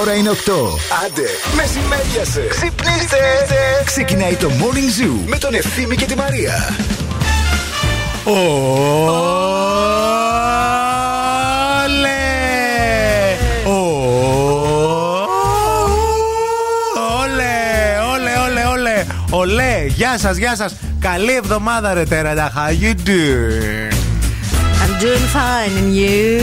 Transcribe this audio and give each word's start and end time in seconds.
Η 0.00 0.02
ώρα 0.02 0.14
είναι 0.14 0.30
8. 0.30 0.34
Άντε, 1.04 1.22
μεσημέριασε. 1.56 2.46
Ξυπνήστε. 2.48 3.16
Ξεκινάει 3.84 4.34
το 4.34 4.50
Morning 4.58 5.02
Zoo 5.02 5.26
με 5.26 5.38
τον 5.38 5.54
Ευθύμη 5.54 5.96
και 5.96 6.04
τη 6.04 6.16
Μαρία. 6.16 6.76
Ολέ, 19.30 19.84
γεια 19.86 20.18
σας, 20.18 20.36
γεια 20.36 20.56
σας. 20.56 20.74
Καλή 21.00 21.34
εβδομάδα, 21.34 21.94
ρε 21.94 22.04
τέρα. 22.04 22.52
How 22.56 22.84
you 22.84 22.94
doing? 23.08 23.94
I'm 24.82 25.02
doing 25.02 25.26
fine, 25.34 25.72
and 25.80 25.94
you? 25.94 26.40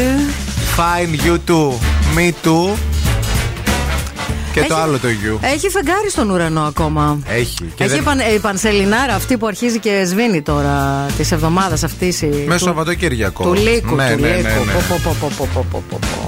Fine, 0.77 1.11
you 1.25 1.37
too. 1.47 1.71
Me 2.15 2.31
too. 2.43 2.96
Και 4.61 4.67
το 4.67 4.75
άλλο 4.75 4.99
το 4.99 5.09
γιου. 5.09 5.39
Έχει 5.41 5.69
φεγγάρι 5.69 6.09
στον 6.09 6.29
ουρανό 6.29 6.61
ακόμα. 6.61 7.19
Έχει. 7.27 7.71
Και 7.75 7.83
έχει 7.83 7.99
δεν... 7.99 8.19
η 8.35 8.39
πανσελινάρα 8.39 9.13
αυτή 9.13 9.37
που 9.37 9.47
αρχίζει 9.47 9.79
και 9.79 10.03
σβήνει 10.05 10.41
τώρα 10.41 11.05
της 11.17 11.31
εβδομάδας 11.31 11.83
αυτής. 11.83 12.23
Με 12.45 12.57
Σαββατοκύριακο. 12.57 13.43
Του 13.43 13.53
λύκου. 13.53 13.95
Ναι, 13.95 14.11
του 14.11 14.21
ναι, 14.21 14.27
λύκου. 14.27 14.43
ναι, 14.43 14.49
ναι. 14.49 14.73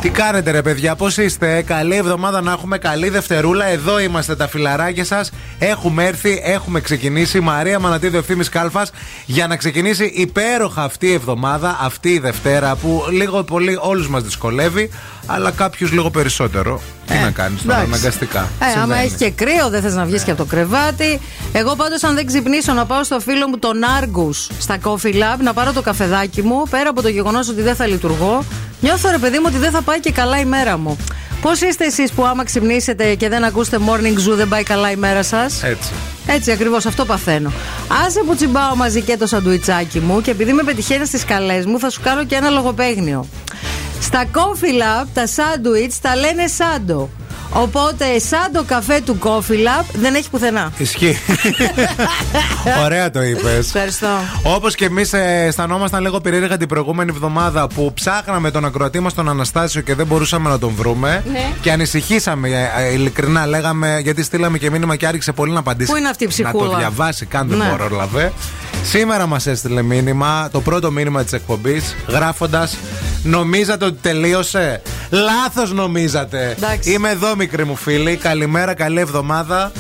Τι 0.02 0.10
κάνετε, 0.10 0.52
ρε 0.52 0.62
παιδιά, 0.62 0.96
πώς 0.96 1.18
είστε; 1.18 1.62
Καλή 1.62 1.96
εβδομάδα 1.96 2.42
να 2.42 2.52
έχουμε. 2.52 2.78
Καλή 2.78 3.10
Δευτερούλα. 3.10 3.66
Εδώ 3.66 4.00
είμαστε 4.00 4.36
τα 4.36 4.48
φιλαράκια 4.48 5.06
σας. 5.06 5.32
Έχουμε 5.60 6.06
έρθει, 6.06 6.42
έχουμε 6.44 6.80
ξεκινήσει. 6.82 7.40
Μαρία 7.40 7.80
Μανατίδη, 7.80 8.18
ευθύνη 8.18 8.44
Κάλφας 8.46 8.92
για 9.26 9.48
να 9.48 9.56
ξεκινήσει 9.56 10.04
υπέροχα 10.16 10.84
αυτή 10.84 11.08
η 11.08 11.14
εβδομάδα, 11.14 11.78
αυτή 11.82 12.10
η 12.10 12.20
Δευτέρα 12.20 12.76
που 12.76 13.04
λίγο 13.12 13.44
πολύ 13.44 13.78
όλους 13.82 14.10
μας 14.10 14.24
δυσκολεύει, 14.24 14.90
αλλά 15.26 15.52
κάποιους 15.52 15.92
λίγο 15.92 16.10
περισσότερο. 16.10 16.82
Τι 17.08 17.14
Ε, 17.16 17.22
να 17.24 17.32
κάνεις 17.32 17.62
τώρα, 17.64 17.78
αναγκαστικά. 17.80 18.40
Ε, 18.40 18.66
άμα 18.66 18.72
Συμβαίνει. 18.82 19.02
έχει 19.06 19.16
και 19.16 19.30
κρύο, 19.30 19.70
δεν 19.70 19.82
θες 19.82 19.94
να 19.94 20.06
βγεις 20.06 20.20
Ναι. 20.20 20.26
και 20.26 20.32
από 20.32 20.40
το 20.44 20.50
κρεβάτι. 20.50 21.20
Εγώ 21.52 21.76
πάντως, 21.76 22.04
αν 22.04 22.16
δεν 22.16 22.26
ξυπνήσω, 22.26 22.74
να 22.74 22.86
πάω 22.86 23.04
στο 23.04 23.20
φίλο 23.20 23.48
μου 23.48 23.58
τον 23.60 23.84
Άργους 23.98 24.50
στα 24.60 24.78
Coffee 24.84 25.14
Lab 25.14 25.38
να 25.44 25.54
πάρω 25.54 25.74
το 25.74 25.82
καφεδάκι 25.82 26.42
μου, 26.42 26.64
πέρα 26.70 26.90
από 26.90 27.02
το 27.02 27.08
γεγονός 27.10 27.50
ότι 27.50 27.62
δεν 27.62 27.76
θα 27.76 27.88
λειτουργώ, 27.88 28.44
νιώθω 28.82 29.10
ρε 29.12 29.18
παιδί 29.18 29.38
μου 29.38 29.46
ότι 29.48 29.58
δεν 29.58 29.72
θα 29.72 29.82
πάει 29.82 30.00
και 30.00 30.12
καλά 30.12 30.40
η 30.40 30.46
μέρα 30.46 30.78
μου. 30.78 30.98
Πώς 31.42 31.62
είστε 31.62 31.86
εσείς 31.86 32.12
που 32.12 32.26
άμα 32.26 32.44
ξυπνήσετε 32.44 33.16
και 33.16 33.30
δεν 33.30 33.44
ακούσετε 33.44 33.78
morning 33.88 34.30
zoo, 34.30 34.36
δεν 34.36 34.48
πάει 34.48 34.64
καλά 34.64 34.92
η 34.92 34.96
μέρα 34.96 35.24
σας; 35.24 35.64
Έτσι. 35.64 35.92
Έτσι 36.28 36.52
ακριβώς, 36.52 36.86
αυτό 36.86 37.06
παθαίνω. 37.06 37.52
Άσε 38.06 38.24
που 38.26 38.36
τσιμπάω 38.36 38.76
μαζί 38.76 39.02
και 39.02 39.18
το 39.18 39.28
σαντουιτσάκι 39.28 40.00
μου 40.00 40.22
και 40.22 40.32
επειδή 40.32 40.54
με 40.54 40.64
πετυχαίνεις 40.64 41.08
στις 41.08 41.26
καλές 41.26 41.66
μου, 41.66 41.80
θα 41.80 41.90
σου 41.90 42.02
κάνω 42.02 42.26
και 42.26 42.36
ένα 42.36 42.50
λογοπαίγνιο. 42.50 43.28
Στα 44.02 44.26
Coffee 44.34 45.04
Lab 45.04 45.08
τα 45.14 45.28
σάντουιτς 45.28 46.00
τα 46.00 46.16
λένε 46.16 46.48
σάντο. 46.48 47.10
Οπότε 47.52 48.20
σάντο 48.20 48.64
καφέ 48.64 49.02
του 49.06 49.18
Coffee 49.24 49.52
Lab 49.54 49.86
δεν 49.94 50.16
έχει 50.16 50.30
πουθενά. 50.30 50.72
Ισχύει. 50.78 51.18
Ωραία 52.86 53.12
το 53.12 53.24
είπες. 53.24 53.66
Ευχαριστώ. 53.66 54.08
Όπως 54.44 54.76
και 54.76 54.86
εμείς 54.86 55.14
αισθανόμασταν 55.14 56.02
λίγο 56.02 56.20
περίεργα 56.20 56.58
την 56.58 56.68
προηγούμενη 56.68 57.12
εβδομάδα 57.14 57.68
που 57.68 57.94
ψάχναμε 57.94 58.52
τον 58.52 58.66
ακροατή 58.66 59.00
μας 59.00 59.14
τον 59.14 59.30
Αναστάσιο 59.30 59.82
και 59.82 59.96
δεν 59.96 60.06
μπορούσαμε 60.06 60.50
να 60.50 60.60
τον 60.60 60.74
βρούμε. 60.76 61.24
Ναι. 61.32 61.52
Και 61.62 61.72
ανησυχήσαμε 61.72 62.50
ε, 62.50 62.84
ε, 62.84 62.94
ειλικρινά. 62.94 63.46
Λέγαμε, 63.46 64.00
γιατί 64.04 64.24
στείλαμε 64.24 64.58
και 64.58 64.70
μήνυμα 64.70 64.96
και 64.96 65.08
άρχισε 65.08 65.32
πολύ 65.32 65.52
να 65.52 65.60
απαντήσει. 65.60 65.92
Πού 65.92 65.98
είναι 65.98 66.10
αυτή 66.10 66.24
η 66.24 66.28
Να 66.28 66.34
ψυχούλα; 66.34 66.72
το 66.72 66.78
διαβάσει, 66.78 67.26
καν 67.26 67.48
δεν 67.48 67.58
Ναι. 67.58 67.74
πρόλαβε. 67.78 68.34
Σήμερα 68.84 69.26
μας 69.28 69.48
έστειλε 69.48 69.82
μήνυμα, 69.82 70.50
το 70.52 70.62
πρώτο 70.62 70.92
μήνυμα 70.92 71.24
της 71.24 71.34
εκπομπής, 71.34 71.96
γράφοντας 72.08 72.78
Νομίζατε 73.24 73.86
ότι 73.86 73.98
τελείωσε; 74.02 74.82
Λάθος 75.10 75.74
νομίζατε. 75.74 76.56
Εντάξει. 76.58 76.92
Είμαι 76.92 77.10
εδώ, 77.10 77.36
μικρή 77.40 77.66
μου 77.66 77.76
φίλη. 77.76 78.16
Καλημέρα, 78.16 78.74
καλή 78.74 79.00
εβδομάδα. 79.00 79.72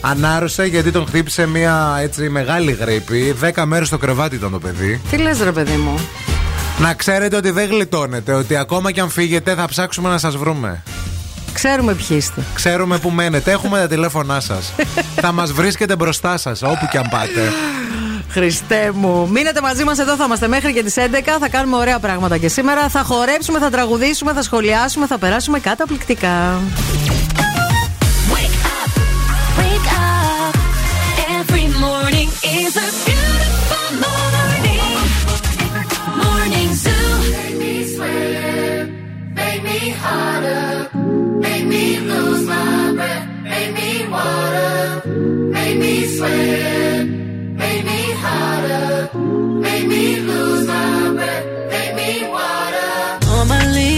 Ανάρρωσε 0.00 0.64
γιατί 0.64 0.90
τον 0.90 1.06
χτύπησε 1.06 1.46
μια 1.46 1.98
έτσι 2.00 2.28
μεγάλη 2.28 2.72
γρήπη. 2.72 3.32
Δέκα 3.32 3.66
μέρες 3.66 3.86
στο 3.86 3.98
κρεβάτι 3.98 4.34
ήταν 4.34 4.50
το 4.50 4.58
παιδί. 4.58 5.00
Τι 5.10 5.16
λες 5.16 5.40
ρε 5.40 5.52
παιδί 5.52 5.76
μου; 5.76 5.98
Να 6.78 6.94
ξέρετε 6.94 7.36
ότι 7.36 7.50
δεν 7.50 7.68
γλιτώνετε. 7.68 8.32
Ότι 8.32 8.56
ακόμα 8.56 8.92
και 8.92 9.00
αν 9.00 9.10
φύγετε 9.10 9.54
θα 9.54 9.66
ψάξουμε 9.68 10.08
να 10.08 10.18
σας 10.18 10.36
βρούμε. 10.36 10.82
Ξέρουμε 11.52 11.94
ποιοι 11.94 12.16
είστε. 12.20 12.42
Ξέρουμε 12.54 12.98
που 12.98 13.10
μένετε. 13.10 13.50
Έχουμε 13.50 13.78
τα 13.78 13.86
τηλέφωνά 13.86 14.40
σας. 14.40 14.72
θα 15.22 15.32
μας 15.32 15.52
βρίσκετε 15.52 15.96
μπροστά 15.96 16.36
σας, 16.36 16.62
όπου 16.62 16.88
και 16.90 16.98
αν 16.98 17.06
πάτε. 17.10 17.52
Χριστέ 18.30 18.90
μου. 18.94 19.28
Μείνετε 19.28 19.60
μαζί 19.60 19.84
μας 19.84 19.98
εδώ, 19.98 20.16
θα 20.16 20.24
είμαστε 20.24 20.48
μέχρι 20.48 20.72
και 20.72 20.82
τις 20.82 20.96
11. 20.96 21.38
Θα 21.40 21.48
κάνουμε 21.48 21.76
ωραία 21.76 21.98
πράγματα 21.98 22.38
και 22.38 22.48
σήμερα. 22.48 22.88
Θα 22.88 23.02
χορέψουμε, 23.02 23.58
θα 23.58 23.70
τραγουδήσουμε, 23.70 24.32
θα 24.32 24.42
σχολιάσουμε, 24.42 25.06
θα 25.06 25.18
περάσουμε 25.18 25.58
καταπληκτικά. 25.58 26.60
Wake 28.32 28.58
up, 28.78 28.90
wake 29.60 29.90
up. 30.10 30.54
Every 31.38 31.66
morning 31.84 32.28
is 32.60 32.72
a 32.86 32.88
beautiful 33.06 33.88
morning. 34.04 34.90
Morning 36.22 36.70
zoo. 36.82 37.10
Make 37.36 37.56
me 37.62 37.74
sweat, 37.94 38.86
make 39.40 39.62
me 39.68 39.80
harder, 40.02 40.68
make 41.44 41.64
me 41.72 41.84
lose 42.10 42.42
my 42.52 42.92
breath, 42.98 43.26
make 43.52 43.72
me 43.78 43.90
water, 44.14 44.76
make 45.56 45.76
me 45.84 45.94
sweat, 46.16 47.06
make 47.68 47.84
me 47.84 48.02
harder, 48.22 49.10
make 49.66 49.86
me 49.86 50.04
lose 50.28 50.66
my 50.66 51.12
breath, 51.18 51.46
make 51.74 51.92
me 52.00 52.10
water. 52.34 52.90
Normally, 53.32 53.94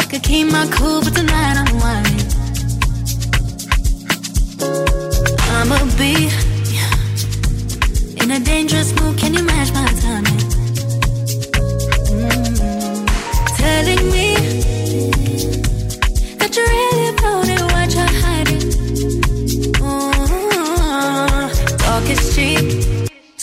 I 0.00 0.04
could 0.10 0.22
keep 0.22 0.46
my 0.56 0.66
cool, 0.76 1.00
but 1.04 1.14
tonight 1.20 1.56
I'm 1.62 1.72
whining. 1.82 2.28
I'ma 5.56 5.78
be 6.02 6.14
in 8.22 8.28
a 8.38 8.40
dangerous 8.52 8.90
mood. 8.98 9.16
Can 9.18 9.32
you 9.34 9.42
match 9.42 9.72
my 9.72 9.86
timing? 10.02 10.33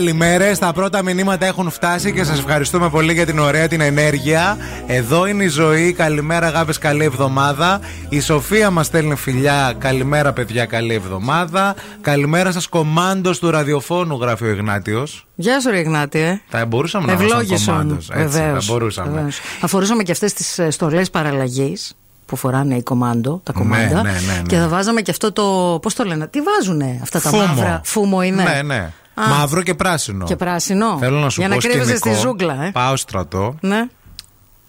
καλημέρες. 0.00 0.58
Τα 0.58 0.72
πρώτα 0.72 1.02
μηνύματα 1.02 1.46
έχουν 1.46 1.70
φτάσει 1.70 2.12
και 2.12 2.24
σας 2.24 2.38
ευχαριστούμε 2.38 2.90
πολύ 2.90 3.12
για 3.12 3.26
την 3.26 3.38
ωραία 3.38 3.68
την 3.68 3.80
ενέργεια. 3.80 4.56
Εδώ 4.86 5.26
είναι 5.26 5.44
η 5.44 5.48
ζωή. 5.48 5.92
Καλημέρα, 5.92 6.46
αγάπη, 6.46 6.78
καλή 6.78 7.04
εβδομάδα. 7.04 7.80
Η 8.08 8.20
Σοφία 8.20 8.70
μας 8.70 8.86
στέλνει 8.86 9.14
φιλιά. 9.14 9.74
Καλημέρα, 9.78 10.32
παιδιά, 10.32 10.64
καλή 10.66 10.94
εβδομάδα. 10.94 11.74
Καλημέρα 12.00 12.52
σας, 12.52 12.66
κομμάντος 12.66 13.38
του 13.38 13.50
ραδιοφώνου, 13.50 14.18
γράφει 14.20 14.44
ο 14.44 14.48
Ιγνάτιος. 14.48 15.26
Γεια 15.34 15.60
σου, 15.60 15.70
Ριγνάτη. 15.70 16.18
Ε. 16.18 16.40
Θα 16.48 16.66
μπορούσαμε 16.66 17.12
Ευλόγησον, 17.12 17.74
να 17.74 17.82
βγάλουμε 17.82 18.00
Βεβαίως. 18.14 18.66
Θα 18.66 18.72
μπορούσαμε. 18.72 19.10
Βεβαίως. 19.10 19.40
Αφορούσαμε 19.60 20.02
και 20.02 20.12
αυτές 20.12 20.32
τις 20.32 20.58
ε, 20.58 20.70
στολές 20.70 21.10
παραλλαγής 21.10 21.94
που 22.26 22.36
φοράνε 22.36 22.74
οι 22.74 22.82
κομμάντο, 22.82 23.40
τα 23.42 23.52
ναι, 23.54 23.60
κομμάντα. 23.60 24.02
Ναι, 24.02 24.10
ναι, 24.10 24.18
ναι, 24.18 24.42
και 24.46 24.56
θα 24.56 24.62
ναι. 24.62 24.68
βάζαμε 24.68 25.00
και 25.00 25.10
αυτό 25.10 25.32
το. 25.32 25.78
Πώς 25.82 25.94
το 25.94 26.04
λένε, 26.04 26.26
τι 26.26 26.40
βάζουνε 26.40 26.98
αυτά 27.02 27.20
τα 27.20 27.28
φούμο. 27.28 27.46
μαύρα. 27.46 27.80
Φούμο 27.84 28.22
είναι; 28.22 28.42
Ναι, 28.42 28.62
ναι. 28.62 28.92
Μαύρο 29.28 29.62
και 29.62 29.74
πράσινο. 29.74 30.24
Και 30.24 30.36
πράσινο. 30.36 30.98
Θέλω 30.98 31.18
να 31.18 31.28
σου 31.28 31.40
Για 31.40 31.48
να 31.48 31.56
κρύβεσαι 31.56 31.96
στη 31.96 32.14
ζούγκλα. 32.14 32.64
Ε. 32.64 32.70
Πάω 32.70 32.96
στρατό. 32.96 33.56
Ναι. 33.60 33.86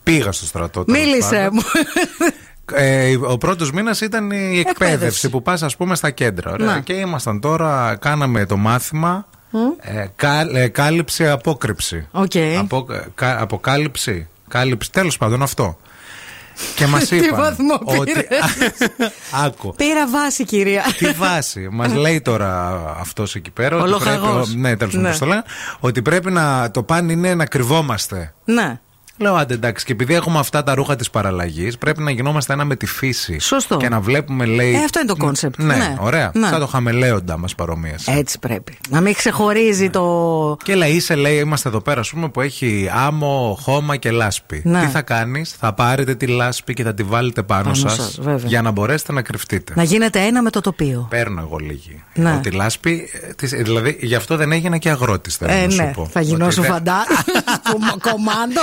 Πήγα 0.03 0.31
στο 0.31 0.45
στρατό. 0.45 0.83
Μίλησε 0.87 1.49
μου. 1.51 1.61
Ε, 2.73 3.15
ο 3.21 3.37
πρώτος 3.37 3.71
μήνας 3.71 4.01
ήταν 4.01 4.31
η 4.31 4.59
εκπαίδευση, 4.59 5.29
που 5.29 5.41
πας, 5.41 5.63
ας 5.63 5.75
πούμε, 5.75 5.95
στα 5.95 6.09
κέντρα. 6.09 6.79
Και 6.83 6.93
ήμασταν 6.93 7.39
τώρα, 7.39 7.95
κάναμε 7.95 8.45
το 8.45 8.57
μάθημα. 8.57 9.27
Mm. 9.53 9.57
Ε, 9.79 10.05
κα, 10.15 10.39
ε, 10.53 10.67
κάλυψη, 10.67 11.27
απόκρυψη. 11.27 12.07
Okay. 12.11 12.65
Αποκάλυψη. 13.15 14.27
Κάλυψη, 14.47 14.91
τέλος 14.91 15.17
πάντων 15.17 15.41
αυτό. 15.41 15.77
Και 16.75 16.87
μας 16.87 17.11
είπαν. 17.11 17.55
Τι 17.87 17.97
ότι... 17.97 18.11
Άκου. 19.45 19.73
Πήρα 19.75 20.07
βάση, 20.07 20.43
κυρία. 20.43 20.83
Τι 20.97 21.05
βάση. 21.05 21.67
μας 21.71 21.93
λέει 21.93 22.21
τώρα 22.21 22.81
αυτός 22.99 23.35
εκεί 23.35 23.51
πέρα. 23.51 23.81
Ο 23.81 23.88
λοχαγός. 23.88 24.45
Πρέπει... 24.45 24.59
Ναι, 24.59 24.77
τέλος 24.77 24.93
πάντων, 24.93 25.09
ναι. 25.11 25.17
το 25.17 25.25
λέω. 25.25 25.43
Ότι 25.79 26.01
πρέπει 26.01 26.31
να. 26.31 26.71
Το 26.71 26.83
παν 26.83 27.11
είναι 27.11 27.35
να 27.35 27.45
κρυβόμαστε. 27.45 28.33
Ναι. 28.45 28.79
Λέω 29.17 29.35
άντε 29.35 29.53
εντάξει, 29.53 29.85
και 29.85 29.91
επειδή 29.91 30.13
έχουμε 30.13 30.39
αυτά 30.39 30.63
τα 30.63 30.73
ρούχα 30.73 30.95
της 30.95 31.09
παραλλαγής, 31.09 31.77
πρέπει 31.77 32.01
να 32.01 32.11
γινόμαστε 32.11 32.53
ένα 32.53 32.65
με 32.65 32.75
τη 32.75 32.85
φύση. 32.85 33.39
Σωστό. 33.39 33.77
Και 33.77 33.89
να 33.89 33.99
βλέπουμε, 33.99 34.45
λέει. 34.45 34.73
Ε, 34.73 34.83
αυτό 34.83 34.99
είναι 34.99 35.07
το 35.07 35.15
concept. 35.15 35.59
Ναι, 35.61 35.75
Ναι. 35.75 35.95
ωραία. 35.99 36.31
Ναι. 36.33 36.47
Σαν 36.47 36.59
το 36.59 36.67
χαμελέοντα 36.67 37.37
μας 37.37 37.55
παρομοίασε. 37.55 38.11
Έτσι 38.11 38.39
πρέπει. 38.39 38.77
Να 38.89 39.01
μην 39.01 39.13
ξεχωρίζει 39.13 39.89
το. 39.89 40.57
Και 40.63 40.75
λέει, 40.75 40.91
είσαι, 40.91 41.15
λέει, 41.15 41.37
είμαστε 41.39 41.69
εδώ 41.69 41.81
πέρα, 41.81 41.99
ας 41.99 42.09
πούμε, 42.09 42.29
που 42.29 42.41
έχει 42.41 42.89
άμμο, 42.93 43.57
χώμα 43.61 43.95
και 43.95 44.11
λάσπη. 44.11 44.61
Ναι. 44.65 44.79
Τι 44.81 44.87
θα 44.87 45.01
κάνεις, 45.01 45.55
θα 45.59 45.73
πάρετε 45.73 46.15
τη 46.15 46.27
λάσπη 46.27 46.73
και 46.73 46.83
θα 46.83 46.93
τη 46.93 47.03
βάλετε 47.03 47.43
πάνω, 47.43 47.63
Πάνω 47.63 47.75
σας 47.75 47.93
σας, 47.93 48.19
βέβαια. 48.21 48.47
για 48.47 48.61
να 48.61 48.71
μπορέσετε 48.71 49.11
να 49.11 49.21
κρυφτείτε. 49.21 49.73
Να 49.75 49.83
γίνεται 49.83 50.19
ένα 50.19 50.41
με 50.41 50.49
το 50.49 50.61
τοπίο. 50.61 51.07
Παίρνω 51.09 51.41
εγώ 51.41 51.57
λίγη. 51.57 52.03
Ναι. 52.13 52.33
Ότι 52.37 52.51
λάσπη, 52.51 53.09
ε, 53.29 53.33
της- 53.33 53.51
δηλαδή 53.51 53.97
γι' 54.01 54.15
αυτό 54.15 54.35
δεν 54.37 54.51
έγινα 54.51 54.77
και 54.77 54.89
αγρότης. 54.89 55.35
Θέλω 55.35 55.51
Ε, 55.51 55.63
να 55.65 55.69
σου 55.69 55.77
ναι, 55.81 55.91
πω. 55.95 56.05
θα 56.11 56.21
γινώσου 56.21 56.59
Ότι 56.61 56.61
δεν- 56.61 56.71
φαντά. 56.71 56.97
Κουμα- 57.71 57.95
Κομάντο. 58.11 58.61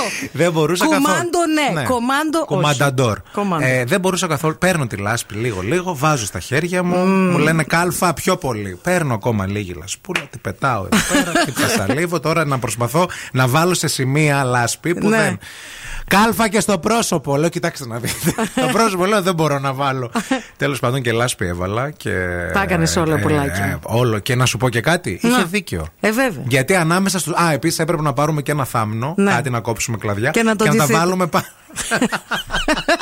Δεν 0.52 0.60
μπορούσα 0.60 0.84
Κουμάντο, 0.84 1.04
καθόλου. 1.08 1.72
ναι. 1.74 1.82
Κομάντο, 1.82 2.38
όχι. 2.38 2.46
Κουμανταντόρ. 2.46 3.18
Κομάντο. 3.32 3.64
Ε, 3.66 3.84
δεν 3.84 4.00
μπορούσα 4.00 4.26
καθόλου. 4.26 4.58
Παίρνω 4.58 4.86
τη 4.86 4.96
λάσπη 4.96 5.34
λίγο-λίγο, 5.34 5.96
βάζω 5.96 6.26
στα 6.26 6.40
χέρια 6.40 6.82
μου. 6.82 6.96
Μου 7.06 7.38
λένε 7.38 7.62
κάλφα 7.62 8.14
πιο 8.14 8.36
πολύ. 8.36 8.78
Παίρνω 8.82 9.14
ακόμα 9.14 9.46
λίγη 9.46 9.72
λασπούλα, 9.78 10.20
τη 10.30 10.38
πετάω 10.38 10.86
εδώ 10.92 11.02
πέρα, 11.12 11.32
την 11.44 11.54
πασαλίβω. 11.54 12.20
Τώρα 12.20 12.44
να 12.44 12.58
προσπαθώ 12.58 13.08
να 13.32 13.48
βάλω 13.48 13.74
σε 13.74 13.88
σημεία 13.88 14.44
λάσπη 14.44 14.94
που 14.94 15.08
Ναι. 15.08 15.16
δεν. 15.16 15.38
Κάλφα 16.08 16.48
και 16.48 16.60
στο 16.60 16.78
πρόσωπο. 16.78 17.36
Λέω, 17.36 17.48
κοιτάξτε 17.48 17.86
να 17.86 17.98
δείτε. 17.98 18.34
το 18.54 18.66
πρόσωπο 18.72 19.04
λέω 19.06 19.22
δεν 19.22 19.34
μπορώ 19.34 19.58
να 19.58 19.72
βάλω. 19.72 20.10
Τέλος 20.56 20.78
πάντων 20.78 21.02
και 21.02 21.12
λάσπη 21.12 21.46
έβαλα. 21.46 21.90
Και, 21.90 22.10
Τα 22.52 22.62
έκανες 22.62 22.96
όλα, 22.96 23.18
πουλάκι 23.18 23.60
μου. 23.60 23.78
όλο. 23.82 24.18
Και 24.18 24.34
να 24.34 24.46
σου 24.46 24.56
πω 24.56 24.68
και 24.68 24.80
κάτι. 24.80 25.10
Είχε 25.22 25.28
Να. 25.36 25.44
δίκιο. 25.44 25.86
Ε, 26.00 26.10
βέβαια. 26.12 26.42
Γιατί 26.46 26.74
ανάμεσα 26.74 27.18
στου. 27.18 27.32
Α, 27.42 27.52
επίσης 27.52 27.78
έπρεπε 27.78 28.02
να 28.02 28.12
πάρουμε 28.12 28.42
και 28.42 28.50
ένα 28.50 28.64
θάμνο. 28.64 29.14
Ναι. 29.16 29.30
Κάτι 29.30 29.50
να 29.50 29.60
κόψουμε 29.60 29.96
κλαδιά. 29.96 30.30
Και 30.30 30.42
να 30.42 30.56
το 30.56 30.64
τα 30.64 30.70
ντυθείτε. 30.70 30.92
βάλουμε 30.92 31.26
πάνω. 31.26 31.44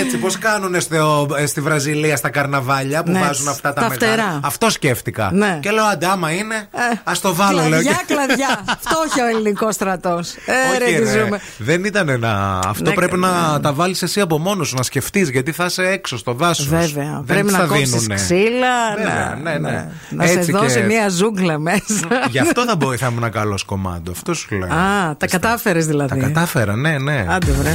Έτσι, 0.00 0.16
πώς 0.16 0.38
κάνουν 0.38 0.80
στο, 0.80 1.28
στη 1.46 1.60
Βραζιλία 1.60 2.16
στα 2.16 2.30
καρναβάλια 2.30 3.02
που 3.02 3.10
Ναι, 3.10 3.20
βάζουν 3.20 3.48
αυτά 3.48 3.72
τα, 3.72 3.80
τα 3.82 3.88
μεγάλα; 3.88 4.12
φτερά. 4.12 4.40
Αυτό 4.42 4.70
σκέφτηκα. 4.70 5.30
Ναι. 5.32 5.58
Και 5.62 5.70
λέω, 5.70 5.84
αντί 5.84 6.04
άμα 6.04 6.30
είναι, 6.30 6.54
Ε, 6.54 6.80
ας 7.04 7.20
το 7.20 7.34
βάλω. 7.34 7.56
λέω. 7.58 7.68
Κλαδιά, 7.68 7.92
Και- 8.06 8.14
κλαδιά. 8.14 8.64
Αυτό 8.76 8.96
όχι 9.08 9.20
ο 9.20 9.26
ελληνικός 9.26 9.74
στρατός. 9.74 10.32
Ε, 10.34 10.78
ρε, 10.78 10.84
Όχι, 10.84 10.94
τι 10.94 11.02
ρε. 11.04 11.10
ζούμε. 11.24 11.40
Δεν 11.58 11.84
ήταν 11.84 12.08
ένα. 12.08 12.60
Αυτό 12.66 12.88
Ναι, 12.88 12.94
πρέπει 12.94 13.16
ναι. 13.18 13.26
να 13.26 13.60
τα 13.60 13.72
βάλεις 13.72 14.02
εσύ 14.02 14.20
από 14.20 14.38
μόνος 14.38 14.68
σου, 14.68 14.76
να 14.76 14.82
σκεφτείς, 14.82 15.28
γιατί 15.30 15.52
θα 15.52 15.64
είσαι 15.64 15.82
έξω 15.88 16.16
στο 16.18 16.32
δάσο. 16.32 16.64
Βέβαια. 16.68 17.22
Πρέπει 17.26 17.50
να 17.52 17.58
κόψεις 17.58 18.06
ξύλα. 18.14 18.94
Βέβαια, 18.96 19.38
να, 19.42 19.50
ναι, 19.50 19.58
ναι. 19.70 19.86
Να 20.10 20.26
σε 20.26 20.32
Έτσι 20.32 20.52
δώσει 20.52 20.78
και- 20.80 20.84
μια 20.86 21.08
ζούγκλα 21.08 21.58
μέσα. 21.58 22.08
Γι' 22.30 22.38
αυτό 22.38 22.64
θα, 22.64 22.76
μπο- 22.76 22.96
θα 22.96 23.06
ήμουν 23.16 23.30
καλός 23.30 23.64
κομμάτι. 23.64 24.10
Αυτό 24.10 24.34
σου 24.34 24.54
λέω. 24.58 24.68
Α, 24.74 25.16
τα 25.16 25.26
κατάφερες 25.26 25.86
δηλαδή. 25.86 26.20
Τα 26.20 26.26
κατάφερα, 26.26 26.76
ναι, 26.76 26.98
ναι. 26.98 27.26
Άντε 27.28 27.50
βρε. 27.52 27.74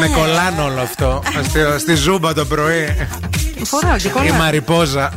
Με 0.00 0.08
κολλάνω 0.08 0.64
όλο 0.64 0.80
αυτό. 0.80 1.22
στη, 1.48 1.60
στη 1.78 1.94
ζούμπα 1.94 2.34
το 2.34 2.44
πρωί. 2.44 3.08
Φοράω 3.64 3.96
και 3.96 4.06
Η 4.06 4.10
κολλά. 4.10 4.34
Μαριπόζα. 4.34 5.12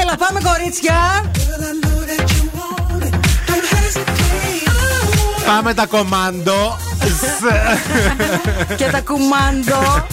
Έλα 0.00 0.16
πάμε 0.18 0.40
κορίτσια. 0.40 1.24
Πάμε 5.46 5.74
τα 5.74 5.86
κομμάντο. 5.86 6.76
Και 8.76 8.84
τα 8.84 9.00
κουμάντο. 9.00 10.06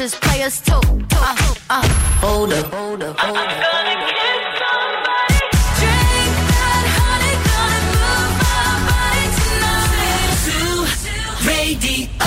us 0.00 0.14
is 0.14 0.20
players 0.20 0.60
too. 0.60 0.72
Uh, 0.72 1.36
uh, 1.70 1.88
hold 2.20 2.52
up, 2.52 2.66
hold 2.72 3.02
up, 3.02 3.18
hold 3.18 3.36
up. 3.36 3.42
I'm 3.42 3.54
gonna 3.62 4.06
kiss 4.06 4.42
somebody. 4.60 5.38
Drink 5.78 6.34
that 6.50 6.84
honey, 6.98 7.34
gonna 7.48 7.80
move 7.96 8.32
my 8.42 8.74
body 8.88 9.24
tonight. 9.38 10.42
To, 10.44 10.58
radio. 11.48 12.18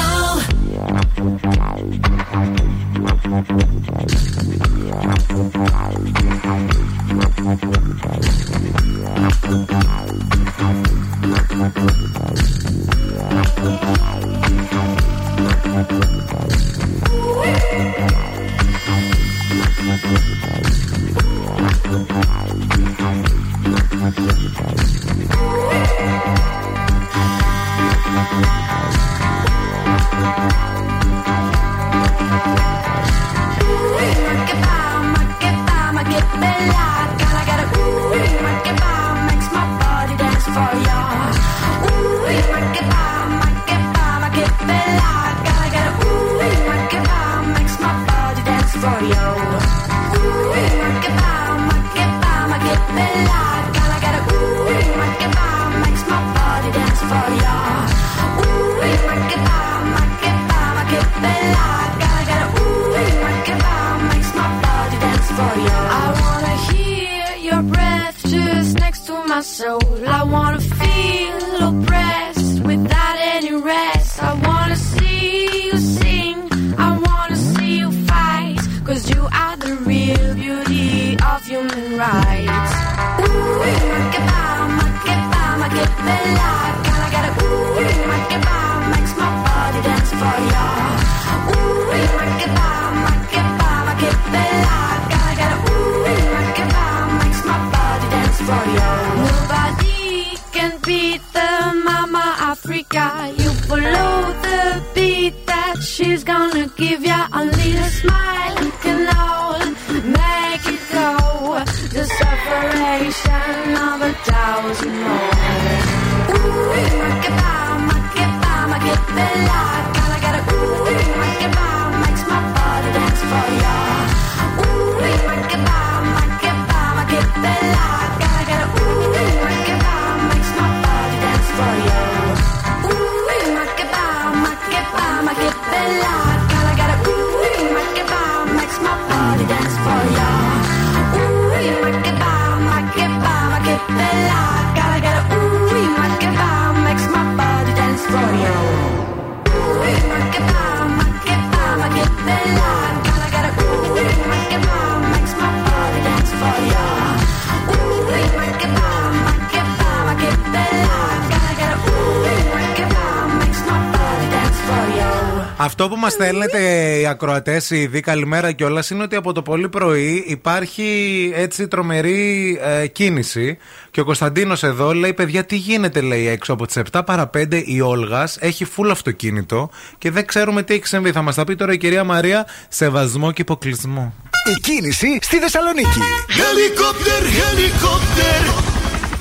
Στέλνετε 166.11 166.59
οι 166.99 167.07
ακροατές, 167.07 167.69
ήδη 167.69 167.99
καλημέρα 167.99 168.51
κιόλας, 168.51 168.89
είναι 168.89 169.03
ότι 169.03 169.15
από 169.15 169.33
το 169.33 169.41
πολύ 169.41 169.69
πρωί 169.69 170.23
υπάρχει 170.27 171.31
έτσι 171.35 171.67
τρομερή 171.67 172.59
ε, 172.61 172.87
κίνηση. 172.87 173.57
Και 173.91 173.99
ο 173.99 174.03
Κωνσταντίνος 174.05 174.63
εδώ 174.63 174.93
λέει: 174.93 175.13
Παιδιά, 175.13 175.43
τι 175.45 175.55
γίνεται, 175.55 176.01
λέει 176.01 176.27
έξω 176.27 176.53
από 176.53 176.65
τις 176.65 176.77
7 176.91 177.01
παρα 177.05 177.29
5 177.37 177.63
η 177.65 177.81
Όλγας 177.81 178.37
έχει 178.39 178.65
φουλ 178.65 178.89
αυτοκίνητο 178.89 179.69
και 179.97 180.11
δεν 180.11 180.25
ξέρουμε 180.25 180.63
τι 180.63 180.73
έχει 180.73 180.87
συμβεί. 180.87 181.11
Θα 181.11 181.21
μας 181.21 181.35
τα 181.35 181.43
πει 181.43 181.55
τώρα 181.55 181.73
η 181.73 181.77
κυρία 181.77 182.03
Μαρία, 182.03 182.45
σεβασμό 182.69 183.31
και 183.31 183.41
υποκλεισμό. 183.41 184.13
Η 184.55 184.59
κίνηση 184.61 185.19
στη 185.21 185.37
Θεσσαλονίκη. 185.37 185.99
Helicopter, 186.39 187.21
helicopter. 187.39 188.41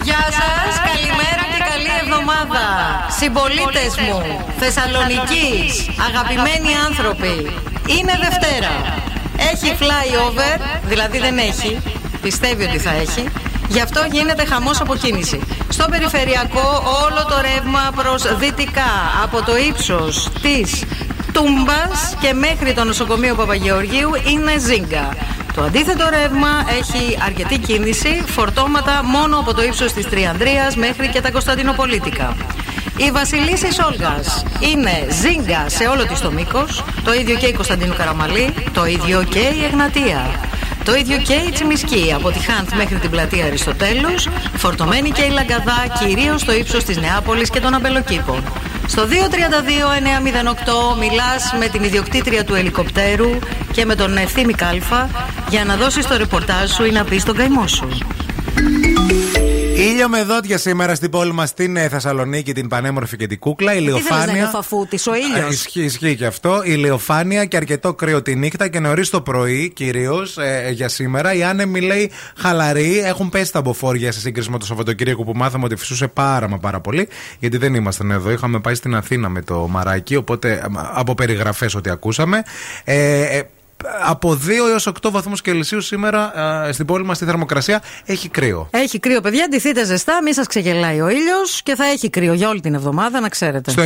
Γεια 0.02 0.22
σας, 0.38 0.76
καλημέρα 0.88 1.44
και 1.52 1.59
καλή 1.80 1.98
εβδομάδα. 2.04 2.64
Συμπολίτες 3.20 3.92
μου, 4.04 4.16
Θεσσαλονίκη, 4.58 5.48
αγαπημένοι 6.08 6.72
άνθρωποι, 6.88 7.34
είναι 7.96 8.14
Δευτέρα. 8.24 8.74
Έχει 9.52 9.76
flyover, 9.80 10.60
δηλαδή 10.84 11.18
δεν 11.18 11.38
έχει, 11.38 11.78
πιστεύει 12.22 12.64
ότι 12.64 12.78
θα 12.78 12.90
έχει. 12.90 13.24
Γι' 13.68 13.80
αυτό 13.80 14.00
γίνεται 14.10 14.44
χαμός 14.44 14.80
από 14.80 14.94
κίνηση. 14.94 15.40
Στο 15.68 15.84
περιφερειακό 15.90 16.66
όλο 17.04 17.26
το 17.28 17.40
ρεύμα 17.40 17.92
προς 17.96 18.36
δυτικά 18.36 18.92
από 19.22 19.42
το 19.42 19.56
ύψος 19.56 20.28
της 20.42 20.84
Τούμπας 21.32 22.14
και 22.20 22.32
μέχρι 22.32 22.74
το 22.74 22.84
νοσοκομείο 22.84 23.34
Παπαγεωργίου 23.34 24.10
είναι 24.26 24.58
ζίγκα. 24.58 25.08
Το 25.54 25.62
αντίθετο 25.62 26.08
ρεύμα 26.10 26.64
έχει 26.78 27.18
αρκετή 27.26 27.58
κίνηση, 27.58 28.24
φορτώματα 28.26 29.04
μόνο 29.04 29.38
από 29.38 29.54
το 29.54 29.62
ύψος 29.62 29.92
της 29.92 30.08
Τριανδρίας 30.08 30.76
μέχρι 30.76 31.08
και 31.08 31.20
τα 31.20 31.30
Κωνσταντινοπολίτικα. 31.30 32.36
Η 32.96 33.10
Βασιλίσσης 33.10 33.78
Όλγας 33.78 34.44
είναι 34.60 35.06
ζίγκα 35.10 35.68
σε 35.68 35.84
όλο 35.84 36.06
της 36.06 36.20
το 36.20 36.30
μήκος, 36.30 36.84
το 37.04 37.12
ίδιο 37.12 37.36
και 37.36 37.46
η 37.46 37.52
Κωνσταντίνου 37.52 37.94
Καραμαλή, 37.96 38.54
το 38.72 38.86
ίδιο 38.86 39.22
και 39.22 39.38
η 39.38 39.64
Εγνατία. 39.64 40.30
Το 40.84 40.94
ίδιο 40.94 41.18
και 41.18 41.32
η 41.32 41.50
Τσιμισκή 41.50 42.12
από 42.14 42.30
τη 42.30 42.38
Χάντ 42.38 42.68
μέχρι 42.76 42.96
την 42.96 43.10
πλατεία 43.10 43.44
Αριστοτέλους, 43.44 44.28
φορτωμένη 44.56 45.10
και 45.10 45.22
η 45.22 45.30
Λαγκαδά 45.30 45.86
κυρίως 45.98 46.40
στο 46.40 46.52
ύψος 46.52 46.84
της 46.84 46.96
Νεάπολης 46.96 47.50
και 47.50 47.60
των 47.60 47.74
Αμπελοκήπων. 47.74 48.42
Στο 48.90 49.06
232-908 50.94 50.98
μιλάς 50.98 51.54
με 51.58 51.68
την 51.68 51.82
ιδιοκτήτρια 51.82 52.44
του 52.44 52.54
ελικοπτέρου 52.54 53.38
και 53.72 53.84
με 53.84 53.94
τον 53.94 54.16
Ευθύμη 54.16 54.52
Κάλφα 54.52 55.10
για 55.50 55.64
να 55.64 55.76
δώσεις 55.76 56.06
το 56.06 56.16
ρεπορτάζ 56.16 56.70
σου 56.70 56.84
ή 56.84 56.90
να 56.90 57.04
πεις 57.04 57.24
τον 57.24 57.36
καημό 57.36 57.66
σου. 57.66 57.88
Ήλιο 59.80 60.08
με 60.08 60.22
δόντια 60.22 60.58
σήμερα 60.58 60.94
στην 60.94 61.10
πόλη 61.10 61.32
μας 61.32 61.48
στην 61.48 61.76
ε, 61.76 61.88
Θεσσαλονίκη, 61.88 62.52
την 62.52 62.68
πανέμορφη 62.68 63.16
και 63.16 63.26
την 63.26 63.38
κούκλα. 63.38 63.72
Τι 63.72 63.78
θέλεις 63.78 63.92
να 63.92 63.98
είναι 63.98 64.02
ο 64.12 64.16
Ηλιοφάνεια. 64.16 64.46
φαφούτης, 64.46 65.06
ο 65.06 65.12
Α, 65.12 65.16
ήλιος. 65.16 65.54
Ισχύει, 65.54 65.82
ισχύει 65.82 66.16
και 66.16 66.26
αυτό. 66.26 66.60
Ηλιοφάνεια 66.64 67.44
και 67.44 67.56
αρκετό 67.56 67.94
κρύο 67.94 68.22
τη 68.22 68.34
νύχτα 68.34 68.68
και 68.68 68.80
νωρίς 68.80 69.10
το 69.10 69.20
πρωί, 69.20 69.70
κυρίως 69.74 70.36
για 70.72 70.88
σήμερα. 70.88 71.34
Οι 71.34 71.42
άνεμοι 71.42 71.80
λέει 71.80 72.10
χαλαροί. 72.36 72.98
Έχουν 72.98 73.28
πέσει 73.28 73.52
τα 73.52 73.60
μποφόρια 73.60 74.12
σε 74.12 74.20
σύγκριση 74.20 74.50
με 74.50 74.58
το 74.58 74.64
Σαββατοκύριακο 74.64 75.24
που 75.24 75.32
μάθαμε 75.34 75.64
ότι 75.64 75.76
φυσούσε 75.76 76.08
πάρα 76.08 76.48
μα 76.48 76.58
πάρα 76.58 76.80
πολύ. 76.80 77.08
Γιατί 77.38 77.56
δεν 77.56 77.74
ήμασταν 77.74 78.10
εδώ. 78.10 78.30
Είχαμε 78.30 78.60
πάει 78.60 78.74
στην 78.74 78.94
Αθήνα 78.94 79.28
με 79.28 79.42
το 79.42 79.68
μαράκι. 79.68 80.16
Οπότε 80.16 80.52
ε, 80.52 80.62
από 80.94 81.14
περιγραφές 81.14 81.74
ότι 81.74 81.90
ακούσαμε. 81.90 82.42
Ε, 82.84 83.22
ε, 83.38 83.42
από 84.06 84.38
2 84.46 84.48
έως 84.70 84.88
8 85.02 85.10
βαθμούς 85.10 85.40
Κελσίου 85.40 85.80
σήμερα 85.80 86.32
ε, 86.66 86.72
στην 86.72 86.86
πόλη 86.86 87.04
μας 87.04 87.16
στη 87.16 87.24
θερμοκρασία 87.24 87.82
έχει 88.04 88.28
κρύο. 88.28 88.68
Έχει 88.70 88.98
κρύο, 88.98 89.20
παιδιά. 89.20 89.46
Ντυθείτε 89.50 89.84
ζεστά, 89.84 90.22
μη 90.22 90.34
σας 90.34 90.46
ξεγελάει 90.46 91.00
ο 91.00 91.08
ήλιος 91.08 91.62
και 91.62 91.74
θα 91.74 91.84
έχει 91.84 92.10
κρύο 92.10 92.32
για 92.32 92.48
όλη 92.48 92.60
την 92.60 92.74
εβδομάδα, 92.74 93.20
να 93.20 93.28
ξέρετε. 93.28 93.70
Στο 93.70 93.82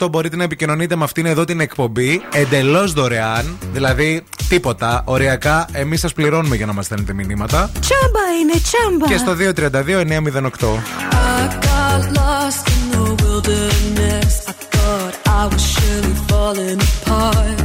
6931-908-908 0.00 0.10
μπορείτε 0.10 0.36
να 0.36 0.44
επικοινωνείτε 0.44 0.96
με 0.96 1.04
αυτήν 1.04 1.26
εδώ 1.26 1.44
την 1.44 1.60
εκπομπή 1.60 2.22
εντελώς 2.32 2.92
δωρεάν. 2.92 3.58
Δηλαδή 3.72 4.24
τίποτα. 4.48 5.02
Οριακά 5.04 5.68
εμείς 5.72 6.00
σας 6.00 6.12
πληρώνουμε 6.12 6.56
για 6.56 6.66
να 6.66 6.72
μας 6.72 6.84
στέλνετε 6.84 7.12
μηνύματα. 7.12 7.70
Τσάμπα 7.80 8.20
είναι, 8.40 8.52
τσάμπα. 8.62 9.06
Και 9.06 9.16
στο 9.16 9.34
232-908. 9.34 10.78
I 11.10 11.48
got 11.68 12.02
lost 12.18 12.68
in 12.74 12.82
the 12.92 13.04
wilderness. 13.22 14.23
I 15.44 15.46
was 15.46 15.62
surely 15.62 16.14
falling 16.26 16.80
apart. 16.80 17.58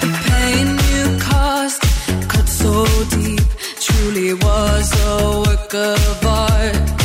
The 0.00 0.10
pain 0.28 0.66
you 0.92 1.20
caused 1.20 1.82
cut 2.26 2.48
so 2.48 2.86
deep, 3.10 3.42
truly 3.78 4.32
was 4.32 4.86
a 5.10 5.42
work 5.46 5.74
of 5.74 6.24
art. 6.24 7.01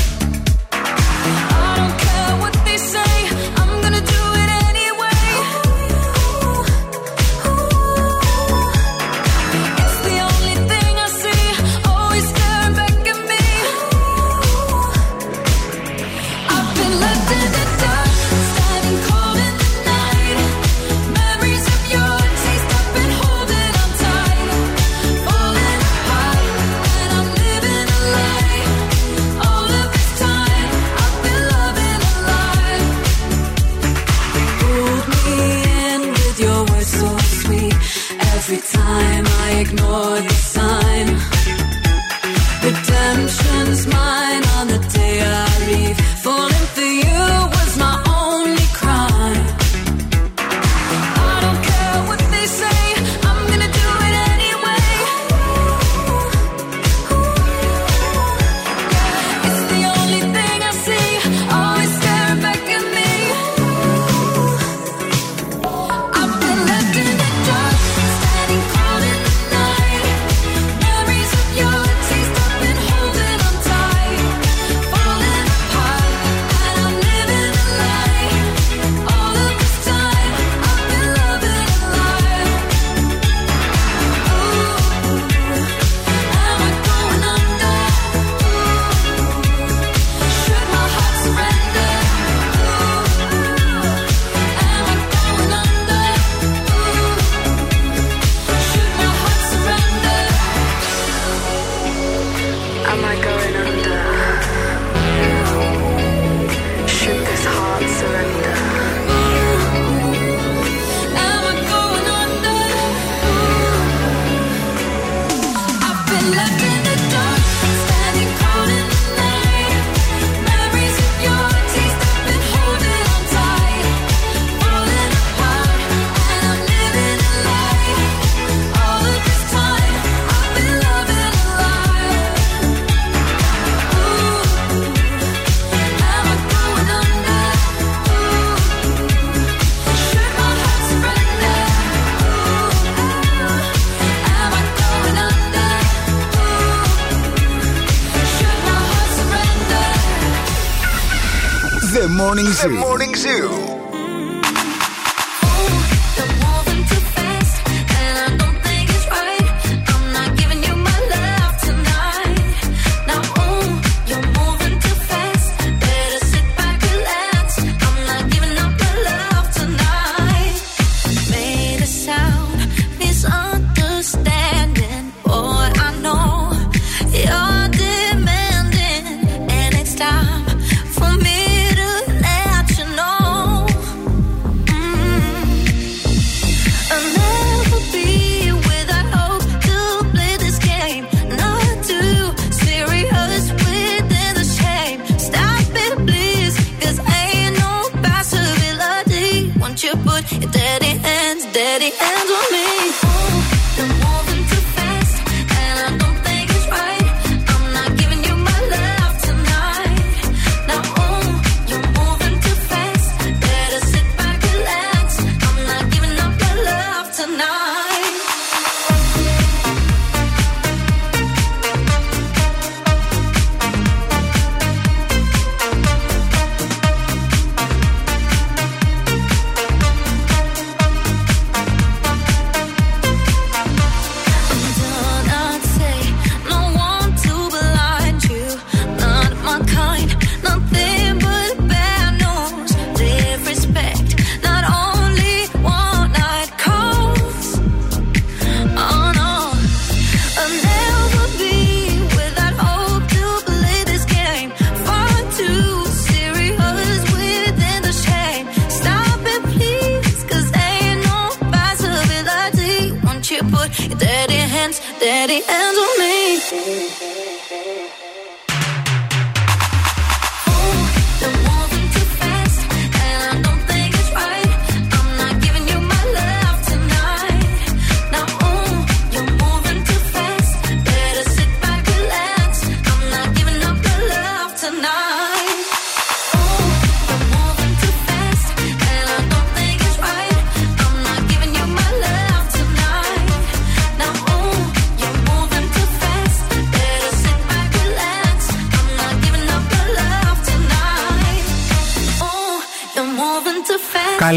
Morning 152.27 152.47
Zoo. 152.47 152.67
The 152.67 152.75
Morning 152.75 153.15
Zoo. 153.15 153.66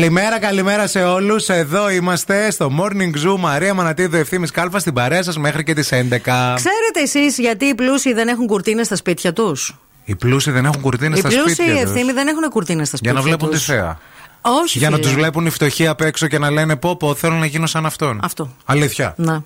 Καλημέρα, 0.01 0.39
καλημέρα 0.39 0.87
σε 0.87 1.03
όλους. 1.03 1.49
Εδώ 1.49 1.91
είμαστε 1.91 2.51
στο 2.51 2.71
Morning 2.81 3.27
Zoo. 3.27 3.37
Μαρία 3.39 3.75
Μανατίδου, 3.75 4.17
ευθύνη 4.17 4.49
Κάλφα 4.49 4.79
στην 4.79 4.93
παρέα 4.93 5.23
σας 5.23 5.39
μέχρι 5.39 5.65
και 5.65 5.75
τις 5.75 5.93
11. 5.93 6.55
Ξέρετε 6.55 7.01
εσείς 7.03 7.39
γιατί 7.39 7.65
οι 7.65 7.75
πλούσιοι 7.75 8.13
δεν 8.13 8.29
έχουν 8.29 8.47
κουρτίνες 8.47 8.87
στα 8.87 8.97
σπίτια 8.97 9.33
τους; 9.33 9.77
Οι 10.05 10.15
πλούσιοι 10.15 10.51
δεν 10.51 10.65
έχουν 10.65 10.81
κουρτίνες 10.81 11.19
Οι 11.19 11.21
στα 11.21 11.29
πλούσιοι 11.29 11.55
σπίτια 11.55 11.73
τους. 11.73 11.83
ευθύνη 11.83 12.13
δεν 12.13 12.27
έχουν 12.29 12.49
κουρτίνες 12.51 12.89
στα 12.89 12.99
Για 13.01 13.11
σπίτια 13.11 13.13
να 13.13 13.21
βλέπουν 13.37 13.49
τη 13.49 13.55
τους. 13.57 13.65
θέα. 13.65 13.99
Όχι. 14.43 14.79
Για 14.79 14.91
να 14.91 14.97
φίλε. 14.97 15.09
τους 15.09 15.17
βλέπουν 15.17 15.47
οι 15.47 15.51
φτωχοί 15.51 15.87
απ' 15.87 16.01
έξω 16.01 16.27
και 16.27 16.39
να 16.39 16.51
λένε 16.51 16.77
πω 16.77 16.97
πω 16.97 17.15
θέλω 17.15 17.35
να 17.35 17.47
γίνω 17.47 17.67
σαν 17.67 17.87
αυτόν. 17.87 18.21
Αυτό. 18.23 18.51
Αλήθεια. 18.65 19.15
Να. 19.17 19.43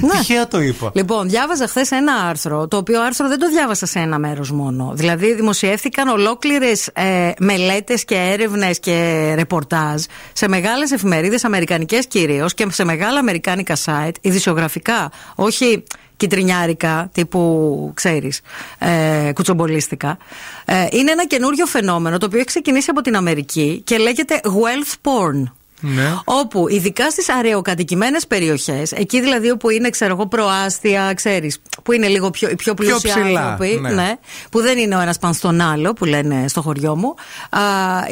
Τυχαία 0.10 0.48
το 0.48 0.60
είπα. 0.60 0.90
Λοιπόν, 0.94 1.28
διάβαζα 1.28 1.66
χθες 1.68 1.90
ένα 1.90 2.12
άρθρο, 2.12 2.68
το 2.68 2.76
οποίο 2.76 3.02
άρθρο 3.02 3.28
δεν 3.28 3.38
το 3.38 3.48
διάβασα 3.48 3.86
σε 3.86 3.98
ένα 3.98 4.18
μέρος 4.18 4.50
μόνο. 4.50 4.92
Δηλαδή, 4.94 5.34
δημοσιεύτηκαν 5.34 6.08
ολόκληρες 6.08 6.86
ε, 6.86 7.32
μελέτες 7.38 8.04
και 8.04 8.14
έρευνες 8.14 8.78
και 8.80 9.32
ρεπορτάζ 9.34 10.02
σε 10.32 10.48
μεγάλες 10.48 10.90
εφημερίδες, 10.90 11.44
αμερικανικές 11.44 12.06
κυρίως 12.06 12.54
και 12.54 12.66
σε 12.70 12.84
μεγάλα 12.84 13.18
αμερικάνικα 13.18 13.76
site, 13.84 14.14
ειδησιογραφικά, 14.20 15.10
όχι 15.34 15.84
κυτρινιάρικα, 16.18 17.10
τύπου 17.12 17.90
ξέρεις, 17.94 18.40
ε, 18.78 19.32
κουτσομπολίστικα. 19.34 20.18
Ε, 20.64 20.86
είναι 20.90 21.10
ένα 21.10 21.26
καινούριο 21.26 21.66
φαινόμενο 21.66 22.18
το 22.18 22.26
οποίο 22.26 22.38
έχει 22.38 22.46
ξεκινήσει 22.46 22.90
από 22.90 23.00
την 23.00 23.16
Αμερική 23.16 23.82
και 23.84 23.96
λέγεται 23.98 24.40
wealth 24.44 25.10
porn. 25.10 25.42
Ναι. 25.80 26.14
Όπου 26.24 26.68
ειδικά 26.68 27.10
στις 27.10 27.28
αραιοκατοικημένες 27.28 28.26
περιοχές, 28.26 28.92
εκεί 28.92 29.20
δηλαδή 29.20 29.50
όπου 29.50 29.70
είναι, 29.70 29.90
ξέρω 29.90 30.12
εγώ, 30.12 30.26
προάστια, 30.26 31.12
ξέρεις, 31.14 31.58
που 31.82 31.92
είναι 31.92 32.08
λίγο 32.08 32.30
πιο, 32.30 32.48
οι 32.48 32.56
πιο 32.56 32.74
πλούσιοι 32.74 33.08
ψηλά, 33.08 33.40
άνθρωποι, 33.40 33.80
ναι. 33.94 34.12
που 34.50 34.60
δεν 34.60 34.78
είναι 34.78 34.96
ο 34.96 35.00
ένας 35.00 35.18
πάνω 35.18 35.32
στον 35.34 35.60
άλλο, 35.60 35.92
που 35.92 36.04
λένε 36.04 36.48
στο 36.48 36.62
χωριό 36.62 36.96
μου. 36.96 37.14
Α, 37.50 37.60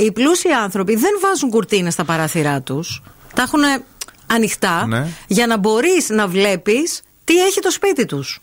οι 0.04 0.12
πλούσιοι 0.12 0.48
άνθρωποι 0.48 0.96
δεν 0.96 1.10
βάζουν 1.22 1.50
κουρτίνες 1.50 1.92
στα 1.92 2.04
παράθυρά 2.04 2.60
τους. 2.60 3.02
Τα 3.34 3.42
έχουν 3.42 3.60
ανοιχτά 4.26 4.86
Ναι. 4.86 5.06
για 5.26 5.46
να 5.46 5.58
μπορείς 5.58 6.08
να 6.08 6.26
βλέπεις 6.26 7.00
τι 7.26 7.42
έχει 7.42 7.60
το 7.60 7.70
σπίτι 7.70 8.06
τους; 8.06 8.42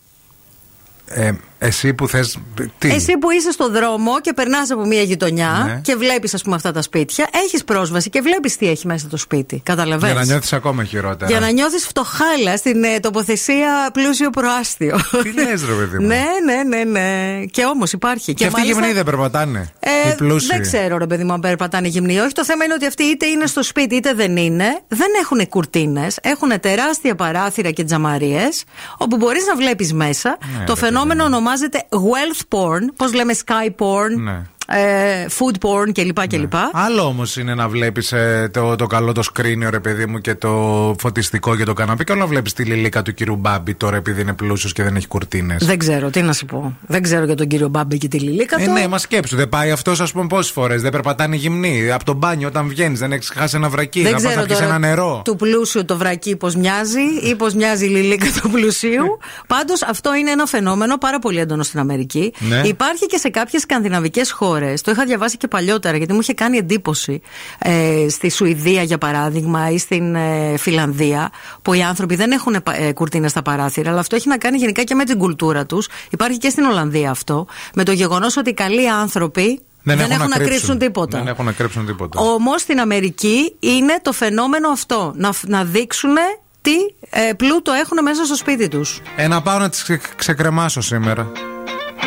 Ε, 1.06 1.32
εσύ 1.64 1.94
που 1.94 2.08
θες. 2.08 2.38
Τι; 2.78 2.90
Εσύ 2.90 3.18
που 3.18 3.32
είσαι 3.32 3.52
στο 3.52 3.70
δρόμο 3.70 4.22
και 4.22 4.34
περνάς 4.34 4.72
από 4.72 4.86
μια 4.86 5.02
γειτονιά 5.02 5.64
Ναι. 5.66 5.80
και 5.84 5.96
βλέπεις, 5.96 6.34
ας 6.34 6.42
πούμε, 6.42 6.56
αυτά 6.56 6.72
τα 6.72 6.82
σπίτια, 6.82 7.28
έχεις 7.46 7.64
πρόσβαση 7.64 8.10
και 8.10 8.22
βλέπεις 8.22 8.58
τι 8.58 8.68
έχει 8.68 8.88
μέσα 8.88 9.08
το 9.08 9.18
σπίτι. 9.18 9.62
Καταλαβαίνεις; 9.66 10.14
Για 10.16 10.24
να 10.24 10.26
νιώθεις 10.32 10.54
ακόμα 10.54 10.84
χειρότερα. 10.84 11.32
Για 11.32 11.40
να 11.40 11.50
νιώθεις 11.50 11.86
φτωχάλα 11.88 12.58
στην 12.58 12.84
ε, 12.84 13.00
τοποθεσία 13.00 13.90
πλούσιο 13.94 14.30
προάστιο. 14.30 15.00
Τι 15.24 15.32
λες, 15.34 15.66
ρε 15.66 15.74
παιδί 15.74 15.98
μου; 15.98 16.08
ναι, 16.12 16.24
ναι, 16.46 16.64
ναι, 16.78 16.84
ναι. 16.84 17.40
Και 17.52 17.66
όμως 17.66 17.92
υπάρχει. 17.92 18.34
Και 18.34 18.46
αυτοί 18.46 18.62
οι 18.62 18.66
γυμνοί 18.66 18.94
δεν 18.94 19.06
περπατάνε. 19.06 19.72
Ε, 19.80 20.10
οι 20.12 20.16
πλούσιοι; 20.16 20.48
δεν 20.48 20.62
ξέρω, 20.62 20.98
ρε 20.98 21.08
παιδί 21.08 21.24
μου, 21.24 21.34
αν 21.34 21.40
περπατάνε 21.40 21.88
γυμνοί. 21.88 22.20
Όχι, 22.20 22.34
το 22.34 22.46
θέμα 22.46 22.64
είναι 22.64 22.74
ότι 22.74 22.86
αυτοί 22.86 23.04
είτε 23.04 23.26
είναι 23.26 23.46
στο 23.46 23.64
σπίτι 23.64 23.96
είτε 23.96 24.14
δεν 24.14 24.38
είναι. 24.38 24.80
Δεν 24.88 25.10
έχουν 25.22 25.48
κουρτίνες. 25.50 26.18
Έχουν 26.22 26.60
τεράστια 26.60 27.16
παράθυρα 27.16 27.72
και 27.72 27.84
τζαμαρίες, 27.84 28.64
όπου 28.98 29.16
μπορείς 29.18 29.46
να 29.46 29.56
βλέπεις 29.56 29.94
μέσα. 29.94 30.38
Ναι, 30.60 30.66
το 30.66 30.74
ρε 30.74 30.80
φαινόμενο 30.80 31.24
ονομάζεται 31.24 31.52
wealth 31.90 32.56
porn. 32.56 32.86
Πώ 32.98 33.06
λέμε 33.16 33.34
sky 33.46 33.70
porn, 33.82 34.18
Ναι. 34.18 34.42
Ε, 34.68 35.26
food 35.30 35.56
porn 35.68 35.92
κλπ. 35.94 36.28
κλπ. 36.28 36.54
Άλλο 36.72 37.02
όμως 37.06 37.38
είναι 37.38 37.54
να 37.56 37.68
βλέπεις 37.68 38.14
το, 38.52 38.76
το 38.76 38.88
καλό 38.88 39.12
το 39.12 39.22
σκρίνιο, 39.22 39.70
ρε 39.70 39.80
παιδί 39.80 40.06
μου, 40.06 40.20
και 40.20 40.36
το 40.36 40.96
φωτιστικό 41.00 41.56
και 41.56 41.64
το 41.64 41.74
καναπί. 41.74 42.04
Και 42.04 42.12
άλλο 42.12 42.22
να 42.22 42.28
βλέπεις 42.28 42.54
τη 42.54 42.64
λιλίκα 42.64 43.02
του 43.02 43.14
κύριου 43.14 43.36
Μπάμπη 43.36 43.74
τώρα 43.76 43.96
επειδή 43.96 44.22
είναι 44.22 44.34
πλούσιος 44.34 44.74
και 44.74 44.84
δεν 44.84 44.96
έχει 44.96 45.08
κουρτίνες. 45.08 45.66
Δεν 45.66 45.78
ξέρω, 45.78 46.10
τι 46.10 46.22
να 46.22 46.34
σου 46.34 46.46
πω. 46.46 46.78
Δεν 46.88 47.02
ξέρω 47.02 47.26
για 47.26 47.36
τον 47.36 47.48
κύριο 47.48 47.68
Μπάμπη 47.68 47.98
και 47.98 48.08
τη 48.08 48.20
Λιλίκα 48.20 48.62
Ε, 48.62 48.66
του. 48.66 48.72
ναι, 48.72 48.88
μα 48.88 48.98
σκέψου. 48.98 49.36
Δεν 49.36 49.50
πάει 49.50 49.72
αυτός, 49.72 50.00
ας 50.02 50.12
πούμε, 50.12 50.28
πόσες 50.28 50.52
φορές. 50.52 50.82
Δεν 50.82 50.92
περπατάνε 50.92 51.36
γυμνοί. 51.36 51.92
Από 51.92 52.04
το 52.06 52.14
μπάνιο 52.14 52.48
όταν 52.48 52.68
βγαίνεις, 52.68 53.00
δεν 53.00 53.12
έχεις 53.12 53.30
χάσει 53.36 53.56
ένα 53.56 53.70
βρακί. 53.70 54.02
Δεν 54.02 54.12
να 54.12 54.18
πας 54.18 54.24
να 54.24 54.30
ξέρω 54.30 54.46
πιεις 54.46 54.58
τώρα 54.58 54.70
ένα 54.70 54.80
νερό. 54.88 55.22
του 55.26 55.36
πλούσιου 55.36 55.86
το 55.86 55.98
βρακί 55.98 56.36
πώς 56.36 56.56
μοιάζει 56.56 57.02
ή 57.24 57.36
πώς 57.36 57.54
μοιάζει 57.54 57.86
η 57.86 57.90
λιλίκα 57.90 58.26
του 58.42 58.50
πλουσίου. 58.50 59.18
Πάντως 59.48 59.82
αυτό 59.82 60.16
είναι 60.16 60.32
ένα 60.32 60.46
φαινόμενο 60.46 60.98
πάρα 60.98 61.20
πολύ 61.20 61.40
έντονο 61.40 61.64
στην 61.64 61.80
Αμερική. 61.80 62.34
Ναι. 62.40 62.62
Υπάρχει 62.66 63.06
και 63.06 63.18
σε 63.18 63.30
κάποιες 63.30 63.62
σκανδιναβικές 63.62 64.32
χώρες 64.32 64.52
το 64.84 64.92
είχα 64.92 65.06
διαβάσει 65.06 65.38
και 65.38 65.48
παλιότερα 65.48 65.98
γιατί 65.98 66.14
μου 66.14 66.20
είχε 66.20 66.34
κάνει 66.34 66.58
εντύπωση 66.58 67.22
ε, 67.60 68.06
στη 68.10 68.30
Σουηδία 68.30 68.84
για 68.84 68.98
παράδειγμα 68.98 69.70
ή 69.70 69.78
στην 69.78 70.16
ε, 70.16 70.58
Φιλανδία 70.58 71.32
που 71.62 71.74
οι 71.74 71.84
άνθρωποι 71.84 72.16
δεν 72.16 72.32
έχουν 72.32 72.54
ε, 72.54 72.62
ε, 72.72 72.94
κουρτίνες 72.94 73.32
στα 73.32 73.42
παράθυρα, 73.42 73.90
αλλά 73.90 74.00
αυτό 74.00 74.16
έχει 74.16 74.28
να 74.28 74.38
κάνει 74.38 74.58
γενικά 74.58 74.84
και 74.84 74.96
με 74.96 75.04
την 75.04 75.18
κουλτούρα 75.18 75.66
τους. 75.66 75.88
Υπάρχει 76.10 76.38
και 76.38 76.50
στην 76.50 76.64
Ολλανδία 76.64 77.10
αυτό, 77.10 77.48
με 77.76 77.84
το 77.84 77.92
γεγονός 77.92 78.38
ότι 78.38 78.50
οι 78.50 78.54
καλοί 78.54 78.90
άνθρωποι. 78.90 79.60
Δεν, 79.86 79.98
δεν, 79.98 80.12
έχουν, 80.12 80.30
να 80.30 80.36
κρύψουν. 80.36 80.50
κρύψουν 80.50 80.78
τίποτα. 80.78 81.18
Δεν 81.18 81.28
έχουν 81.28 81.46
να 81.46 81.52
κρύψουν 81.52 81.86
τίποτα. 81.86 82.20
Όμως 82.20 82.62
στην 82.62 82.80
Αμερική 82.80 83.56
είναι 83.60 84.00
το 84.02 84.12
φαινόμενο 84.12 84.70
αυτό. 84.70 85.14
Να, 85.16 85.34
να 85.42 85.64
δείξουν 85.64 86.16
τι 86.62 86.76
ε, 87.10 87.34
πλούτο 87.34 87.72
έχουν 87.72 87.98
μέσα 88.04 88.26
στο 88.26 88.36
σπίτι 88.36 88.68
τους. 88.68 89.02
Ε, 89.16 89.28
πάω 89.44 89.60
να 89.60 89.70
τις 89.70 89.86
ξεκρεμάσω 90.16 90.82
σήμερα. 90.82 91.32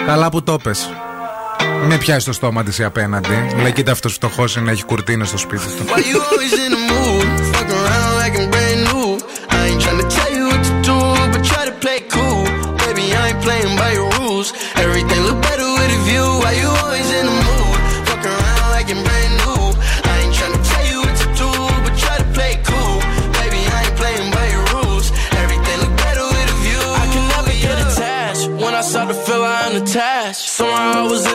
Καλά 0.07 0.31
που 0.31 0.43
το 0.43 0.59
πες. 0.63 0.89
Με 1.89 1.99
πιάσει 1.99 2.27
το 2.27 2.33
στόμα 2.33 2.63
της 2.63 2.81
απέναντι. 2.81 3.55
Λέει 3.63 3.73
κοίτα 3.73 3.93
αυτός 3.93 4.13
φτωχός 4.13 4.57
είναι 4.57 4.65
να 4.65 4.71
έχει 4.71 4.85
κουρτίνα 4.85 5.25
στο 5.25 5.39
σπίτι 5.39 5.65
του. 5.65 5.85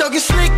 talking 0.00 0.18
sneak. 0.18 0.49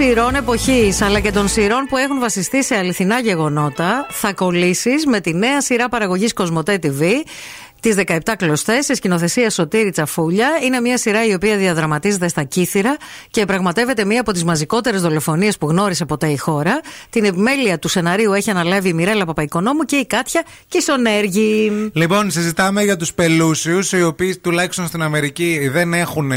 Σειρών 0.00 0.34
εποχής 0.34 1.02
αλλά 1.02 1.20
και 1.20 1.30
των 1.32 1.48
σειρών 1.48 1.86
που 1.88 1.96
έχουν 1.96 2.18
βασιστεί 2.18 2.64
σε 2.64 2.76
αληθινά 2.76 3.20
γεγονότα, 3.20 4.06
θα 4.10 4.32
κολλήσεις 4.32 5.06
με 5.06 5.20
τη 5.20 5.34
νέα 5.34 5.60
σειρά 5.60 5.88
παραγωγής 5.88 6.32
Κοσμοτέ 6.32 6.78
TV. 6.82 7.02
Τις 7.80 7.96
17 8.06 8.18
κλωστές, 8.38 8.84
σε 8.84 8.94
σκηνοθεσία 8.94 9.50
Σωτήρη 9.50 9.90
Τσαφούλια. 9.90 10.48
Είναι 10.62 10.80
μια 10.80 10.98
σειρά 10.98 11.26
η 11.26 11.34
οποία 11.34 11.56
διαδραματίζεται 11.56 12.28
στα 12.28 12.42
Κύθυρα 12.42 12.96
και 13.30 13.44
πραγματεύεται 13.44 14.04
μία 14.04 14.20
από 14.20 14.32
τις 14.32 14.44
μαζικότερες 14.44 15.00
δολοφονίες 15.00 15.58
που 15.58 15.68
γνώρισε 15.68 16.04
ποτέ 16.04 16.26
η 16.26 16.36
χώρα. 16.36 16.80
Την 17.18 17.26
επιμέλεια 17.26 17.78
του 17.78 17.88
σεναρίου 17.88 18.32
έχει 18.32 18.50
αναλάβει 18.50 18.88
η 18.88 18.92
Μιρέλα 18.92 19.24
Παπαϊκονόμου 19.24 19.82
και 19.84 19.96
η 19.96 20.06
Κάτια 20.06 20.42
Κισονέργη. 20.68 21.70
Λοιπόν, 21.92 22.30
συζητάμε 22.30 22.82
για 22.82 22.96
τους 22.96 23.12
πελούσιους, 23.14 23.92
οι 23.92 24.02
οποίοι 24.02 24.36
τουλάχιστον 24.36 24.86
στην 24.86 25.02
Αμερική 25.02 25.68
δεν 25.72 25.94
έχουν 25.94 26.32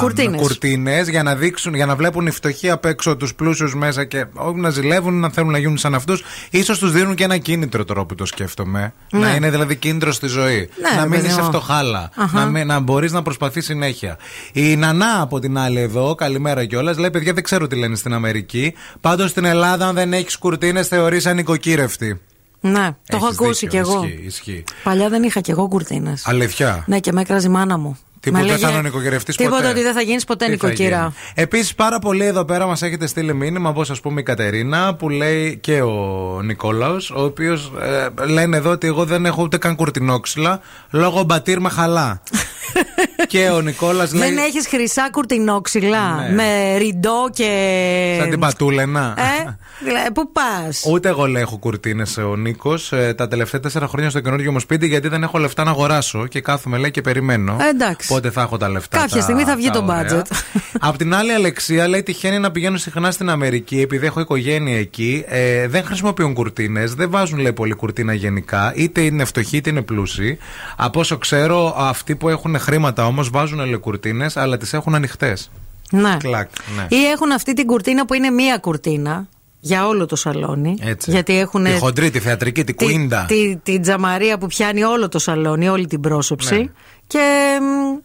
Κουρτίνες. 0.00 0.40
κουρτίνες 0.40 1.08
για 1.08 1.22
να 1.22 1.34
δείξουν, 1.34 1.74
για 1.74 1.86
να 1.86 1.96
βλέπουν 1.96 2.26
οι 2.26 2.30
φτωχοί 2.30 2.70
απ' 2.70 2.84
έξω 2.84 3.16
τους 3.16 3.34
πλούσιους 3.34 3.74
μέσα 3.74 4.04
και 4.04 4.24
όχι 4.34 4.56
να 4.60 4.70
ζηλεύουν, 4.70 5.20
να 5.20 5.30
θέλουν 5.30 5.50
να 5.50 5.58
γίνουν 5.58 5.76
σαν 5.78 5.94
αυτούς. 5.94 6.22
σω 6.64 6.78
τους 6.78 6.92
δίνουν 6.92 7.14
και 7.14 7.24
ένα 7.24 7.36
κίνητρο 7.38 7.84
τώρα 7.84 8.04
που 8.04 8.14
το 8.14 8.24
σκέφτομαι. 8.26 8.92
Ναι. 9.10 9.18
Να 9.20 9.34
είναι 9.34 9.50
δηλαδή 9.50 9.76
κίνητρο 9.76 10.12
στη 10.12 10.26
ζωή. 10.26 10.68
Ναι, 10.80 10.88
να 10.96 11.02
ρε 11.02 11.08
μην 11.08 11.10
παιδί 11.10 11.26
είσαι 11.26 11.40
μου. 11.40 11.46
φτωχάλα. 11.48 12.10
Αχα. 12.16 12.38
Να, 12.38 12.46
μην- 12.46 12.66
να 12.66 12.80
μπορείς 12.80 13.12
να 13.12 13.22
προσπαθείς 13.22 13.64
συνέχεια. 13.64 14.16
Η 14.52 14.76
Νανά 14.76 15.20
από 15.20 15.38
την 15.38 15.58
άλλη 15.58 15.80
εδώ, 15.80 16.14
καλημέρα 16.14 16.64
κιόλας, 16.64 16.98
λέει: 16.98 17.10
Παιδιά, 17.10 17.32
δεν 17.32 17.42
ξέρω 17.42 17.66
τι 17.66 17.76
λένε 17.76 17.96
στην 17.96 18.12
Αμερική. 18.14 18.74
Πάντως 19.00 19.30
στην 19.30 19.44
Ελλάδα, 19.44 19.92
αν 19.94 20.00
δεν 20.10 20.12
έχεις 20.18 20.36
κουρτίνες, 20.38 20.88
θεωρείς 20.88 21.26
ανοικοκύρευτη. 21.26 22.20
Ναι, 22.60 22.90
το 23.08 23.16
έχω 23.16 23.26
Έχεις 23.26 23.38
ακούσει 23.38 23.66
δίκιο, 23.66 23.82
κι 23.82 23.90
εγώ. 23.90 24.04
Ισχύει, 24.04 24.22
ισχύει. 24.26 24.64
Παλιά 24.82 25.08
δεν 25.08 25.22
είχα 25.22 25.40
κι 25.40 25.50
εγώ 25.50 25.68
κουρτίνες. 25.68 26.22
Αλήθεια; 26.26 26.84
Ναι, 26.86 26.98
και 27.00 27.12
με 27.12 27.20
έκραζε 27.20 27.46
η 27.46 27.50
μάνα 27.50 27.78
μου. 27.78 27.98
Τίποτα, 28.20 28.42
Με 28.42 28.48
δεν 28.48 28.58
έλεγε, 28.58 28.74
θα 28.76 28.82
νοικοκυρευτείς 28.82 29.36
Τίποτα 29.36 29.56
ποτέ. 29.56 29.68
ότι 29.68 29.82
δεν 29.82 29.92
θα 29.94 30.00
γίνεις 30.00 30.24
ποτέ 30.24 30.44
Τι 30.44 30.56
θα 30.56 30.66
νοικοκυρά. 30.68 31.12
Επίσης, 31.34 31.74
πάρα 31.74 31.98
πολύ 31.98 32.24
εδώ 32.24 32.44
πέρα 32.44 32.66
μας 32.66 32.82
έχετε 32.82 33.06
στείλει 33.06 33.34
μήνυμα, 33.34 33.70
όπως 33.70 33.90
ας 33.90 34.00
πούμε 34.00 34.20
η 34.20 34.22
Κατερίνα, 34.22 34.94
που 34.94 35.08
λέει 35.08 35.56
και 35.56 35.82
ο 35.82 36.40
Νικόλαος, 36.44 37.10
ο 37.10 37.22
οποίος 37.24 37.72
λένε 38.28 38.56
εδώ 38.56 38.70
ότι 38.70 38.86
εγώ 38.86 39.04
δεν 39.04 39.26
έχω 39.26 39.42
ούτε 39.42 39.56
καν 39.58 39.74
κουρτινόξυλα 39.76 40.60
λόγω 40.90 41.22
μπατήρ 41.22 41.60
με 41.60 41.68
χαλά. 41.68 42.22
και 43.28 43.48
ο 43.50 43.60
Νικόλας 43.60 44.12
λέει. 44.12 44.28
Δεν 44.28 44.38
έχεις 44.38 44.66
χρυσά 44.66 45.08
κουρτινόξυλα 45.12 46.14
Ναι. 46.14 46.34
με 46.34 46.76
ριντό 46.76 47.30
και. 47.32 48.16
Σαν 48.20 48.30
την 48.30 48.38
πατούλενα. 48.40 49.14
Ε, 49.84 49.88
δηλαδή, 49.90 50.12
πού 50.12 50.30
πας; 50.32 50.84
Ούτε 50.90 51.08
εγώ 51.08 51.26
λέει 51.26 51.42
έχω 51.42 51.56
κουρτίνες 51.56 52.16
ο 52.16 52.36
Νίκος 52.36 52.92
τα 53.16 53.28
τελευταία 53.28 53.60
τέσσερα 53.60 53.86
χρόνια 53.86 54.10
στο 54.10 54.20
καινούργιο 54.20 54.52
μου 54.52 54.60
σπίτι 54.60 54.86
γιατί 54.86 55.08
δεν 55.08 55.22
έχω 55.22 55.38
λεφτά 55.38 55.64
να 55.64 55.70
αγοράσω 55.70 56.26
και 56.26 56.40
κάθομαι 56.40 56.78
λέει 56.78 56.90
και 56.90 57.00
περιμένω. 57.00 57.56
Ε, 57.60 57.68
εντάξει. 57.68 58.08
Πότε 58.08 58.30
θα 58.30 58.40
έχω 58.42 58.56
τα 58.56 58.68
λεφτά. 58.68 58.98
Κάποια 58.98 59.16
τα- 59.16 59.22
στιγμή 59.22 59.42
θα 59.44 59.56
βγει 59.56 59.66
τα 59.66 59.72
το 59.72 59.84
ωραία. 59.92 60.22
budget. 60.22 60.30
Απ' 60.88 60.96
την 60.96 61.14
άλλη, 61.14 61.30
η 61.30 61.34
Αλεξία 61.34 61.88
λέει 61.88 62.02
τυχαίνει 62.02 62.38
να 62.38 62.50
πηγαίνουν 62.50 62.78
συχνά 62.78 63.10
στην 63.10 63.30
Αμερική 63.30 63.80
επειδή 63.80 64.06
έχω 64.06 64.20
οικογένεια 64.20 64.78
εκεί. 64.78 65.24
Ε, 65.28 65.68
δεν 65.68 65.84
χρησιμοποιούν 65.84 66.34
κουρτίνες, 66.34 66.94
δεν 66.94 67.10
βάζουν 67.10 67.38
λέει 67.38 67.52
πολύ 67.52 67.74
κουρτίνα 67.74 68.12
γενικά. 68.14 68.72
Είτε 68.76 69.00
είναι 69.00 69.24
φτωχοί 69.24 69.56
είτε 69.56 69.70
είναι 69.70 69.82
πλούσιοι. 69.82 70.38
Από 70.76 71.00
όσο 71.00 71.18
ξέρω, 71.18 71.74
αυτοί 71.78 72.16
που 72.16 72.28
έχουν 72.28 72.58
χρήματα 72.58 73.06
όμως 73.06 73.30
βάζουν 73.30 73.58
λέει 73.58 73.76
κουρτίνες, 73.76 74.36
αλλά 74.36 74.56
τις 74.56 74.72
έχουν 74.72 74.94
ανοιχτές. 74.94 75.50
Ναι. 75.90 76.16
Κλακ, 76.18 76.48
ναι. 76.76 76.96
Ή 76.96 77.04
έχουν 77.04 77.32
αυτή 77.32 77.52
την 77.54 77.66
κουρτίνα 77.66 78.06
που 78.06 78.14
είναι 78.14 78.30
μία 78.30 78.58
κουρτίνα 78.58 79.26
για 79.64 79.86
όλο 79.86 80.06
το 80.06 80.16
σαλόνι. 80.16 80.76
Έτσι. 80.80 81.10
Γιατί 81.10 81.38
έχουν. 81.38 81.64
Τη 81.64 81.70
χοντρή, 81.70 82.10
τη 82.10 82.18
θεατρική, 82.20 82.64
τη 82.64 82.74
κουίντα. 82.74 83.24
Τη, 83.28 83.56
τη 83.56 83.80
τζαμαρία 83.80 84.38
που 84.38 84.46
πιάνει 84.46 84.84
όλο 84.84 85.08
το 85.08 85.18
σαλόνι, 85.18 85.68
όλη 85.68 85.86
την 85.86 86.00
πρόσωψη. 86.00 86.54
Ναι. 86.54 86.64
Και 87.06 87.58
μ, 87.60 87.98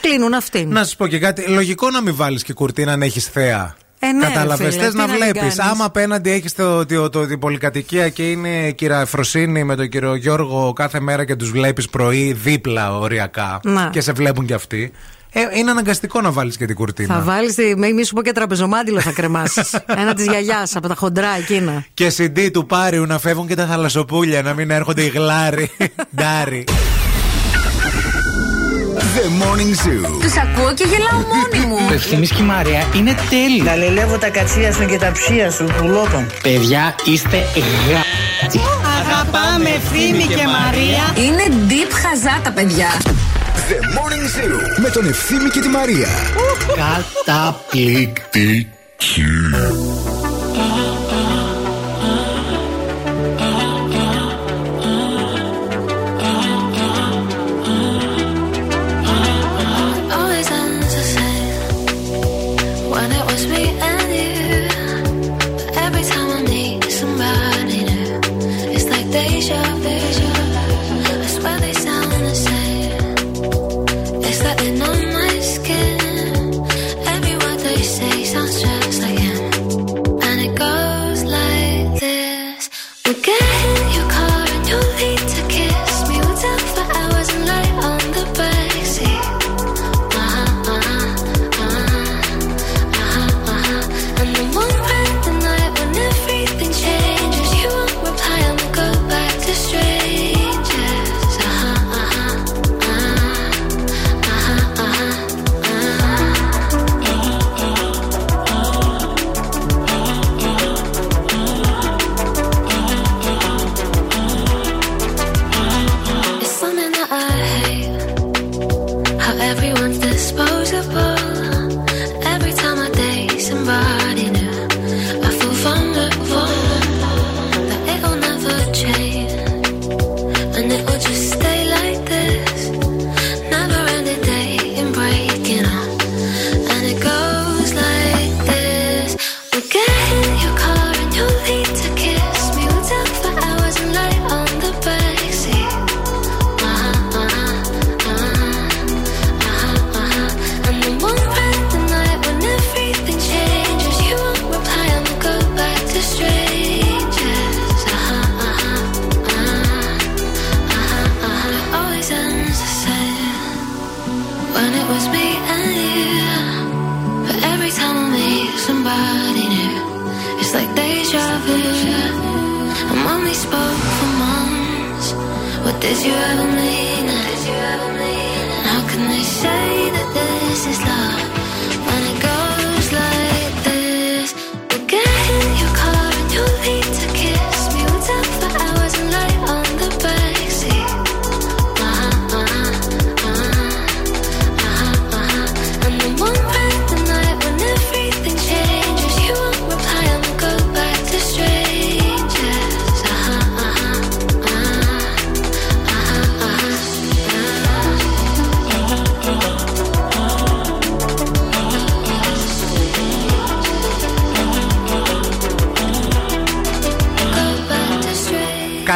κλείνουν 0.00 0.34
αυτήν. 0.34 0.68
Να 0.68 0.84
σας 0.84 0.96
πω 0.96 1.06
και 1.06 1.18
κάτι. 1.18 1.50
Λογικό 1.50 1.90
να 1.90 2.02
μην 2.02 2.14
βάλεις 2.16 2.42
και 2.42 2.52
κουρτίνα 2.52 2.92
αν 2.92 3.02
έχεις 3.02 3.26
θέα. 3.26 3.76
Ε, 4.02 4.12
ναι, 4.12 4.24
Κατάλαβε. 4.26 4.64
ρε 4.64 4.70
φίλε, 4.70 4.82
Θες 4.82 4.90
τι 4.90 4.96
να 4.96 5.06
να 5.06 5.12
μην 5.12 5.16
βλέπεις. 5.22 5.40
κάνεις. 5.40 5.58
Άμα 5.58 5.84
απέναντι 5.84 6.30
έχεις 6.30 6.54
το, 6.54 6.86
το, 6.86 7.08
το, 7.10 7.26
την 7.26 7.38
πολυκατοικία 7.38 8.08
και 8.08 8.30
είναι 8.30 8.48
η 8.48 8.74
κυρία 8.74 9.00
Εφροσύνη 9.00 9.64
με 9.64 9.76
τον 9.76 9.88
κύριο 9.88 10.14
Γιώργο 10.14 10.72
κάθε 10.72 11.00
μέρα 11.00 11.24
και 11.24 11.36
τους 11.36 11.50
βλέπεις 11.50 11.88
πρωί 11.88 12.32
δίπλα 12.32 12.98
οριακά 12.98 13.60
Να. 13.62 13.88
και 13.92 14.00
σε 14.00 14.12
βλέπουν 14.12 14.46
κι 14.46 14.52
αυτοί. 14.52 14.92
Ε, 15.32 15.40
είναι 15.58 15.70
αναγκαστικό 15.70 16.20
να 16.20 16.30
βάλεις 16.30 16.56
και 16.56 16.66
την 16.66 16.74
κουρτίνα. 16.76 17.14
Θα 17.14 17.20
βάλεις. 17.20 17.56
Μη 17.94 18.04
σου 18.04 18.14
πω 18.14 18.22
και 18.22 18.32
τραπεζομάντιλο 18.32 19.00
θα 19.00 19.12
κρεμάσεις. 19.12 19.74
Ένα 20.00 20.14
της 20.14 20.24
γιαγιάς 20.26 20.76
από 20.76 20.88
τα 20.88 20.94
χοντρά 20.94 21.28
εκείνα. 21.38 21.84
Και 21.94 22.12
CD 22.18 22.50
του 22.52 22.66
Πάριου 22.66 23.06
να 23.06 23.18
φεύγουν 23.18 23.46
και 23.46 23.54
τα 23.54 23.66
θαλασσοπούλια, 23.66 24.42
να 24.42 24.54
μην 24.54 24.70
έρχονται 24.70 25.02
οι 25.02 25.08
γλάροι. 25.08 25.70
Ντάρι. 26.16 26.64
The 29.16 29.26
Morning 29.42 29.74
Zoo. 29.82 30.02
Τους 30.20 30.36
ακούω 30.36 30.74
και 30.74 30.84
γελάω 30.84 31.20
μόνη 31.32 31.66
μου. 31.66 31.76
Το 31.88 31.94
Ευθύμης 31.94 32.30
και 32.30 32.42
η 32.42 32.44
Μαρία 32.44 32.86
είναι 32.96 33.14
τέλειο. 33.30 33.64
Γαλελεύω 33.64 34.18
τα 34.18 34.28
κατσία 34.28 34.72
σου 34.72 34.86
και 34.86 34.98
τα 34.98 35.12
ψία 35.12 35.50
σου, 35.50 35.64
πουλότων. 35.78 36.26
Παιδιά, 36.42 36.94
είστε 37.04 37.36
γα... 37.90 38.00
Αγαπάμε 39.00 39.68
Ευθύμη 39.68 40.24
και 40.24 40.46
Μαρία. 40.46 41.14
Είναι 41.24 41.44
deep 41.68 41.92
χαζά 42.02 42.40
τα 42.42 42.50
παιδιά. 42.50 42.88
The 43.68 43.78
Morning 43.96 44.26
Zoo. 44.36 44.80
Με 44.82 44.88
τον 44.88 45.08
Ευθύμη 45.08 45.50
και 45.50 45.60
τη 45.60 45.68
Μαρία. 45.68 46.08
Καταπληκτική. 47.24 48.68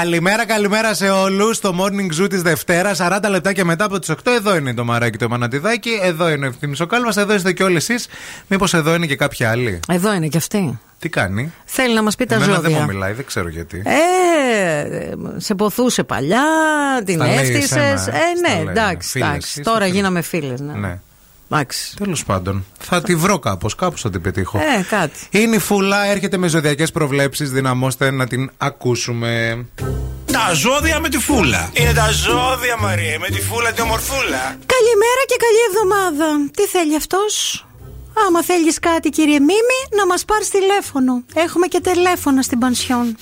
Καλημέρα, 0.05 0.46
καλημέρα 0.46 0.94
σε 0.94 1.09
όλους. 1.11 1.59
Το 1.61 1.74
morning 1.80 2.22
zoo 2.22 2.28
της 2.30 2.42
Δευτέρας, 2.42 2.98
40 3.00 3.28
λεπτά 3.28 3.52
και 3.52 3.64
μετά 3.64 3.84
από 3.84 3.98
τις 3.98 4.09
8. 4.09 4.30
Εδώ 4.36 4.57
είναι 4.57 4.74
το 4.74 4.84
μαράκι 4.84 5.18
το 5.18 5.28
μανατιδάκι. 5.28 5.90
Εδώ 6.02 6.28
είναι 6.28 6.46
ο 6.46 6.48
ευθύνη 6.48 6.76
ο 6.80 6.86
κάλμας. 6.86 7.16
Εδώ 7.16 7.34
είστε 7.34 7.52
κι 7.52 7.62
όλοι 7.62 7.76
εσείς. 7.76 8.07
Μήπως 8.48 8.74
εδώ 8.74 8.94
είναι 8.94 9.07
και 9.07 9.16
κάποια 9.16 9.50
άλλη. 9.50 9.80
Εδώ 9.88 10.12
είναι 10.14 10.26
κι 10.28 10.36
αυτή. 10.36 10.78
Τι 10.98 11.09
κάνει; 11.09 11.52
Θέλει 11.64 11.94
να 11.94 12.02
μας 12.02 12.14
πει 12.16 12.24
τα 12.26 12.34
Εμένα 12.34 12.52
δεν 12.61 12.70
μου 12.72 12.78
ζώδια. 12.78 12.92
μιλάει, 12.92 13.12
δεν 13.12 13.24
ξέρω 13.24 13.48
γιατί. 13.48 13.82
Ε, 13.84 15.11
σε 15.36 15.55
ποθούσε 15.55 16.02
παλιά, 16.05 16.42
την 17.05 17.14
Στα 17.14 17.26
λέει 17.26 17.34
έφτιασε. 17.36 17.61
εσένα, 17.62 17.90
Ε, 17.92 17.96
στα 17.96 18.12
ναι, 18.48 18.62
λέει, 18.62 18.66
εντάξει. 18.70 19.09
φίλες, 19.11 19.28
εντάξει. 19.28 19.48
είστε 19.48 19.62
Τώρα 19.62 19.78
φίλες. 19.80 19.94
γίναμε 19.94 20.20
φίλες. 20.22 20.61
Ναι. 20.61 20.72
Ναι. 20.72 20.98
Εντάξει. 21.55 21.96
Τέλος 21.96 22.24
πάντων. 22.24 22.64
Θα 22.78 23.02
τη 23.02 23.14
βρω 23.14 23.38
κάπως, 23.38 23.74
κάπως 23.74 24.00
θα 24.00 24.11
την 24.11 24.20
πετύχω. 24.20 24.59
Ε, 24.59 24.82
κάτι. 24.82 25.18
Είναι 25.30 25.57
η 25.57 25.59
Φούλα, 25.59 26.05
έρχεται 26.05 26.36
με 26.36 26.48
ζωδιακές 26.48 26.92
προβλέψεις. 26.92 27.50
Δυναμώστε 27.50 28.11
να 28.11 28.26
την 28.26 28.50
ακούσουμε. 28.57 29.64
Τα 30.32 30.52
ζώδια 30.52 31.00
με 31.00 31.09
τη 31.09 31.18
φούλα. 31.18 31.70
Είναι 31.72 31.92
τα 31.92 32.11
ζώδια, 32.11 32.76
Μαρία, 32.80 33.18
με 33.18 33.26
τη 33.26 33.40
φούλα 33.40 33.72
τη 33.72 33.82
ομορφούλα. 33.82 34.42
Καλημέρα 34.74 35.22
και 35.26 35.36
καλή 35.44 35.61
εβδομάδα. 35.68 36.50
Τι 36.57 36.62
θέλει 36.62 36.96
αυτός; 36.96 37.64
Άμα 38.26 38.42
θέλεις 38.42 38.78
κάτι 38.78 39.09
κύριε 39.09 39.38
Μίμη 39.38 39.80
να 39.96 40.07
μας 40.07 40.24
πάρεις 40.24 40.50
τηλέφωνο 40.50 41.22
Έχουμε 41.34 41.66
και 41.66 41.80
τηλέφωνα 41.80 42.42
στην 42.42 42.59
πανσιόν 42.59 43.16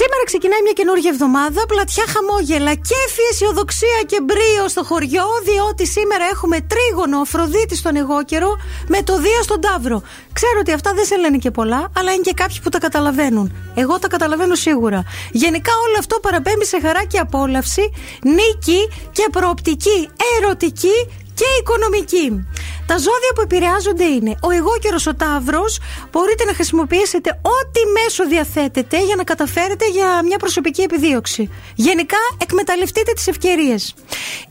Σήμερα 0.00 0.22
ξεκινάει 0.24 0.62
μια 0.62 0.72
καινούργια 0.72 1.10
εβδομάδα, 1.14 1.66
πλατιά 1.66 2.04
χαμόγελα, 2.12 2.74
κέφι, 2.88 3.24
αισιοδοξία 3.30 4.00
και 4.06 4.18
μπρίο 4.26 4.64
στο 4.68 4.82
χωριό, 4.84 5.26
διότι 5.48 5.86
σήμερα 5.86 6.24
έχουμε 6.32 6.56
τρίγωνο 6.60 7.20
Αφροδίτη 7.20 7.76
στον 7.76 7.96
εγώκερο 7.96 8.50
με 8.88 9.02
το 9.02 9.14
Δία 9.20 9.42
στον 9.42 9.60
Ταύρο. 9.60 10.02
Ξέρω 10.32 10.58
ότι 10.60 10.72
αυτά 10.72 10.92
δεν 10.94 11.04
σε 11.04 11.16
λένε 11.16 11.36
και 11.36 11.50
πολλά, 11.50 11.90
αλλά 11.96 12.12
είναι 12.12 12.22
και 12.22 12.32
κάποιοι 12.32 12.58
που 12.62 12.68
τα 12.68 12.78
καταλαβαίνουν. 12.78 13.46
Εγώ 13.74 13.98
τα 13.98 14.08
καταλαβαίνω 14.08 14.54
σίγουρα. 14.54 15.04
Γενικά 15.32 15.72
όλο 15.86 15.96
αυτό 15.98 16.18
παραπέμπει 16.20 16.64
σε 16.64 16.78
χαρά 16.80 17.04
και 17.04 17.18
απόλαυση, 17.18 17.92
νίκη 18.22 18.80
και 19.12 19.26
προοπτική 19.32 20.08
ερωτική 20.40 20.96
και 21.34 21.44
οικονομική. 21.60 22.46
Τα 22.86 22.98
ζώδια 22.98 23.32
που 23.34 23.40
επηρεάζονται 23.40 24.04
είναι 24.04 24.34
ο 24.42 24.50
εγώκερος 24.50 25.06
ο 25.06 25.14
Ταύρος. 25.14 25.78
Μπορείτε 26.10 26.44
να 26.44 26.54
χρησιμοποιήσετε 26.54 27.30
ό,τι 27.42 27.80
μέσο 27.96 28.26
διαθέτετε 28.26 29.04
για 29.04 29.16
να 29.16 29.24
καταφέρετε 29.24 29.88
για 29.88 30.22
μια 30.24 30.38
προσωπική 30.38 30.82
επιδίωξη. 30.82 31.50
Γενικά, 31.74 32.18
εκμεταλλευτείτε 32.38 33.12
τις 33.12 33.26
ευκαιρίες. 33.26 33.94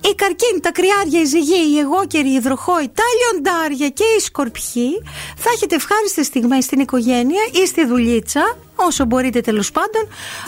Οι 0.01 0.15
καρκίνοι, 0.15 0.59
τα 0.59 0.71
κρυάρια, 0.71 1.21
οι 1.21 1.25
ζυγοί, 1.25 1.73
οι 1.73 1.79
εγώκεροι, 1.79 2.29
οι 2.29 2.33
υδροχόοι, 2.33 2.91
τα 2.93 3.03
λιοντάρια 3.19 3.89
και 3.89 4.03
οι 4.17 4.19
σκορπιοί 4.19 5.03
θα 5.37 5.49
έχετε 5.55 5.75
ευχάριστες 5.75 6.25
στιγμές 6.25 6.63
στην 6.63 6.79
οικογένεια 6.79 7.43
ή 7.63 7.67
στη 7.67 7.85
δουλίτσα. 7.85 8.57
Όσο 8.75 9.05
μπορείτε 9.05 9.41
τέλος 9.41 9.71
πάντων. 9.71 10.03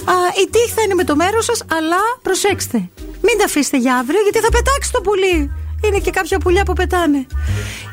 Α, 0.06 0.14
η 0.44 0.50
τύχη 0.50 0.72
θα 0.76 0.82
είναι 0.82 0.94
με 0.94 1.04
το 1.04 1.16
μέρος 1.16 1.46
σας, 1.46 1.64
αλλά 1.72 2.02
προσέξτε. 2.22 2.78
Μην 3.22 3.38
τα 3.38 3.46
αφήσετε 3.46 3.78
για 3.78 3.96
αύριο, 3.96 4.22
γιατί 4.22 4.40
θα 4.40 4.50
πετάξει 4.50 4.92
το 4.92 5.02
πουλί. 5.02 5.63
Είναι 5.86 6.00
και 6.00 6.12
κάποια 6.12 6.38
πουλιά 6.38 6.64
που 6.64 6.74
πετάνε. 6.74 7.26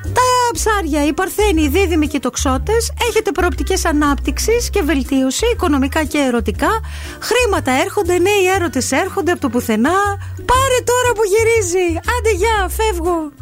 Τα 0.02 0.50
ψάρια, 0.52 1.06
οι 1.06 1.12
παρθένοι, 1.12 1.62
οι 1.62 1.68
δίδυμοι 1.68 2.06
και 2.06 2.16
οι 2.16 2.20
τοξότες 2.20 2.92
έχετε 3.08 3.32
προοπτικές 3.32 3.84
ανάπτυξης 3.84 4.70
και 4.70 4.82
βελτίωση, 4.82 5.46
οικονομικά 5.52 6.04
και 6.04 6.18
ερωτικά. 6.18 6.80
Χρήματα 7.20 7.72
έρχονται, 7.72 8.18
νέοι 8.18 8.46
έρωτες 8.54 8.92
έρχονται 8.92 9.30
από 9.30 9.40
το 9.40 9.48
πουθενά. 9.48 9.98
Πάρε 10.50 10.78
τώρα 10.84 11.12
που 11.14 11.22
γυρίζει. 11.32 11.88
Άντε, 11.88 12.30
γεια, 12.36 12.68
φεύγω. 12.68 13.39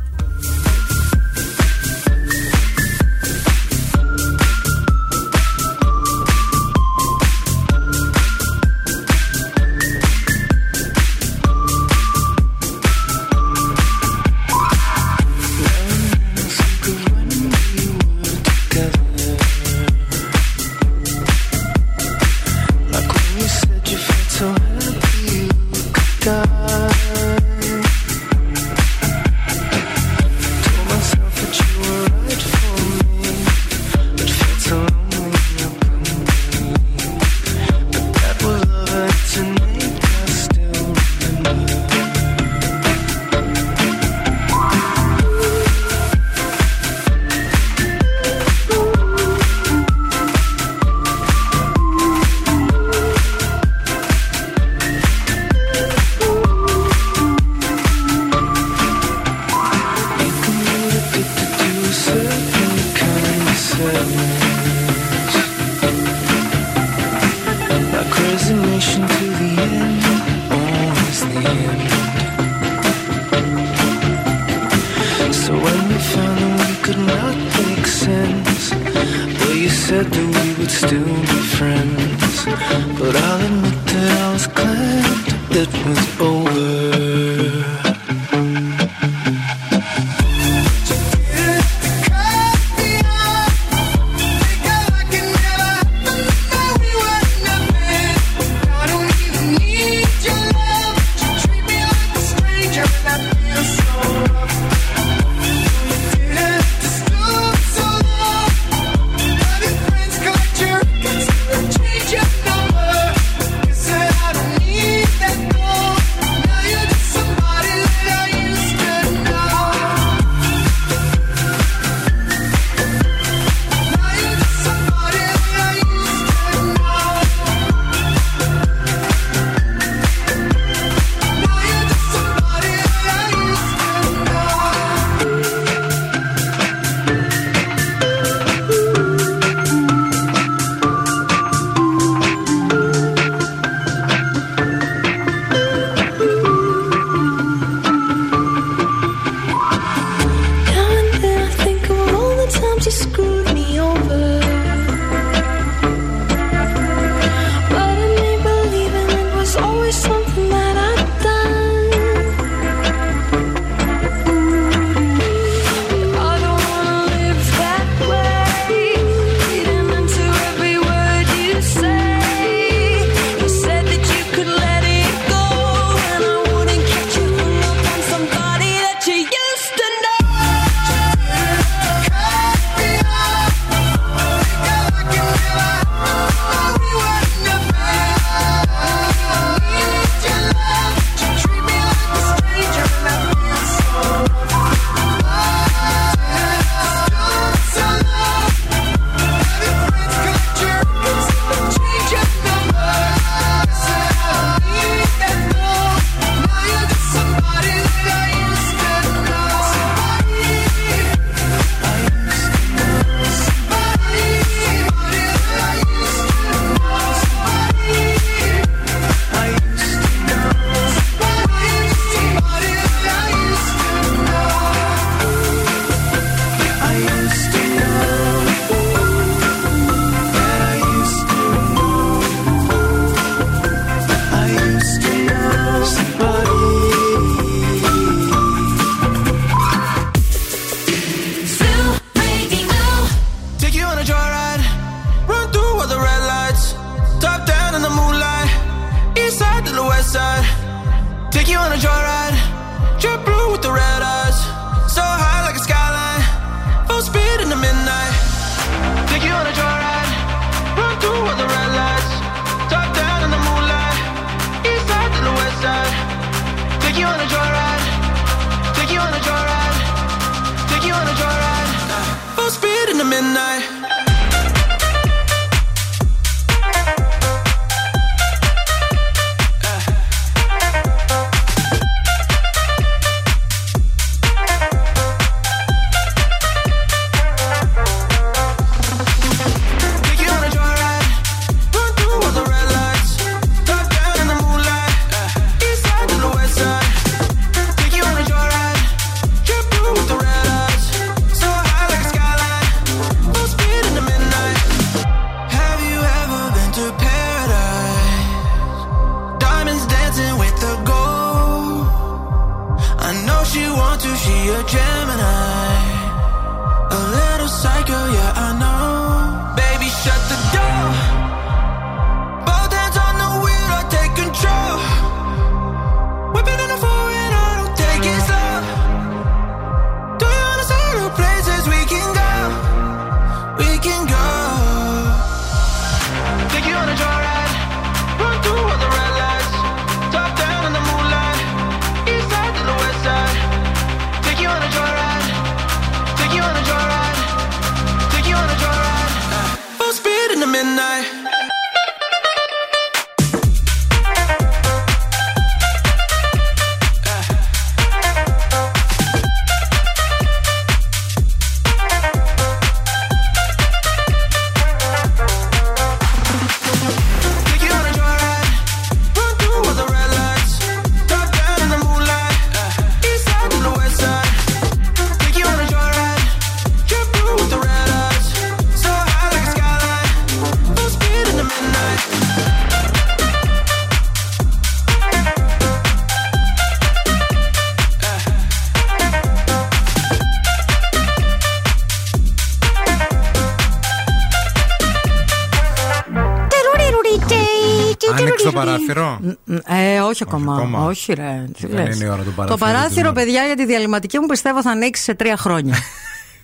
Ακόμα. 400.53 400.79
ακόμα. 400.79 400.89
Όχι, 400.91 401.13
ρε. 401.13 401.45
Τι 401.61 401.67
Δεν 401.67 401.85
λες. 401.85 401.97
είναι 401.97 402.05
η 402.05 402.09
ώρα 402.09 402.23
του 402.23 402.25
Το 402.25 402.31
παραθύρου 402.37 402.59
παράθυρο, 402.59 403.13
της 403.13 403.23
παιδιά, 403.25 403.45
για 403.45 403.57
τη 403.57 403.67
διαλυματική 403.67 404.19
μου 404.19 404.27
πιστεύω 404.27 404.63
θα 404.63 404.71
ανοίξει 404.71 405.03
σε 405.03 405.15
τρία 405.15 405.37
χρόνια. 405.37 405.75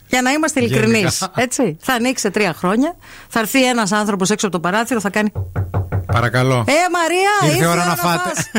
Για 0.08 0.22
να 0.22 0.30
είμαστε 0.30 0.60
ειλικρινείς. 0.60 1.18
Γενικά. 1.18 1.30
Έτσι. 1.42 1.76
Θα 1.80 1.92
ανοίξει 1.92 2.24
σε 2.24 2.30
τρία 2.30 2.54
χρόνια. 2.54 2.96
Θα 3.28 3.40
έρθει 3.40 3.66
ένας 3.68 3.92
άνθρωπος 3.92 4.30
έξω 4.30 4.46
από 4.46 4.54
το 4.56 4.60
παράθυρο, 4.60 5.00
θα 5.00 5.10
κάνει. 5.10 5.32
Παρακαλώ. 6.06 6.64
Ε, 6.66 6.72
Μαρία, 6.92 7.54
Ήρθε 7.54 7.64
η 7.64 7.68
ώρα 7.68 7.84
να 7.84 7.96
φάτε. 7.96 8.30
φας». 8.34 8.50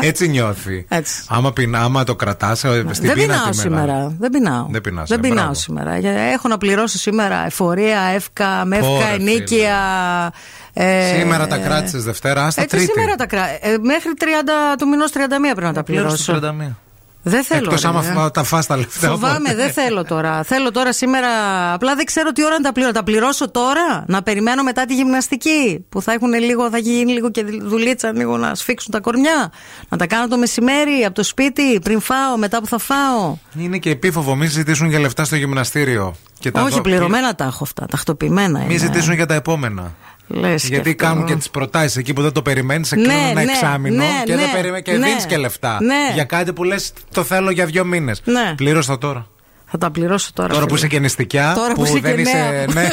Έτσι 0.00 0.28
νιώθει. 0.28 0.86
Έτσι. 0.88 1.22
Άμα, 1.28 1.52
πεινά, 1.52 1.80
άμα 1.82 2.04
το 2.04 2.16
κρατάς 2.16 2.58
στην 2.58 2.72
Δεν 2.72 2.84
πείνα 3.00 3.14
πεινάω 3.14 3.38
τη 3.50 3.56
μέρα. 3.56 3.62
σήμερα. 3.62 4.14
Δεν 4.18 4.30
πεινάω. 4.30 4.66
Δεν 4.70 4.80
πεινάς, 4.80 5.08
Δεν 5.08 5.18
ε, 5.18 5.20
πεινάω 5.20 5.36
μπράβο. 5.36 5.54
σήμερα. 5.54 5.98
Για- 5.98 6.10
Έχω 6.12 6.48
να 6.48 6.58
πληρώσω 6.58 6.98
σήμερα 6.98 7.44
εφορία, 7.46 8.00
εύκα, 8.00 8.64
μεύκα, 8.64 8.88
Ωραία, 8.88 9.08
ενίκεια. 9.08 9.76
Ε, 10.78 11.16
Σήμερα 11.18 11.46
τα 11.46 11.56
κράτησες 11.58 12.04
Δευτέρα, 12.04 12.44
άστα 12.46 12.62
Έτσι 12.62 12.76
Τρίτη. 12.76 12.92
σήμερα 12.92 13.14
τα 13.14 13.26
κρά... 13.26 13.48
ε, 13.48 13.76
Μέχρι 13.82 14.10
30 14.18 14.24
του 14.78 14.88
μηνός 14.88 15.10
31 15.14 15.16
πρέπει 15.40 15.60
να 15.62 15.72
τα 15.72 15.82
πληρώσω. 15.82 16.40
Δεν 17.28 17.44
θέλω. 17.44 17.60
Εκτός 17.64 17.82
ρε, 17.82 17.88
άμα 17.88 18.04
ε. 18.06 18.12
φα- 18.12 18.30
τα 18.30 18.42
φας 18.42 18.66
τα 18.66 18.76
λεφτά. 18.76 19.08
Φοβάμαι, 19.08 19.34
οπότε. 19.36 19.54
δεν 19.54 19.72
θέλω 19.72 20.04
τώρα. 20.04 20.42
Θέλω 20.42 20.70
τώρα 20.70 20.92
σήμερα. 20.92 21.28
Απλά 21.72 21.94
δεν 21.94 22.04
ξέρω 22.04 22.32
τι 22.32 22.44
ώρα 22.44 22.54
να 22.54 22.60
τα 22.60 22.72
πληρώσω. 22.72 22.92
Τα 22.94 23.02
πληρώσω 23.02 23.50
τώρα, 23.50 24.04
να 24.06 24.22
περιμένω 24.22 24.62
μετά 24.62 24.84
τη 24.84 24.94
γυμναστική. 24.94 25.84
Που 25.88 26.02
θα 26.02 26.12
έχουν 26.12 26.32
λίγο, 26.32 26.70
θα 26.70 26.78
γίνει 26.78 27.12
λίγο 27.12 27.30
και 27.30 27.44
δουλίτσα, 27.62 28.12
λίγο 28.12 28.36
να 28.36 28.54
σφίξουν 28.54 28.92
τα 28.92 29.00
κορμιά. 29.00 29.52
Να 29.88 29.96
τα 29.96 30.06
κάνω 30.06 30.28
το 30.28 30.36
μεσημέρι 30.38 31.04
από 31.04 31.14
το 31.14 31.22
σπίτι, 31.22 31.80
πριν 31.82 32.00
φάω, 32.00 32.36
μετά 32.36 32.60
που 32.60 32.66
θα 32.66 32.78
φάω. 32.78 33.36
Είναι 33.58 33.78
και 33.78 33.90
επίφοβο, 33.90 34.34
μην 34.34 34.48
ζητήσουν 34.50 34.88
για 34.88 34.98
λεφτά 34.98 35.24
στο 35.24 35.36
γυμναστήριο. 35.36 36.14
Και 36.38 36.50
τα 36.50 36.62
Όχι, 36.62 36.74
δω- 36.74 36.80
πληρωμένα 36.80 37.34
τα 37.34 37.44
έχω 37.44 37.64
αυτά. 37.64 37.86
Τακτοποιημένα 37.90 38.58
είναι. 38.58 38.68
Μην 38.68 38.78
ζητήσουν 38.78 39.14
για 39.14 39.26
τα 39.26 39.34
επόμενα. 39.34 39.94
Λες 40.26 40.62
και 40.62 40.68
Γιατί 40.68 40.90
αυτό. 40.90 41.04
κάνουν 41.04 41.24
και 41.24 41.34
τις 41.34 41.50
προτάσεις 41.50 41.96
εκεί 41.96 42.12
που 42.12 42.22
δεν 42.22 42.32
το 42.32 42.42
περιμένεις, 42.42 42.88
σε 42.88 42.96
Ναι, 42.96 43.02
κλείνουν 43.02 43.20
ένα 43.22 43.44
ναι, 43.44 43.52
εξάμεινο 43.52 43.96
ναι, 43.96 44.22
και, 44.24 44.34
ναι, 44.34 44.40
δεν 44.40 44.52
περιμέ... 44.52 44.80
και 44.80 44.92
ναι. 44.92 45.06
δίνεις 45.06 45.26
και 45.26 45.36
λεφτά. 45.36 45.78
Ναι. 45.82 46.12
Για 46.14 46.24
κάτι 46.24 46.52
που 46.52 46.64
λες 46.64 46.92
το 47.12 47.24
θέλω 47.24 47.50
για 47.50 47.66
δύο 47.66 47.84
μήνες. 47.84 48.22
Ναι. 48.24 48.54
Πλήρωσα 48.56 48.98
τώρα. 48.98 49.26
Θα 49.70 49.78
τα 49.78 49.90
πληρώσω 49.90 50.30
τώρα. 50.32 50.48
Τώρα 50.48 50.60
που 50.60 50.66
φίλε. 50.74 50.78
είσαι 50.78 50.88
και 50.88 50.98
νηστικιά, 50.98 51.52
Τώρα 51.54 51.74
που 51.74 51.80
που, 51.80 51.86
είσαι 51.86 51.98
δεν 51.98 52.14
και 52.14 52.20
είσαι. 52.20 52.32
νέα. 52.32 52.66
Ναι. 52.72 52.88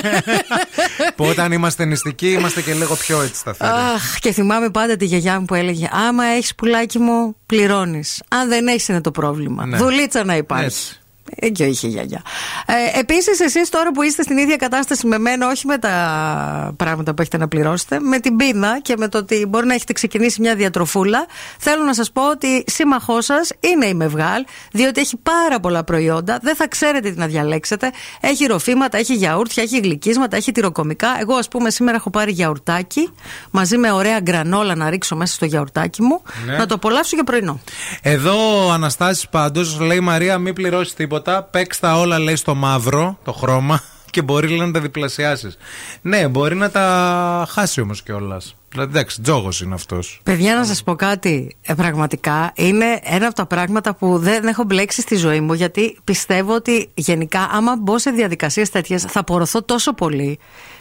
που 1.15 1.25
όταν 1.25 1.51
είμαστε 1.51 1.85
νηστικοί 1.85 2.27
είμαστε 2.31 2.61
και 2.61 2.73
λίγο 2.73 2.95
πιο 2.95 3.21
έτσι 3.21 3.35
σταθεροί. 3.35 3.71
Αχ, 3.71 4.19
και 4.19 4.31
θυμάμαι 4.31 4.69
πάντα 4.69 4.95
τη 4.95 5.05
γιαγιά 5.05 5.39
μου 5.39 5.45
που 5.45 5.53
έλεγε 5.53 5.89
Άμα 6.07 6.23
έχεις 6.25 6.55
πουλάκι 6.55 6.99
μου, 6.99 7.35
πληρώνεις. 7.45 8.23
Αν 8.27 8.49
δεν 8.49 8.67
έχεις, 8.67 8.87
είναι 8.87 9.01
το 9.01 9.11
πρόβλημα. 9.11 9.65
Ναι. 9.65 9.77
Δουλίτσα 9.77 10.23
να 10.23 10.35
υπάρχει. 10.35 10.65
Έτσι. 10.65 11.02
Εκεί 11.35 11.63
είχε 11.63 11.87
η 11.87 11.89
γιαγιά. 11.89 12.21
Ε, 12.65 12.99
Επίσης, 12.99 13.39
εσείς 13.39 13.69
τώρα 13.69 13.91
που 13.91 14.01
είστε 14.01 14.23
στην 14.23 14.37
ίδια 14.37 14.55
κατάσταση 14.55 15.07
με 15.07 15.17
μένα, 15.17 15.47
όχι 15.47 15.67
με 15.67 15.77
τα 15.77 16.73
πράγματα 16.77 17.13
που 17.13 17.21
έχετε 17.21 17.37
να 17.37 17.47
πληρώσετε, 17.47 17.99
με 17.99 18.19
την 18.19 18.35
πείνα 18.35 18.79
και 18.81 18.95
με 18.97 19.07
το 19.07 19.17
ότι 19.17 19.45
μπορεί 19.49 19.65
να 19.65 19.73
έχετε 19.73 19.93
ξεκινήσει 19.93 20.41
μια 20.41 20.55
διατροφούλα, 20.55 21.25
θέλω 21.57 21.83
να 21.83 21.93
σας 21.93 22.11
πω 22.11 22.29
ότι 22.29 22.63
σύμμαχός 22.67 23.25
σας 23.25 23.51
είναι 23.59 23.85
η 23.85 23.93
Μευγάλ, 23.93 24.45
διότι 24.71 25.01
έχει 25.01 25.17
πάρα 25.17 25.59
πολλά 25.59 25.83
προϊόντα. 25.83 26.39
Δεν 26.41 26.55
θα 26.55 26.67
ξέρετε 26.67 27.09
τι 27.11 27.17
να 27.17 27.27
διαλέξετε. 27.27 27.91
Έχει 28.19 28.45
ροφήματα, 28.45 28.97
έχει 28.97 29.13
γιαούρτια, 29.13 29.63
έχει 29.63 29.79
γλυκίσματα, 29.79 30.35
έχει 30.37 30.51
τυροκομικά. 30.51 31.07
Εγώ, 31.19 31.35
ας 31.35 31.47
πούμε, 31.47 31.69
σήμερα 31.69 31.97
έχω 31.97 32.09
πάρει 32.09 32.31
γιαουρτάκι 32.31 33.09
μαζί 33.51 33.77
με 33.77 33.91
ωραία 33.91 34.19
γκρανόλα 34.19 34.75
να 34.75 34.89
ρίξω 34.89 35.15
μέσα 35.15 35.33
στο 35.33 35.45
γιαουρτάκι 35.45 36.01
μου, 36.01 36.21
Ναι. 36.45 36.57
να 36.57 36.65
το 36.65 36.73
απολαύσω 36.75 37.15
για 37.15 37.23
πρωινό. 37.23 37.59
Εδώ 38.01 38.65
ο 38.67 38.71
Αναστάσης 38.71 39.27
πάντως 39.29 39.79
λέει 39.79 39.99
Μαρία, 39.99 40.37
μην 40.37 40.53
πληρώσεις 40.53 40.93
τίποτα. 40.93 41.11
Παίξ 41.51 41.79
τα 41.79 41.99
όλα, 41.99 42.19
λέει, 42.19 42.35
στο 42.35 42.55
μαύρο, 42.55 43.17
το 43.23 43.31
χρώμα. 43.31 43.81
Και 44.13 44.21
μπορεί 44.21 44.47
λέει, 44.47 44.57
να 44.57 44.71
τα 44.71 44.79
διπλασιάσεις. 44.79 45.57
Ναι, 46.01 46.27
μπορεί 46.27 46.55
να 46.55 46.71
τα 46.71 47.47
χάσει 47.49 47.81
όμως 47.81 48.03
κιόλας. 48.03 48.55
Δηλαδή, 48.73 48.91
εντάξει, 48.91 49.21
τζόγος 49.21 49.61
είναι 49.61 49.73
αυτός. 49.73 50.19
Παιδιά, 50.23 50.55
να 50.55 50.65
σας 50.65 50.83
πω 50.83 50.95
κάτι. 50.95 51.55
Ε, 51.61 51.73
πραγματικά 51.73 52.51
είναι 52.55 52.99
ένα 53.03 53.25
από 53.25 53.35
τα 53.35 53.45
πράγματα 53.45 53.95
που 53.95 54.17
δεν 54.17 54.47
έχω 54.47 54.63
μπλέξει 54.63 55.01
στη 55.01 55.15
ζωή 55.15 55.39
μου. 55.39 55.53
Γιατί 55.53 55.97
πιστεύω 56.03 56.55
ότι 56.55 56.89
γενικά, 56.93 57.49
άμα 57.51 57.75
μπω 57.75 57.99
σε 57.99 58.09
διαδικασίες 58.09 58.69
τέτοιες, 58.69 59.03
θα 59.03 59.19
απορροθώ 59.19 59.63
τόσο 59.63 59.93
πολύ. 59.93 60.39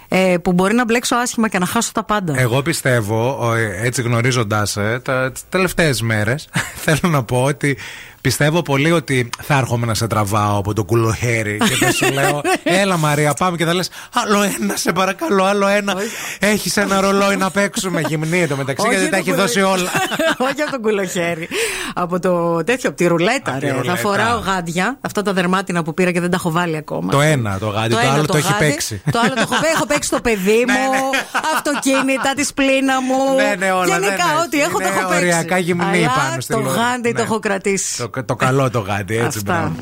Ε, 0.08 0.36
που 0.42 0.52
μπορεί 0.52 0.74
να 0.74 0.84
μπλέξω 0.84 1.16
άσχημα 1.16 1.48
και 1.48 1.58
να 1.58 1.66
χάσω 1.66 1.92
τα 1.92 2.04
πάντα. 2.04 2.38
Εγώ 2.38 2.62
πιστεύω, 2.62 3.38
ο, 3.40 3.54
ε, 3.54 3.80
έτσι 3.82 4.02
γνωρίζοντάς 4.02 4.70
σε, 4.70 4.98
τα 4.98 5.32
τελευταίες 5.48 6.02
μέρες, 6.02 6.48
θέλω 6.84 7.12
να 7.12 7.22
πω 7.22 7.42
ότι 7.42 7.76
πιστεύω 8.22 8.62
πολύ 8.62 8.92
ότι 8.92 9.30
θα 9.42 9.56
έρχομαι 9.56 9.86
να 9.86 9.94
σε 9.94 10.06
τραβάω 10.06 10.58
από 10.58 10.74
το 10.74 10.84
κουλοχέρι 10.84 11.56
και 11.68 11.84
θα 11.84 11.92
σου 11.92 12.12
λέω, 12.12 12.40
Έλα 12.80 12.96
Μαρία, 12.96 13.32
πάμε 13.34 13.56
και 13.56 13.64
θα 13.64 13.74
λες, 13.74 13.90
Άλλο 14.12 14.42
ένα, 14.42 14.76
σε 14.76 14.92
παρακαλώ, 14.92 15.44
άλλο 15.44 15.66
ένα. 15.66 15.94
Έχεις 16.38 16.76
ένα 16.76 17.00
ρολόι 17.00 17.36
να 17.36 17.50
παίξουμε 17.50 18.00
γυμνή 18.08 18.46
το 18.46 18.56
μεταξύ, 18.56 18.86
Όχι 18.86 18.94
γιατί 18.96 19.10
τα 19.10 19.16
από 19.18 19.26
έχει 19.30 19.36
το 19.36 19.42
δώσει 19.42 19.54
κουλο- 19.60 19.70
όλα. 19.72 19.90
Όχι 20.50 20.62
από 20.62 20.70
τον 20.70 20.80
κουλοχέρι. 20.82 21.48
από 21.94 22.18
το 22.20 22.64
τέτοιο, 22.64 22.88
από 22.88 22.98
τη 22.98 23.06
ρουλέτα. 23.06 23.50
Από 23.50 23.60
τη 23.60 23.66
ρε. 23.66 23.72
ρουλέτα. 23.72 23.90
Θα 23.94 24.00
φοράω 24.00 24.38
γάντια. 24.38 24.98
Αυτά 25.00 25.22
τα 25.22 25.32
δερμάτινα 25.32 25.82
που 25.82 25.94
πήρα 25.94 26.10
και 26.10 26.20
δεν 26.20 26.30
τα 26.30 26.36
έχω 26.36 26.50
βάλει 26.50 26.76
ακόμα. 26.76 27.10
το 27.12 27.20
ένα 27.20 27.58
το 27.58 27.66
γάντι, 27.66 27.94
το, 27.94 27.98
ένα 27.98 28.12
άλλο 28.12 28.24
το, 28.26 28.36
έχει 28.36 28.46
γάντι, 28.52 28.64
παίξει. 28.64 29.02
Το 29.12 29.18
άλλο 29.24 29.34
το 29.34 29.40
έχω, 29.40 29.54
έχω 29.74 29.86
παίξει 29.86 30.10
το 30.10 30.20
παιδί 30.20 30.64
μου, 30.68 31.10
αυτοκίνητα, 31.56 32.32
τη 32.36 32.44
σπλήνα 32.44 33.00
μου. 33.02 33.34
Ναι, 33.36 33.54
ναι, 33.66 33.72
όλα, 33.72 33.86
Γενικά, 33.86 34.10
ναι, 34.10 34.32
ναι. 34.32 34.40
ό,τι 34.46 34.60
έχω 34.60 34.78
το 34.78 34.84
Είναι 34.84 34.98
έχω 34.98 35.08
παίξει. 35.08 35.24
οριακά 35.24 35.58
γυμνή 35.58 35.84
Αλλά 36.04 36.12
πάνω 36.16 36.40
στη 36.40 36.52
Το 36.52 36.60
λόρ. 36.60 36.74
γάντι 36.74 37.08
το 37.12 37.16
Ναι. 37.16 37.22
έχω 37.22 37.38
κρατήσει 37.38 38.02
το 38.26 38.34
καλό 38.36 38.70
το 38.70 38.78
γάτι, 38.78 39.16
έτσι 39.16 39.40
μπράβο. 39.44 39.74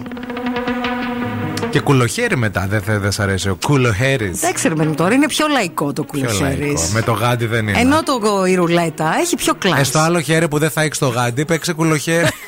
Και 1.70 1.80
κουλοχέρι 1.80 2.36
μετά, 2.36 2.66
δεν 2.68 2.80
θα 2.80 2.98
δεν 2.98 3.12
σ' 3.12 3.20
αρέσει 3.20 3.48
ο 3.48 3.56
κουλοχέρις. 3.66 4.40
Δεν 4.40 4.52
ρε 4.62 4.74
παιδί 4.74 4.94
τώρα 4.94 5.14
είναι 5.14 5.26
πιο 5.26 5.46
λαϊκό 5.48 5.92
το 5.92 6.04
κουλοχέρις. 6.04 6.90
Με 6.92 7.02
το 7.02 7.12
γάντι 7.12 7.46
δεν 7.46 7.68
είναι. 7.68 7.80
Ενώ 7.80 8.02
το, 8.02 8.44
η 8.46 8.54
ρουλέτα 8.54 9.16
έχει 9.20 9.36
πιο 9.36 9.54
κλάση. 9.54 9.80
Ε, 9.80 9.84
στο 9.84 9.98
άλλο 9.98 10.20
χέρι 10.20 10.48
που 10.48 10.58
δεν 10.58 10.70
θα 10.70 10.82
έχει 10.82 10.98
το 10.98 11.08
γάντι, 11.08 11.44
παίξε 11.44 11.72
κουλοχέρι. 11.72 12.28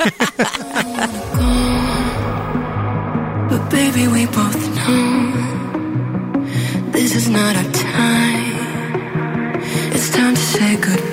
But 3.50 3.68
baby, 3.70 4.04
we 4.16 4.22
both 4.38 4.62
know 4.78 5.08
this 6.96 7.10
is 7.20 7.26
not 7.28 7.52
our 7.60 7.70
time. 7.94 8.56
It's 9.94 10.08
time 10.16 10.34
to 10.34 10.44
say 10.52 10.76
goodbye. 10.76 11.11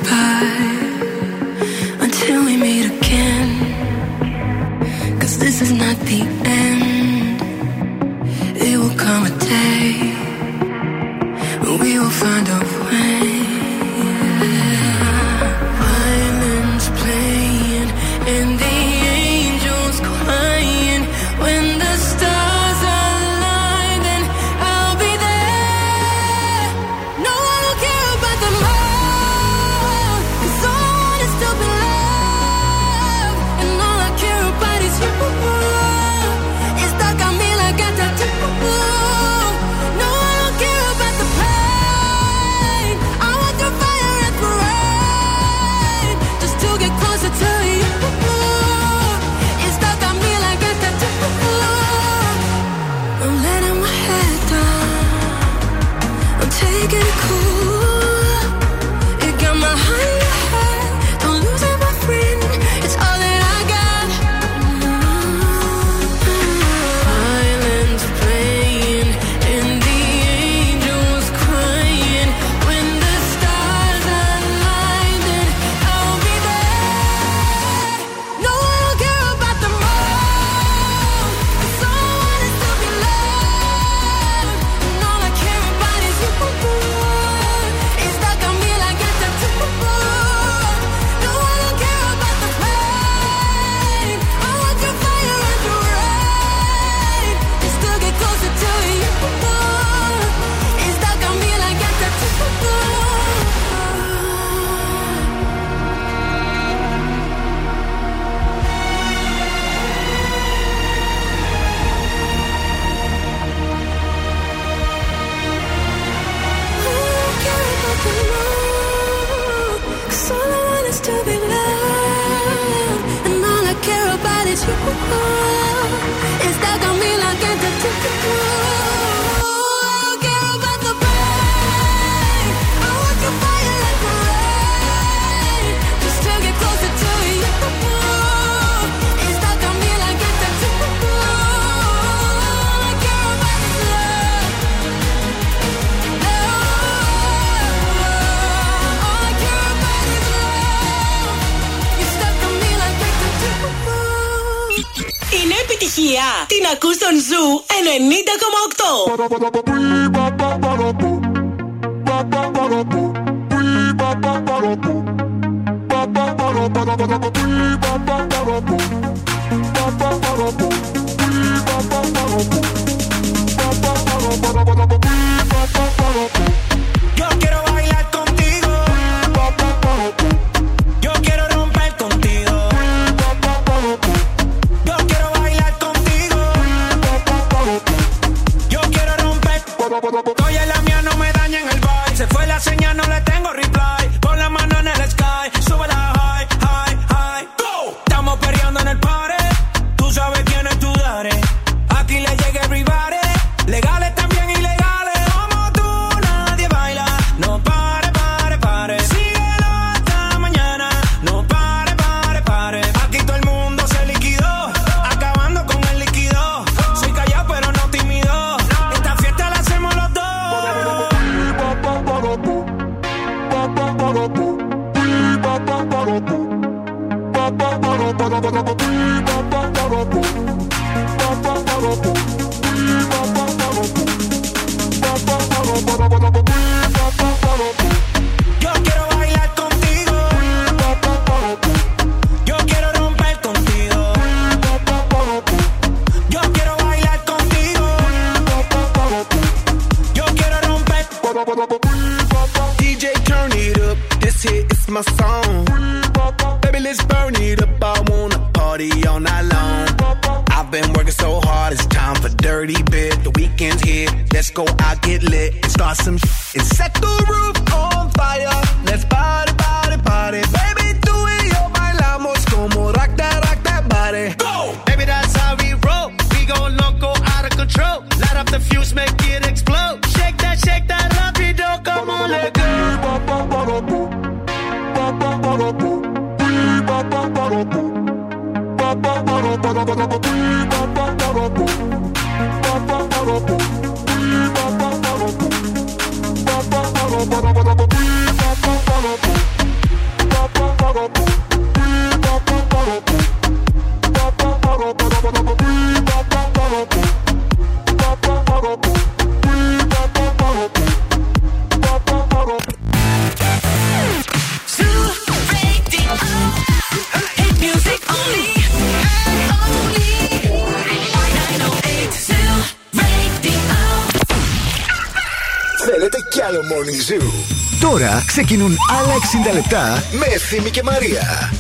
Τώρα 327.80 328.24
ξεκινούν 328.28 328.76
άλλα 329.00 329.14
60 329.52 329.54
λεπτά 329.54 330.04
με 330.12 330.26
Ευθύμη 330.26 330.70
και 330.70 330.84
Μαρία. 330.84 331.52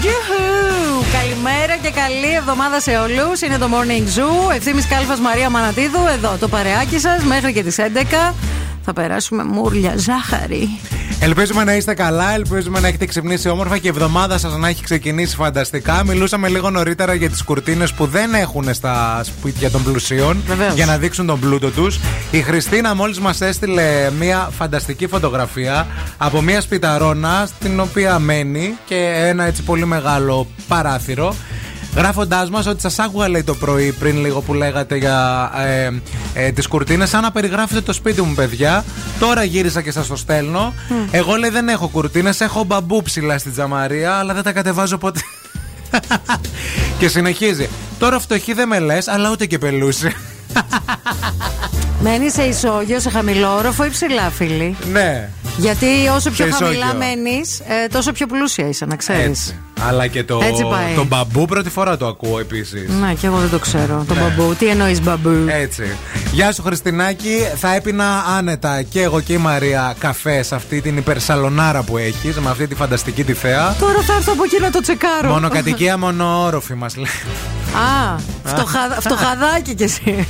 Γιουχου! 0.00 1.04
Καλημέρα 1.12 1.71
και 1.82 1.90
καλή 1.90 2.34
εβδομάδα 2.38 2.80
σε 2.80 2.90
όλους. 2.90 3.40
Είναι 3.40 3.58
το 3.58 3.66
Morning 3.72 4.18
Zoo. 4.18 4.54
Ευθύνη 4.56 4.82
Κάλφας 4.82 5.20
Μαρία 5.20 5.50
Μανατίδου. 5.50 6.06
Εδώ 6.14 6.36
το 6.40 6.48
παρεάκι 6.48 6.98
σας 6.98 7.22
μέχρι 7.24 7.52
και 7.52 7.62
τις 7.62 7.78
11. 7.78 8.34
Θα 8.84 8.92
περάσουμε 8.92 9.44
μούρλια 9.44 9.94
ζάχαρη. 9.96 10.68
Ελπίζουμε 11.20 11.64
να 11.64 11.74
είστε 11.74 11.94
καλά, 11.94 12.34
ελπίζουμε 12.34 12.80
να 12.80 12.88
έχετε 12.88 13.06
ξυπνήσει 13.06 13.48
όμορφα 13.48 13.78
και 13.78 13.86
η 13.86 13.90
εβδομάδα 13.90 14.38
σας 14.38 14.56
να 14.56 14.68
έχει 14.68 14.82
ξεκινήσει 14.82 15.36
φανταστικά. 15.36 16.04
Μιλούσαμε 16.04 16.48
λίγο 16.48 16.70
νωρίτερα 16.70 17.14
για 17.14 17.30
τις 17.30 17.42
κουρτίνες 17.42 17.92
που 17.92 18.06
δεν 18.06 18.34
έχουν 18.34 18.74
στα 18.74 19.20
σπίτια 19.24 19.70
των 19.70 19.82
πλουσίων 19.82 20.42
Βεβαίως. 20.46 20.74
για 20.74 20.86
να 20.86 20.98
δείξουν 20.98 21.26
τον 21.26 21.40
πλούτο 21.40 21.70
τους. 21.70 21.98
Η 22.30 22.42
Χριστίνα 22.42 22.94
μόλις 22.94 23.18
μας 23.20 23.40
έστειλε 23.40 24.10
μια 24.18 24.50
φανταστική 24.58 25.06
φωτογραφία 25.06 25.86
από 26.16 26.40
μια 26.40 26.60
σπιταρόνα 26.60 27.48
στην 27.58 27.80
οποία 27.80 28.18
μένει 28.18 28.74
και 28.84 29.12
ένα 29.24 29.44
έτσι 29.44 29.62
πολύ 29.62 29.86
μεγάλο 29.86 30.46
παράθυρο. 30.68 31.34
Γράφοντάς 31.96 32.50
μας 32.50 32.66
ότι 32.66 32.80
σας 32.80 32.98
άκουγα 32.98 33.28
λέει 33.28 33.42
το 33.42 33.54
πρωί 33.54 33.92
πριν 33.92 34.18
λίγο 34.18 34.40
που 34.40 34.54
λέγατε 34.54 34.96
για 34.96 35.50
ε, 35.66 35.90
ε, 36.46 36.50
τις 36.52 36.66
κουρτίνες, 36.66 37.08
σαν 37.08 37.22
να 37.22 37.30
περιγράφετε 37.32 37.80
το 37.80 37.92
σπίτι 37.92 38.22
μου, 38.22 38.34
παιδιά. 38.34 38.84
Τώρα 39.18 39.44
γύρισα 39.44 39.82
και 39.82 39.90
σας 39.90 40.06
το 40.06 40.16
στέλνω. 40.16 40.74
Εγώ 41.10 41.34
λέει 41.34 41.50
δεν 41.50 41.68
έχω 41.68 41.88
κουρτίνες, 41.88 42.40
έχω 42.40 42.64
μπαμπού 42.64 43.02
ψηλά 43.02 43.38
στην 43.38 43.52
τζαμαρία, 43.52 44.12
αλλά 44.14 44.34
δεν 44.34 44.42
τα 44.42 44.52
κατεβάζω 44.52 44.98
ποτέ. 44.98 45.20
και 46.98 47.08
συνεχίζει. 47.08 47.68
Τώρα 47.98 48.18
φτωχή 48.18 48.52
δεν 48.52 48.68
με 48.68 48.78
λες, 48.78 49.08
αλλά 49.08 49.30
ούτε 49.30 49.46
και 49.46 49.58
πελούση. 49.58 50.12
Μένει 52.02 52.30
σε 52.30 52.42
ισόγειο, 52.42 53.00
σε 53.00 53.10
χαμηλό 53.10 53.54
όροφο 53.56 53.84
ή 53.84 53.88
ψηλά, 53.90 54.30
φίλοι; 54.30 54.76
ναι. 54.92 55.28
Γιατί 55.56 55.86
όσο 56.14 56.30
πιο 56.30 56.44
Σε 56.44 56.50
ισόγειο. 56.50 56.66
χαμηλά 56.80 56.94
μένει, 56.94 57.40
τόσο 57.92 58.12
πιο 58.12 58.26
πλούσια 58.26 58.68
είσαι, 58.68 58.84
να 58.84 58.96
ξέρεις. 58.96 59.54
Έτσι. 59.82 59.94
Αλλά 59.94 60.06
και 60.06 60.24
το, 60.24 60.40
Έτσι 60.42 60.62
πάει. 60.70 60.94
το 60.94 61.04
μπαμπού 61.04 61.44
πρώτη 61.44 61.70
φορά 61.70 61.96
το 61.96 62.06
ακούω 62.06 62.38
επίσης. 62.38 62.88
Ναι, 63.00 63.14
και 63.14 63.26
εγώ 63.26 63.36
δεν 63.38 63.50
το 63.50 63.58
ξέρω. 63.58 64.04
Το 64.08 64.14
Ναι. 64.14 64.20
μπαμπού. 64.20 64.54
Τι 64.54 64.66
εννοείς 64.66 65.02
μπαμπού; 65.02 65.30
Έτσι. 65.48 65.96
Γεια 66.32 66.52
σου 66.52 66.62
Χριστινάκη. 66.62 67.36
Θα 67.56 67.74
έπινα 67.74 68.24
άνετα 68.38 68.82
και 68.82 69.02
εγώ 69.02 69.20
και 69.20 69.32
η 69.32 69.36
Μαρία 69.38 69.94
καφέ 69.98 70.42
σε 70.42 70.54
αυτή 70.54 70.80
την 70.80 70.96
υπερσαλονάρα 70.96 71.82
που 71.82 71.98
έχεις, 71.98 72.36
με 72.38 72.50
αυτή 72.50 72.66
τη 72.66 72.74
φανταστική 72.74 73.24
τη 73.24 73.32
θέα. 73.32 73.74
Τώρα 73.80 74.00
θα 74.00 74.14
έρθω 74.14 74.32
από 74.32 74.44
εκεί 74.44 74.60
να 74.60 74.70
το 74.70 74.80
τσεκάρω. 74.80 75.28
Μόνο 75.32 75.48
κατοικία, 75.48 75.98
μόνο 75.98 76.44
όροφη 76.44 76.74
μας 76.74 76.96
λέει. 76.96 77.10
Α, 77.74 78.16
φτωχα, 78.44 78.78
φτωχαδάκι 79.00 79.74
κι 79.74 79.82
εσύ. 79.82 80.28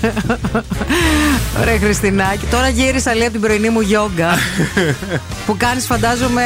Ωραία, 1.61 1.79
Χριστινάκη. 1.79 2.47
Τώρα 2.51 2.69
γύρισα 2.69 3.13
λέει 3.15 3.23
από 3.23 3.33
την 3.33 3.41
πρωινή 3.41 3.69
μου 3.69 3.81
γιόγκα. 3.81 4.29
που 5.47 5.57
κάνεις, 5.57 5.87
φαντάζομαι, 5.87 6.43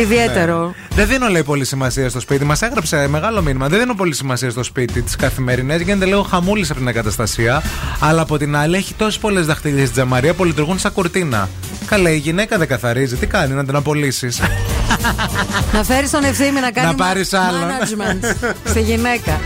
ιδιαίτερο. 0.00 0.74
Δεν 0.94 1.06
δίνω 1.06 1.28
λέει 1.28 1.42
πολύ 1.42 1.64
σημασία 1.64 2.08
στο 2.08 2.20
σπίτι. 2.20 2.44
Μας 2.44 2.62
έγραψε 2.62 3.06
μεγάλο 3.08 3.42
μήνυμα. 3.42 3.68
Δεν 3.68 3.78
δίνω 3.78 3.94
πολύ 3.94 4.14
σημασία 4.14 4.50
στο 4.50 4.62
σπίτι 4.62 5.02
της 5.02 5.16
καθημερινές. 5.16 5.80
Γίνεται 5.80 6.04
λίγο 6.04 6.22
χαμούλης 6.22 6.70
από 6.70 6.78
την 6.78 6.88
εγκαταστασία. 6.88 7.62
Αλλά 8.00 8.22
από 8.22 8.38
την 8.38 8.56
άλλη 8.56 8.76
έχει 8.76 8.94
τόσες 8.94 9.18
πολλές 9.18 9.46
δαχτυλίε 9.46 9.82
στην 9.82 9.92
τζαμαρία 9.92 10.34
που 10.34 10.44
λειτουργούν 10.44 10.78
σαν 10.78 10.92
κουρτίνα. 10.92 11.48
Καλά, 11.86 12.10
η 12.10 12.16
γυναίκα 12.16 12.58
δεν 12.58 12.68
καθαρίζει. 12.68 13.16
Τι 13.16 13.26
κάνει, 13.26 13.54
να 13.54 13.64
την 13.64 13.76
απολύσεις; 13.76 14.40
να 15.72 15.84
φέρεις 15.84 16.10
τον 16.10 16.24
ευθύνη 16.24 16.60
να 16.60 16.70
κάνει 16.70 16.86
Να 16.86 16.94
πάρεις 16.94 17.32
άλλον. 17.32 17.60
management 17.62 18.50
στη 18.64 18.80
γυναίκα. 18.80 19.40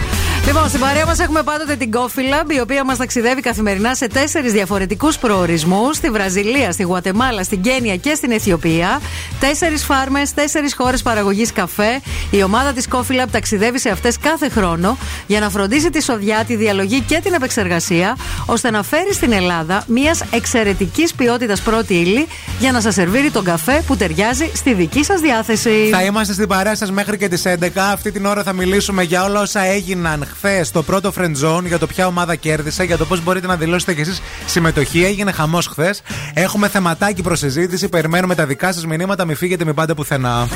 Λοιπόν, 0.46 0.68
στην 0.68 0.80
παρέα 0.80 1.06
μας 1.06 1.18
έχουμε 1.18 1.42
πάντοτε 1.42 1.76
την 1.76 1.90
Coffee 1.94 2.44
Lab, 2.44 2.52
η 2.52 2.60
οποία 2.60 2.84
μας 2.84 2.96
ταξιδεύει 2.96 3.40
καθημερινά 3.40 3.94
σε 3.94 4.06
τέσσερις 4.06 4.52
διαφορετικούς 4.52 5.18
προορισμούς. 5.18 5.96
Στη 5.96 6.10
Βραζιλία, 6.10 6.72
στη 6.72 6.82
Γουατεμάλα, 6.82 7.42
στην 7.42 7.60
Κένια 7.62 7.96
και 7.96 8.14
στην 8.14 8.30
Αιθιοπία. 8.30 9.00
Τέσσερις 9.40 9.84
φάρμες, 9.84 10.34
τέσσερις 10.34 10.74
χώρες 10.74 11.02
παραγωγής 11.02 11.52
καφέ. 11.52 12.00
Η 12.30 12.42
ομάδα 12.42 12.72
της 12.72 12.86
Coffee 12.90 13.22
Lab 13.22 13.26
ταξιδεύει 13.30 13.78
σε 13.78 13.88
αυτές 13.88 14.18
κάθε 14.18 14.48
χρόνο 14.48 14.98
για 15.26 15.40
να 15.40 15.50
φροντίσει 15.50 15.90
τη 15.90 16.02
σοδιά, 16.02 16.44
τη 16.46 16.56
διαλογή 16.56 17.00
και 17.00 17.20
την 17.22 17.32
επεξεργασία, 17.32 18.16
ώστε 18.46 18.70
να 18.70 18.82
φέρει 18.82 19.14
στην 19.14 19.32
Ελλάδα 19.32 19.84
μιας 19.86 20.22
εξαιρετικής 20.30 21.14
ποιότητας 21.14 21.60
πρώτη 21.60 21.94
ύλη 21.94 22.26
για 22.58 22.72
να 22.72 22.80
σας 22.80 22.94
σερβίρει 22.94 23.30
τον 23.30 23.44
καφέ 23.44 23.82
που 23.86 23.96
ταιριάζει 23.96 24.50
στη 24.54 24.74
δική 24.74 25.04
σας 25.04 25.20
διάθεση. 25.20 25.88
Θα 25.92 26.02
είμαστε 26.02 26.32
στην 26.32 26.48
παρέα 26.48 26.74
σας 26.74 26.90
μέχρι 26.90 27.16
και 27.16 27.28
τις 27.28 27.42
11. 27.46 27.90
Αυτή 27.92 28.12
την 28.12 28.26
ώρα 28.26 28.42
θα 28.42 28.52
μιλήσουμε 28.52 29.02
για 29.02 29.24
όλα 29.24 29.40
όσα 29.40 29.60
έγιναν 29.60 30.26
χθες 30.36 30.66
στο 30.66 30.82
πρώτο 30.82 31.12
friend 31.18 31.34
zone, 31.44 31.64
για 31.64 31.78
το 31.78 31.86
ποια 31.86 32.06
ομάδα 32.06 32.34
κέρδισε, 32.34 32.84
για 32.84 32.96
το 32.96 33.04
πώς 33.06 33.22
μπορείτε 33.22 33.46
να 33.46 33.56
δηλώσετε 33.56 33.94
κι 33.94 34.00
εσείς 34.00 34.22
συμμετοχή. 34.46 35.04
Έγινε 35.04 35.32
χαμός 35.32 35.66
χθες. 35.66 36.02
Έχουμε 36.34 36.68
θεματάκι 36.68 37.22
προς 37.22 37.38
συζήτηση. 37.38 37.88
Περιμένουμε 37.88 38.34
τα 38.34 38.46
δικά 38.46 38.72
σας 38.72 38.86
μηνύματα. 38.86 39.24
Μην 39.24 39.36
φύγετε, 39.36 39.64
μην 39.64 39.74
πάτε 39.74 39.94
πουθενά. 39.94 40.48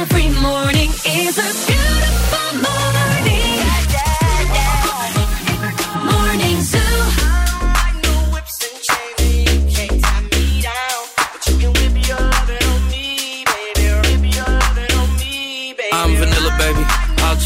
Every 0.00 0.28
morning 0.46 0.90
is 1.22 1.34
a 1.38 1.77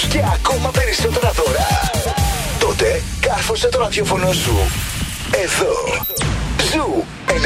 Διαγωνισμούς 0.00 0.04
και 0.08 0.20
ακόμα 0.34 0.70
περισσότερα 0.70 1.30
δώρα. 1.32 1.68
Τότε 2.58 3.02
κάρφωσε 3.20 3.68
το 3.68 3.78
ραδιόφωνο 3.78 4.32
σου. 4.32 4.56
Εδώ. 5.44 5.74
Ζου 6.72 7.04
90,8. 7.26 7.38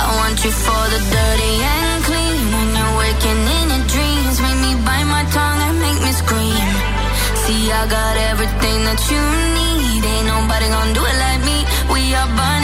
I 0.00 0.06
want 0.18 0.38
you 0.44 0.52
for 0.64 0.84
the 0.92 1.00
dirty 1.14 1.54
and 1.74 1.98
clean. 2.06 2.44
When 2.54 2.68
you're 2.78 2.94
waking 3.02 3.42
in 3.58 3.66
your 3.74 3.84
dreams, 3.92 4.36
make 4.44 4.60
me 4.64 4.72
bite 4.86 5.08
my 5.14 5.24
tongue 5.36 5.60
and 5.66 5.76
make 5.84 6.00
me 6.06 6.12
scream. 6.22 6.68
See, 7.42 7.64
I 7.80 7.82
got 7.96 8.14
everything 8.30 8.78
that 8.88 9.00
you 9.10 9.22
need. 9.58 10.02
Ain't 10.12 10.26
nobody 10.34 10.66
gonna 10.74 10.98
do 10.98 11.02
it 11.10 11.18
like 11.24 11.42
me. 11.48 11.58
We 11.92 12.02
are 12.20 12.30
burning 12.38 12.63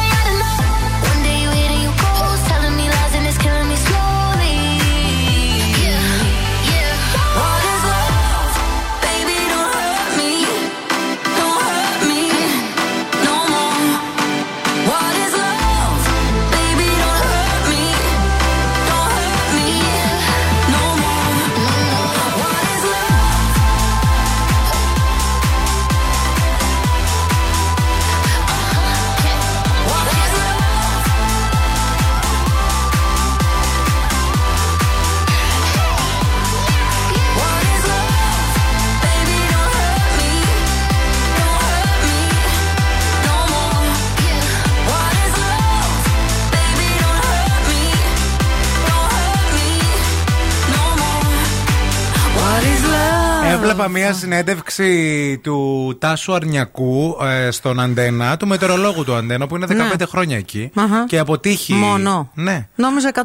Έβλεπα 53.83 53.99
μια 53.99 54.13
συνέντευξη 54.13 55.37
του 55.43 55.95
Τάσου 55.99 56.33
Αρνιακού 56.33 57.17
ε, 57.45 57.51
στον 57.51 57.79
Αντένα, 57.79 58.37
του 58.37 58.47
μετεωρολόγου 58.47 59.03
του 59.03 59.15
Αντένα, 59.15 59.47
που 59.47 59.55
είναι 59.55 59.65
15 59.69 59.73
Ναι. 59.75 60.05
χρόνια 60.05 60.37
εκεί. 60.37 60.71
Αχα. 60.75 61.05
Και 61.07 61.17
αποτύχει. 61.19 61.73
Μόνο. 61.73 62.31
Ναι. 62.33 62.67
Νόμιζα 62.75 63.11
150 63.13 63.21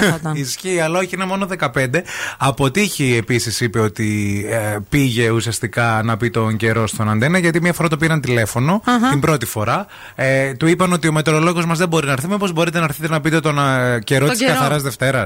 θα 0.00 0.06
ήταν. 0.20 0.34
Ισχύει, 0.34 0.80
αλλά 0.80 0.98
όχι, 0.98 1.14
είναι 1.14 1.24
μόνο 1.24 1.48
15. 1.58 1.86
Αποτύχει 2.38 3.14
επίσης, 3.18 3.60
είπε 3.60 3.78
ότι 3.80 4.44
ε, 4.50 4.76
πήγε 4.88 5.30
ουσιαστικά 5.30 6.00
να 6.04 6.16
πει 6.16 6.30
τον 6.30 6.56
καιρό 6.56 6.86
στον 6.86 7.10
Αντένα, 7.10 7.38
γιατί 7.38 7.60
μία 7.60 7.72
φορά 7.72 7.88
το 7.88 7.96
πήραν 7.96 8.20
τηλέφωνο, 8.20 8.82
Αχα. 8.84 9.08
την 9.10 9.20
πρώτη 9.20 9.46
φορά. 9.46 9.86
Ε, 10.14 10.54
του 10.54 10.66
είπαν 10.66 10.92
ότι 10.92 11.08
ο 11.08 11.12
μετεωρολόγος 11.12 11.66
μας 11.66 11.78
δεν 11.78 11.88
μπορεί 11.88 12.06
να 12.06 12.12
έρθει. 12.12 12.28
Μήπως 12.28 12.52
μπορείτε 12.52 12.78
να 12.78 12.84
έρθετε 12.84 13.08
να 13.08 13.20
πείτε 13.20 13.40
τον 13.40 13.58
ε, 13.58 13.98
καιρό 14.04 14.24
Τον 14.26 14.34
της 14.34 14.44
καιρό. 14.44 14.52
καθαρά 14.58 14.78
Δευτέρα. 14.78 15.24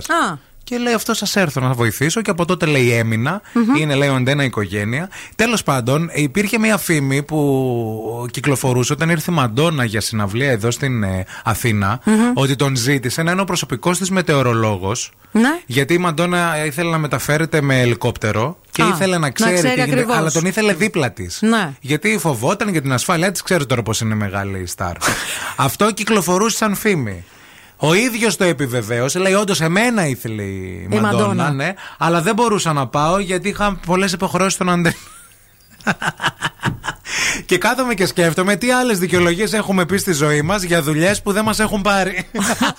Α. 0.75 0.77
Και 0.77 0.79
λέει 0.79 0.93
αυτό 0.95 1.15
σας 1.15 1.37
έρθω 1.37 1.61
να 1.61 1.73
βοηθήσω 1.73 2.23
και 2.23 2.31
από 2.31 2.45
τότε 2.45 2.67
λέει 2.67 2.93
έμεινα. 2.93 3.41
Μμμ. 3.53 3.75
Είναι 3.77 3.95
λέει 3.95 4.09
ο 4.09 4.15
Αντένα 4.15 4.45
οικογένεια. 4.45 5.09
Τέλος 5.37 5.63
πάντων, 5.63 6.11
υπήρχε 6.15 6.59
μια 6.59 6.77
φήμη 6.79 7.23
που 7.23 8.27
κυκλοφορούσε 8.31 8.93
όταν 8.93 9.11
ήρθε 9.11 9.31
η 9.31 9.35
Μαντόνα 9.35 9.85
για 9.85 10.01
συναυλία 10.01 10.51
εδώ 10.51 10.71
στην 10.71 11.03
ε, 11.03 11.25
αθηνα 11.45 12.01
Μμμ. 12.05 12.15
ότι 12.35 12.57
τον 12.57 12.77
ζήτησε 12.77 13.23
να 13.23 13.31
είναι 13.31 13.41
ο 13.41 13.45
προσωπικός 13.45 13.99
της 13.99 14.11
μετεωρολόγος. 14.11 15.13
Ναι. 15.33 15.59
Γιατί 15.67 15.95
η 15.95 15.99
Μαντόνα 15.99 16.65
ήθελε 16.65 16.91
να 16.91 16.99
μεταφέρεται 16.99 17.61
με 17.61 17.81
ελικόπτερο 17.81 18.59
και 18.71 18.83
Α, 18.83 18.89
ήθελε 18.89 19.13
να 19.13 19.19
να 19.19 19.31
ξέρει, 19.31 19.55
ξέρει 19.55 19.69
τι 19.69 19.75
γίνεται, 19.75 19.93
ακριβώς. 19.93 20.17
αλλά 20.17 20.31
τον 20.31 20.45
ήθελε 20.47 20.73
δίπλα 20.73 21.11
της. 21.13 21.39
Ναι. 21.43 21.73
Γιατί 21.81 22.19
φοβόταν 22.21 22.69
για 22.69 22.83
την 22.83 22.93
ασφάλειά 22.93 23.31
της, 23.31 23.43
ξέρει 23.43 23.67
τώρα 23.67 23.83
πώς 23.83 24.01
είναι 24.01 24.15
μεγάλη 24.15 24.59
η 24.59 24.67
στάρ. 24.67 24.93
Αυτό 25.57 25.91
κυκλοφορούσε 25.93 26.57
σαν 26.57 26.75
φήμη. 26.75 27.25
Ο 27.83 27.95
ίδιος 27.95 28.37
το 28.37 28.45
επιβεβαίωσε. 28.45 29.19
Λέει: 29.19 29.33
Όντως, 29.33 29.61
εμένα 29.61 30.07
ήθελε 30.07 30.43
η, 30.43 30.89
Η 30.91 30.99
Μαντόνα, 30.99 31.27
Μαντόνα. 31.27 31.51
ναι, 31.53 31.75
αλλά 31.99 32.23
δεν 32.23 32.35
μπορούσα 32.35 32.73
να 32.73 32.87
πάω 32.87 33.19
γιατί 33.19 33.49
είχα 33.49 33.79
πολλές 33.87 34.13
υποχρεώσεις 34.13 34.53
στον 34.55 34.69
Αντένα. 34.69 34.95
Και 37.47 37.59
κάθομαι 37.59 37.95
και 37.95 38.07
σκέφτομαι 38.07 38.57
τι 38.57 38.71
άλλες 38.71 38.99
δικαιολογίες 38.99 39.53
έχουμε 39.53 39.87
πει 39.87 39.97
στη 39.97 40.13
ζωή 40.13 40.43
μας 40.43 40.63
για 40.63 40.83
δουλειές 40.83 41.23
που 41.23 41.33
δεν 41.33 41.45
μας 41.45 41.59
έχουν 41.59 41.81
πάρει. 41.83 42.27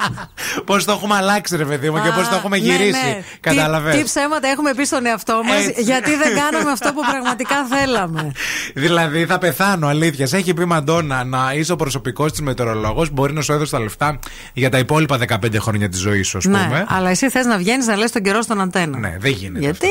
πώς 0.66 0.86
το 0.86 0.92
έχουμε 0.92 1.16
αλλάξει, 1.16 1.56
ρε 1.58 1.66
παιδί 1.66 1.90
μου, 1.90 2.02
και 2.04 2.10
πώς 2.16 2.30
το 2.30 2.36
έχουμε 2.36 2.58
ναι, 2.58 2.64
γυρίσει. 2.66 3.06
ναι. 3.06 3.22
Κατάλαβες; 3.40 3.92
Τι, 3.94 3.98
τι 4.00 4.04
ψέματα 4.06 4.48
έχουμε 4.48 4.74
πει 4.74 4.84
στον 4.86 5.06
εαυτό 5.06 5.42
μας, 5.46 5.66
Έτσι. 5.68 5.82
γιατί 5.82 6.16
δεν 6.16 6.36
κάναμε 6.36 6.72
αυτό 6.72 6.94
που 6.94 7.02
πραγματικά 7.12 7.56
θέλαμε. 7.74 8.32
Δηλαδή 8.74 9.26
θα 9.26 9.38
πεθάνω, 9.38 9.88
αλήθειας. 9.88 10.30
Σε 10.30 10.38
έχει 10.38 10.54
πει 10.54 10.62
η 10.62 10.66
Μαντόνα 10.66 11.24
να 11.24 11.54
είσαι 11.56 11.72
ο 11.72 11.76
προσωπικός 11.76 12.32
της 12.32 12.42
μετεωρολόγος. 12.42 13.10
Μπορεί 13.10 13.34
να 13.34 13.42
σου 13.42 13.52
έδωσε 13.54 13.72
τα 13.72 13.80
λεφτά 13.80 14.20
για 14.54 14.70
τα 14.70 14.78
υπόλοιπα 14.78 15.18
15 15.28 15.56
χρόνια 15.60 15.90
της 15.90 16.00
ζωής 16.00 16.28
σου, 16.28 16.38
ας 16.38 16.46
Ναι, 16.46 16.58
πούμε. 16.64 16.86
αλλά 16.88 17.10
εσύ 17.10 17.30
θες 17.30 17.46
να 17.46 17.58
βγαίνεις 17.58 17.86
να 17.88 17.96
λες 17.96 18.12
τον 18.12 18.22
καιρό 18.24 18.42
στον 18.42 18.62
αντένα. 18.62 18.98
Ναι, 18.98 19.16
δεν 19.20 19.32
γίνεται. 19.32 19.60
Γιατί 19.60 19.88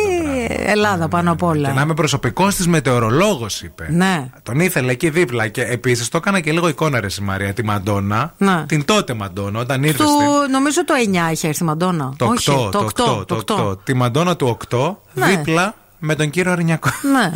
Ελλάδα 0.67 1.09
πάνω 1.09 1.33
απ' 1.33 1.43
όλα. 1.43 1.69
Και 1.69 1.75
να 1.75 1.83
είμαι 1.83 1.95
προσωπικός 1.95 2.55
της 2.55 2.67
μετεωρολόγος, 2.67 3.63
είπε. 3.63 3.87
Ναι. 3.91 4.30
Τον 4.43 4.61
ήθελε 4.61 4.93
εκεί 4.93 5.11
δίπλα. 5.11 5.49
Και 5.49 5.63
επίσης 5.63 6.09
το 6.09 6.17
έκανα 6.17 6.41
και 6.41 6.53
λίγο 6.53 6.69
εικόνα, 6.69 7.01
ρε 7.01 7.07
η 7.21 7.23
Μαρία, 7.23 7.53
τη 7.53 7.65
Μαντόνα. 7.65 8.35
Ναι. 8.39 8.65
Την 8.67 8.85
τότε 8.85 9.15
Μαντόνα, 9.15 9.59
όταν 9.61 9.83
ήρθε. 9.83 10.03
Του, 10.05 10.09
στην- 10.09 10.51
νομίζω 10.53 10.85
το 10.85 10.95
9 11.29 11.33
είχε 11.33 11.49
έρθει 11.49 11.63
η 11.63 11.67
Μαντόνα. 11.67 12.13
Το 12.17 12.25
8, 12.25 12.29
Όχι, 12.31 12.45
το 12.71 12.79
8, 12.79 13.25
το 13.27 13.37
8. 13.47 13.79
Τη 13.85 13.95
Μαντόνα 13.95 14.37
του 14.37 14.59
8, 14.71 14.97
Ναι. 15.13 15.27
δίπλα 15.27 15.75
με 15.99 16.15
τον 16.15 16.31
κύριο 16.31 16.53
Αρνιακό. 16.53 16.91
Ναι. 17.13 17.33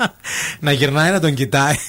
να 0.60 0.72
γυρνάει 0.72 1.10
να 1.10 1.20
τον 1.20 1.34
κοιτάει. 1.34 1.74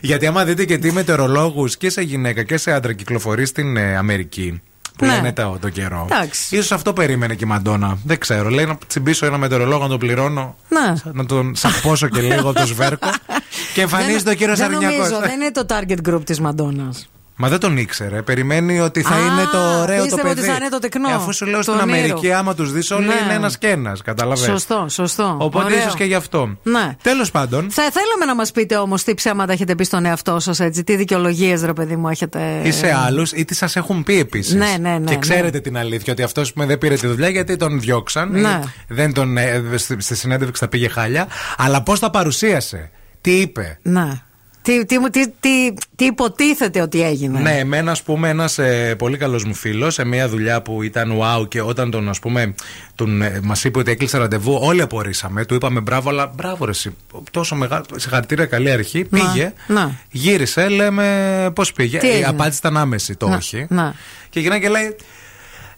Γιατί 0.00 0.26
άμα 0.26 0.44
δείτε 0.44 0.64
και 0.64 0.78
τι 0.78 0.92
μετεωρολόγους 0.92 1.76
και 1.76 1.90
σε 1.90 2.02
γυναίκα 2.02 2.42
και 2.42 2.56
σε 2.56 2.72
άντρα 2.72 2.92
κυκλοφορεί 2.92 3.46
στην 3.46 3.76
ε, 3.76 3.96
Αμερική, 3.96 4.62
που 4.98 5.06
Ναι. 5.06 5.14
λένε 5.14 5.32
το, 5.32 5.58
το 5.60 5.68
καιρό. 5.68 6.06
Εντάξει. 6.10 6.56
Ίσως 6.56 6.72
αυτό 6.72 6.92
περίμενε 6.92 7.34
και 7.34 7.44
η 7.44 7.48
Μαντόνα. 7.48 7.98
Δεν 8.04 8.18
ξέρω. 8.18 8.48
Λέει 8.48 8.64
να 8.66 8.78
τσιμπήσω 8.86 9.26
ένα 9.26 9.38
μετεωρολόγο 9.38 9.82
να 9.82 9.88
τον 9.88 9.98
πληρώνω. 9.98 10.56
Ναι. 10.68 11.12
Να 11.12 11.26
τον 11.26 11.54
σαπώσω 11.56 12.08
και 12.08 12.20
λίγο 12.20 12.52
το 12.52 12.66
σβέρκο. 12.66 13.08
και 13.74 13.80
εμφανίζεται 13.80 14.30
ο 14.30 14.34
κύριος 14.34 14.58
Δεν 14.58 14.74
Αρνιακός. 14.74 14.96
νομίζω, 14.98 15.20
δεν 15.20 15.40
είναι 15.40 15.50
το 15.50 15.66
target 15.68 16.08
group 16.14 16.24
της 16.24 16.40
Μαντόνα. 16.40 16.92
Μα 17.40 17.48
δεν 17.48 17.58
τον 17.58 17.76
ήξερε. 17.76 18.22
Περιμένει 18.22 18.80
ότι 18.80 19.02
θα 19.02 19.14
Α, 19.14 19.18
είναι 19.18 19.44
το 19.52 19.80
ωραίο 19.80 19.96
το 19.96 20.02
πίστευε 20.02 20.22
παιδί. 20.28 20.40
ότι 20.40 20.48
θα 20.48 20.54
είναι 20.56 20.68
το 20.68 20.78
τεκνό. 20.78 21.08
Ε, 21.10 21.12
αφού 21.12 21.32
σου 21.34 21.46
λέω 21.46 21.56
Το 21.56 21.62
στην 21.62 21.74
όνειρο. 21.74 21.92
Αμερική, 21.96 22.32
άμα 22.32 22.54
τους 22.54 22.72
δεις 22.72 22.90
όλοι 22.90 23.06
Ναι. 23.06 23.14
είναι 23.24 23.32
ένας 23.34 23.58
και 23.58 23.66
ένα. 23.68 23.96
Καταλαβαίνετε. 24.04 24.52
Σωστό, 24.52 24.86
σωστό. 24.88 25.36
Οπότε 25.40 25.64
Ωραίο. 25.64 25.78
ίσως 25.78 25.94
και 25.94 26.04
γι' 26.04 26.14
αυτό. 26.14 26.56
Ναι. 26.62 26.96
Τέλος 27.02 27.30
πάντων, 27.30 27.70
Θα 27.70 27.82
θέλαμε 27.82 28.24
να 28.26 28.34
μας 28.34 28.52
πείτε 28.52 28.76
όμως 28.76 29.02
τι 29.02 29.14
ψέματα 29.14 29.52
έχετε 29.52 29.74
πει 29.74 29.84
στον 29.84 30.04
εαυτό 30.04 30.40
σας, 30.40 30.60
έτσι. 30.60 30.84
Τι 30.84 30.96
δικαιολογίες, 30.96 31.62
ρε 31.62 31.72
παιδί 31.72 31.96
μου, 31.96 32.08
έχετε. 32.08 32.60
ή 32.64 32.70
σε 32.72 32.92
άλλους 33.06 33.32
ή 33.32 33.44
τι 33.44 33.54
σας 33.54 33.76
έχουν 33.76 34.02
πει 34.02 34.18
επίσης. 34.18 34.54
Ναι, 34.54 34.76
ναι, 34.80 34.88
ναι, 34.90 35.04
Και 35.04 35.12
ναι. 35.12 35.18
ξέρετε 35.18 35.60
την 35.60 35.76
αλήθεια 35.78 36.12
ότι 36.12 36.22
αυτός 36.22 36.52
δεν 36.56 36.78
πήρε 36.78 36.94
τη 36.94 37.06
δουλειά 37.06 37.28
γιατί 37.28 37.56
τον 37.56 37.80
διώξαν. 37.80 38.34
ή 38.36 38.40
Ναι. 38.40 38.60
Δεν 38.88 39.12
τον, 39.12 39.36
ε, 39.36 39.62
στη, 39.76 39.96
στη 40.00 40.14
συνέντευξη 40.16 40.60
τα 40.60 40.68
πήγε 40.68 40.88
χάλια. 40.88 41.26
Αλλά 41.56 41.82
πώς 41.82 41.98
τα 41.98 42.10
παρουσίασε. 42.10 42.90
Τι 43.20 43.30
είπε. 43.40 43.78
Ναι. 43.82 44.22
Τι, 44.68 44.84
τι, 44.86 45.10
τι, 45.10 45.28
τι, 45.40 45.72
τι 45.96 46.04
υποτίθεται 46.04 46.80
ότι 46.80 47.02
έγινε; 47.02 47.40
Ναι, 47.40 47.58
εμένα, 47.58 47.90
ας 47.90 48.02
πούμε, 48.02 48.28
ένας 48.28 48.58
πολύ 48.98 49.16
καλός 49.16 49.44
μου 49.44 49.54
φίλος 49.54 49.94
σε 49.94 50.04
μια 50.04 50.28
δουλειά 50.28 50.62
που 50.62 50.82
ήταν 50.82 51.12
wow 51.20 51.48
και 51.48 51.60
όταν 51.60 51.90
τον, 51.90 52.08
ας 52.08 52.18
πούμε, 52.18 52.54
τον, 52.94 53.22
ε, 53.22 53.40
μας 53.42 53.64
είπε 53.64 53.78
ότι 53.78 53.90
έκλεισε 53.90 54.18
ραντεβού, 54.18 54.58
όλοι 54.62 54.82
απορρίσαμε. 54.82 55.44
Του 55.44 55.54
είπαμε 55.54 55.80
μπράβο, 55.80 56.10
αλλά 56.10 56.32
μπράβο, 56.34 56.64
ρε, 56.64 56.70
εσύ, 56.70 56.96
τόσο 57.30 57.54
μεγάλο. 57.54 57.84
Συγχαρητήρια, 57.96 58.46
καλή 58.46 58.70
αρχή. 58.70 59.06
Να, 59.10 59.18
Πήγε, 59.32 59.52
να. 59.66 59.94
γύρισε, 60.10 60.68
λέμε 60.68 61.50
πώς 61.54 61.72
πήγε. 61.72 61.98
Τι 61.98 62.06
Η 62.06 62.10
έγινε; 62.10 62.26
απάντηση 62.26 62.58
ήταν 62.58 62.76
άμεση, 62.76 63.14
το 63.16 63.28
Να, 63.28 63.36
όχι. 63.36 63.66
να. 63.68 63.94
Και 64.30 64.40
γυρνάει 64.40 64.60
και 64.60 64.68
λέει. 64.68 64.96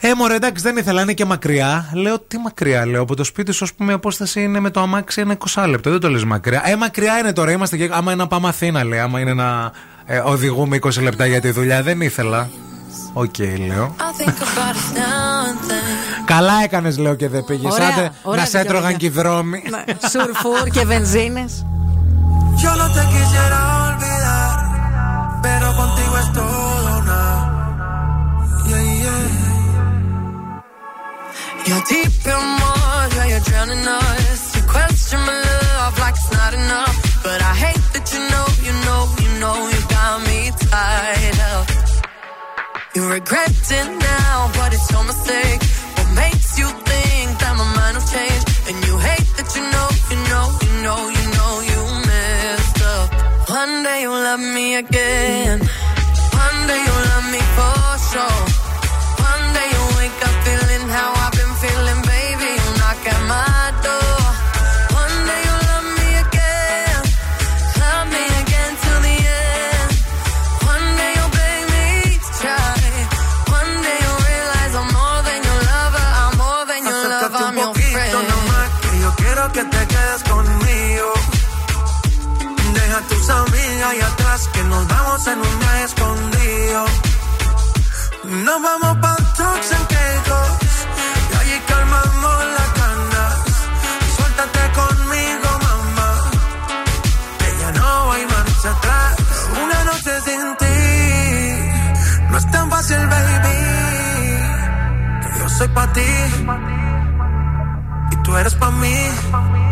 Ε, 0.03 0.15
μωρέ, 0.15 0.35
εντάξει, 0.35 0.63
δεν 0.63 0.77
ήθελα, 0.77 1.03
είναι 1.03 1.13
και 1.13 1.25
μακριά. 1.25 1.91
Λέω, 1.93 2.19
τι 2.19 2.39
μακριά, 2.39 2.87
λέω. 2.87 3.03
Από 3.03 3.15
το 3.17 3.25
σπίτι 3.25 3.53
σου, 3.53 3.65
ας 3.65 3.73
πούμε, 3.73 3.93
η 3.93 3.95
απόσταση 3.95 4.43
είναι 4.43 4.61
με 4.61 4.71
το 4.71 4.81
αμάξι 4.81 5.21
ένα 5.21 5.37
20 5.55 5.65
λεπτό. 5.69 5.91
Δεν 5.91 6.01
το 6.01 6.11
λες 6.11 6.25
μακριά. 6.25 6.63
Ε, 6.65 6.77
μακριά 6.77 7.19
είναι 7.19 7.33
τώρα, 7.33 7.51
είμαστε 7.51 7.77
και. 7.77 7.89
Άμα 7.93 8.13
είναι 8.13 8.23
να 8.23 8.29
πάμε 8.29 8.49
Αθήνα, 8.49 8.85
λέει. 8.85 8.99
Άμα 8.99 9.21
είναι 9.21 9.35
να 9.35 9.73
ε, 10.07 10.19
οδηγούμε 10.19 10.79
20 10.83 11.03
λεπτά 11.03 11.27
για 11.27 11.41
τη 11.41 11.51
δουλειά, 11.51 11.83
δεν 11.83 12.01
ήθελα. 12.01 12.49
Οκ, 13.13 13.39
λέω. 13.39 13.95
I 13.99 14.23
think 14.23 14.29
about 14.29 14.75
us 14.75 14.97
now 14.97 15.49
and 15.51 15.71
then. 15.71 16.25
Καλά 16.25 16.53
έκανες, 16.65 16.99
λέω 16.99 17.15
και 17.15 17.29
δεν 17.29 17.45
πήγες. 17.45 17.73
Ωραία, 17.73 17.89
Άντε 17.89 18.13
ωραία 18.23 18.41
να 18.43 18.49
σε 18.49 18.59
έτρωγαν 18.59 18.93
δικαιολογία. 18.93 18.97
και 18.99 19.07
οι 19.07 19.09
δρόμοι. 19.09 19.63
Ναι. 19.71 20.09
Σουρφούρ 20.09 20.69
και 20.69 20.85
βενζίνες. 20.85 21.65
Yo 22.63 22.73
no 22.81 22.87
te 22.97 23.03
quisiera 23.13 23.80
You're 31.71 31.87
deep 31.87 32.27
in 32.27 32.45
water, 32.63 33.15
yeah, 33.15 33.27
you're 33.31 33.47
drowning 33.47 33.87
us. 33.87 34.57
You 34.57 34.63
question 34.67 35.21
my 35.21 35.37
love 35.39 35.97
like 36.01 36.17
it's 36.19 36.33
not 36.33 36.53
enough. 36.53 36.97
But 37.23 37.39
I 37.41 37.55
hate 37.65 37.85
that 37.95 38.07
you 38.11 38.23
know, 38.33 38.47
you 38.67 38.75
know, 38.87 39.01
you 39.23 39.31
know, 39.39 39.57
you 39.71 39.81
got 39.87 40.19
me 40.27 40.51
tied 40.67 41.39
up. 41.55 41.67
You 42.97 43.09
regret 43.09 43.55
it 43.55 43.89
now, 44.03 44.51
but 44.59 44.75
it's 44.75 44.91
your 44.91 45.05
mistake. 45.05 45.63
What 45.95 46.11
makes 46.19 46.59
you 46.59 46.67
think 46.91 47.39
that 47.39 47.55
my 47.55 47.67
mind 47.79 47.95
will 47.99 48.09
change? 48.19 48.43
And 48.67 48.77
you 48.87 48.95
hate 48.99 49.31
that 49.39 49.51
you 49.55 49.63
know, 49.75 49.89
you 50.11 50.19
know, 50.27 50.47
you 50.67 50.75
know, 50.83 51.01
you 51.07 51.25
know, 51.39 51.53
you 51.71 51.81
messed 52.11 52.83
up. 52.83 53.07
One 53.49 53.85
day 53.85 53.99
you'll 54.03 54.25
love 54.27 54.43
me 54.59 54.75
again. 54.75 55.61
One 56.35 56.59
day 56.67 56.81
you'll 56.83 57.05
love 57.15 57.27
me 57.31 57.43
for 57.55 57.79
sure. 58.11 58.50
Vamos 85.21 85.27
en 85.27 85.39
un 85.39 85.59
viaje 85.59 85.85
escondido. 85.85 86.85
Nos 88.25 88.63
vamos 88.63 88.97
pa' 88.99 89.17
trucks 89.37 89.73
en 89.73 89.85
Caicos, 89.85 90.51
y 91.31 91.37
allí 91.41 91.61
calmamos 91.67 92.45
las 92.57 92.75
ganas. 92.81 93.35
Suéltate 94.17 94.63
conmigo, 94.81 95.49
mamá, 95.67 96.11
que 97.39 97.49
ya 97.61 97.73
no 97.73 98.13
hay 98.13 98.27
marcha 98.27 98.71
atrás. 98.71 99.17
Una 99.65 99.85
noche 99.85 100.13
sin 100.27 100.57
ti, 100.61 100.79
no 102.31 102.39
es 102.39 102.51
tan 102.51 102.71
fácil, 102.71 103.07
baby. 103.07 103.59
Que 105.23 105.39
yo 105.39 105.49
soy 105.49 105.69
pa' 105.69 105.93
ti 105.93 106.11
y 108.13 108.17
tú 108.23 108.37
eres 108.37 108.55
pa' 108.55 108.71
mí. 108.71 109.70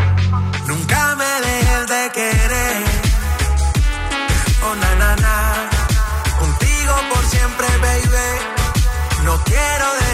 No 9.24 9.36
quiero 9.44 9.94
dejarte 9.94 10.07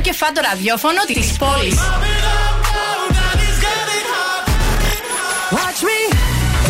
πιο 0.00 0.12
κεφάτο 0.12 0.40
ραδιόφωνο 0.40 1.00
της 1.06 1.36
πόλης. 1.38 1.78
Watch 5.56 5.80
me 5.88 6.00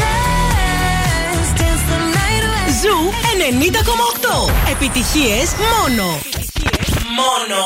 dance, 0.01 1.51
dance 1.61 1.85
the 1.91 1.99
night 2.17 2.45
away. 2.49 2.69
Ζου 2.83 3.13
90,8. 4.41 4.71
Επιτυχίες 4.71 5.55
μόνο. 5.55 6.19
Μόνο. 7.19 7.59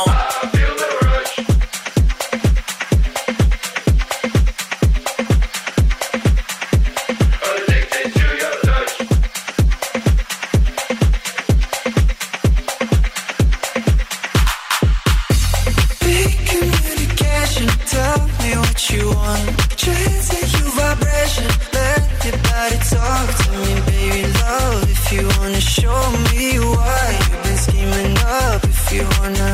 Tell 18.15 18.27
me 18.43 18.57
what 18.57 18.91
you 18.91 19.09
want. 19.09 19.47
Chasing 19.77 20.49
you 20.57 20.65
vibration, 20.79 21.47
let 21.73 22.25
your 22.25 22.39
body 22.49 22.79
talk 22.93 23.27
to 23.41 23.51
me, 23.63 23.75
baby. 23.87 24.23
Love, 24.41 24.91
if 24.91 25.13
you 25.13 25.23
wanna 25.39 25.61
show 25.61 26.01
me 26.31 26.59
why 26.59 27.05
you've 27.27 27.43
been 27.45 27.59
scheming 27.67 28.17
up, 28.19 28.65
if 28.65 28.93
you 28.93 29.05
wanna. 29.19 29.51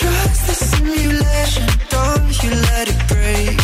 Trust 0.00 0.42
the 0.48 0.56
simulation, 0.70 1.66
don't 1.94 2.42
you 2.42 2.50
let 2.70 2.86
it 2.94 3.00
break. 3.12 3.56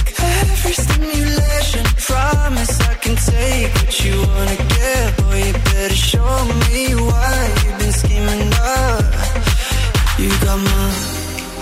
Every 0.42 0.74
stimulation, 0.84 1.84
promise 2.08 2.74
I 2.80 2.94
can 3.04 3.16
take 3.16 3.72
what 3.74 4.04
you 4.04 4.16
wanna 4.32 4.56
get, 4.76 5.16
boy. 5.18 5.38
You 5.46 5.52
better 5.70 6.00
show 6.12 6.34
me 6.64 6.94
why 7.08 7.34
you've 7.62 7.78
been 7.78 7.92
scheming 7.92 8.52
up. 8.80 9.04
You 10.18 10.30
got 10.44 10.58
my 10.70 10.86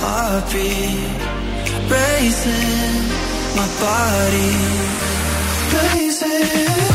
heartbeat 0.02 1.03
Raising 2.24 3.09
my 3.55 3.68
body, 3.82 4.56
raising. 5.76 6.93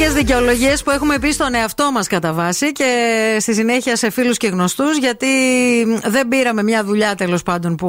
Ψεύτικε 0.00 0.20
δικαιολογίες 0.20 0.82
που 0.82 0.90
έχουμε 0.90 1.18
πει 1.18 1.32
στον 1.32 1.54
εαυτό 1.54 1.90
μας 1.92 2.06
κατά 2.06 2.32
βάση 2.32 2.72
και 2.72 2.84
στη 3.40 3.54
συνέχεια 3.54 3.96
σε 3.96 4.10
φίλους 4.10 4.36
και 4.36 4.46
γνωστούς, 4.46 4.98
γιατί 4.98 5.26
δεν 6.04 6.28
πήραμε 6.28 6.62
μια 6.62 6.84
δουλειά 6.84 7.14
τέλος 7.14 7.42
πάντων 7.42 7.74
που 7.74 7.88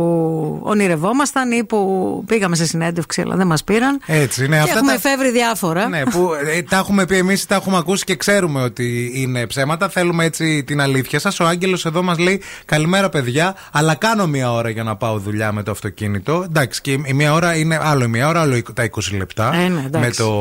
ονειρευόμασταν 0.63 1.51
ή 1.51 1.63
που 1.63 2.23
πήγαμε 2.27 2.55
σε 2.55 2.65
συνέντευξη, 2.65 3.21
αλλά 3.21 3.35
δεν 3.35 3.47
μας 3.47 3.63
πήραν. 3.63 3.99
Έτσι 4.05 4.45
είναι. 4.45 4.55
Και 4.55 4.61
Αυτά 4.61 4.73
έχουμε 4.77 4.91
τα... 4.91 5.09
εφεύρει 5.09 5.31
διάφορα. 5.31 5.87
Ναι, 5.87 6.03
που 6.03 6.29
ε, 6.45 6.61
τα 6.61 6.77
έχουμε 6.77 7.05
πει 7.05 7.17
εμείς, 7.17 7.45
τα 7.45 7.55
έχουμε 7.55 7.77
ακούσει 7.77 8.03
και 8.03 8.15
ξέρουμε 8.15 8.61
ότι 8.61 9.11
είναι 9.15 9.47
ψέματα. 9.47 9.89
Θέλουμε 9.89 10.25
έτσι 10.25 10.63
την 10.63 10.81
αλήθεια 10.81 11.19
σας. 11.19 11.39
Ο 11.39 11.45
Άγγελος 11.45 11.85
εδώ 11.85 12.01
μας 12.01 12.17
λέει: 12.17 12.41
Καλημέρα, 12.65 13.09
παιδιά, 13.09 13.55
αλλά 13.71 13.95
κάνω 13.95 14.27
μία 14.27 14.51
ώρα 14.51 14.69
για 14.69 14.83
να 14.83 14.95
πάω 14.95 15.17
δουλειά 15.17 15.51
με 15.51 15.63
το 15.63 15.71
αυτοκίνητο. 15.71 16.43
Εντάξει, 16.45 16.81
και 16.81 16.91
η 16.91 17.13
μία 17.13 17.33
ώρα 17.33 17.55
είναι 17.55 17.79
άλλο 17.81 18.03
η 18.03 18.07
μία 18.07 18.27
ώρα, 18.27 18.41
άλλο 18.41 18.61
τα 18.73 18.89
20 18.89 19.17
λεπτά 19.17 19.53
Ε, 19.53 19.67
ναι, 19.67 19.83
εντάξει. 19.85 20.07
με, 20.09 20.25
το, 20.25 20.31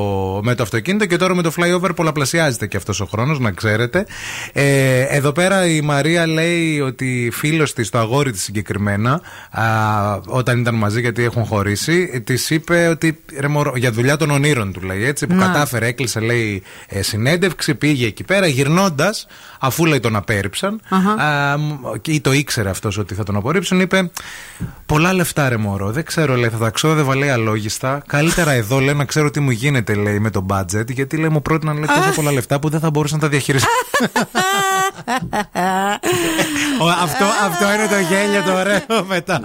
με 0.45 0.55
το 0.55 0.63
αυτοκίνητο. 0.63 1.07
Και 1.07 1.17
τώρα 1.17 1.35
με 1.35 1.43
το 1.43 1.51
flyover 1.61 1.91
πολλαπλασιάζεται 1.97 2.67
και 2.67 2.77
αυτός 2.77 3.01
ο 3.01 3.05
χρόνος, 3.05 3.39
να 3.39 3.51
ξέρετε. 3.51 4.07
Ε, 4.53 5.01
εδώ 5.01 5.33
πέρα 5.33 5.67
η 5.67 5.81
Μαρία 5.81 6.27
λέει 6.27 6.81
ότι 6.81 7.31
φίλος 7.33 7.73
της, 7.73 7.89
το 7.91 7.99
αγόρι 7.99 8.31
της 8.33 8.43
συγκεκριμένα, 8.43 9.21
α, 9.51 9.65
όταν 10.27 10.61
ήταν 10.61 10.75
μαζί 10.75 11.01
γιατί 11.01 11.25
έχουν 11.25 11.45
χωρίσει, 11.45 12.23
της 12.25 12.51
είπε 12.51 12.87
ότι 12.89 13.19
ρε, 13.39 13.49
μωρό, 13.49 13.73
για 13.77 13.93
δουλειά 13.93 14.17
των 14.17 14.31
ονείρων 14.31 14.73
του 14.73 14.81
λέει 14.81 15.05
έτσι, 15.05 15.27
που 15.27 15.35
Να. 15.35 15.47
κατάφερε, 15.47 15.87
έκλεισε 15.87 16.21
λέει 16.21 16.63
ε, 16.89 17.03
συνέντευξη, 17.03 17.75
πήγε 17.75 18.07
εκεί 18.07 18.25
πέρα, 18.25 18.47
γυρνώντας, 18.47 19.27
αφού 19.59 19.87
λέει 19.87 20.01
τον 20.01 20.17
απέρριψαν, 20.17 20.81
α, 21.21 21.59
μ, 21.59 21.73
και 22.01 22.13
ή 22.13 22.21
το 22.21 22.33
ήξερε 22.33 22.71
αυτός 22.71 22.99
ότι 22.99 23.15
θα 23.15 23.23
τον 23.25 23.37
απορρίψουν, 23.37 23.81
είπε 23.81 24.11
Πολλά 24.87 25.13
λεφτά 25.13 25.49
ρε 25.49 25.57
μωρό, 25.57 25.91
δεν 25.91 26.05
ξέρω 26.05 26.35
λέει, 26.35 26.49
θα 26.51 26.59
τα 26.59 26.71
ξόδευα 26.71 27.17
λέει 27.17 27.29
αλόγιστα. 27.29 28.03
Καλύτερα 28.07 28.51
εδώ 28.51 28.79
λέει 28.79 28.95
να 28.95 29.05
ξέρω 29.05 29.31
τι 29.31 29.41
μου 29.41 29.51
γίνεται 29.51 29.95
λέει 29.95 30.19
με 30.19 30.31
το 30.31 30.47
budget, 30.51 30.91
γιατί 30.91 31.17
λέει 31.17 31.29
μου 31.29 31.40
πρότειναν 31.41 31.77
λέει 31.77 31.87
τόσο 31.87 32.11
πολλά 32.15 32.33
λεφτά 32.33 32.59
που 32.59 32.69
δεν 32.69 32.81
θα 32.81 32.91
μπορούσα 32.91 33.15
να 33.15 33.21
τα 33.21 33.29
διαχειριστώ. 33.29 33.69
Ο, 36.81 36.89
αυτό, 36.89 37.25
αυτό 37.45 37.73
είναι 37.73 37.87
το 37.87 37.99
γέλιο 37.99 38.43
το 38.43 38.53
ωραίο 38.53 39.05
μετά. 39.09 39.41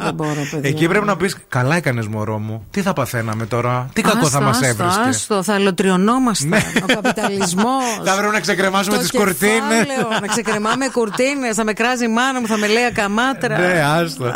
Εκεί 0.61 0.87
πρέπει 0.87 1.05
να 1.05 1.17
πεις: 1.17 1.37
Καλά 1.47 1.75
έκανες, 1.75 2.07
μωρό 2.07 2.37
μου. 2.37 2.65
Τι 2.71 2.81
θα 2.81 2.93
παθαίναμε 2.93 3.45
τώρα, 3.45 3.89
τι 3.93 4.01
κακό 4.01 4.17
θα 4.17 4.25
Άστο, 4.25 4.41
μας 4.41 4.61
άστο, 4.61 4.65
έβρισκες; 4.65 5.15
Άστο, 5.15 5.43
θα 5.43 5.53
ελωτριωνόμασταν. 5.53 6.49
Ναι. 6.49 6.63
Ο 6.81 6.85
καπιταλισμός. 6.85 7.83
Θα 8.03 8.15
πρέπει 8.17 8.33
να 8.33 8.39
ξεκρεμάσουμε 8.39 8.97
τις 8.97 9.11
κουρτίνες. 9.11 9.85
Να 10.21 10.27
ξεκρεμάμε 10.27 10.87
κουρτίνες, 10.91 11.55
θα 11.55 11.63
με 11.63 11.73
κράζει 11.73 12.05
η 12.05 12.07
μάνα 12.07 12.39
μου, 12.39 12.47
θα 12.47 12.57
με 12.57 12.67
λέει 12.67 12.83
ακαμάτρα. 12.83 13.57
Ναι, 13.57 13.83
άστο. 13.85 14.33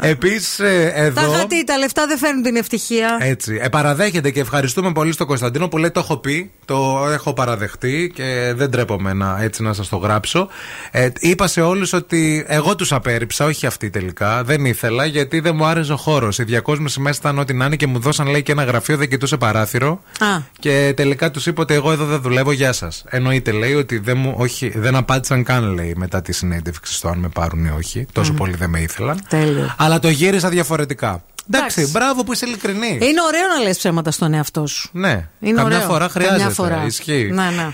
Επίσης, 0.00 0.58
εδώ. 0.94 1.20
Τα 1.20 1.36
χατή, 1.38 1.64
τα 1.64 1.78
λεφτά 1.78 2.06
δεν 2.06 2.18
φέρνουν 2.18 2.42
την 2.42 2.56
ευτυχία. 2.56 3.16
Έτσι. 3.20 3.58
Ε, 3.62 3.68
παραδέχεται 3.68 4.30
και 4.30 4.40
ευχαριστούμε 4.40 4.92
πολύ 4.92 5.12
στον 5.12 5.26
Κωνσταντίνο 5.26 5.68
που 5.68 5.78
λέει: 5.78 5.90
Το 5.90 6.00
έχω 6.00 6.16
πει, 6.16 6.50
το 6.64 7.01
έχω 7.08 7.32
παραδεχτεί 7.32 8.12
και 8.14 8.52
δεν 8.56 8.70
τρέπομαι 8.70 9.12
να, 9.12 9.38
έτσι 9.42 9.62
να 9.62 9.72
σας 9.72 9.88
το 9.88 9.96
γράψω. 9.96 10.48
Ε, 10.90 11.08
είπα 11.18 11.46
σε 11.46 11.60
όλους 11.60 11.92
ότι 11.92 12.44
εγώ 12.48 12.74
τους 12.76 12.92
απέρριψα, 12.92 13.44
όχι 13.44 13.66
αυτοί 13.66 13.90
τελικά. 13.90 14.44
Δεν 14.44 14.64
ήθελα 14.64 15.04
γιατί 15.04 15.40
δεν 15.40 15.54
μου 15.56 15.64
άρεσε 15.64 15.92
ο 15.92 15.96
χώρος. 15.96 16.38
Οι 16.38 16.44
διακόσμηση 16.44 17.00
μέσα 17.00 17.18
ήταν 17.22 17.38
ό,τι 17.38 17.52
να 17.54 17.64
είναι 17.64 17.76
και 17.76 17.86
μου 17.86 17.98
δώσαν 17.98 18.26
λέει 18.28 18.42
και 18.42 18.52
ένα 18.52 18.64
γραφείο, 18.64 18.96
δεν 18.96 19.08
κοιτούσε 19.08 19.36
παράθυρο. 19.36 19.90
Α, 20.18 20.26
Και 20.58 20.92
τελικά 20.96 21.30
τους 21.30 21.46
είπα 21.46 21.62
ότι 21.62 21.74
εγώ 21.74 21.92
εδώ 21.92 22.04
δεν 22.04 22.20
δουλεύω, 22.20 22.52
γεια 22.52 22.72
σας. 22.72 23.04
Εννοείται, 23.08 23.50
λέει, 23.52 23.74
ότι 23.74 23.98
δεν, 23.98 24.16
μου, 24.16 24.34
όχι, 24.36 24.68
δεν 24.78 24.96
απάντησαν 24.96 25.44
καν, 25.44 25.74
λέει, 25.74 25.94
μετά 25.96 26.22
τη 26.22 26.32
συνέντευξη 26.32 26.94
στο 26.94 27.08
αν 27.08 27.18
με 27.18 27.28
πάρουν 27.28 27.64
ή 27.64 27.72
όχι. 27.78 28.06
Τόσο 28.12 28.30
Μμμ. 28.30 28.38
πολύ 28.38 28.54
δεν 28.56 28.70
με 28.70 28.80
ήθελαν. 28.80 29.20
τέλειο. 29.28 29.74
Αλλά 29.78 29.98
το 29.98 30.08
γύρισα 30.08 30.48
διαφορετικά. 30.48 31.22
Εντάξει, 31.54 31.80
Εντάξει. 31.80 31.98
μπράβο 31.98 32.24
που 32.24 32.32
είσαι 32.32 32.46
ειλικρινής. 32.46 32.90
Είναι 32.90 33.20
ωραίο 33.26 33.46
να 33.56 33.62
λες 33.62 33.76
ψέματα 33.76 34.10
στον 34.10 34.34
εαυτό 34.34 34.66
σου. 34.66 34.88
Ναι, 34.92 35.28
Είναι 35.40 35.56
καμιά 35.62 35.76
ωραίο. 35.76 35.80
φορά 35.88 36.08
Καμιά 36.12 36.28
χρειάζεται. 36.30 36.52
φορά. 36.52 36.84
Ισχύει. 36.92 37.30
Ναι, 37.32 37.50
ναι. 37.50 37.68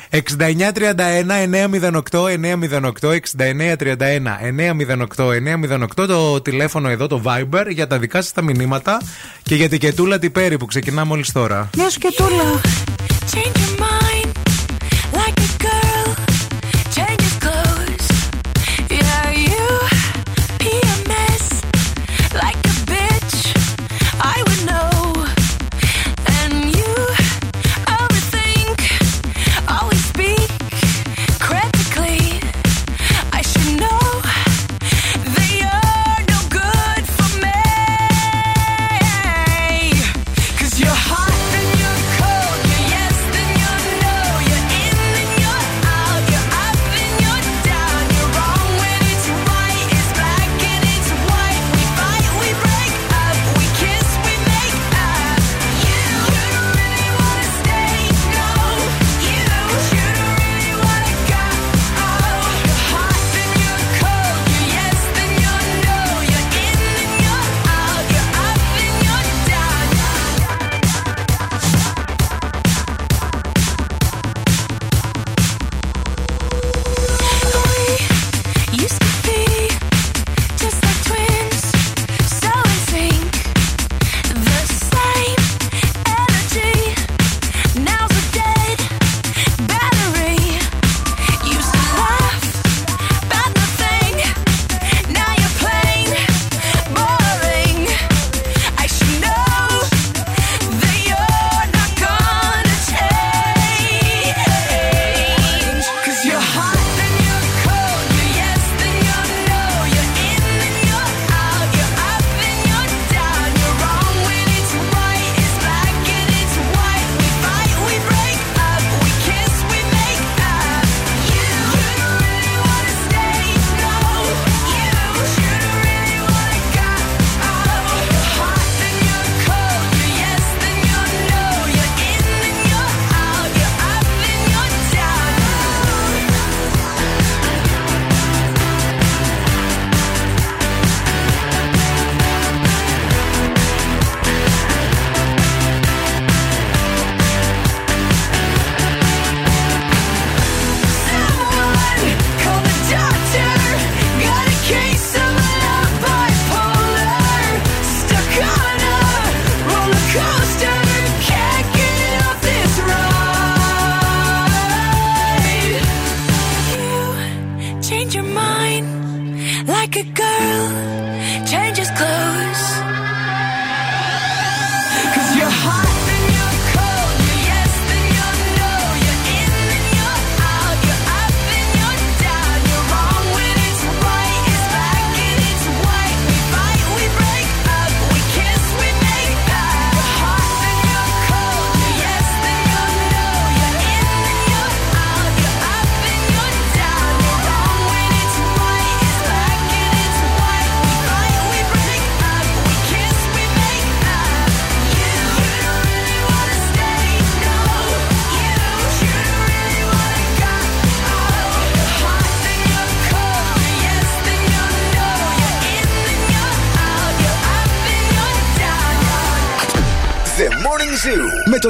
6931-908-908, 2.10 3.18
6931-908-908 5.96 6.06
το 6.06 6.40
τηλέφωνο 6.40 6.88
εδώ, 6.88 7.06
το 7.06 7.22
Viber, 7.24 7.66
για 7.68 7.86
τα 7.86 7.98
δικά 7.98 8.22
σας 8.22 8.32
τα 8.32 8.42
μηνύματα 8.42 9.00
και 9.42 9.54
για 9.54 9.68
την 9.68 9.78
Κετούλα 9.78 10.18
Τιπέρη 10.18 10.56
που 10.56 10.66
ξεκινά 10.66 11.04
μόλις 11.04 11.32
τώρα. 11.32 11.70
Γεια 11.74 11.90
σου 11.90 11.98
και 11.98 12.08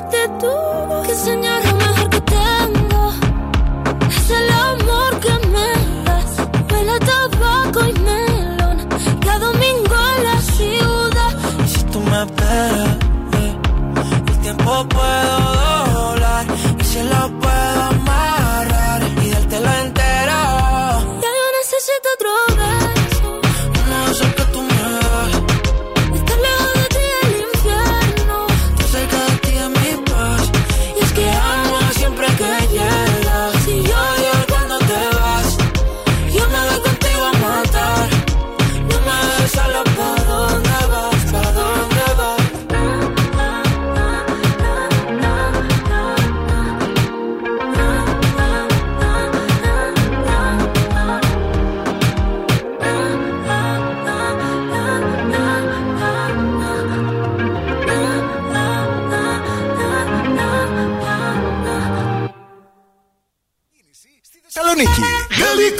fuiste 0.00 0.28
tú 0.40 1.02
que 1.06 1.14
soñar 1.14 1.64
lo 1.64 1.74
mejor 1.74 2.10
que 2.10 2.20
tengo. 2.20 3.12
Es 4.08 4.30
el 4.30 4.50
amor 4.50 5.20
que 5.20 5.48
me 5.48 5.68
das. 6.04 6.32
Huele 6.70 6.92
a 6.92 6.98
tabaco 6.98 7.80
y 7.88 7.92
melón. 8.00 8.88
Cada 9.24 9.38
domingo 9.38 9.96
en 10.16 10.24
la 10.24 10.40
ciudad. 10.40 11.32
Y 11.64 11.68
si 11.68 11.82
tú 11.84 12.00
me 12.00 12.22
esperas, 12.22 12.96
eh, 13.40 13.56
el 14.28 14.38
tiempo 14.38 14.86
puedo 14.88 15.94
doblar. 15.94 16.46
Y 16.78 16.84
si 16.84 17.02
lo 17.02 17.28
puedo 17.40 17.99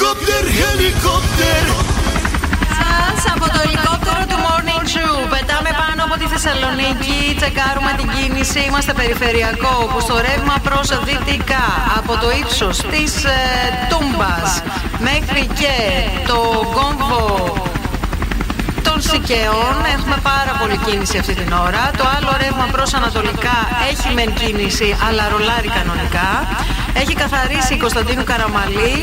Helicopter, 0.01 0.45
helicopter. 0.63 1.63
Από 3.35 3.47
το 3.55 3.61
ελικόπτερο 3.67 4.23
του 4.31 4.39
Morning 4.47 4.85
Show. 4.95 5.15
Πετάμε 5.33 5.71
πάνω 5.83 6.01
από 6.07 6.15
τη 6.21 6.27
Θεσσαλονίκη, 6.33 7.19
τσεκάρουμε 7.39 7.93
την 7.99 8.09
κίνηση. 8.15 8.61
Είμαστε 8.69 8.93
περιφερειακό, 8.93 9.75
που 9.91 10.01
στο 10.01 10.17
ρεύμα 10.27 10.57
προς 10.67 10.89
δυτικά, 11.07 11.67
από 11.99 12.13
το 12.23 12.29
ύψος 12.41 12.77
της 12.93 13.13
ε, 13.25 13.39
Τούμπας 13.91 14.51
μέχρι 15.09 15.43
και 15.61 15.75
το 16.31 16.39
κόμβο 16.79 17.23
των 18.87 19.01
Σικαίων 19.09 19.75
έχουμε 19.97 20.17
πάρα 20.23 20.53
πολύ 20.61 20.77
κίνηση 20.87 21.19
αυτή 21.19 21.35
την 21.35 21.53
ώρα. 21.67 21.83
Το 21.99 22.05
άλλο 22.17 22.31
ρεύμα 22.43 22.67
προς 22.73 22.95
Ανατολικά 22.95 23.57
έχει 23.91 24.09
μεν 24.15 24.31
κίνηση, 24.41 24.89
αλλά 25.07 25.23
ρολάρει 25.33 25.71
κανονικά. 25.79 26.29
Έχει 27.01 27.15
καθαρίσει 27.23 27.75
η 27.75 27.79
Κωνσταντίνου 27.85 28.25
Καραμαλή. 28.25 28.95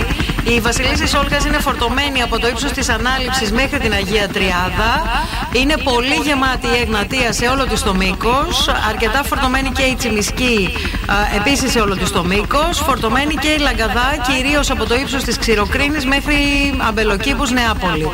Η 0.56 0.60
Βασιλίση 0.60 1.08
Σόλγα 1.08 1.38
είναι 1.48 1.60
φορτωμένη 1.60 2.22
από 2.22 2.40
το 2.40 2.48
ύψος 2.48 2.72
της 2.72 2.90
ανάληψης 2.90 3.52
μέχρι 3.52 3.80
την 3.80 3.94
Αγία 3.94 4.28
Τριάδα. 4.28 4.92
Είναι 5.52 5.76
πολύ 5.84 6.18
γεμάτη 6.24 6.68
η 6.68 6.80
Εγνατία 6.82 7.34
σε 7.34 7.46
όλο 7.48 7.66
της 7.66 7.82
το 7.82 7.94
μήκος. 7.96 8.70
Αρκετά 8.90 9.24
φορτωμένη 9.24 9.70
και 9.70 9.82
η 9.82 9.96
Τσιμισκή 9.96 10.74
επίσης 11.36 11.72
σε 11.72 11.80
όλο 11.80 11.96
της 11.98 12.12
το 12.12 12.24
μήκος. 12.24 12.80
Φορτωμένη 12.86 13.36
και 13.36 13.48
η 13.48 13.58
Λαγκαδά, 13.58 14.10
κυρίως 14.28 14.70
από 14.70 14.86
το 14.86 14.96
ύψος 14.96 15.24
της 15.24 15.38
Ξηροκρίνης 15.38 16.06
μέχρι 16.06 16.36
Αμπελοκήπους 16.88 17.52
Νεάπολη. 17.52 18.10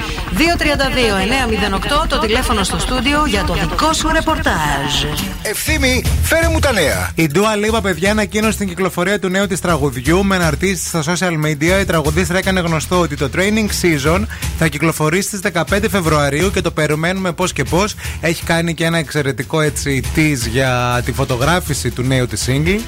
232-908 2.04 2.08
το 2.08 2.20
τηλέφωνο 2.20 2.64
στο 2.64 2.80
στούντιο 2.80 3.26
για 3.26 3.44
το 3.44 3.54
δικό 3.54 3.94
σου 3.94 4.10
ρεπορτάζ. 4.14 5.04
Ευθύμη, 5.42 6.04
φέρε 6.24 6.48
μου 6.48 6.60
τα 6.60 6.72
νέα. 6.72 7.12
Η 7.16 7.30
Dua 7.34 7.76
Lipa, 7.76 7.82
παιδιά, 7.82 8.12
ανακοίνωσε 8.12 8.58
την 8.58 8.68
κυκλοφορία 8.68 9.20
του 9.20 9.30
νέου 9.30 9.48
της 9.48 9.62
τραγουδιού 9.62 10.26
με 10.26 10.36
αναρτήσει 10.36 10.88
στα 10.88 11.04
social 11.04 11.46
media. 11.46 11.82
Η 11.82 11.86
τραγουδίστρια 12.28 12.40
έκανε 12.40 12.60
γνωστό 12.60 13.00
ότι 13.00 13.16
το 13.16 13.30
training 13.36 13.70
season 13.82 14.22
θα 14.58 14.68
κυκλοφορήσει 14.68 15.28
στις 15.28 15.40
15 15.54 15.80
Φεβρουαρίου 15.90 16.52
και 16.52 16.62
το 16.62 16.72
περιμένουμε 16.72 17.32
πώς 17.32 17.54
και 17.54 17.64
πώς. 17.64 17.96
Έχει 18.22 18.44
κάνει 18.44 18.74
και 18.74 18.86
ένα 18.86 18.98
εξαιρετικό 18.98 19.62
έτσι 19.62 20.02
tease 20.16 20.48
για 20.52 21.02
τη 21.06 21.12
φωτογράφηση 21.12 21.92
του 21.92 22.02
νέου 22.02 22.28
της 22.28 22.46
single. 22.48 22.80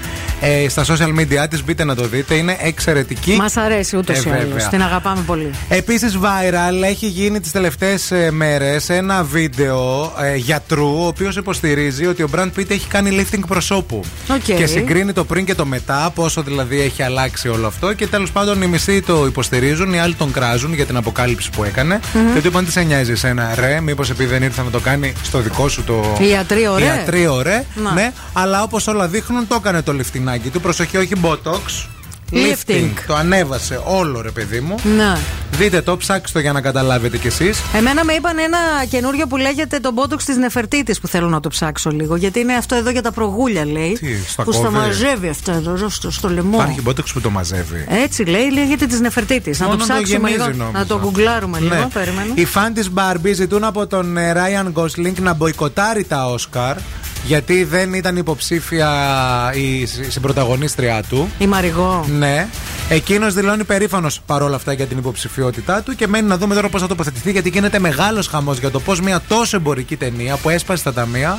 Ε, 0.42 0.70
στα 0.70 0.86
social 0.86 1.20
media 1.20 1.46
της, 1.50 1.64
μπείτε 1.64 1.84
να 1.84 1.96
το 1.96 2.08
δείτε. 2.08 2.34
Είναι 2.36 2.58
εξαιρετική. 2.62 3.36
Μας 3.36 3.58
αρέσει 3.58 3.98
ούτως 3.98 4.26
Ε, 4.26 4.30
ή 4.30 4.32
άλλως. 4.32 4.44
βέβαια. 4.48 4.68
Την 4.68 4.82
αγαπάμε 4.82 5.22
πολύ. 5.26 5.50
Επίσης, 5.70 6.18
viral 6.22 6.84
έχει 6.84 7.08
γίνει 7.08 7.40
τις 7.40 7.52
τελευταίες 7.52 8.12
μέρες 8.32 8.90
ένα 8.90 9.24
βίντεο 9.24 10.12
ε, 10.22 10.36
γιατρού, 10.36 10.88
ο 11.04 11.08
οποίος 11.08 11.36
υποστηρίζει 11.36 12.06
ότι 12.06 12.24
ο 12.24 12.30
Brand 12.36 12.50
Pitt 12.58 12.70
έχει 12.70 12.88
κάνει 12.88 13.18
lifting 13.32 13.44
προσώπου. 13.48 14.04
Οκ. 14.32 14.56
Και 14.56 14.66
συγκρίνει 14.66 15.14
το 15.14 15.24
πριν 15.26 15.46
και 15.46 15.56
το 15.56 15.66
μετά, 15.66 16.12
πόσο 16.16 16.42
δηλαδή 16.42 16.82
έχει 16.82 17.04
αλλάξει 17.04 17.48
όλο 17.48 17.68
αυτό. 17.68 17.94
Και 17.94 18.08
τέλος 18.08 18.32
πάντων 18.32 18.62
οι 18.62 18.68
μισοί 18.68 19.02
το 19.02 19.25
υποστηρίζουν, 19.26 19.94
οι 19.94 20.00
άλλοι 20.00 20.14
τον 20.14 20.32
κράζουν 20.32 20.74
για 20.74 20.86
την 20.86 20.98
αποκάλυψη 20.98 21.50
που 21.50 21.64
έκανε. 21.64 22.00
Μμμ. 22.14 22.34
Και 22.34 22.42
του 22.42 22.48
είπαν 22.48 22.66
τι 22.66 22.72
σε 22.72 22.82
νοιάζει 22.82 23.12
εσένα, 23.12 23.56
ρε, 23.56 23.82
μήπως 23.82 24.10
επειδή 24.10 24.30
δεν 24.30 24.44
ήρθε 24.44 24.64
να 24.64 24.70
το 24.70 24.80
κάνει 24.80 25.14
στο 25.24 25.40
δικό 25.40 25.70
σου 25.70 25.84
το. 25.84 26.18
Ιατρείο, 26.32 26.78
ρε. 26.78 26.86
Ιατρείο, 26.86 27.42
ρε. 27.42 27.66
Να. 27.76 27.92
Ναι, 27.92 28.12
αλλά 28.34 28.64
όπως 28.64 28.88
όλα 28.88 29.08
δείχνουν, 29.08 29.48
το 29.48 29.56
έκανε 29.56 29.82
το 29.82 29.94
λιφτινάκι 29.94 30.50
του. 30.50 30.62
Προσοχή, 30.62 30.98
όχι 30.98 31.14
botox. 31.22 31.88
Lifting. 32.32 32.90
Το 33.08 33.16
ανέβασε 33.16 33.82
όλο, 33.86 34.22
ρε 34.22 34.32
παιδί 34.32 34.60
μου. 34.60 34.76
Να. 34.98 35.18
Δείτε 35.52 35.82
το, 35.82 35.98
ψάξτε 35.98 36.32
το 36.38 36.40
για 36.40 36.54
να 36.54 36.62
καταλάβετε 36.62 37.18
κι 37.18 37.28
εσείς. 37.28 37.62
Εμένα 37.74 38.04
με 38.04 38.14
είπαν 38.14 38.38
ένα 38.38 38.58
καινούριο 38.90 39.28
που 39.28 39.38
λέγεται 39.38 39.80
το 39.80 39.92
botox 39.92 40.26
της 40.26 40.38
Νεφερτίτης 40.38 41.00
που 41.00 41.08
θέλω 41.08 41.28
να 41.28 41.40
το 41.40 41.50
ψάξω 41.50 41.90
λίγο. 41.90 42.16
Γιατί 42.16 42.40
είναι 42.40 42.54
αυτό 42.54 42.76
εδώ 42.76 42.90
για 42.90 43.02
τα 43.02 43.12
προγούλια, 43.12 43.66
λέει. 43.66 43.98
Τι, 44.00 44.08
στα 44.28 44.44
που 44.44 44.52
στα 44.52 44.62
κόβει; 44.62 44.76
μαζεύει 44.76 45.30
αυτό 45.30 45.52
εδώ 45.52 45.90
στο, 45.90 46.12
στο 46.12 46.30
λαιμό. 46.30 46.58
Υπάρχει 46.58 46.82
μπότοξ 46.82 47.14
που 47.14 47.22
το 47.22 47.30
μαζεύει. 47.30 47.86
Έτσι 48.04 48.24
λέει, 48.24 48.52
λέγεται 48.52 48.86
της 48.86 49.00
Νεφερτίτης. 49.00 49.60
Να 49.60 49.66
το 49.66 49.72
Μόνο 49.72 49.86
το 49.86 49.94
ψάξουμε 49.94 50.30
γεμίζει, 50.30 50.50
λίγο. 50.50 50.58
νόμιζα. 50.58 50.78
Να 50.80 50.86
το 50.86 51.00
γκουγκλάρουμε 51.00 51.60
λίγο. 51.60 51.76
Ναι. 51.76 51.88
Περιμένω. 51.94 52.32
Οι 52.36 52.46
φαν 52.46 52.74
τη 52.74 52.88
Barbie 52.96 53.34
ζητούν 53.34 53.64
από 53.64 53.88
τον 53.88 54.18
ε, 54.18 54.34
Ryan 54.36 54.82
Gosling 54.82 55.14
να 55.22 55.34
μποϊκοτάρει 55.34 56.04
τα 56.04 56.26
Όσκαρ 56.26 56.76
γιατί 57.26 57.64
δεν 57.64 57.94
ήταν 57.94 58.18
υποψήφια 58.18 58.90
η 59.56 59.86
συ- 59.86 60.12
συμπροταγωνίστρια 60.12 61.04
του. 61.10 61.30
Η 61.38 61.48
Μαριγό. 61.48 62.06
Ναι. 62.18 62.48
Εκείνος 62.90 63.34
δηλώνει 63.34 63.64
περήφανος 63.64 64.22
παρόλα 64.26 64.56
αυτά 64.56 64.74
για 64.74 64.86
την 64.86 64.98
υποψηφιότητά 64.98 65.82
του 65.82 65.96
και 65.96 66.08
μένει 66.08 66.28
να 66.28 66.38
δούμε 66.38 66.56
τώρα 66.56 66.70
πώς 66.70 66.82
θα 66.82 66.88
τοποθετηθεί 66.88 67.32
γιατί 67.32 67.50
γίνεται 67.50 67.80
μεγάλος 67.80 68.28
χαμός 68.28 68.58
για 68.60 68.72
το 68.72 68.80
πώς 68.80 69.02
μια 69.02 69.22
τόσο 69.28 69.56
εμπορική 69.58 69.96
ταινία 69.96 70.36
που 70.38 70.50
έσπασε 70.50 70.84
τα 70.84 70.94
ταμεία 70.94 71.38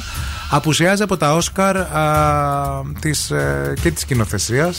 απουσιάζει 0.50 1.02
από 1.02 1.16
τα 1.16 1.34
Όσκαρ 1.34 1.76
α, 1.76 2.82
της, 3.00 3.30
ε, 3.30 3.72
και 3.82 3.90
της 3.90 4.02
σκηνοθεσία 4.02 4.72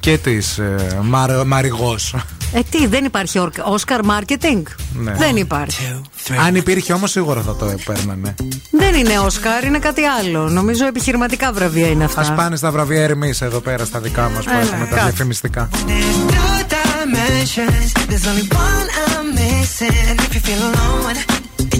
και 0.00 0.18
της 0.18 0.58
ε, 0.58 0.98
Μαρ, 1.02 1.44
Μαριγός. 1.46 2.14
Ε, 2.52 2.60
τι, 2.70 2.86
δεν 2.86 3.04
υπάρχει 3.04 3.38
Όσκαρ 3.64 4.00
marketing; 4.04 4.62
Ναι. 4.92 5.12
Δεν 5.12 5.36
υπάρχει. 5.36 6.00
Αν 6.46 6.54
υπήρχε 6.54 6.92
όμως 6.92 7.10
σίγουρα 7.10 7.40
θα 7.40 7.56
το 7.56 7.74
παίρνανε. 7.84 8.34
Δεν 8.70 8.94
είναι 8.94 9.18
Όσκαρ, 9.18 9.64
είναι 9.64 9.78
κάτι 9.78 10.02
άλλο. 10.04 10.48
Νομίζω 10.48 10.86
επιχειρηματικά 10.86 11.52
βραβεία 11.52 11.88
είναι 11.88 12.04
αυτά. 12.04 12.20
Α 12.20 12.32
πάνε 12.32 12.56
στα 12.56 12.70
βραβεία 12.70 13.02
Ερμής 13.02 13.40
εδώ 13.40 13.60
πέρα 13.60 13.84
στα 13.84 14.00
δικά 14.00 14.30
μας 14.34 14.44
που 14.44 14.50
Έλα, 14.50 14.60
έχουμε 14.60 14.84
τα 14.86 14.94
κάτσε. 14.94 15.04
διαφημιστικά. 15.04 15.68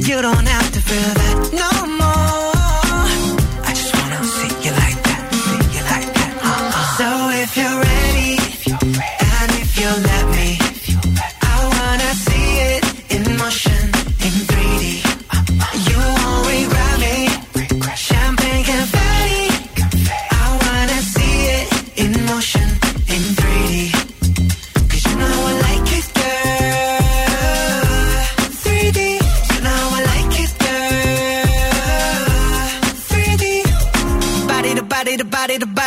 Two 0.02 0.20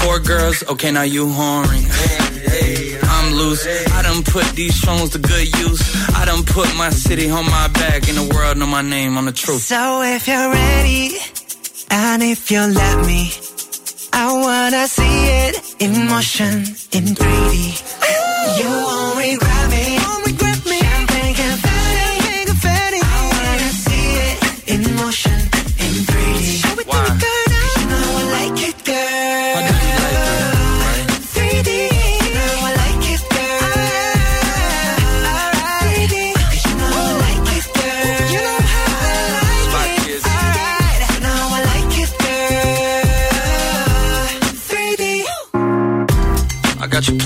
Four 0.00 0.18
girls, 0.20 0.62
okay, 0.72 0.90
now 0.90 1.02
you 1.02 1.30
horny. 1.30 1.86
I'm 3.02 3.34
loose. 3.34 3.66
I 3.92 4.02
done 4.02 4.22
put 4.22 4.46
these 4.54 4.78
phones 4.84 5.10
to 5.10 5.18
good 5.18 5.46
use. 5.58 5.80
I 6.14 6.24
done 6.24 6.44
put 6.44 6.68
my 6.76 6.90
city 6.90 7.30
on 7.30 7.44
my 7.46 7.68
back, 7.68 8.08
and 8.08 8.16
the 8.16 8.26
world 8.34 8.56
know 8.58 8.66
my 8.66 8.82
name 8.82 9.16
on 9.18 9.26
the 9.26 9.32
truth. 9.32 9.62
So 9.62 10.02
if 10.02 10.26
you're 10.26 10.50
ready, 10.50 11.16
and 11.90 12.22
if 12.22 12.50
you 12.50 12.60
let 12.60 12.96
me, 13.06 13.32
I 14.12 14.26
wanna 14.46 14.86
see 14.88 15.16
it 15.44 15.54
in 15.84 16.06
motion, 16.06 16.54
in 16.96 17.04
3D. 17.18 17.54
You 18.58 18.68
won't 18.86 19.18
regret 19.18 19.59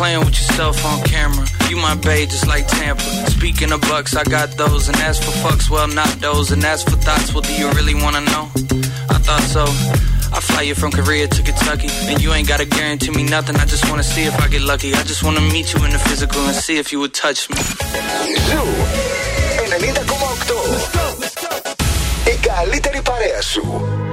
playing 0.04 0.20
with 0.20 0.36
yourself 0.40 0.84
on 0.86 1.04
camera. 1.04 1.46
You 1.70 1.78
my 1.78 1.96
babe, 1.96 2.30
just 2.30 2.48
like 2.48 2.68
Tampa. 2.68 3.02
Speaking 3.32 3.72
of 3.72 3.82
bucks, 3.82 4.16
I 4.16 4.24
got 4.24 4.58
those. 4.58 4.88
And 4.90 4.98
as 4.98 5.18
for 5.24 5.32
fucks, 5.44 5.70
well, 5.70 5.88
not 5.88 6.10
those. 6.20 6.52
And 6.52 6.64
as 6.64 6.84
for 6.84 6.98
thoughts, 6.98 7.34
well, 7.34 7.42
do 7.42 7.54
you 7.54 7.70
really 7.72 7.96
wanna 7.96 8.22
know? 8.22 8.50
I 9.16 9.18
thought 9.26 9.46
so. 9.56 9.66
I 10.36 10.40
fly 10.42 10.64
you 10.64 10.76
from 10.76 10.92
Korea 10.92 11.28
to 11.28 11.42
Kentucky. 11.42 11.90
And 12.10 12.22
you 12.22 12.34
ain't 12.34 12.48
gotta 12.48 12.66
guarantee 12.66 13.12
me 13.12 13.24
nothing. 13.24 13.56
I 13.56 13.66
just 13.66 13.90
wanna 13.90 14.04
see 14.04 14.24
if 14.24 14.36
I 14.40 14.48
get 14.48 14.62
lucky. 14.62 14.94
I 14.94 15.04
just 15.04 15.24
wanna 15.24 15.42
meet 15.42 15.74
you 15.74 15.84
in 15.86 15.92
the 15.92 16.00
physical 16.00 16.42
and 16.42 16.56
see 16.56 16.78
if 16.78 16.92
you 16.92 17.00
would 17.00 17.14
touch 17.14 17.50
me. 17.50 17.58
Ζου 18.48 18.64
90,8. 19.70 20.50
Η 22.26 22.40
καλύτερη 22.48 23.02
παρέα 23.02 23.42
σου. 23.42 24.13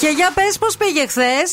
Και 0.00 0.12
για 0.16 0.30
πες 0.34 0.58
πώς 0.58 0.76
πήγε 0.76 1.06
χθες 1.06 1.52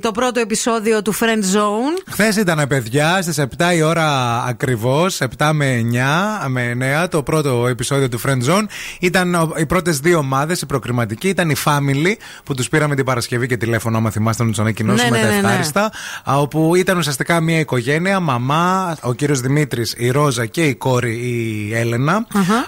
το 0.00 0.10
πρώτο 0.10 0.40
επεισόδιο 0.40 1.02
του 1.02 1.14
Friend 1.14 1.56
Zone. 1.56 2.02
Χθες 2.10 2.36
ήταν 2.36 2.64
παιδιά 2.68 3.22
στις 3.22 3.38
7 3.38 3.74
η 3.76 3.82
ώρα 3.82 4.38
ακριβώς, 4.48 5.20
7 5.20 5.50
με 5.52 5.66
9, 5.76 6.48
με 6.48 6.70
9, 7.04 7.08
το 7.08 7.22
πρώτο 7.22 7.66
επεισόδιο 7.66 8.08
του 8.08 8.20
Friend 8.20 8.50
Zone. 8.50 8.64
Ήταν 9.00 9.34
ο- 9.34 9.52
οι 9.56 9.66
πρώτες 9.66 9.98
δύο 9.98 10.18
ομάδες, 10.18 10.60
η 10.60 10.66
προκριματική, 10.66 11.28
ήταν 11.28 11.50
η 11.50 11.56
Family 11.64 12.12
που 12.44 12.54
τους 12.54 12.68
πήραμε 12.68 12.94
την 12.94 13.04
Παρασκευή 13.04 13.46
και 13.46 13.56
τηλέφωνο, 13.56 13.96
άμα 13.96 14.10
θυμάστε 14.10 14.42
να 14.42 14.48
τους 14.48 14.58
ανακοινώσουμε 14.58 15.10
Ναι, 15.10 15.16
ναι, 15.16 15.22
τα 15.22 15.28
ναι, 15.34 15.40
ναι. 15.40 15.46
ευχάριστα. 15.46 15.92
α, 16.24 16.36
Όπου 16.40 16.74
ήταν 16.74 16.98
ουσιαστικά 16.98 17.40
μια 17.40 17.58
οικογένεια, 17.58 18.20
μαμά, 18.20 18.96
ο 19.02 19.12
κύριος 19.12 19.40
Δημήτρης, 19.40 19.94
η 19.96 20.10
Ρόζα 20.10 20.46
και 20.46 20.64
η 20.64 20.74
κόρη 20.74 21.12
η 21.12 21.74
Έλενα. 21.74 22.12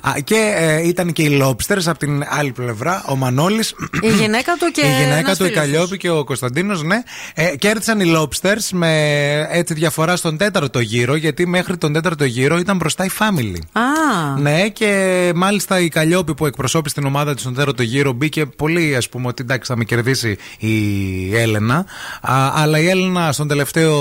Α, 0.01 0.13
Και 0.25 0.53
ε, 0.57 0.89
ήταν 0.89 1.13
και 1.13 1.23
οι 1.23 1.41
Lobsters 1.43 1.83
από 1.87 1.99
την 1.99 2.25
άλλη 2.29 2.53
πλευρά, 2.53 3.05
ο 3.09 3.17
Μανώλης. 3.17 3.75
Η 4.03 4.09
γυναίκα 4.11 4.52
του 4.59 4.71
και. 4.73 4.81
Η 4.81 4.85
γυναίκα 4.85 5.15
ένας 5.15 5.39
του, 5.39 5.45
η 5.45 5.47
φίλος 5.47 5.61
Καλλιόπη 5.61 5.97
και 5.97 6.11
ο 6.11 6.25
Κωνσταντίνος, 6.25 6.83
ναι. 6.83 7.03
Ε, 7.35 7.57
κέρδισαν 7.57 8.01
οι 8.01 8.13
Lobsters 8.17 8.69
με 8.73 8.93
έτσι 9.51 9.75
διαφορά 9.75 10.17
στον 10.17 10.37
τέταρτο 10.37 10.81
γύρο, 10.81 11.15
γιατί 11.15 11.47
μέχρι 11.47 11.77
τον 11.77 11.93
τέταρτο 11.93 12.25
γύρο 12.25 12.59
ήταν 12.59 12.77
μπροστά 12.77 13.05
η 13.05 13.11
Family. 13.19 13.59
Α, 13.73 14.41
Ναι, 14.41 14.69
και 14.69 15.33
μάλιστα 15.35 15.81
η 15.81 15.89
Καλλιόπη 15.89 16.35
που 16.35 16.47
εκπροσώπησε 16.47 16.95
την 16.95 17.07
ομάδα 17.07 17.33
της 17.33 17.43
στον 17.43 17.55
τέταρτο 17.55 17.83
γύρο 17.83 18.13
μπήκε 18.13 18.47
πολύ, 18.47 18.97
ας 18.97 19.09
πούμε, 19.09 19.27
ότι 19.27 19.43
εντάξει 19.43 19.71
θα 19.71 19.77
με 19.77 19.85
κερδίσει 19.85 20.37
η 20.59 21.37
Έλενα. 21.37 21.87
Α, 22.21 22.53
αλλά 22.55 22.79
η 22.79 22.89
Έλενα 22.89 23.33
στον 23.33 23.49
τελευταίο 23.49 23.93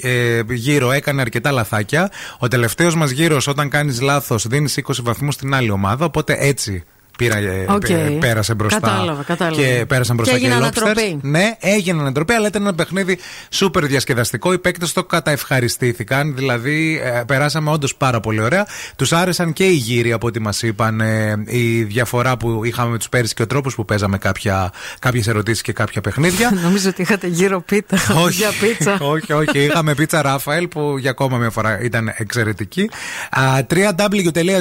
ε, 0.00 0.40
γύρο 0.48 0.92
έκανε 0.92 1.20
αρκετά 1.20 1.50
λαθάκια. 1.50 2.10
Ο 2.38 2.48
τελευταίος 2.48 2.94
μας 2.94 3.10
γύρος, 3.10 3.46
όταν 3.46 3.68
κάνεις 3.68 4.00
λάθος, 4.00 4.46
δίνεις 4.46 4.76
20 4.76 5.02
βαθμούς 5.02 5.34
στην 5.34 5.54
άλλη 5.54 5.70
ομάδα. 5.70 6.04
Οπότε 6.04 6.36
έτσι. 6.38 6.84
Πήρα, 7.18 7.36
ε, 7.36 7.66
Οκ. 7.68 7.80
πέ- 7.86 8.18
πέρασε 8.20 8.54
μπροστά. 8.54 8.80
Κατάλαβα, 8.80 9.22
κατάλαβα. 9.22 9.62
Και 9.62 9.84
πέρασαν 9.88 10.16
μπροστά 10.16 10.34
Και 10.34 10.40
και, 10.40 10.46
έγινε 10.46 10.64
οι 10.64 10.68
Lobsters. 10.68 10.82
ανατροπή. 10.84 11.18
Ναι, 11.22 11.56
έγινε 11.60 12.00
ανατροπή, 12.00 12.32
αλλά 12.32 12.46
ήταν 12.46 12.62
ένα 12.62 12.74
παιχνίδι 12.74 13.18
σούπερ 13.50 13.86
διασκεδαστικό. 13.86 14.52
Οι 14.52 14.58
παίκτες 14.58 14.92
το 14.92 15.04
καταευχαριστήθηκαν. 15.04 16.34
Δηλαδή, 16.34 17.00
ε, 17.04 17.22
περάσαμε 17.26 17.70
όντως 17.70 17.94
πάρα 17.94 18.20
πολύ 18.20 18.40
ωραία. 18.40 18.66
Τους 18.96 19.12
άρεσαν 19.12 19.52
και 19.52 19.64
οι 19.64 19.72
γύροι 19.74 20.12
από 20.12 20.26
ό,τι 20.26 20.40
μας 20.40 20.62
είπαν. 20.62 21.00
ε, 21.00 21.42
η 21.46 21.82
διαφορά 21.82 22.36
που 22.36 22.64
είχαμε 22.64 22.90
με 22.90 22.98
τους 22.98 23.08
πέρυσι 23.08 23.34
και 23.34 23.42
ο 23.42 23.46
τρόπος 23.46 23.74
που 23.74 23.84
παίζαμε 23.84 24.18
κάποιες 24.98 25.26
ερωτήσεις 25.26 25.62
και 25.62 25.72
κάποια 25.72 26.00
παιχνίδια. 26.00 26.50
Νομίζω 26.64 26.88
ότι 26.88 27.02
είχατε 27.02 27.26
γύρω 27.26 27.60
πίτα. 27.60 27.96
όχι, 28.24 28.36
Για 28.36 28.50
πίτσα. 28.60 28.98
όχι, 29.14 29.32
όχι. 29.32 29.58
Είχαμε 29.58 29.94
πίτσα 29.94 30.22
Ράφαελ 30.22 30.68
που 30.68 30.94
για 30.98 31.10
ακόμα 31.10 31.36
μια 31.38 31.50
φορά 31.50 31.80
ήταν 31.82 32.12
εξαιρετική. 32.16 32.90
Α, 33.30 33.42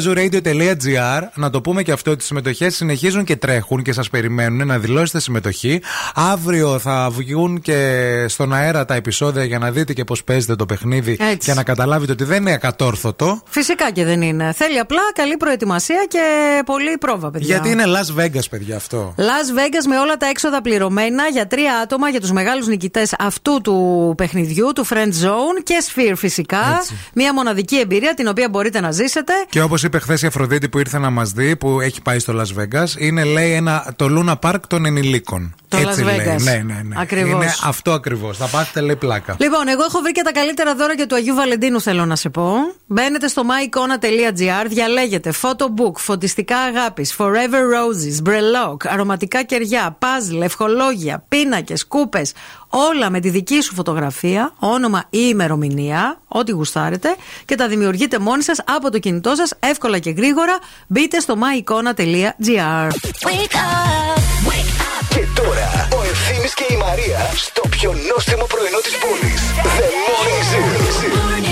www.zooradio.gr 0.01 1.21
Να 1.35 1.49
το 1.49 1.61
πούμε 1.61 1.83
και 1.83 1.91
αυτό 1.91 2.11
ότι 2.11 2.23
οι 2.23 2.25
συμμετοχές 2.41 2.75
συνεχίζουν 2.75 3.23
και 3.23 3.35
τρέχουν 3.35 3.83
και 3.83 3.93
σας 3.93 4.09
περιμένουν 4.09 4.67
να 4.67 4.79
δηλώσετε 4.79 5.19
συμμετοχή. 5.19 5.81
Αύριο 6.15 6.79
θα 6.79 7.09
βγουν 7.09 7.61
και 7.61 8.25
στον 8.27 8.53
αέρα 8.53 8.85
τα 8.85 8.93
επεισόδια 8.93 9.43
για 9.43 9.59
να 9.59 9.71
δείτε 9.71 9.93
και 9.93 10.03
πώς 10.03 10.23
παίζετε 10.23 10.55
το 10.55 10.65
παιχνίδι 10.65 11.17
Έτσι. 11.19 11.49
και 11.49 11.53
να 11.53 11.63
καταλάβετε 11.63 12.11
ότι 12.11 12.23
δεν 12.23 12.41
είναι 12.41 12.53
ακατόρθωτο. 12.53 13.41
Φυσικά 13.45 13.91
και 13.91 14.05
δεν 14.05 14.21
είναι. 14.21 14.53
Θέλει 14.55 14.79
απλά 14.79 15.01
καλή 15.13 15.37
προετοιμασία 15.37 16.05
και 16.09 16.19
πολλή 16.65 16.97
πρόβα, 16.97 17.31
παιδιά. 17.31 17.47
Γιατί 17.47 17.69
είναι 17.69 17.83
Las 17.87 18.21
Vegas, 18.21 18.49
παιδιά, 18.49 18.75
αυτό. 18.75 19.15
Las 19.17 19.57
Vegas 19.57 19.85
με 19.87 19.99
όλα 19.99 20.17
τα 20.17 20.25
έξοδα 20.27 20.61
πληρωμένα 20.61 21.27
για 21.27 21.47
τρία 21.47 21.77
άτομα 21.83 22.09
για 22.09 22.19
τους 22.19 22.31
μεγάλους 22.31 22.67
νικητές 22.67 23.13
αυτού 23.19 23.61
του 23.61 24.13
παιχνιδιού, 24.17 24.71
του 24.75 24.87
Friend 24.87 25.25
Zone 25.25 25.63
και 25.63 25.83
Sphere 25.93 26.13
φυσικά. 26.15 26.77
Έτσι. 26.79 26.97
Μία 27.13 27.33
μοναδική 27.33 27.77
εμπειρία 27.77 28.13
την 28.13 28.27
οποία 28.27 28.49
μπορείτε 28.49 28.79
να 28.79 28.91
ζήσετε. 28.91 29.33
Και 29.49 29.61
όπως 29.61 29.83
είπε 29.83 29.99
χθες 29.99 30.21
η 30.21 30.25
Αφροδίτη 30.25 30.69
που 30.69 30.79
ήρθε 30.79 30.99
να 30.99 31.09
μας 31.09 31.31
δει, 31.31 31.55
που 31.55 31.81
έχει 31.81 32.01
πάει 32.01 32.19
στο 32.19 32.30
στο 32.31 32.41
Las 32.41 32.61
Vegas. 32.61 32.99
Είναι, 32.99 33.23
λέει, 33.23 33.51
ένα, 33.51 33.93
το 33.95 34.07
Luna 34.09 34.49
Park 34.49 34.59
των 34.67 34.85
ενηλίκων. 34.85 35.55
Το 35.67 35.77
Έτσι 35.77 36.01
Las 36.01 36.05
λέει. 36.05 36.17
Vegas. 36.19 36.41
Ναι, 36.41 36.51
ναι, 36.51 36.81
ναι. 36.83 36.95
Ακριβώς. 36.99 37.31
Είναι 37.31 37.53
αυτό 37.63 37.91
ακριβώς. 37.91 38.37
Θα 38.37 38.45
πάθετε, 38.45 38.81
λέει, 38.81 38.95
πλάκα. 38.95 39.35
Λοιπόν, 39.39 39.67
εγώ 39.67 39.83
έχω 39.83 39.99
βρει 39.99 40.11
και 40.11 40.21
τα 40.21 40.31
καλύτερα 40.31 40.75
δώρα 40.75 40.93
για 40.93 41.07
του 41.07 41.15
Αγίου 41.15 41.35
Βαλεντίνου, 41.35 41.81
θέλω 41.81 42.05
να 42.05 42.15
σε 42.15 42.29
πω. 42.29 42.53
Μπαίνετε 42.85 43.27
στο 43.27 43.41
myicona.gr, 43.45 44.65
διαλέγετε 44.67 45.33
photobook, 45.41 45.95
φωτιστικά 45.95 46.57
αγάπης, 46.57 47.15
forever 47.17 47.61
roses, 47.75 48.29
brelock, 48.29 48.77
αρωματικά 48.87 49.43
κεριά, 49.43 49.97
puzzle, 49.99 50.41
ευχολόγια, 50.41 51.25
πίνακες, 51.27 51.87
κούπες. 51.87 52.33
Όλα 52.73 53.09
με 53.09 53.19
τη 53.19 53.29
δική 53.29 53.61
σου 53.61 53.73
φωτογραφία, 53.73 54.53
όνομα 54.59 55.03
ή 55.09 55.19
ημερομηνία, 55.29 56.21
ό,τι 56.27 56.51
γουστάρετε, 56.51 57.15
και 57.45 57.55
τα 57.55 57.67
δημιουργείτε 57.67 58.19
μόνοι 58.19 58.43
σας 58.43 58.61
από 58.65 58.91
το 58.91 58.99
κινητό 58.99 59.35
σας, 59.35 59.53
εύκολα 59.59 59.99
και 59.99 60.09
γρήγορα. 60.09 60.59
Μπείτε 60.87 61.19
στο 61.19 61.35
myicona.gr. 61.35 62.89
Και 65.09 65.27
τώρα 65.35 65.87
ο 65.97 66.03
Ευθύνη 66.03 66.47
και 66.55 66.73
η 66.73 66.77
Μαρία 66.77 67.29
στο 67.35 67.61
πιο 67.69 67.93
νόστιμο 68.13 68.45
πρωινό 68.45 68.77
της 68.83 68.97
πόλης. 68.97 69.41
The 69.77 69.87
Morning 70.07 70.43
Zoo. 70.49 71.50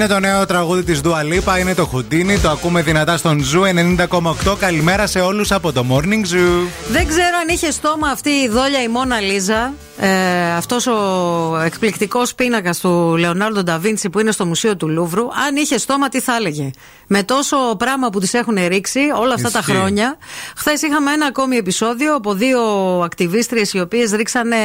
Είναι 0.00 0.08
το 0.08 0.18
νέο 0.20 0.46
τραγούδι 0.46 0.82
της 0.82 1.00
Dua 1.04 1.08
Lipa, 1.10 1.58
είναι 1.60 1.74
το 1.74 1.90
Houdini. 1.94 2.38
Το 2.42 2.50
ακούμε 2.50 2.82
δυνατά 2.82 3.16
στον 3.16 3.40
Zoo 3.54 4.06
90,8. 4.48 4.56
Καλημέρα 4.58 5.06
σε 5.06 5.20
όλους 5.20 5.52
από 5.52 5.72
το 5.72 5.84
Morning 5.90 6.24
Zoo. 6.34 6.66
Δεν 6.90 7.06
ξέρω 7.06 7.36
αν 7.40 7.48
είχε 7.48 7.70
στόμα 7.70 8.08
αυτή 8.08 8.30
η 8.30 8.48
δόλια 8.48 8.82
η 8.82 8.88
Μόνα 8.88 9.20
Λίζα. 9.20 9.72
Ε, 10.02 10.52
Αυτός 10.52 10.86
ο 10.86 10.96
εκπληκτικός 11.64 12.34
πίνακας 12.34 12.78
του 12.80 13.16
Λεωνάρντο 13.18 13.62
Νταβίντσι 13.62 14.10
που 14.10 14.20
είναι 14.20 14.30
στο 14.32 14.46
Μουσείο 14.46 14.76
του 14.76 14.88
Λούβρου. 14.88 15.22
Αν 15.22 15.56
είχε 15.56 15.78
στόμα, 15.78 16.08
τι 16.08 16.20
θα 16.20 16.36
έλεγε; 16.36 16.70
Με 17.06 17.22
τόσο 17.22 17.56
πράγμα 17.78 18.08
που 18.10 18.20
τη 18.20 18.38
έχουν 18.38 18.56
ρίξει 18.68 19.00
όλα 19.20 19.34
αυτά 19.34 19.50
τα 19.50 19.58
Ισχύει. 19.58 19.72
χρόνια. 19.72 20.16
Χθες 20.56 20.82
είχαμε 20.82 21.12
ένα 21.12 21.26
ακόμη 21.26 21.56
επεισόδιο 21.56 22.14
από 22.14 22.34
δύο 22.34 22.60
ακτιβίστριες 23.04 23.72
οι 23.72 23.80
οποίες 23.80 24.10
ρίξανε 24.12 24.56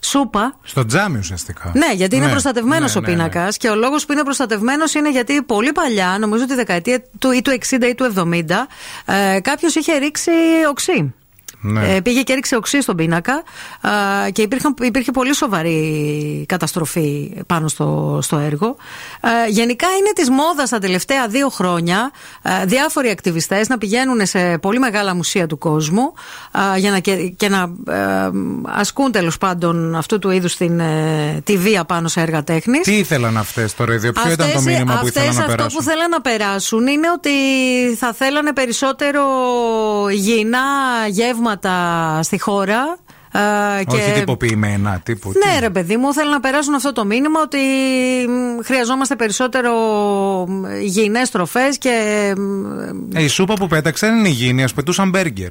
σούπα 0.00 0.56
Στο 0.62 0.86
τζάμι 0.86 1.18
ουσιαστικά. 1.18 1.70
ναι, 1.74 1.92
γιατί 1.94 2.16
είναι 2.16 2.24
Ναι, 2.24 2.30
προστατευμένος 2.30 2.94
ναι, 2.94 2.98
ο 2.98 3.00
ναι, 3.00 3.06
πίνακας. 3.14 3.56
Και 3.56 3.68
ο 3.68 3.74
λόγος 3.74 4.06
που 4.06 4.12
είναι 4.12 4.22
προστατευμένος 4.22 4.56
είναι 4.94 5.10
γιατί 5.10 5.42
πολύ 5.42 5.72
παλιά, 5.72 6.16
νομίζω 6.20 6.46
τη 6.46 6.54
δεκαετία 6.54 7.02
του 7.18 7.30
ή 7.30 7.42
του 7.42 7.58
60 7.70 7.82
ή 7.88 7.94
του 7.94 8.12
70, 8.16 8.68
ε, 9.06 9.40
κάποιος 9.40 9.74
είχε 9.74 9.96
ρίξει 9.96 10.30
οξύ. 10.68 11.14
Ναι. 11.60 11.94
Ε, 11.94 12.00
πήγε 12.00 12.22
και 12.22 12.32
έριξε 12.32 12.56
οξύ 12.56 12.82
στον 12.82 12.96
πίνακα 12.96 13.42
ε, 14.26 14.30
και 14.30 14.42
υπήρχαν, 14.42 14.74
υπήρχε 14.82 15.10
πολύ 15.10 15.34
σοβαρή 15.34 16.44
καταστροφή 16.48 17.32
πάνω 17.46 17.68
στο, 17.68 18.18
στο 18.22 18.38
έργο. 18.38 18.76
Ε, 19.20 19.50
γενικά 19.50 19.86
είναι 19.98 20.12
της 20.14 20.30
μόδας 20.30 20.70
τα 20.70 20.78
τελευταία 20.78 21.28
δύο 21.28 21.48
χρόνια 21.48 22.10
ε, 22.42 22.64
διάφοροι 22.64 23.10
ακτιβιστές 23.10 23.68
να 23.68 23.78
πηγαίνουν 23.78 24.26
σε 24.26 24.58
πολύ 24.58 24.78
μεγάλα 24.78 25.14
μουσεία 25.14 25.46
του 25.46 25.58
κόσμου 25.58 26.12
ε, 26.74 26.78
για 26.78 26.90
να, 26.90 26.98
και, 26.98 27.16
και 27.16 27.48
να 27.48 27.70
ε, 27.88 28.30
ασκούν 28.66 29.12
τέλος 29.12 29.38
πάντων 29.38 29.94
αυτού 29.94 30.18
του 30.18 30.30
είδους 30.30 30.56
την, 30.56 30.80
ε, 30.80 31.40
τη 31.44 31.56
βία 31.56 31.84
πάνω 31.84 32.08
σε 32.08 32.20
έργα 32.20 32.44
τέχνης. 32.44 32.80
Τι 32.80 32.96
ήθελαν 32.96 33.36
αυτές 33.36 33.74
τώρα, 33.74 33.94
ίδιο, 33.94 34.12
ποιο 34.12 34.30
ήταν 34.32 34.36
το 34.36 34.44
Αυτές- 34.44 34.64
μήνυμα 34.64 34.92
που 34.92 35.06
αυτές 35.06 35.22
ήθελαν 35.22 35.34
να 35.34 35.40
αυτό 35.40 35.54
περάσουν; 35.54 35.78
που 35.78 35.84
θέλαν 35.84 36.10
να 36.10 36.20
περάσουν 36.20 36.86
είναι 36.86 37.10
ότι 37.10 37.30
θα 37.96 38.12
θέλανε 38.12 38.52
περισσότερο 38.52 39.22
υγιεινά 40.10 40.58
γεύματα 41.52 42.22
στη 42.22 42.38
χώρα. 42.40 42.98
ε, 43.32 43.94
Όχι 43.94 44.12
τυποποιημένα, 44.14 45.00
τύπου. 45.04 45.32
Ναι, 45.46 45.58
ρε 45.60 45.70
παιδί 45.70 45.96
μου, 45.96 46.12
θέλουν 46.12 46.30
να 46.30 46.40
περάσουν 46.40 46.74
αυτό 46.74 46.92
το 46.92 47.04
μήνυμα 47.04 47.40
ότι 47.42 47.58
μ, 48.28 48.62
χρειαζόμαστε 48.64 49.16
περισσότερο 49.16 49.72
υγιεινές 50.82 51.30
τροφές 51.30 51.78
και. 51.78 52.32
μ, 52.36 53.16
Ε, 53.16 53.22
η 53.22 53.28
σούπα 53.28 53.54
που 53.54 53.66
πέταξαν 53.66 54.18
είναι 54.18 54.28
υγιεινή, 54.28 54.62
ας 54.62 54.72
πετούσαν 54.72 55.08
μπέργκερ. 55.08 55.50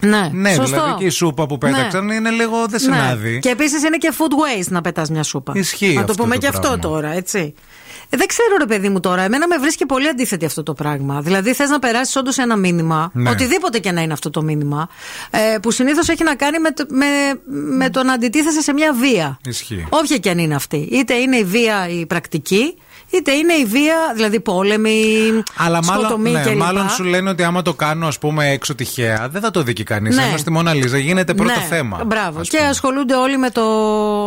Ναι, 0.00 0.28
Ναι, 0.32 0.52
σωστό. 0.52 0.64
δηλαδή 0.76 0.94
και 0.98 1.04
η 1.04 1.08
σούπα 1.08 1.46
που 1.46 1.58
πέταξαν 1.58 2.04
Ναι. 2.04 2.14
είναι 2.14 2.30
λίγο 2.30 2.66
δεν 2.68 2.78
συνάδει. 2.80 3.38
Και 3.38 3.48
επίσης 3.48 3.82
είναι 3.84 3.96
και 3.96 4.12
food 4.18 4.60
waste 4.60 4.66
να 4.68 4.80
πετάς 4.80 5.10
μια 5.10 5.22
σούπα. 5.22 5.52
Ισχύει 5.56 5.94
Να 5.94 6.04
το 6.04 6.10
αυτό 6.10 6.22
πούμε 6.22 6.34
το 6.34 6.40
και 6.40 6.46
αυτό 6.46 6.60
πράγμα. 6.60 6.78
τώρα, 6.78 7.12
έτσι. 7.12 7.54
Ε, 8.10 8.16
δεν 8.16 8.26
ξέρω, 8.26 8.56
ρε 8.58 8.66
παιδί 8.66 8.88
μου 8.88 9.00
τώρα. 9.00 9.22
Εμένα 9.22 9.46
με 9.46 9.58
βρίσκει 9.58 9.86
πολύ 9.86 10.08
αντίθετη 10.08 10.44
αυτό 10.44 10.62
το 10.62 10.72
πράγμα. 10.74 11.20
Δηλαδή, 11.20 11.52
θες 11.52 11.68
να 11.68 11.78
περάσεις 11.78 12.16
όντως 12.16 12.38
ένα 12.38 12.56
μήνυμα, 12.56 13.10
Ναι. 13.12 13.30
οτιδήποτε 13.30 13.78
και 13.78 13.92
να 13.92 14.00
είναι 14.02 14.12
αυτό 14.12 14.30
το 14.30 14.42
μήνυμα, 14.42 14.88
ε, 15.30 15.58
που 15.62 15.70
συνήθως 15.70 16.08
έχει 16.08 16.24
να 16.24 16.34
κάνει 16.34 16.58
με, 16.58 16.70
το- 16.70 16.86
με, 16.88 17.06
με 17.76 17.90
το 17.90 18.02
να 18.02 18.12
αντιτίθεσαι 18.12 18.60
σε 18.60 18.72
μια 18.72 18.92
βία. 18.92 19.38
Ισχύει. 19.46 19.86
Όποια 19.88 20.16
και 20.18 20.30
αν 20.30 20.38
είναι 20.38 20.54
αυτή. 20.54 20.76
Είτε 20.92 21.14
είναι 21.14 21.36
η 21.36 21.44
βία 21.44 21.88
η 21.88 22.06
πρακτική, 22.06 22.76
είτε 23.10 23.32
είναι 23.32 23.52
η 23.52 23.64
βία, 23.64 23.96
δηλαδή 24.14 24.40
πόλεμη, 24.40 24.92
Αλλά 25.56 25.84
μάλλον, 25.84 26.04
σκοτωμή 26.04 26.30
ναι, 26.30 26.40
κλπ. 26.42 26.56
μάλλον 26.56 26.88
σου 26.88 27.04
λένε 27.04 27.30
ότι 27.30 27.42
άμα 27.42 27.62
το 27.62 27.74
κάνω, 27.74 28.06
ας 28.06 28.18
πούμε, 28.18 28.50
έξω 28.50 28.74
τυχαία, 28.74 29.28
δεν 29.30 29.40
θα 29.40 29.50
το 29.50 29.62
δει 29.62 29.72
και 29.72 29.84
κανείς. 29.84 30.16
Ναι. 30.16 30.22
Ενώ 30.22 30.36
στη 30.36 30.50
Μόνα 30.50 30.74
Λίζα 30.74 30.98
γίνεται 30.98 31.34
πρώτο 31.34 31.52
Ναι, 31.60 31.66
θέμα. 31.68 32.00
Μπράβο. 32.06 32.40
Και 32.42 32.58
ασχολούνται 32.58 33.14
όλοι 33.14 33.36
με 33.38 33.50
το, 33.50 33.62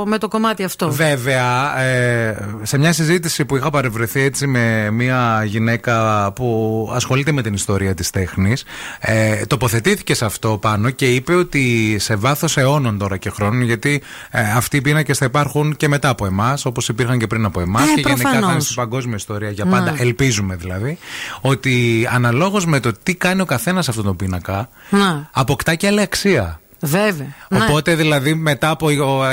με 0.06 0.18
το 0.18 0.28
κομμάτι 0.28 0.64
αυτό. 0.64 0.92
Βέβαια, 0.92 1.80
ε, 1.80 2.48
σε 2.62 2.78
μια 2.78 2.94
συζήτηση 2.94 3.46
που 3.46 3.56
είχα 3.56 3.70
παρευρεθεί 3.70 4.22
έτσι 4.22 4.48
με 4.48 4.90
μια 4.92 5.44
γυναίκα 5.46 6.32
που 6.36 6.90
ασχολείται 6.94 7.32
με 7.32 7.42
την 7.42 7.54
ιστορία 7.54 7.94
της 7.94 8.10
τέχνης 8.10 8.64
ε, 9.00 9.46
τοποθετήθηκε 9.46 10.14
σε 10.14 10.26
αυτό 10.26 10.58
πάνω 10.58 10.90
και 10.90 11.06
είπε 11.14 11.34
ότι 11.36 11.96
σε 12.00 12.16
βάθος 12.16 12.58
αιώνων 12.58 12.98
τώρα 12.98 13.18
και 13.18 13.30
χρόνων 13.30 13.62
γιατί 13.62 14.02
ε, 14.32 14.42
αυτοί 14.56 14.78
οι 14.78 14.82
πίνακες 14.82 15.18
θα 15.18 15.26
υπάρχουν 15.26 15.76
και 15.76 15.88
μετά 15.88 16.10
από 16.10 16.26
εμάς 16.26 16.66
όπως 16.66 16.90
υπήρχαν 16.90 17.20
και 17.20 17.28
πριν 17.28 17.46
από 17.46 17.60
εμάς 17.62 17.82
Ε, 17.84 17.86
και 17.94 18.02
γενικά 18.06 18.16
θα 18.16 18.30
είναι 18.30 18.40
προφανώς. 18.40 18.69
Στην 18.72 18.82
παγκόσμια 18.82 19.16
ιστορία 19.16 19.50
για 19.50 19.66
Ναι. 19.66 19.72
πάντα, 19.72 19.96
ελπίζουμε 19.98 20.56
δηλαδή 20.56 20.98
ότι 21.42 22.08
αναλόγως 22.12 22.66
με 22.66 22.80
το 22.80 22.92
τι 23.04 23.16
κάνει 23.16 23.42
ο 23.42 23.46
καθένας 23.46 23.90
αυτόν 23.90 24.04
τον 24.06 24.16
πίνακα 24.16 24.70
Να, 24.90 25.30
αποκτά 25.34 25.76
και 25.76 25.88
άλλη 25.88 26.02
αξία. 26.02 26.60
βέβαια. 26.82 27.34
Ναι. 27.50 27.58
Οπότε 27.64 27.96
δηλαδή 27.96 28.34
μετά 28.34 28.70
από 28.70 28.88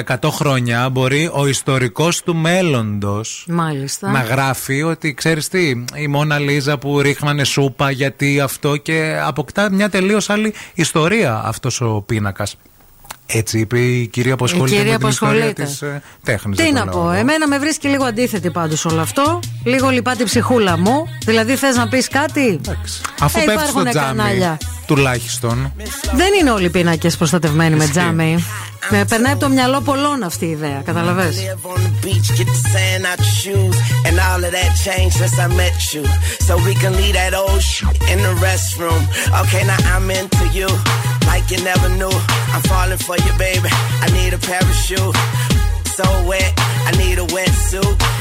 100 0.06 0.30
χρόνια 0.30 0.88
μπορεί 0.88 1.30
ο 1.32 1.46
ιστορικός 1.46 2.22
του 2.22 2.34
μέλλοντος 2.36 3.44
Μάλιστα. 3.48 4.10
να 4.10 4.20
γράφει 4.20 4.82
ότι 4.82 5.14
ξέρεις 5.14 5.48
τι, 5.48 5.84
η 5.94 6.06
Μόνα 6.08 6.38
Λίζα 6.38 6.78
που 6.78 7.00
ρίχνανε 7.00 7.44
σούπα 7.44 7.90
γιατί 7.90 8.40
αυτό 8.40 8.76
και 8.76 9.20
αποκτά 9.24 9.70
μια 9.70 9.88
τελείως 9.90 10.30
άλλη 10.30 10.54
ιστορία 10.74 11.42
αυτός 11.44 11.80
ο 11.80 12.02
πίνακας. 12.06 12.56
Έτσι 13.26 13.58
είπε 13.58 13.78
η 13.80 14.06
κυρία 14.06 14.36
που 14.36 14.44
Η 14.44 14.48
ασχολείται 14.52 14.76
κυρία 14.76 14.90
με 14.92 14.96
την 14.98 15.06
που 15.06 15.12
ιστορία 15.12 15.34
ασχολείται. 15.38 15.62
της 15.64 15.82
ε, 15.82 16.02
τέχνης. 16.24 16.56
Τι 16.56 16.62
δεν 16.62 16.72
το 16.72 16.78
να 16.78 16.84
λέω 16.84 16.92
πω, 16.94 17.00
εγώ. 17.00 17.10
εμένα 17.10 17.48
με 17.48 17.58
βρίσκει 17.58 17.88
λίγο 17.88 18.04
αντίθετη 18.04 18.50
πάντως 18.50 18.84
όλο 18.84 19.00
αυτό. 19.00 19.40
Λίγο 19.64 19.88
λυπά 19.88 20.16
την 20.16 20.24
ψυχούλα 20.26 20.78
μου. 20.78 21.06
Δηλαδή 21.24 21.56
θες 21.56 21.76
να 21.76 21.88
πεις 21.88 22.08
κάτι; 22.08 22.60
Αφού 23.20 23.38
Ε, 23.38 23.44
πέφτεις 23.44 23.68
στο 23.68 23.80
υπάρχουνε 23.80 23.90
τζάμι, 23.90 24.06
κανάλια 24.06 24.58
τουλάχιστον. 24.86 25.72
Δεν 26.14 26.32
είναι 26.40 26.50
όλοι 26.50 26.64
οι 26.64 26.70
πίνακες 26.70 27.16
προστατευμένοι 27.16 27.76
με 27.76 27.88
τζάμι. 27.88 28.44
Με 28.90 29.04
περνάει 29.04 29.32
από 29.32 29.40
το 29.40 29.48
μυαλό 29.48 29.80
πολλών 29.80 30.22
αυτή 30.22 30.44
η 30.44 30.50
ιδέα, 30.50 30.82
καταλαβες; 30.84 31.36
Like 41.28 41.50
you 41.50 41.58
never 41.62 41.90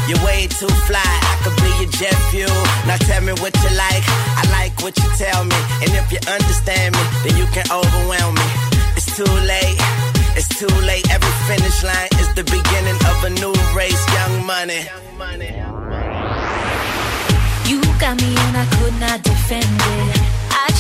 You're 0.07 0.22
way 0.23 0.45
too 0.45 0.69
fly, 0.86 1.02
I 1.02 1.34
could 1.44 1.56
be 1.57 1.69
your 1.82 1.91
jet 1.98 2.18
fuel. 2.30 2.61
Now 2.86 2.98
tell 3.10 3.22
me 3.22 3.34
what 3.41 3.53
you 3.57 3.72
like, 3.73 4.03
I 4.38 4.44
like 4.52 4.73
what 4.84 4.95
you 4.98 5.10
tell 5.18 5.44
me. 5.44 5.57
And 5.82 5.91
if 5.98 6.11
you 6.14 6.22
understand 6.30 6.94
me, 6.94 7.03
then 7.23 7.38
you 7.38 7.45
can 7.49 7.65
overwhelm 7.72 8.36
me. 8.36 8.48
It's 8.95 9.10
too 9.18 9.26
late. 9.26 9.82
It's 10.38 10.48
too 10.60 10.73
late. 10.86 11.10
Every 11.10 11.34
finish 11.48 11.84
line 11.84 12.10
is 12.19 12.30
the 12.36 12.44
beginning 12.44 12.99
of 13.10 13.23
a 13.23 13.30
new 13.41 13.53
race. 13.73 14.03
Young 14.14 14.45
money. 14.45 14.86
You 17.65 17.82
got 17.99 18.22
me 18.22 18.36
and 18.36 18.57
I 18.57 18.65
could 18.77 18.99
not 18.99 19.23
defend 19.23 19.82
it. 19.82 20.34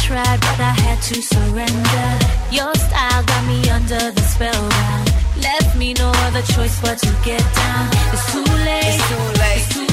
I 0.05 0.07
tried, 0.07 0.39
but 0.41 0.59
I 0.59 0.73
had 0.85 1.01
to 1.01 1.19
surrender. 1.19 2.07
Your 2.51 2.73
style 2.75 3.23
got 3.23 3.47
me 3.47 3.67
under 3.69 4.11
the 4.11 4.21
spellbound. 4.21 5.09
Left 5.41 5.75
me 5.77 5.93
no 5.93 6.11
other 6.27 6.43
choice 6.43 6.79
but 6.79 6.99
to 6.99 7.11
get 7.25 7.41
down. 7.55 7.89
It's 8.13 8.31
too 8.31 8.43
late. 8.43 8.85
It's 8.85 9.09
too 9.09 9.25
late. 9.41 9.57
It's 9.57 9.73
too 9.73 9.84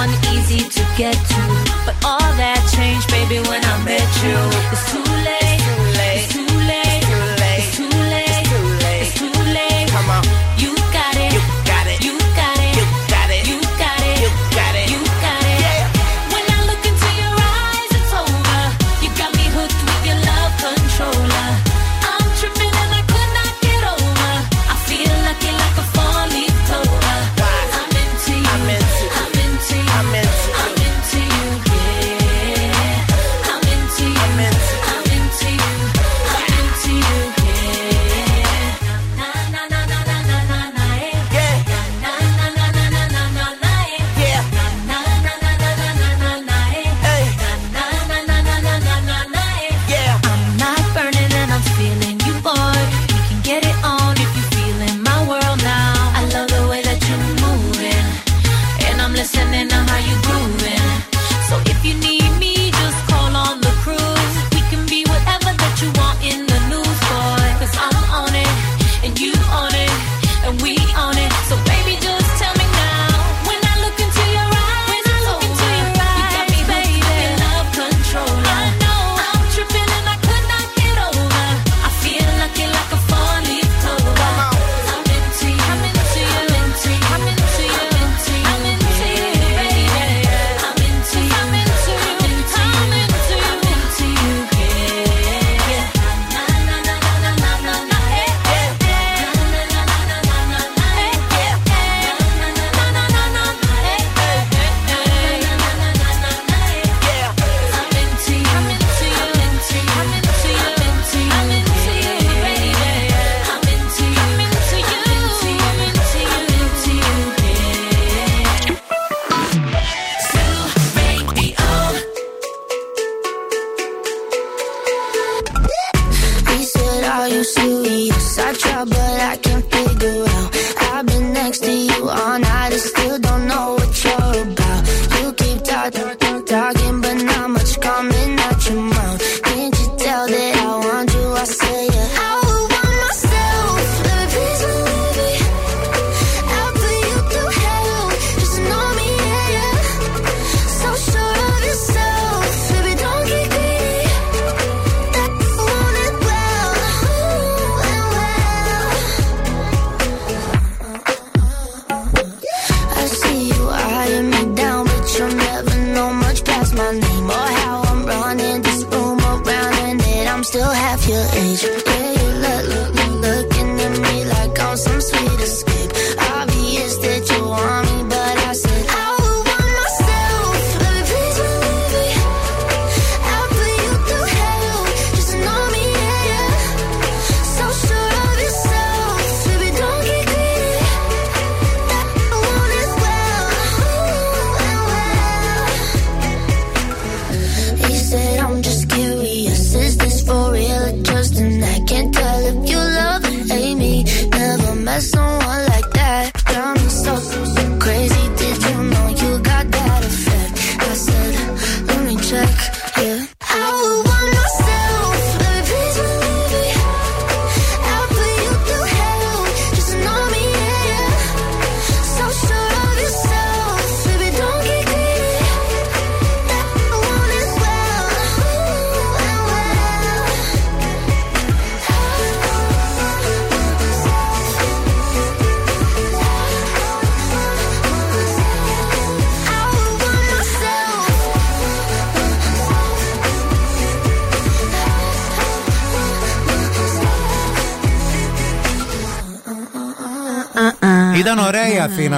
one 0.00 0.08
easy 0.32 0.60
to 0.66 0.82
get 0.96 1.12
to, 1.12 1.42
but 1.84 1.94
all 2.06 2.30
that 2.40 2.60
changed, 2.74 3.06
baby, 3.12 3.38
when 3.48 3.62
I 3.62 3.76
met 3.84 4.08
you. 4.24 4.38
It's 4.72 4.84
too 4.90 5.09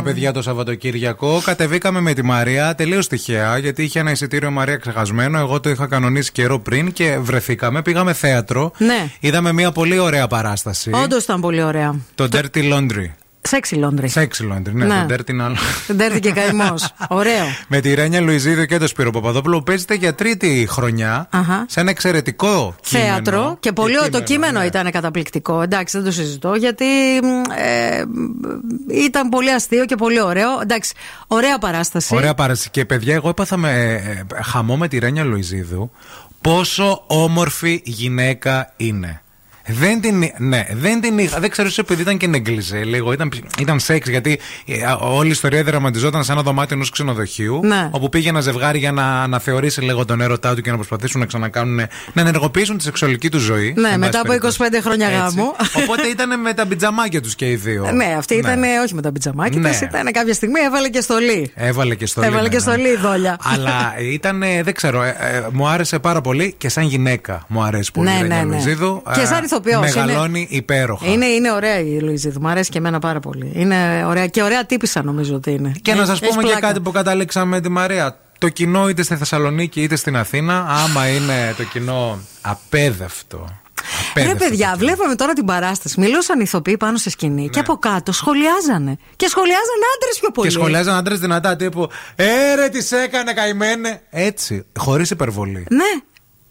Αθήνα, 0.02 0.14
παιδιά, 0.14 0.32
το 0.32 0.42
Σαββατοκύριακο. 0.42 1.40
Κατεβήκαμε 1.44 2.00
με 2.00 2.12
τη 2.12 2.22
Μαρία 2.22 2.74
τελείως 2.74 3.08
τυχαία, 3.08 3.58
γιατί 3.58 3.82
είχε 3.82 3.98
ένα 3.98 4.10
εισιτήριο 4.10 4.50
Μαρία 4.50 4.76
ξεχασμένο. 4.76 5.38
Εγώ 5.38 5.60
το 5.60 5.70
είχα 5.70 5.86
κανονίσει 5.86 6.32
καιρό 6.32 6.58
πριν 6.60 6.92
και 6.92 7.18
βρεθήκαμε. 7.20 7.82
Πήγαμε 7.82 8.12
θέατρο. 8.12 8.72
Ναι. 8.78 9.10
Είδαμε 9.20 9.52
μια 9.52 9.72
πολύ 9.72 9.98
ωραία 9.98 10.26
παράσταση. 10.26 10.90
Όντως 10.94 11.22
ήταν 11.24 11.40
πολύ 11.40 11.62
ωραία. 11.62 12.00
Το 12.14 12.28
Dirty 12.32 12.72
Laundry. 12.72 13.21
Σεξι 13.52 13.74
Λόντρι. 13.74 14.10
Sexy 14.14 14.52
Laundry, 14.52 14.72
ναι, 14.72 14.84
Ναι. 14.84 15.06
το 15.08 15.14
Dirty 15.14 15.30
είναι 15.30 15.42
άλλο. 15.42 15.56
Δεν 15.86 16.00
έρθει 16.00 16.20
και 16.20 16.30
καημός. 16.32 16.94
Ωραίο. 17.08 17.44
Με 17.68 17.80
τη 17.80 17.94
Ρένια 17.94 18.20
Λουιζίδη 18.20 18.66
και 18.66 18.78
τον 18.78 18.88
Σπύρο 18.88 19.10
Παπαδόπουλο 19.10 19.56
που 19.56 19.62
παίζετε 19.62 19.94
για 19.94 20.14
τρίτη 20.14 20.66
χρονιά 20.70 21.26
Αχα. 21.30 21.64
σε 21.68 21.80
ένα 21.80 21.90
εξαιρετικό 21.90 22.74
Θέατρο 22.82 23.20
κείμενο. 23.36 23.56
και 23.60 23.72
πολύ 23.72 23.96
ωραίο. 23.98 24.10
Το 24.10 24.20
κείμενο, 24.22 24.24
κείμενο 24.24 24.58
ναι. 24.58 24.64
ήταν 24.66 24.90
καταπληκτικό. 24.90 25.62
Εντάξει, 25.62 25.96
δεν 25.96 26.06
το 26.06 26.12
συζητώ 26.12 26.54
γιατί 26.54 26.84
μ, 27.22 27.26
ε, 27.56 28.04
ήταν 29.04 29.28
πολύ 29.28 29.50
αστείο 29.50 29.84
και 29.84 29.94
πολύ 29.96 30.20
ωραίο. 30.22 30.60
Εντάξει, 30.62 30.94
ωραία 31.26 31.58
παράσταση. 31.58 32.14
Ωραία 32.14 32.34
παράσταση. 32.34 32.70
Και 32.70 32.84
παιδιά, 32.84 33.14
εγώ 33.14 33.28
έπαθα 33.28 33.56
με, 33.56 33.70
ε, 33.92 34.42
χαμό 34.42 34.76
με 34.76 34.88
τη 34.88 34.98
Ρένια 34.98 35.24
Λουιζίδου 35.24 35.90
πόσο 36.40 37.04
όμορφη 37.06 37.80
γυναίκα 37.84 38.72
είναι. 38.76 39.21
Δεν 39.66 40.00
την, 40.00 40.24
ναι, 40.38 40.66
δεν 40.72 41.00
την 41.00 41.18
είχα. 41.18 41.40
Δεν 41.40 41.50
ξέρω, 41.50 41.66
ίσως 41.68 41.78
επειδή 41.84 42.02
ήταν 42.02 42.16
και 42.16 42.26
νεγκλιζέ 42.26 42.84
λίγο. 42.84 43.12
Ήταν, 43.12 43.32
ήταν 43.58 43.80
σεξ, 43.80 44.08
γιατί 44.08 44.38
ε, 44.66 44.84
α, 44.84 44.94
όλη 44.96 45.28
η 45.28 45.30
ιστορία 45.30 45.64
δραματιζόταν 45.64 46.24
σε 46.24 46.32
ένα 46.32 46.42
δωμάτιο 46.42 46.76
ενός 46.76 46.90
ξενοδοχείου. 46.90 47.60
Ναι. 47.64 47.88
Όπου 47.90 48.08
πήγε 48.08 48.28
ένα 48.28 48.40
ζευγάρι 48.40 48.78
για 48.78 48.92
να 48.92 49.22
αναθεωρήσει 49.22 49.80
λίγο 49.80 50.04
τον 50.04 50.20
έρωτά 50.20 50.54
του 50.54 50.60
και 50.60 50.70
να 50.70 50.76
προσπαθήσουν 50.76 51.20
να 51.20 51.26
ξανακάνουν. 51.26 51.74
να 52.12 52.20
ενεργοποιήσουν 52.20 52.76
τη 52.76 52.82
σεξουαλική 52.82 53.28
του 53.28 53.38
ζωή. 53.38 53.74
Ναι, 53.76 53.88
εν 53.88 53.98
μετά 53.98 54.20
πάση 54.22 54.36
από 54.36 54.48
25 54.48 54.56
περιπτώσει. 54.58 54.82
χρόνια 54.82 55.06
Έτσι. 55.08 55.18
γάμου. 55.18 55.52
Οπότε 55.82 56.06
ήταν 56.06 56.40
με 56.40 56.52
τα 56.54 56.66
πιτζαμάκια 56.66 57.20
τους 57.20 57.34
και 57.34 57.50
οι 57.50 57.54
δύο. 57.54 57.90
Ναι, 57.92 58.14
αυτή 58.18 58.34
ήταν 58.34 58.62
όχι 58.84 58.94
με 58.94 59.02
τα 59.02 59.12
πιτζαμάκια 59.12 59.60
Ναι. 59.60 59.68
της, 59.70 59.80
ήταν 59.80 60.12
κάποια 60.12 60.34
στιγμή 60.34 60.60
έβαλε 60.66 60.88
και 60.88 61.00
στολή. 61.00 61.50
Έβαλε 61.54 61.94
και 61.94 62.06
στο 62.06 62.22
Έβαλε 62.22 62.48
και 62.48 62.58
στολή 62.58 62.88
η 62.88 62.96
δόλια. 62.96 63.38
Αλλά 63.42 63.94
ήταν, 64.12 64.40
δεν 64.62 64.74
ξέρω, 64.74 65.02
ε, 65.02 65.16
ε, 65.20 65.46
μου 65.52 65.68
άρεσε 65.68 65.98
πάρα 65.98 66.20
πολύ 66.20 66.54
και 66.58 66.68
σαν 66.68 66.84
γυναίκα 66.84 67.44
μου 67.48 67.62
αρέσει 67.62 67.92
πολύ 67.92 68.08
Ναι, 68.08 68.14
η 68.16 68.20
Ρένια 68.20 68.36
ναι, 68.36 68.42
ναι. 68.42 68.48
Λουιζίδου. 68.54 69.02
Και 69.14 69.20
Ε, 69.20 69.24
σαν 69.26 69.40
ηθοποιός, 69.52 69.80
Μεγαλώνει 69.80 70.46
υπέροχα. 70.50 71.06
Είναι, 71.06 71.26
είναι 71.26 71.52
ωραία 71.52 71.78
η 71.78 72.00
Λουιζίδου. 72.00 72.40
Μου 72.40 72.48
αρέσει 72.48 72.70
και 72.70 72.78
εμένα 72.78 72.98
πάρα 72.98 73.20
πολύ. 73.20 73.52
Είναι 73.54 74.04
ωραία 74.06 74.26
και 74.26 74.42
ωραία 74.42 74.64
τύπησα 74.66 75.02
νομίζω 75.02 75.34
ότι 75.34 75.50
είναι. 75.50 75.72
Και 75.82 75.92
να 75.92 75.96
Έχει- 75.98 76.06
σας 76.06 76.20
έχει 76.20 76.30
πούμε 76.30 76.42
και 76.42 76.48
πλάκα. 76.48 76.66
κάτι 76.66 76.80
που 76.80 76.90
καταλήξαμε 76.90 77.46
με 77.56 77.60
τη 77.60 77.68
Μαρία. 77.68 78.16
Το 78.38 78.48
κοινό 78.48 78.88
είτε 78.88 79.02
στη 79.02 79.16
Θεσσαλονίκη 79.16 79.82
είτε 79.82 79.96
στην 79.96 80.16
Αθήνα, 80.16 80.66
άμα 80.68 81.08
είναι 81.08 81.54
το 81.56 81.62
κοινό 81.64 82.18
απέδευτο. 82.40 83.46
Ρε 84.16 84.22
απέδευτο 84.22 84.48
παιδιά, 84.48 84.74
βλέπαμε 84.78 85.14
τώρα 85.14 85.32
την 85.32 85.44
παράσταση. 85.44 86.00
Μιλούσαν 86.00 86.40
ηθοποιοί 86.40 86.76
πάνω 86.76 86.96
σε 86.96 87.10
σκηνή 87.10 87.48
και 87.48 87.58
από 87.58 87.76
κάτω 87.76 88.12
σχολιάζανε. 88.12 88.96
Και 89.16 89.26
σχολιάζανε 89.28 89.84
άντρες 89.96 90.18
πιο 90.20 90.30
πολύ. 90.30 90.48
Και 90.48 90.54
σχολιάζαν 90.54 90.94
άντρες 90.94 91.18
δυνατά 91.18 91.56
τύπου 91.56 91.88
Έρε, 92.16 92.68
τις 92.68 92.92
έκανε, 92.92 93.32
καημένε. 93.32 94.00
Έτσι, 94.10 94.64
χωρίς 94.78 95.10
υπερβολή. 95.10 95.66
Ναι. 95.70 96.00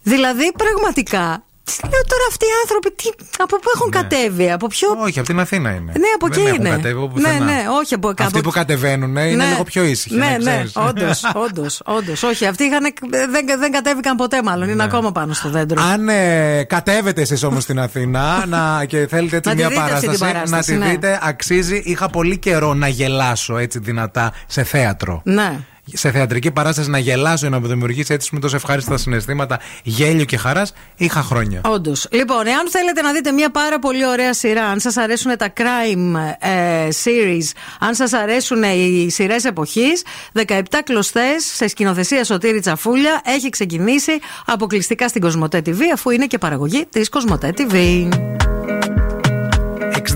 Δηλαδή 0.04 0.52
πραγματικά. 0.58 1.44
Τι 1.82 1.88
λέω 1.94 2.04
τώρα 2.14 2.26
αυτοί 2.30 2.46
οι 2.46 2.56
άνθρωποι, 2.64 2.92
τι, 2.92 3.10
από 3.40 3.56
πού 3.58 3.70
έχουν 3.76 3.90
κατέβει, 3.92 4.52
από 4.52 4.68
ποιο. 4.68 4.88
Όχι, 5.06 5.20
από 5.20 5.28
την 5.28 5.40
Αθήνα 5.40 5.70
είναι. 5.70 5.92
Ναι, 6.04 6.08
από 6.16 6.28
Δεν 6.28 6.40
εκεί 6.40 6.48
έχουν 6.50 6.66
είναι. 6.66 6.70
κατέβει 6.76 6.94
από 7.04 7.08
ναι, 7.08 7.14
πουθενά. 7.14 7.46
ναι, 7.46 7.64
όχι 7.82 7.94
από 7.94 8.08
κάπου. 8.08 8.24
Αυτοί 8.24 8.42
που 8.42 8.50
κατεβαίνουν 8.52 9.18
ε, 9.18 9.26
είναι 9.26 9.44
Ναι. 9.44 9.50
λίγο 9.52 9.64
πιο 9.64 9.84
ήσυχοι. 9.84 10.16
Ναι, 10.16 10.26
να 10.26 10.32
ναι, 10.38 10.52
ξέρεις. 10.52 10.72
όντως, 10.76 11.24
όντως, 11.46 11.82
όντως. 11.86 12.24
Όχι, 12.24 12.46
αυτοί 12.46 12.64
είχαν, 12.64 12.94
δεν, 13.32 13.60
δεν 13.60 13.72
κατέβηκαν 13.72 14.16
ποτέ, 14.16 14.44
μάλλον. 14.44 14.66
Ναι. 14.66 14.72
Είναι 14.72 14.84
ακόμα 14.84 15.12
πάνω 15.12 15.34
στο 15.34 15.50
δέντρο. 15.50 15.82
Αν 15.82 16.10
ε, 16.10 16.64
κατέβετε 16.64 17.22
εσείς 17.22 17.44
όμως 17.44 17.64
στην 17.64 17.80
Αθήνα 17.80 18.46
να, 18.48 18.86
και 18.86 19.08
θέλετε 19.10 19.36
έτσι 19.36 19.50
Να 19.50 19.56
τη 19.56 19.62
μια 19.62 19.70
δείτε 19.70 19.82
αυτή 19.82 20.08
την 20.08 20.20
παράσταση, 20.20 20.34
παράσταση, 20.34 20.72
να 20.74 20.80
τη 20.80 20.86
ναι. 20.86 20.92
δείτε, 20.92 21.20
αξίζει. 21.24 21.82
Είχα 21.86 22.10
πολύ 22.10 22.38
καιρό 22.38 22.74
να 22.74 22.88
γελάσω 22.88 23.58
έτσι 23.58 23.80
δυνατά 23.80 24.34
σε 24.48 24.64
θέατρο. 24.64 25.22
Ναι. 25.24 25.60
Σε 25.94 26.12
θεατρική 26.12 26.52
παράσταση 26.52 26.90
να 26.90 26.98
γελάσω, 26.98 27.50
να 27.50 27.60
μου 27.60 27.68
δημιουργήσει 27.68 28.14
έτσι 28.14 28.30
με 28.34 28.40
τόσο 28.40 28.56
ευχάριστα 28.56 28.98
συναισθήματα 28.98 29.60
γέλιο 29.84 30.26
και 30.26 30.38
χαράς, 30.38 30.74
είχα 30.96 31.22
χρόνια. 31.22 31.62
Όντως. 31.66 32.08
Λοιπόν, 32.12 32.48
εάν 32.48 32.70
θέλετε 32.70 33.02
να 33.02 33.12
δείτε 33.12 33.32
μια 33.32 33.52
πάρα 33.52 33.80
πολύ 33.80 34.06
ωραία 34.06 34.34
σειρά, 34.34 34.66
αν 34.66 34.80
σας 34.80 34.98
αρέσουν 34.98 35.38
τα 35.38 35.54
crime 35.58 36.36
ε, 36.40 36.88
series, 37.04 37.58
αν 37.80 37.96
σας 37.96 38.14
αρέσουν 38.14 38.64
οι 38.64 39.10
σειρές 39.10 39.46
εποχής, 39.46 40.04
17 40.48 40.62
κλωστές 40.84 41.46
σε 41.56 41.68
σκηνοθεσία 41.68 42.24
Σωτήρη 42.24 42.60
Τσαφούλια 42.60 43.22
έχει 43.26 43.50
ξεκινήσει 43.50 44.12
αποκλειστικά 44.46 45.08
στην 45.08 45.22
Κοσμοτέ 45.22 45.62
TV, 45.66 45.80
αφού 45.94 46.10
είναι 46.10 46.26
και 46.26 46.38
παραγωγή 46.38 46.86
της 46.90 47.10
Κοσμοτέ 47.10 47.54
TV. 47.58 48.08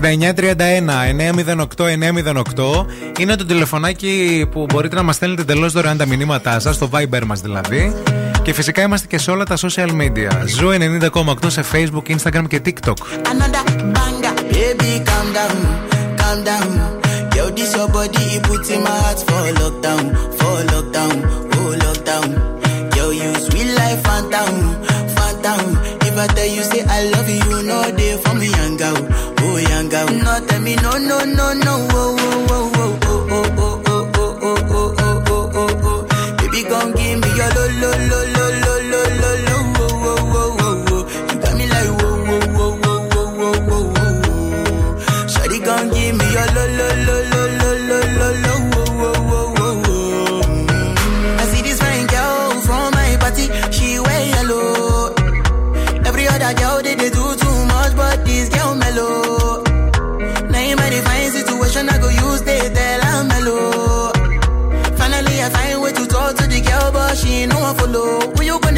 6931-908-908 0.02 0.04
είναι 3.18 3.36
το 3.36 3.44
τηλεφωνάκι 3.46 4.46
που 4.50 4.66
μπορείτε 4.72 4.94
να 4.94 5.02
μας 5.02 5.12
στέλνετε 5.12 5.42
εντελώς 5.42 5.68
δωρεάν 5.68 5.96
τα 5.96 6.06
μηνύματά 6.06 6.60
σας, 6.60 6.72
στο 6.72 6.88
Viber 6.92 7.22
μας 7.26 7.34
δηλαδή. 7.34 7.94
Και 8.42 8.52
φυσικά 8.52 8.82
είμαστε 8.82 9.06
και 9.06 9.18
σε 9.18 9.30
όλα 9.30 9.44
τα 9.44 9.56
social 9.56 9.90
media. 10.00 10.30
Ζου 10.46 10.68
90,8 11.12 11.34
σε 11.46 11.64
Facebook, 11.72 12.16
Instagram 12.16 12.44
και 12.48 12.60
TikTok. 12.64 12.92
Another 12.92 13.64
banger, 13.94 14.34
baby, 14.52 14.86
No, 30.12 30.40
tell 30.46 30.60
me 30.60 30.76
no, 30.76 30.92
no, 30.92 31.24
no, 31.24 31.52
no, 31.52 31.78
whoa, 31.90 32.16
whoa, 32.16 32.70
whoa. 32.70 32.75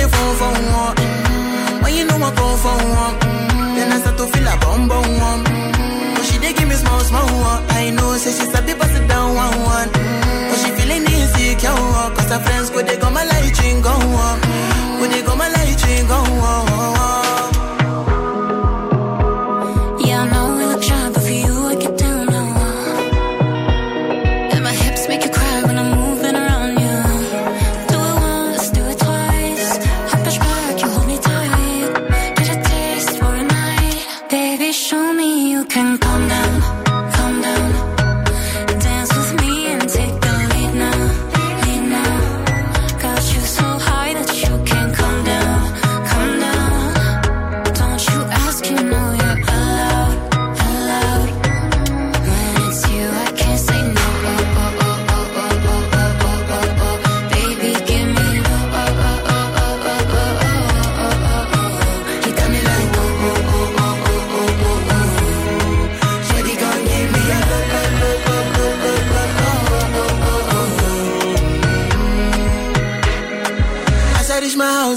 You 0.08 0.16
phone 0.16 0.36
for 0.40 0.52
one? 0.52 0.96
Mm-hmm. 0.96 1.82
When 1.82 1.94
you 1.94 2.04
know 2.06 2.16
I 2.16 2.30
come 2.34 2.56
for 2.64 2.76
one? 3.02 3.14
Mm-hmm. 3.20 3.74
Then 3.76 3.92
I 3.92 3.98
start 4.00 4.16
to 4.18 4.26
feel 4.26 4.46
a 4.48 4.56
bum 4.60 4.88
bum 4.88 5.04
one. 5.20 5.44
Mm-hmm. 5.44 6.14
But 6.14 6.24
she 6.24 6.38
dey 6.38 6.52
give 6.52 6.68
me 6.68 6.74
small 6.74 7.00
small 7.00 7.26
one. 7.26 7.62
I 7.70 7.90
know, 7.90 8.16
say 8.16 8.32
she 8.32 8.46
sabi 8.50 8.74
pass 8.74 8.94
it 8.98 9.06
down 9.08 9.34
one 9.34 9.56
one. 9.64 9.88
Mm-hmm. 9.88 10.48
But 10.50 10.58
she 10.62 10.70
feeling 10.76 11.04
insecure, 11.04 11.74
one. 11.74 12.14
cause 12.16 12.30
her 12.30 12.40
friends 12.40 12.70
go 12.70 12.82
they 12.82 12.96
go 12.96 13.10
my 13.10 13.24
light 13.24 13.56
ring 13.62 13.80
go 13.82 13.90
on. 13.92 14.36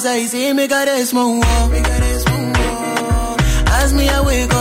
cosas 0.01 0.17
y 0.17 0.27
si 0.27 0.53
me 0.53 0.67
As 3.67 3.93
me 3.93 4.09
I 4.09 4.21
wake 4.21 4.53
up. 4.53 4.60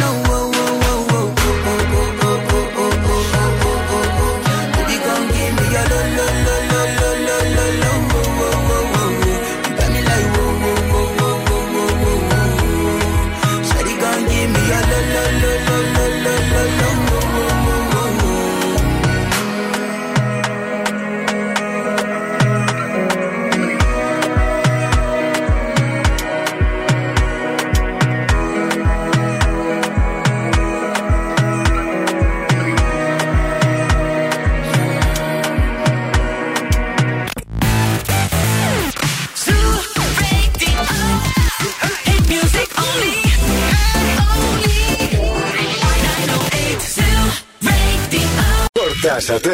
Χορτάσατε. 49.21 49.49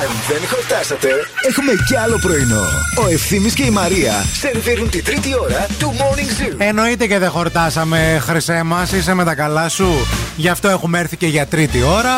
Αν 0.00 0.08
δεν 0.28 0.48
χορτάσατε, 0.48 1.08
έχουμε 1.48 1.72
κι 1.86 1.96
άλλο 1.96 2.18
πρωινό. 2.20 2.64
Ο 3.04 3.08
Ευθύμης 3.12 3.54
και 3.54 3.64
η 3.64 3.70
Μαρία 3.70 4.12
σερβίρουν 4.40 4.90
τη 4.90 5.02
τρίτη 5.02 5.38
ώρα 5.40 5.66
του 5.78 5.94
Morning 5.98 6.42
Zoo. 6.42 6.54
Εννοείται 6.58 7.06
και 7.06 7.18
δεν 7.18 7.30
χορτάσαμε, 7.30 8.18
χρυσέ 8.22 8.62
μας. 8.62 8.92
Είσαι 8.92 9.14
με 9.14 9.24
τα 9.24 9.34
καλά 9.34 9.68
σου. 9.68 10.06
Γι' 10.36 10.48
αυτό 10.48 10.68
έχουμε 10.68 10.98
έρθει 10.98 11.16
και 11.16 11.26
για 11.26 11.46
τρίτη 11.46 11.82
ώρα. 11.82 12.14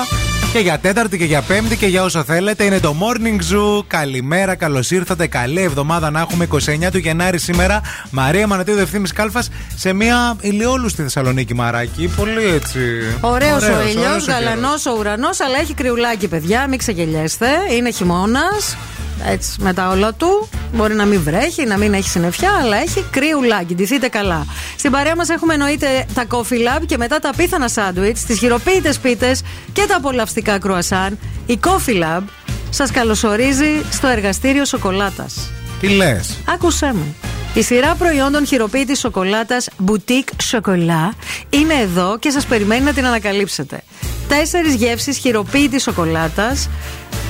Και 0.52 0.58
για 0.58 0.78
τέταρτη 0.78 1.18
και 1.18 1.24
για 1.24 1.42
πέμπτη 1.42 1.76
και 1.76 1.86
για 1.86 2.02
όσο 2.02 2.24
θέλετε. 2.24 2.64
Είναι 2.64 2.80
το 2.80 2.94
Morning 3.00 3.52
Zoo. 3.52 3.84
Καλημέρα, 3.86 4.54
καλώς 4.54 4.90
ήρθατε. 4.90 5.26
Καλή 5.26 5.60
εβδομάδα 5.60 6.10
να 6.10 6.20
έχουμε 6.20 6.48
29 6.52 6.90
του 6.92 6.98
Γενάρη 6.98 7.38
σήμερα. 7.38 7.80
Μαρία 8.10 8.46
Μανατίδου 8.46 8.78
Ευθύνη 8.78 9.08
Κάλφας 9.08 9.50
σε 9.76 9.92
μια 9.92 10.36
ηλιόλου 10.40 10.88
στη 10.88 11.02
Θεσσαλονίκη, 11.02 11.54
Μαράκι. 11.54 12.12
Πολύ 12.16 12.44
έτσι. 12.44 12.80
Ωραίος 13.20 13.62
ο 13.62 13.72
ωραίος, 13.72 13.90
ήλιος, 13.90 14.06
ωραίος 14.06 14.28
ο 14.28 14.30
γαλανός 14.30 14.86
ο 14.86 14.94
ουρανός, 14.98 15.40
αλλά 15.40 15.58
έχει 15.58 15.74
κρυουλάκι, 15.74 16.28
παιδιά. 16.28 16.66
Μην 16.68 16.78
ξεγελιέστε. 16.78 17.48
Είναι 17.76 17.90
χειμώνας. 17.90 18.76
Έτσι, 19.26 19.56
με 19.60 19.72
τα 19.72 19.88
όλα 19.88 20.12
του. 20.12 20.48
Μπορεί 20.74 20.94
να 20.94 21.04
μην 21.04 21.22
βρέχει, 21.22 21.66
να 21.66 21.76
μην 21.76 21.94
έχει 21.94 22.08
συννεφιά, 22.08 22.50
αλλά 22.62 22.76
έχει 22.76 23.04
κρύουλάκι. 23.10 23.74
Ντυθείτε 23.74 24.08
καλά. 24.08 24.46
Στην 24.78 24.90
παρέα 24.90 25.16
μας 25.16 25.28
έχουμε 25.28 25.54
εννοείται 25.54 26.06
τα 26.14 26.26
Coffee 26.30 26.78
Lab 26.78 26.82
και 26.86 26.96
μετά 26.96 27.18
τα 27.18 27.30
πίθανα 27.36 27.68
σάντουιτς, 27.68 28.24
τις 28.24 28.38
χειροποίητε 28.38 28.94
πίτες 29.02 29.42
και 29.72 29.84
τα 29.88 29.96
απολαυστικά 29.96 30.58
κρουασάν. 30.58 31.18
Η 31.46 31.58
Coffee 31.64 32.02
Lab 32.02 32.22
σας 32.70 32.90
καλωσορίζει 32.90 33.82
στο 33.90 34.06
εργαστήριο 34.06 34.64
σοκολάτας. 34.64 35.50
Τι 35.80 35.88
λες; 35.88 36.36
Άκουσέ 36.44 36.92
μου. 36.94 37.14
Η 37.54 37.62
σειρά 37.62 37.94
προϊόντων 37.94 38.46
χειροποίητης 38.46 38.98
σοκολάτας 38.98 39.68
Boutique 39.86 40.50
Chocolat 40.50 41.14
είναι 41.50 41.74
εδώ 41.74 42.18
και 42.18 42.30
σας 42.30 42.46
περιμένει 42.46 42.84
να 42.84 42.92
την 42.92 43.06
ανακαλύψετε. 43.06 43.82
Τέσσερις 44.30 44.74
γεύσεις 44.74 45.18
χειροποίητη 45.18 45.80
σοκολάτας. 45.80 46.68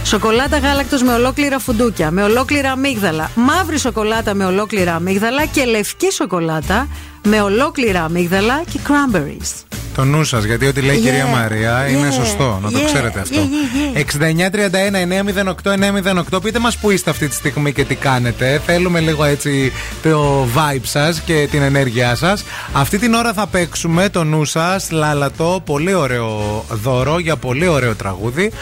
Σοκολάτα 0.05 0.59
γάλακτος 0.59 1.02
με 1.02 1.12
ολόκληρα 1.12 1.59
φουντούκια, 1.59 2.10
με 2.10 2.22
ολόκληρα 2.22 2.70
αμύγδαλα, 2.70 3.31
μαύρη 3.35 3.78
σοκολάτα 3.78 4.35
με 4.35 4.44
ολόκληρα 4.44 4.94
αμύγδαλα 4.94 5.44
και 5.47 5.64
λευκή 5.64 6.10
σοκολάτα 6.12 6.89
με 7.24 7.40
ολόκληρα 7.40 8.05
αμύγδαλα 8.05 8.62
και 8.72 8.78
cranberries. 8.89 9.69
Το 9.95 10.05
νου 10.05 10.25
σας, 10.25 10.45
γιατί 10.45 10.67
ό,τι 10.67 10.81
λέει 10.81 10.97
η 10.97 10.99
Yeah. 10.99 11.03
κυρία 11.05 11.27
Μαρία 11.27 11.89
είναι 11.89 12.09
Yeah. 12.09 12.12
σωστό. 12.12 12.59
Να 12.62 12.71
το 12.71 12.79
Yeah. 12.79 12.85
ξέρετε 12.85 13.21
αυτό. 13.21 13.49
Yeah, 13.95 13.97
6931-908-908. 13.97 16.41
Πείτε 16.41 16.59
μας 16.59 16.77
που 16.77 16.91
είστε 16.91 17.11
αυτή 17.11 17.29
τη 17.29 17.35
στιγμή 17.35 17.73
και 17.73 17.85
τι 17.85 17.95
κάνετε. 17.95 18.62
Θέλουμε 18.67 19.01
λίγο 19.01 19.25
έτσι 19.25 19.73
το 20.03 20.47
vibe 20.55 20.81
σας 20.83 21.21
και 21.21 21.49
την 21.51 21.62
ενέργειά 21.62 22.15
σας. 22.15 22.45
Αυτή 22.73 22.99
την 22.99 23.15
ώρα 23.15 23.33
θα 23.33 23.47
παίξουμε 23.47 24.09
το 24.09 24.25
νου 24.25 24.45
σας, 24.45 24.91
λάλατο. 24.91 25.62
Πολύ 25.65 25.95
ωραίο 25.95 26.65
δώρο 26.71 27.19
για 27.19 27.37
πολύ 27.37 27.67
ωραίο 27.67 27.95
τραγούδι. 27.95 28.53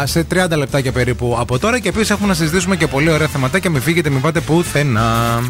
Α, 0.00 0.06
σε 0.06 0.24
30 0.24 0.56
λεπτάκια 0.56 0.92
περίπου 0.92 1.36
από 1.40 1.58
τώρα. 1.58 1.78
Και 1.78 1.88
επίσης 1.88 2.10
έχουμε 2.10 2.28
να 2.28 2.34
συζητήσουμε 2.34 2.76
και 2.76 2.86
πολύ 2.86 3.10
ωραία 3.10 3.26
θεματάκια. 3.26 3.70
Μην 3.70 3.82
φύγετε, 3.82 4.10
μην 4.10 4.20
πάτε 4.20 4.40
πουθενά. 4.40 5.40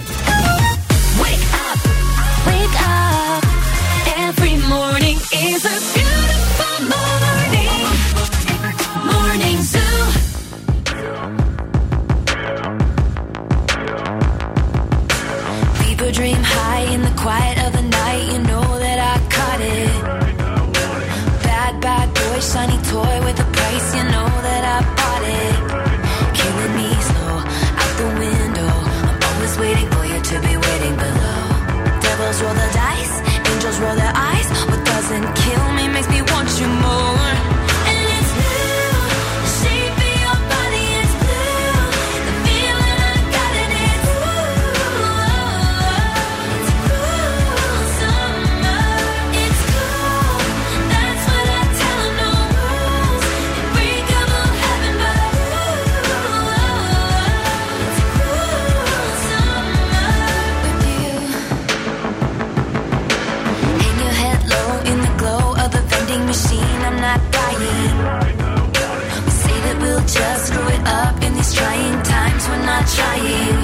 Trying. 72.95 73.64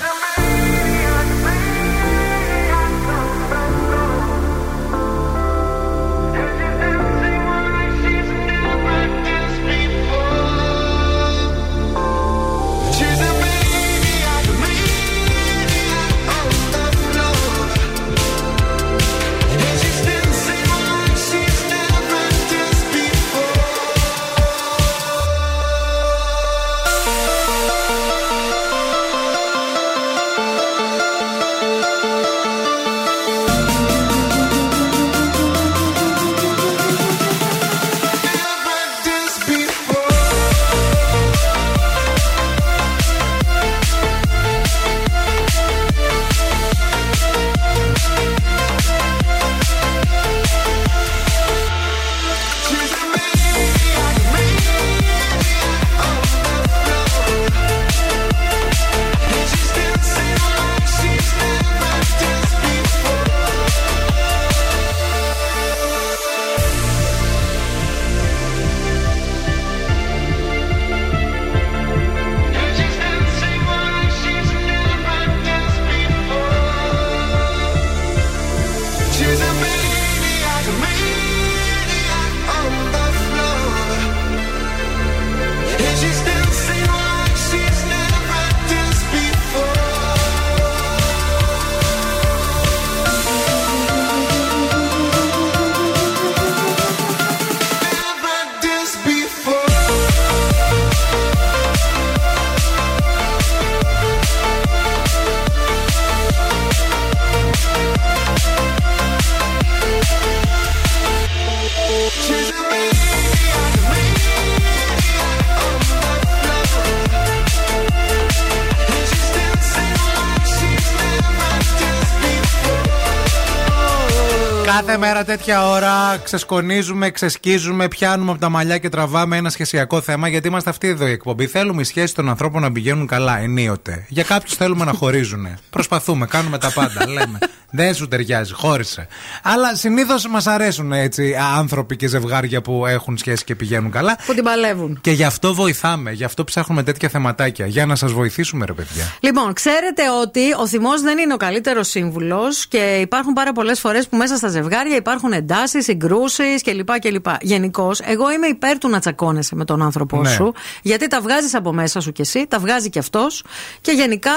Τέτοια 125.37 125.69
ώρα 125.69 126.17
ξεσκονίζουμε, 126.23 127.09
ξεσκίζουμε, 127.09 127.87
πιάνουμε 127.87 128.31
από 128.31 128.39
τα 128.39 128.49
μαλλιά 128.49 128.77
και 128.77 128.89
τραβάμε 128.89 129.37
ένα 129.37 129.49
σχεσιακό 129.49 130.01
θέμα 130.01 130.27
γιατί 130.27 130.47
είμαστε 130.47 130.69
αυτή 130.69 130.87
εδώ 130.87 131.07
η 131.07 131.11
εκπομπή. 131.11 131.47
Θέλουμε 131.47 131.81
οι 131.81 131.83
σχέσεις 131.83 132.13
των 132.13 132.29
ανθρώπων 132.29 132.61
να 132.61 132.71
πηγαίνουν 132.71 133.07
καλά, 133.07 133.39
ενίοτε. 133.39 134.05
Για 134.09 134.23
κάποιους 134.23 134.53
θέλουμε 134.55 134.85
να 134.85 134.93
χωρίζουν. 134.93 135.47
Προσπαθούμε, 135.69 136.25
κάνουμε 136.25 136.57
τα 136.57 136.71
πάντα. 136.73 137.07
Λέμε. 137.07 137.39
Δεν 137.71 137.93
σου 137.93 138.07
ταιριάζει, 138.07 138.53
χώρισε. 138.53 139.07
Αλλά 139.43 139.75
συνήθως 139.75 140.27
μας 140.27 140.47
αρέσουν 140.47 140.91
έτσι 140.91 141.35
άνθρωποι 141.57 141.95
και 141.95 142.07
ζευγάρια 142.07 142.61
που 142.61 142.85
έχουν 142.85 143.17
σχέση 143.17 143.43
και 143.43 143.55
πηγαίνουν 143.55 143.91
καλά. 143.91 144.17
Που 144.25 144.33
την 144.33 144.43
παλεύουν. 144.43 144.99
Και 145.01 145.11
γι' 145.11 145.23
αυτό 145.23 145.53
βοηθάμε, 145.53 146.11
γι' 146.11 146.23
αυτό 146.23 146.43
ψάχνουμε 146.43 146.83
τέτοια 146.83 147.09
θεματάκια. 147.09 147.65
Για 147.65 147.85
να 147.85 147.95
σας 147.95 148.11
βοηθήσουμε, 148.11 148.65
ρε 148.65 148.73
παιδιά. 148.73 149.03
Λοιπόν, 149.19 149.53
ξέρετε 149.53 150.01
ότι 150.21 150.39
ο 150.59 150.67
θυμός 150.67 151.01
δεν 151.01 151.17
είναι 151.17 151.33
ο 151.33 151.37
καλύτερος 151.37 151.87
σύμβουλος 151.87 152.67
και 152.67 152.97
υπάρχουν 153.01 153.33
πάρα 153.33 153.51
πολλές 153.51 153.79
φορές 153.79 154.07
που 154.07 154.17
μέσα 154.17 154.35
στα 154.37 154.47
ζευγάρια 154.47 154.95
υπάρχουν 154.95 155.31
εντάσεις, 155.31 155.83
συγκρούσεις 155.83 156.61
κλπ. 156.61 156.99
κλπ. 156.99 157.25
Γενικώς, 157.41 157.99
εγώ 157.99 158.31
είμαι 158.31 158.47
υπέρ 158.47 158.77
του 158.77 158.89
να 158.89 158.99
τσακώνεσαι 158.99 159.55
με 159.55 159.65
τον 159.65 159.81
άνθρωπό 159.81 160.21
Ναι. 160.21 160.29
σου, 160.29 160.53
γιατί 160.81 161.07
τα 161.07 161.21
βγάζεις 161.21 161.55
από 161.55 161.73
μέσα 161.73 161.99
σου 161.99 162.11
κι 162.11 162.21
εσύ, 162.21 162.45
τα 162.49 162.59
βγάζει 162.59 162.89
κι 162.89 162.99
αυτός 162.99 163.43
και 163.81 163.91
γενικά 163.91 164.31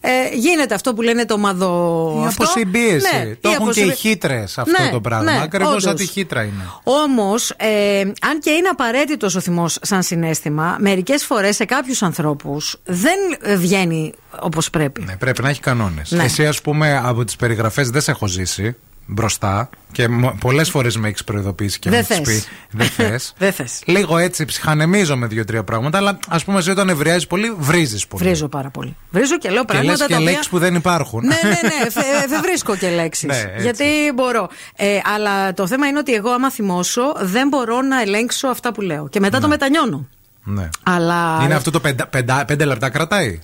ε, 0.00 0.10
γίνεται 0.34 0.74
αυτό 0.74 0.94
που 0.94 1.02
λένε 1.02 1.24
το 1.24 1.38
μαδό. 1.38 2.12
Η 2.22 2.26
αυτό. 2.26 2.42
αποσυμπίεση. 2.44 3.16
Ναι, 3.16 3.34
το 3.40 3.50
η 3.50 3.52
έχουν 3.52 3.72
και 3.72 3.80
οι 3.80 3.82
αποσυμπί- 3.82 3.94
χύτρε 3.96 4.42
αυτό 4.42 4.82
Ναι, 4.82 4.90
το 4.92 5.00
πράγμα. 5.00 5.32
ναι, 5.32 5.40
Ακριβώς 5.42 5.82
σαν 5.82 5.92
όντως. 5.92 6.06
τη 6.06 6.12
χύτρα 6.12 6.42
είναι. 6.42 6.64
Όμως, 6.82 7.50
ε, 7.56 8.00
αν 8.00 8.40
και 8.40 8.50
είναι 8.50 8.68
απαραίτητος 8.68 9.34
ο 9.34 9.40
θυμός 9.40 9.78
σαν 9.82 10.02
συνέστημα, 10.02 10.76
μερικές 10.80 11.24
φορές 11.24 11.56
σε 11.56 11.64
κάποιους 11.64 12.02
ανθρώπους 12.02 12.76
δεν 12.84 13.18
ε, 13.42 13.56
βγαίνει 13.56 14.12
όπως 14.40 14.70
πρέπει. 14.70 15.02
Ναι, 15.02 15.16
πρέπει 15.16 15.42
να 15.42 15.48
έχει 15.48 15.60
κανόνες. 15.60 16.10
Ναι. 16.10 16.24
Εσύ, 16.24 16.46
ας 16.46 16.60
πούμε, 16.60 17.00
από 17.04 17.24
τις 17.24 17.36
περιγραφές 17.36 17.90
δεν 17.90 18.00
σε 18.00 18.10
έχω 18.10 18.26
ζήσει 18.26 18.76
μπροστά 19.12 19.70
και 19.92 20.08
πολλές 20.40 20.70
φορές 20.70 20.96
με 20.96 21.08
έχεις 21.08 21.24
προειδοποιήσει 21.24 21.78
και 21.78 21.90
Δεν 21.90 22.06
μου 22.10 22.16
έχει 22.16 22.24
θες. 22.24 22.34
πεις. 22.34 22.48
Δεν 22.70 22.86
θες. 23.08 23.34
Δεν 23.38 23.52
θες. 23.52 23.82
Λίγο 23.86 24.16
έτσι 24.18 24.44
ψυχανεμίζω 24.44 25.16
με 25.16 25.26
δύο-τρία 25.26 25.64
πράγματα, 25.64 25.98
αλλά 25.98 26.18
ας 26.28 26.44
πούμε, 26.44 26.58
εσύ 26.58 26.70
όταν 26.70 26.88
ευριάζει 26.88 27.26
πολύ, 27.26 27.54
βρίζεις 27.58 28.06
πολύ. 28.06 28.24
Βρίζω 28.24 28.48
πάρα 28.48 28.70
πολύ. 28.70 28.96
Βρίζω 29.10 29.38
και 29.38 29.50
λέω 29.50 29.64
Και 29.64 29.72
λες 29.74 29.82
πράγματα 29.82 30.06
και 30.06 30.12
τα 30.12 30.18
οποία. 30.18 30.30
λέξεις 30.30 30.48
που 30.48 30.58
δεν 30.58 30.74
υπάρχουν. 30.74 31.24
ναι, 31.26 31.38
ναι, 31.42 31.48
ναι. 31.50 31.90
Φε, 32.00 32.00
δεν 32.28 32.40
βρίσκω 32.42 32.76
και 32.76 32.90
λέξεις. 32.90 33.28
Ναι, 33.28 33.38
έτσι. 33.38 33.62
γιατί 33.62 33.84
μπορώ. 34.14 34.48
Ε, 34.76 34.98
αλλά 35.14 35.52
το 35.54 35.66
θέμα 35.66 35.86
είναι 35.86 35.98
ότι 35.98 36.14
εγώ, 36.14 36.30
άμα 36.30 36.50
θυμώσω, 36.50 37.02
δεν 37.20 37.48
μπορώ 37.48 37.80
να 37.82 38.00
ελέγξω 38.00 38.48
αυτά 38.48 38.72
που 38.72 38.80
λέω. 38.80 39.08
Και 39.08 39.20
μετά 39.20 39.40
το 39.40 39.48
μετανιώνω. 39.48 40.08
Ναι. 40.44 40.68
Αλλά. 40.82 41.40
Είναι 41.44 41.54
αυτό 41.54 41.70
το 41.70 41.80
πεντα, 41.80 42.06
πεντα, 42.06 42.44
πέντε 42.44 42.64
λεπτά 42.64 42.90
κρατάει; 42.90 43.40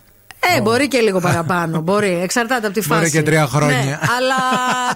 Ε, 0.57 0.61
μπορεί 0.61 0.89
και 0.89 0.99
λίγο 0.99 1.21
παραπάνω. 1.21 1.81
μπορεί. 1.81 2.21
Εξαρτάται 2.23 2.67
από 2.67 2.75
τη 2.75 2.81
φάση. 2.81 3.01
Μπορεί 3.01 3.11
και 3.11 3.23
τρία 3.23 3.47
χρόνια. 3.47 3.77
Ναι, 3.85 3.99
αλλά 4.17 4.35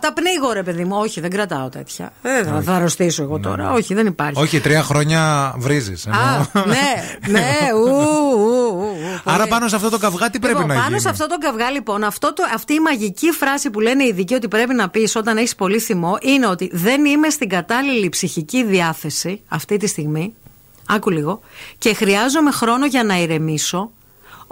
τα 0.00 0.12
πνίγω, 0.12 0.52
ρε 0.52 0.62
παιδί 0.62 0.84
μου. 0.84 0.96
Όχι, 0.98 1.20
δεν 1.20 1.30
κρατάω 1.30 1.68
τέτοια. 1.68 2.12
Δεν 2.22 2.46
θα, 2.46 2.62
θα 2.64 2.72
αρρωστήσω 2.74 3.22
εγώ 3.22 3.38
τώρα. 3.38 3.72
Όχι, 3.72 3.94
δεν 3.94 4.06
υπάρχει. 4.06 4.40
Όχι, 4.40 4.60
τρία 4.60 4.82
χρόνια 4.82 5.52
βρίζεις. 5.58 6.06
Α, 6.06 6.46
ναι, 6.54 7.04
ναι, 7.28 7.48
ου, 7.74 7.88
ου, 7.88 8.38
ου, 8.38 8.78
ου, 8.78 9.20
Άρα 9.24 9.38
πολύ. 9.38 9.48
πάνω 9.48 9.68
σε 9.68 9.76
αυτό 9.76 9.90
το 9.90 9.98
καυγά 9.98 10.30
τι 10.30 10.38
πρέπει 10.38 10.54
Λοιπόν, 10.58 10.68
να 10.68 10.74
πάνω 10.74 10.88
γίνει; 10.88 11.00
σε 11.00 11.08
αυτό 11.08 11.26
το 11.26 11.38
καυγά, 11.38 11.70
λοιπόν, 11.70 12.04
αυτό 12.04 12.32
το, 12.32 12.42
αυτή 12.54 12.72
η 12.74 12.80
μαγική 12.80 13.30
φράση 13.30 13.70
που 13.70 13.80
λένε 13.80 14.04
οι 14.04 14.08
ειδικοί 14.08 14.34
ότι 14.34 14.48
πρέπει 14.48 14.74
να 14.74 14.88
πεις 14.88 15.16
όταν 15.16 15.36
έχεις 15.36 15.54
πολύ 15.54 15.78
θυμό 15.78 16.18
είναι 16.20 16.46
ότι 16.46 16.70
δεν 16.72 17.04
είμαι 17.04 17.30
στην 17.30 17.48
κατάλληλη 17.48 18.08
ψυχική 18.08 18.64
διάθεση 18.64 19.40
αυτή 19.48 19.76
τη 19.76 19.86
στιγμή. 19.86 20.34
Άκου 20.86 21.10
λίγο. 21.10 21.40
Και 21.78 21.94
χρειάζομαι 21.94 22.50
χρόνο 22.50 22.86
για 22.86 23.04
να 23.04 23.18
ηρεμήσω, 23.20 23.90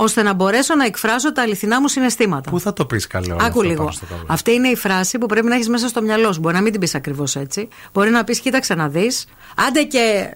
ώστε 0.01 0.23
να 0.23 0.33
μπορέσω 0.33 0.75
να 0.75 0.85
εκφράσω 0.85 1.33
τα 1.33 1.43
αληθινά 1.43 1.81
μου 1.81 1.89
συναισθήματα. 1.89 2.51
Πού 2.51 2.61
θα 2.61 2.73
το 2.73 2.85
πεις 2.87 3.07
καλό. 3.07 3.27
όλο 3.35 3.45
Άκου 3.45 3.47
αυτό 3.49 3.63
λίγο. 3.63 3.77
πάνω 3.79 3.91
στο 3.91 4.07
καυγά. 4.09 4.23
Αυτή 4.27 4.53
είναι 4.53 4.69
η 4.69 4.77
φράση 4.77 5.19
που 5.19 5.27
πρέπει 5.27 5.47
να 5.47 5.55
έχεις 5.55 5.69
μέσα 5.69 5.89
στο 5.89 6.03
μυαλό 6.03 6.33
σου. 6.33 6.41
Μπορεί 6.41 6.55
να 6.55 6.61
μην 6.61 6.73
την 6.73 6.81
πεις 6.81 6.95
ακριβώς 6.95 7.37
έτσι. 7.37 7.69
Μπορεί 7.93 8.11
να 8.11 8.25
πεις, 8.25 8.41
κοίταξε 8.41 8.75
να 8.75 8.89
δεις. 8.89 9.27
Άντε 9.67 9.83
και 9.83 10.35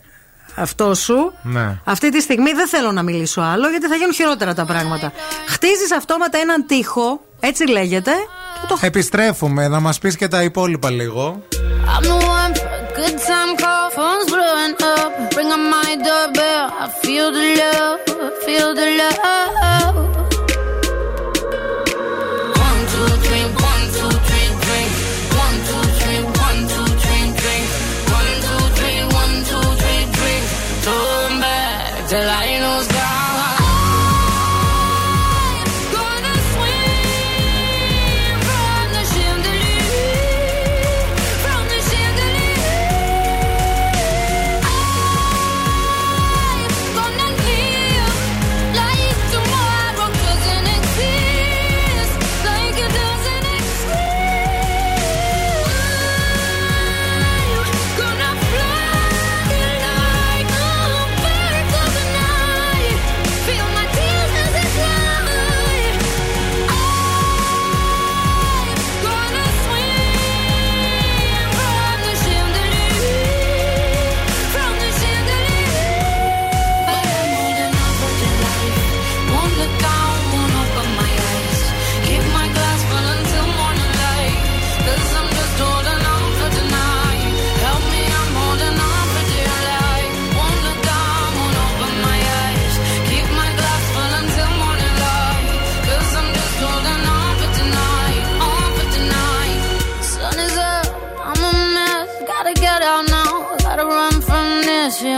αυτό 0.54 0.94
σου. 0.94 1.32
Ναι. 1.42 1.80
Αυτή 1.84 2.10
τη 2.10 2.20
στιγμή 2.20 2.52
δεν 2.52 2.68
θέλω 2.68 2.92
να 2.92 3.02
μιλήσω 3.02 3.40
άλλο 3.40 3.68
γιατί 3.68 3.86
θα 3.86 3.94
γίνουν 3.94 4.12
χειρότερα 4.14 4.54
τα 4.54 4.64
πράγματα. 4.64 5.12
Χτίζεις 5.48 5.92
αυτόματα 5.92 6.38
έναν 6.38 6.66
τοίχο, 6.66 7.20
έτσι 7.40 7.66
λέγεται. 7.68 8.10
και 8.60 8.66
το 8.68 8.78
Επιστρέφουμε 8.80 9.68
να 9.68 9.80
μας 9.80 9.98
πεις 9.98 10.16
και 10.16 10.28
τα 10.28 10.42
υπόλοιπα 10.42 10.90
λίγο. 10.90 11.42
I'm 11.98 12.04
the 12.04 12.08
one 12.08 12.52
for 12.60 12.70
a 12.80 12.84
good 12.98 13.16
time 13.30 13.52
call, 13.62 13.86
phone's 13.98 14.31
blowing 14.62 14.76
up. 14.82 15.36
Ring 15.36 15.52
on 15.52 15.70
my 15.70 15.96
doorbell. 15.96 16.70
I 16.72 16.88
feel 17.02 17.32
the 17.32 17.56
love, 17.56 18.44
feel 18.44 18.74
the 18.74 18.96
love. 18.96 20.11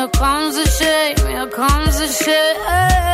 Comes 0.08 0.56
the 0.56 0.66
shame. 0.66 1.16
Here 1.26 1.46
comes 1.46 1.98
the 1.98 2.08
shame. 2.08 3.13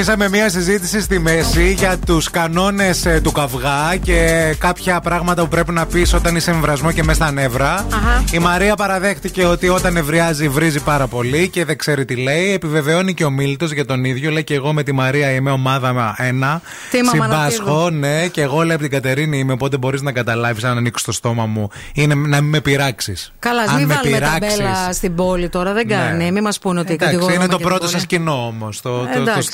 Αφήσαμε 0.00 0.28
μια 0.28 0.48
συζήτηση 0.50 1.00
στη 1.00 1.18
μέση 1.18 1.72
για 1.72 1.98
τους 2.06 2.30
κανόνες 2.30 3.06
του 3.22 3.32
καυγά 3.32 3.96
και 4.02 4.54
κάποια 4.58 5.00
πράγματα 5.00 5.42
που 5.42 5.48
πρέπει 5.48 5.72
να 5.72 5.86
πεις 5.86 6.12
όταν 6.14 6.36
είσαι 6.36 6.50
εμβρασμό 6.50 6.92
και 6.92 7.02
μέσα 7.04 7.22
στα 7.22 7.32
νεύρα. 7.32 7.86
Η 8.32 8.38
Μαρία 8.38 8.74
παραδέχτηκε 8.76 9.44
ότι 9.44 9.68
όταν 9.68 9.96
ευριάζει 9.96 10.48
βρίζει 10.48 10.80
πάρα 10.80 11.06
πολύ 11.06 11.48
και 11.48 11.64
δεν 11.64 11.78
ξέρει 11.78 12.04
τι 12.04 12.16
λέει. 12.16 12.52
Επιβεβαιώνει 12.52 13.14
και 13.14 13.24
ο 13.24 13.30
Μίλτος 13.30 13.72
για 13.72 13.84
τον 13.84 14.04
ίδιο. 14.04 14.30
Λέει 14.30 14.44
και 14.44 14.54
εγώ 14.54 14.72
με 14.72 14.82
τη 14.82 14.92
Μαρία 14.92 15.30
είμαι 15.30 15.50
ομάδα 15.50 16.14
ένα. 16.18 16.60
Τι 16.90 17.02
μαμανατίδου. 17.02 17.52
Συμπάσχω, 17.52 17.90
ναι, 17.90 18.26
και 18.26 18.42
εγώ 18.42 18.62
λέει 18.62 18.72
από 18.74 18.82
την 18.82 18.90
Κατερίνη 18.92 19.38
είμαι. 19.38 19.52
Οπότε 19.52 19.76
μπορείς 19.76 20.02
να 20.02 20.12
καταλάβεις 20.12 20.64
αν 20.64 20.76
ανοίξεις 20.76 21.06
το 21.06 21.12
στόμα 21.12 21.46
μου 21.46 21.68
είναι 21.94 22.14
να 22.14 22.40
μην 22.40 22.50
με 22.50 22.60
πειράξεις. 22.60 23.32
Καλά, 23.38 23.62
Αν 23.62 23.76
μην 23.76 23.86
με 23.86 23.94
βάλουμε 23.94 24.16
πειράξεις. 24.16 24.56
ταμπέλα 24.58 24.92
στην 24.92 25.14
πόλη 25.14 25.48
τώρα. 25.48 25.72
Δεν 25.72 25.86
Ναι. 25.86 25.94
κάνει. 25.94 26.30
Μην 26.32 26.42
μας 26.42 26.58
πούνε 26.58 26.80
ότι 26.80 26.92
Εντάξει, 26.92 27.04
κατηγορούμε 27.14 27.34
είναι 27.44 27.52
το 27.52 27.56
και 27.56 27.62
την 27.62 27.66
πρώτο 27.68 27.84
πόλη. 27.84 27.92
σας 27.96 28.06
κοινό 28.06 28.46
όμως, 28.46 28.80
το, 28.80 28.90
το, 28.98 29.04
το, 29.14 29.20
Εντάξει. 29.20 29.48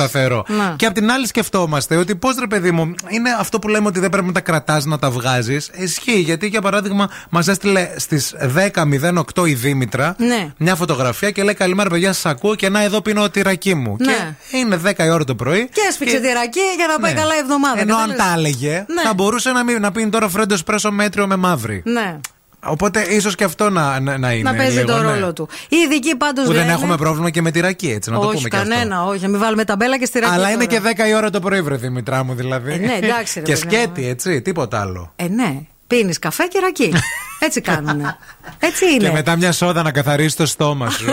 Σταθερό. 0.45 0.65
Να. 0.69 0.75
Και 0.77 0.87
απ' 0.87 0.95
την 0.95 1.11
άλλη 1.11 1.27
σκεφτόμαστε 1.27 1.97
ότι 1.97 2.17
πώς 2.17 2.37
ρε 2.39 2.47
παιδί 2.47 2.71
μου, 2.71 2.95
είναι 3.09 3.31
αυτό 3.39 3.59
που 3.59 3.69
λέμε 3.69 3.87
ότι 3.87 4.01
δεν 4.01 4.11
πρέπει 4.11 4.27
να 4.27 4.33
τα 4.33 4.41
κρατάς, 4.41 4.85
να 4.85 4.99
τα 4.99 5.11
βγάζεις. 5.11 5.71
Ισχύει, 5.75 6.19
γιατί 6.21 6.47
για 6.47 6.61
παράδειγμα 6.61 7.11
μας 7.31 7.49
έστειλε 7.49 7.89
στις 7.97 8.35
10.08 8.55 9.47
η 9.49 9.55
Δήμητρα 9.55 10.15
Ναι. 10.19 10.53
μια 10.59 10.75
φωτογραφία 10.75 11.31
και 11.31 11.43
λέει 11.43 11.55
Καλημέρα, 11.55 11.91
παιδιά, 11.91 12.13
σας 12.13 12.27
ακούω 12.27 12.55
και 12.55 12.69
να 12.69 12.83
εδώ 12.83 13.01
πίνω 13.01 13.31
τη 13.31 13.43
ρακή 13.43 13.75
μου. 13.75 13.97
Ναι. 13.99 14.37
Και 14.51 14.57
είναι 14.57 14.77
10 14.85 15.05
η 15.05 15.09
ώρα 15.11 15.25
το 15.25 15.35
πρωί. 15.35 15.69
Και 15.73 15.81
έσφιξε 15.89 16.21
τη 16.21 16.27
ρακή 16.33 16.61
για 16.77 16.87
να 16.87 16.99
πάει 16.99 17.13
Ναι. 17.13 17.21
καλά 17.21 17.35
η 17.35 17.39
εβδομάδα. 17.39 17.81
Ενώ 17.81 17.97
αν 17.97 18.09
κατάλαβες. 18.09 18.27
τα 18.27 18.39
έλεγε, 18.39 18.85
Ναι. 18.89 19.03
θα 19.03 19.15
μπορούσε 19.15 19.51
να, 19.51 19.65
μην, 19.65 19.81
να 19.81 19.93
πίνει 19.93 20.11
τώρα 20.11 20.29
φρέντο 20.29 20.55
εσπρέσο 20.55 20.91
μέτριο 20.93 21.27
με 21.27 21.37
μαύρη. 21.37 21.83
Ναι. 21.85 22.17
Οπότε 22.65 23.01
ίσως 23.03 23.35
και 23.35 23.45
αυτό 23.45 23.71
να, 23.71 24.01
να, 24.01 24.19
να 24.19 24.33
είναι. 24.33 24.51
να 24.51 24.57
παίζει 24.57 24.77
λίγο, 24.79 24.87
το 24.93 24.99
ναι. 24.99 25.13
ρόλο 25.13 25.33
του. 25.33 25.49
Οι 25.69 25.77
ειδικοί 25.77 26.17
πάντως 26.17 26.47
Που 26.47 26.53
δεν 26.53 26.69
έχουμε 26.69 26.97
πρόβλημα 26.97 27.31
και 27.31 27.43
με 27.43 27.51
τη 27.51 27.61
ρακή, 27.61 27.91
έτσι 27.91 28.11
να 28.11 28.19
το 28.19 28.27
όχι, 28.27 28.37
πούμε 28.37 28.49
και 28.49 28.57
αυτό. 28.57 28.69
κανένα, 28.69 29.05
όχι. 29.05 29.23
Να 29.23 29.29
μην 29.29 29.41
βάλουμε 29.41 29.65
ταμπέλα 29.65 29.99
και 29.99 30.05
στη 30.05 30.19
ρακή. 30.19 30.33
Αλλά 30.33 30.51
είναι 30.51 30.67
τώρα. 30.67 30.93
και 30.93 31.03
10 31.05 31.09
η 31.09 31.15
ώρα 31.15 31.31
το 31.31 31.41
πρωί, 31.41 31.63
βρε 31.63 31.77
Δημητρά 31.77 32.25
μου 32.25 32.35
δηλαδή. 32.35 32.73
Ε, 32.73 32.77
ναι, 32.77 32.99
εντάξει, 33.03 33.39
ρε 33.39 33.45
και 33.45 33.53
παιδί 33.53 33.65
μου. 33.67 33.71
σκέτη, 33.73 34.09
έτσι, 34.09 34.43
τίποτα 34.43 34.81
άλλο. 34.81 35.13
Ε, 35.17 35.29
ναι. 35.29 35.61
Πίνεις 35.87 36.19
καφέ 36.19 36.45
και 36.47 36.59
ρακή. 36.59 36.93
Έτσι 37.47 37.61
κάνουνε. 37.61 38.17
Έτσι 38.59 38.85
είναι. 38.91 39.07
Και 39.07 39.13
μετά 39.13 39.37
μια 39.37 39.53
σόδα 39.53 39.83
να 39.83 39.93
καθαρίσει 39.93 40.37
το 40.37 40.47
στόμα 40.47 40.91
σου. 40.91 41.05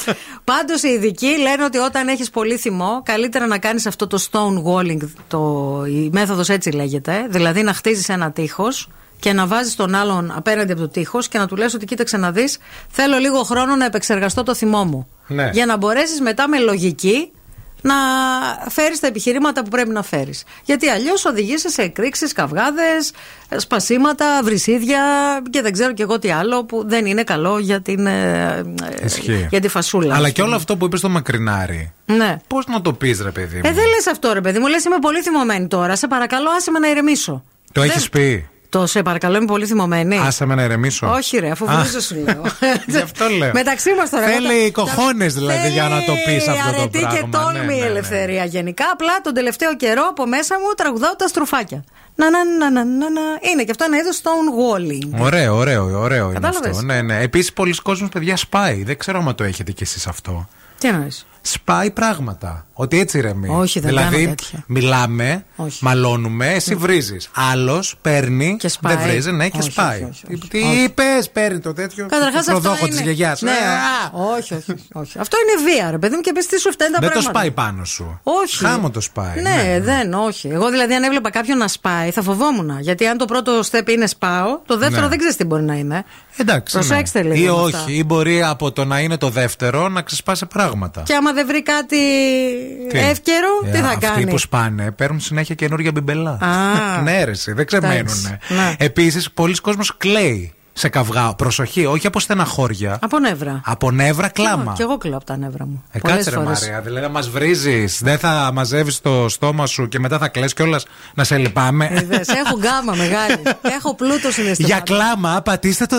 Πάντως 0.44 0.82
οι 0.82 0.88
ειδικοί 0.88 1.26
λένε 1.26 1.64
ότι 1.64 1.78
όταν 1.78 2.08
έχεις 2.08 2.30
πολύ 2.30 2.56
θυμό, 2.56 3.02
καλύτερα 3.04 3.46
να 3.46 3.58
κάνεις 3.58 3.86
αυτό 3.86 4.06
το 4.06 4.26
stone 4.30 4.62
walling. 4.64 5.08
Το, 5.28 5.82
η 5.86 6.10
μέθοδος 6.12 6.48
έτσι 6.48 6.70
λέγεται. 6.70 7.12
ε. 7.12 7.26
Δηλαδή 7.28 7.62
να 7.62 7.72
χτίζεις 7.74 8.08
ένα 8.08 8.30
τείχος 8.32 8.88
και 9.22 9.32
να 9.32 9.46
βάζεις 9.46 9.76
τον 9.76 9.94
άλλον 9.94 10.32
απέναντι 10.36 10.72
από 10.72 10.80
το 10.80 10.88
τείχος 10.88 11.28
και 11.28 11.38
να 11.38 11.46
του 11.46 11.56
λες 11.56 11.74
ότι 11.74 11.84
κοίταξε 11.84 12.16
να 12.16 12.30
δεις, 12.30 12.58
θέλω 12.88 13.18
λίγο 13.18 13.42
χρόνο 13.42 13.76
να 13.76 13.84
επεξεργαστώ 13.84 14.42
το 14.42 14.54
θυμό 14.54 14.84
μου. 14.84 15.08
Ναι. 15.26 15.50
Για 15.52 15.66
να 15.66 15.76
μπορέσεις 15.76 16.20
μετά 16.20 16.48
με 16.48 16.58
λογική 16.58 17.30
να 17.82 17.94
φέρεις 18.68 19.00
τα 19.00 19.06
επιχειρήματα 19.06 19.62
που 19.62 19.68
πρέπει 19.68 19.90
να 19.90 20.02
φέρεις. 20.02 20.44
Γιατί 20.64 20.88
αλλιώς 20.88 21.24
οδηγείσαι 21.24 21.68
σε 21.68 21.82
εκρήξεις, 21.82 22.32
καυγάδες, 22.32 23.10
σπασίματα, 23.56 24.40
βρυσίδια 24.42 25.00
και 25.50 25.62
δεν 25.62 25.72
ξέρω 25.72 25.92
και 25.92 26.02
εγώ 26.02 26.18
τι 26.18 26.30
άλλο 26.30 26.64
που 26.64 26.82
δεν 26.88 27.06
είναι 27.06 27.22
καλό 27.24 27.58
για, 27.58 27.80
την, 27.80 28.06
ε, 28.06 28.62
ε, 29.00 29.04
Ισχύει. 29.04 29.46
για 29.50 29.60
τη 29.60 29.68
φασούλα. 29.68 30.14
Αλλά 30.14 30.26
ας 30.26 30.32
και 30.32 30.34
πούμε. 30.40 30.46
όλο 30.46 30.56
αυτό 30.56 30.76
που 30.76 30.84
είπες 30.84 30.98
στο 30.98 31.08
μακρινάρι. 31.08 31.92
Ναι. 32.06 32.36
Πώς 32.46 32.66
να 32.66 32.80
το 32.80 32.92
πεις, 32.92 33.20
ρε 33.20 33.30
παιδί 33.30 33.54
μου; 33.54 33.62
Ε, 33.64 33.72
δεν 33.72 33.84
λες 33.96 34.06
αυτό, 34.06 34.32
ρε 34.32 34.40
παιδί 34.40 34.58
μου. 34.58 34.66
Λες, 34.66 34.84
είμαι 34.84 34.98
πολύ 35.00 35.22
θυμωμένη 35.22 35.66
τώρα. 35.66 35.96
Σε 35.96 36.06
παρακαλώ, 36.06 36.50
άσε 36.50 36.70
με 36.70 36.78
να 36.78 36.88
ηρεμήσω. 36.88 37.44
Το 37.72 37.80
δεν- 37.80 37.90
έχει 37.90 38.10
πει. 38.10 38.46
Το 38.72 38.86
σε 38.86 39.02
παρακαλώ, 39.02 39.36
είμαι 39.36 39.44
πολύ 39.46 39.66
θυμωμένη. 39.66 40.18
Άσε 40.18 40.44
με 40.44 40.54
να 40.54 40.62
ηρεμήσω. 40.62 41.12
Όχι, 41.12 41.38
ρε, 41.38 41.50
αφού 41.50 41.70
Α. 41.70 41.76
βρίζω 41.80 42.00
σου 42.00 42.14
λέω. 42.14 42.42
Γι' 42.86 42.96
αυτό 42.98 43.28
λέω. 43.28 43.50
Μεταξύ 43.52 43.94
μας 43.94 44.10
τώρα. 44.10 44.26
Θέλει 44.26 44.46
εγώ 44.58 44.70
τα- 44.84 44.94
κοχώνες, 44.94 45.34
δηλαδή, 45.34 45.68
για 45.70 45.88
να 45.88 46.04
το 46.04 46.12
πεις 46.24 46.44
Θέλει 46.44 46.58
αυτό 46.58 46.72
το 46.72 46.78
αρετή 46.80 46.98
πράγμα. 46.98 47.18
και 47.18 47.26
τόλμη 47.30 47.58
Ναι, 47.58 47.64
ναι, 47.64 47.74
η 47.74 47.80
ναι. 47.80 47.86
ελευθερία 47.86 48.44
γενικά. 48.44 48.84
Απλά 48.92 49.20
τον 49.22 49.34
τελευταίο 49.34 49.76
καιρό 49.76 50.02
από 50.08 50.26
μέσα 50.26 50.54
μου 50.58 50.74
τραγουδάω 50.76 51.16
τα 51.16 51.26
στρουφάκια. 51.26 51.84
Να, 52.14 52.30
να, 52.30 52.44
να, 52.44 52.70
να, 52.70 52.84
να, 52.84 53.10
να. 53.10 53.20
Είναι 53.52 53.62
και 53.64 53.70
αυτό 53.70 53.84
ένα 53.84 53.96
είδος 53.98 54.20
stonewalling. 54.22 55.20
Ωραίο, 55.20 55.56
ωραίο, 55.56 56.00
ωραίο 56.00 56.24
είναι 56.24 56.34
Κατάλαβες; 56.34 56.70
αυτό. 56.70 56.82
Ναι, 56.82 57.02
ναι. 57.02 57.20
Επίσης, 57.22 57.52
πολλοί 57.52 57.74
κόσμοι, 57.74 58.08
παιδιά, 58.08 58.36
σπάει. 58.36 58.82
Δεν 58.84 58.98
ξέρω 58.98 59.24
αν 59.26 59.34
το 59.34 59.44
έχετε 59.44 59.72
κι 59.72 59.82
εσείς 59.82 60.06
αυτό. 60.06 60.48
Τι 60.78 60.88
εννοείς; 60.88 61.26
Σπάει 61.44 61.90
πράγματα. 61.90 62.66
Ότι 62.74 62.98
έτσι 63.00 63.20
ρεμεί. 63.20 63.48
Όχι, 63.48 63.80
δεν 63.80 63.88
δηλαδή, 63.88 64.14
κάνω 64.14 64.28
τέτοια. 64.28 64.64
μιλάμε, 64.66 65.44
Όχι. 65.56 65.84
μαλώνουμε, 65.84 66.48
εσύ 66.52 66.74
βρίζεις. 66.74 67.28
Άλλος 67.34 67.96
παίρνει, 68.02 68.56
Και 68.58 68.68
σπάει. 68.68 68.96
δεν 68.96 69.02
βρίζει, 69.08 69.32
ναι, 69.32 69.48
και 69.48 69.58
Όχι, 69.60 69.70
σπάει. 69.70 70.02
όχι, 70.10 70.24
όχι, 70.30 70.48
Τι 70.48 70.58
όχι. 70.62 70.82
είπες, 70.82 71.30
παίρνει 71.30 71.58
το 71.58 71.72
τέτοιο. 71.72 72.06
Καταρχάς 72.06 72.44
το 72.44 72.52
αυτό. 72.52 72.62
προδόχο 72.62 72.86
είναι... 72.86 72.96
τη 72.96 73.02
γιαγιάς. 73.02 73.40
Ναι, 73.42 73.50
όχι, 74.36 74.54
όχι, 74.54 74.74
όχι. 74.92 75.18
Αυτό 75.18 75.36
είναι 75.42 75.70
βία, 75.72 75.90
ρε 75.90 75.98
παιδί 75.98 76.14
μου, 76.14 76.20
και 76.20 76.32
πες 76.32 76.46
τι 76.46 76.58
σου 76.60 76.70
φταίνει 76.72 76.92
τα 76.92 76.98
Δεν 77.00 77.08
το 77.08 77.14
πράγματα. 77.14 77.38
σπάει 77.38 77.50
πάνω 77.50 77.84
σου. 77.84 78.20
Όχι. 78.22 78.56
Χάμο 78.56 78.90
το 78.90 79.00
σπάει. 79.00 79.40
Ναι, 79.42 79.80
δεν, 79.80 80.12
όχι. 80.14 80.48
Εγώ 80.48 80.70
δηλαδή, 80.70 80.94
αν 80.94 81.02
έβλεπα 81.02 81.30
κάποιον 81.30 81.58
να 81.58 81.68
σπάει, 81.68 82.10
θα 82.10 82.22
φοβόμουν. 82.22 82.78
Γιατί 82.80 83.06
αν 83.06 83.18
το 83.18 83.24
πρώτο 83.24 83.60
step 83.70 83.88
είναι 83.88 84.06
σπάω, 84.06 84.60
το 84.66 84.76
δεύτερο 84.78 85.02
Ναι. 85.02 85.08
δεν 85.08 85.18
ξέρεις 85.18 85.36
τι 85.36 85.44
μπορεί 85.44 85.62
να 85.62 85.74
είναι. 85.74 86.04
Εντάξει. 86.36 86.74
Προσέξτε 86.74 87.22
ναι. 87.22 87.34
λίγο 87.34 87.52
Ή 87.54 87.56
με 87.56 87.62
όχι, 87.62 87.74
αυτά. 87.76 87.90
ή 87.92 88.04
μπορεί 88.04 88.42
από 88.42 88.72
το 88.72 88.84
να 88.84 88.98
είναι 89.00 89.16
το 89.16 89.28
δεύτερο 89.28 89.88
να 89.88 90.02
ξεσπάσει 90.02 90.46
πράγματα. 90.46 91.02
Και 91.02 91.14
άμα 91.14 91.31
δεν 91.32 91.46
βρει 91.46 91.62
κάτι 91.62 91.96
Τι; 92.90 92.98
εύκαιρο, 92.98 93.48
Ε, 93.64 93.70
τι 93.70 93.78
θα 93.78 93.88
αυτοί 93.88 94.06
κάνει; 94.06 94.26
που 94.26 94.38
σπάνε 94.38 94.90
παίρνουν 94.90 95.20
συνέχεια 95.20 95.54
καινούργια 95.54 95.92
μπιμπελά. 95.92 96.30
Α. 96.30 97.02
ναι, 97.04 97.24
ρε, 97.24 97.30
εσύ, 97.30 97.52
δεν 97.52 97.66
ξεμένουν. 97.66 97.96
Εντάξει, 97.98 98.38
ναι. 98.48 98.74
Επίσης, 98.78 99.30
πολλοί 99.30 99.54
κόσμος 99.54 99.96
κλαίει 99.96 100.52
σε 100.72 100.88
καυγά. 100.88 101.34
Προσοχή, 101.34 101.86
όχι 101.86 102.06
από 102.06 102.20
στεναχώρια. 102.20 102.98
Από 103.02 103.18
νεύρα. 103.18 103.60
Από 103.64 103.90
νεύρα 103.90 104.28
κλάμα. 104.28 104.72
Και 104.76 104.82
εγώ 104.82 104.98
κλαίω 104.98 105.16
από 105.16 105.24
τα 105.24 105.36
νεύρα 105.36 105.66
μου. 105.66 105.82
Ε, 105.90 105.98
Πολλές 105.98 106.16
κάτσε 106.16 106.30
ρε 106.30 106.36
φορές. 106.36 106.60
Μαρία, 106.60 106.80
δηλαδή 106.80 107.06
να 107.06 107.12
μας 107.12 107.28
βρίζεις. 107.28 108.00
Δεν 108.02 108.18
θα 108.18 108.50
μαζεύεις 108.52 109.00
το 109.00 109.28
στόμα 109.28 109.66
σου 109.66 109.88
και 109.88 109.98
μετά 109.98 110.18
θα 110.18 110.28
κλαις 110.28 110.54
κιόλας 110.54 110.86
να 111.14 111.24
σε 111.24 111.36
λυπάμαι. 111.36 111.90
Είδες, 112.02 112.28
έχω 112.28 112.58
γκάμα 112.58 112.94
μεγάλη. 112.94 113.42
έχω 113.78 113.94
πλούτο 113.94 114.30
συναισθήμα. 114.30 114.68
Για 114.68 114.80
κλάμα, 114.80 115.42
πατήστε 115.42 115.86
το 115.86 115.96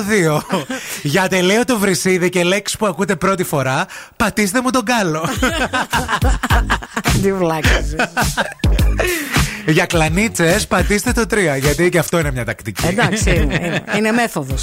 2. 0.52 0.58
Για 1.14 1.28
τελείω 1.28 1.66
το 1.66 1.78
βρυσίδι 1.78 2.30
και 2.30 2.44
λέξεις 2.44 2.78
που 2.78 2.86
ακούτε 2.86 3.16
πρώτη 3.16 3.44
φορά, 3.44 3.86
πατήστε 4.16 4.62
μου 4.62 4.70
τον 4.70 4.84
κάλο. 4.84 5.30
Τι 7.22 7.34
βλάκα 7.34 7.80
είσαι. 7.80 7.96
Για 9.66 9.86
κλανίτσες, 9.86 10.68
πατήστε 10.68 11.12
το 11.12 11.22
3. 11.22 11.60
Γιατί 11.60 11.90
και 11.90 11.98
αυτό 12.00 12.20
είναι 12.20 12.32
μια 12.32 12.46
τακτική. 12.46 12.88
Εντάξει, 12.88 13.30
είναι, 13.36 13.56
είναι, 13.56 13.84
είναι 13.98 14.12
μέθοδος. 14.12 14.63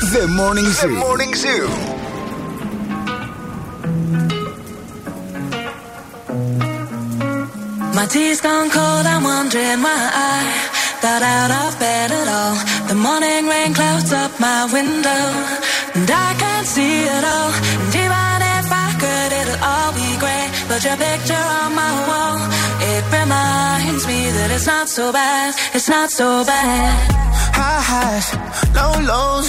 The 0.00 0.26
Morning 0.28 0.64
Zoo. 0.64 0.88
The 0.88 0.94
Morning 0.94 1.34
Zoo. 1.34 1.68
My 7.94 8.06
tea's 8.06 8.40
gone 8.40 8.70
cold, 8.70 9.06
I'm 9.06 9.22
wondering 9.22 9.80
why 9.86 10.10
I 10.30 10.34
got 11.00 11.22
out 11.22 11.50
of 11.62 11.78
bed 11.78 12.10
at 12.10 12.28
all. 12.28 12.56
The 12.88 12.96
morning 12.96 13.46
rain 13.46 13.72
clouds 13.72 14.12
up 14.12 14.32
my 14.40 14.66
window, 14.72 15.24
and 15.94 16.10
I 16.10 16.34
can't 16.42 16.66
see 16.66 17.04
it 17.04 17.24
all. 17.34 17.52
And 17.82 17.94
even 17.94 18.38
if 18.58 18.66
I 18.84 18.88
could, 18.98 19.30
it'll 19.40 19.62
all 19.62 19.92
be 19.94 20.10
grey. 20.18 20.46
But 20.68 20.82
your 20.82 20.96
picture 20.96 21.44
on 21.62 21.70
my 21.74 21.92
wall, 22.08 22.36
it 22.40 22.53
reminds 23.20 24.06
me 24.06 24.20
that 24.36 24.50
it's 24.50 24.66
not 24.66 24.88
so 24.88 25.12
bad, 25.12 25.54
it's 25.74 25.88
not 25.88 26.10
so 26.10 26.44
bad. 26.44 26.94
High 27.58 27.82
highs, 27.90 28.28
low 28.78 28.94
lows. 29.10 29.48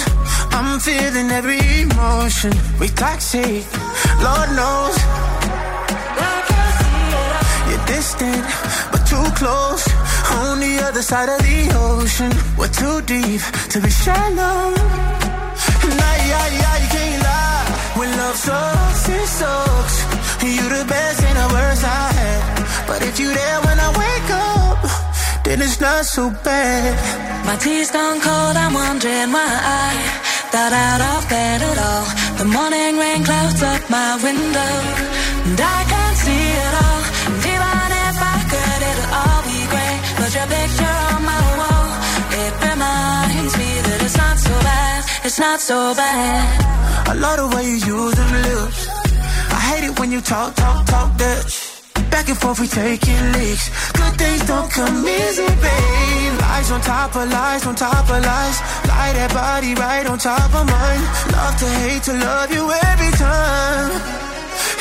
I'm 0.56 0.80
feeling 0.80 1.30
every 1.30 1.60
emotion. 1.82 2.52
We 2.80 2.88
toxic, 2.88 3.64
Lord 4.26 4.50
knows. 4.58 4.96
Can't 7.66 7.86
distant, 7.86 8.44
but 8.92 9.02
too 9.12 9.26
close. 9.40 9.84
On 10.42 10.60
the 10.60 10.74
other 10.86 11.02
side 11.02 11.28
of 11.28 11.40
the 11.48 11.60
ocean, 11.88 12.32
we're 12.58 12.74
too 12.82 13.00
deep 13.02 13.42
to 13.72 13.80
be 13.80 13.90
shallow. 13.90 14.74
And 15.86 15.98
I, 16.12 16.16
I, 16.44 16.48
I 16.76 16.80
can't 16.94 17.22
lie. 17.28 17.66
When 17.98 18.10
love 18.20 18.36
sucks, 18.36 19.08
it 19.08 19.26
sucks. 19.38 20.15
You 20.46 20.68
the 20.68 20.84
best 20.86 21.22
and 21.24 21.36
the 21.42 21.48
worst 21.54 21.82
I 21.82 22.06
had. 22.14 22.86
But 22.86 23.02
if 23.02 23.18
you 23.18 23.34
there 23.34 23.58
when 23.66 23.78
I 23.80 23.90
wake 23.98 24.30
up, 24.30 24.78
then 25.44 25.60
it's 25.60 25.80
not 25.80 26.04
so 26.04 26.30
bad. 26.44 26.94
My 27.44 27.56
tea's 27.56 27.90
gone 27.90 28.20
cold, 28.20 28.54
I'm 28.54 28.74
wondering 28.74 29.32
why 29.34 29.42
I 29.42 29.90
thought 30.52 30.72
out 30.72 31.02
of 31.02 31.28
bed 31.28 31.62
at 31.62 31.78
all. 31.88 32.06
The 32.38 32.46
morning 32.46 32.94
rain 32.96 33.24
clouds 33.24 33.60
up 33.62 33.82
my 33.90 34.22
window, 34.22 34.74
and 35.50 35.58
I 35.58 35.78
can't 35.90 36.18
see 36.24 36.46
it 36.64 36.74
all. 36.86 37.02
And 37.26 37.42
even 37.42 37.88
if 38.06 38.16
I 38.34 38.38
could, 38.50 38.80
it'll 38.90 39.10
all 39.18 39.42
be 39.50 39.60
great. 39.72 39.98
Put 40.14 40.30
your 40.30 40.46
picture 40.46 40.96
on 41.10 41.22
my 41.26 41.42
wall. 41.58 41.90
It 42.42 42.52
reminds 42.70 43.54
me 43.58 43.70
that 43.86 43.98
it's 44.06 44.16
not 44.16 44.38
so 44.38 44.54
bad. 44.62 45.00
It's 45.26 45.38
not 45.40 45.58
so 45.60 45.78
bad. 45.94 47.10
I 47.10 47.14
love 47.14 47.38
the 47.42 47.48
way 47.56 47.64
you 47.66 47.78
use 47.98 48.14
them 48.14 48.30
lips. 48.46 48.95
I 49.66 49.68
hate 49.74 49.90
it 49.90 49.98
when 49.98 50.12
you 50.12 50.20
talk, 50.20 50.54
talk, 50.54 50.86
talk 50.86 51.10
that. 51.18 51.42
Back 52.14 52.28
and 52.28 52.38
forth, 52.38 52.60
we 52.60 52.68
taking 52.68 53.24
leaks. 53.34 53.66
Good 53.98 54.14
things 54.14 54.42
don't 54.46 54.70
come 54.70 55.02
easy, 55.02 55.50
babe. 55.58 56.34
Lies 56.38 56.70
on 56.70 56.80
top 56.82 57.16
of 57.16 57.26
lies, 57.26 57.66
on 57.66 57.74
top 57.74 58.06
of 58.06 58.20
lies. 58.30 58.58
Lie 58.86 59.12
that 59.18 59.32
body 59.34 59.74
right 59.74 60.06
on 60.06 60.18
top 60.22 60.54
of 60.54 60.64
mine. 60.70 61.02
Love 61.34 61.56
to 61.58 61.68
hate 61.82 62.02
to 62.06 62.14
love 62.14 62.48
you 62.54 62.62
every 62.90 63.12
time. 63.18 63.90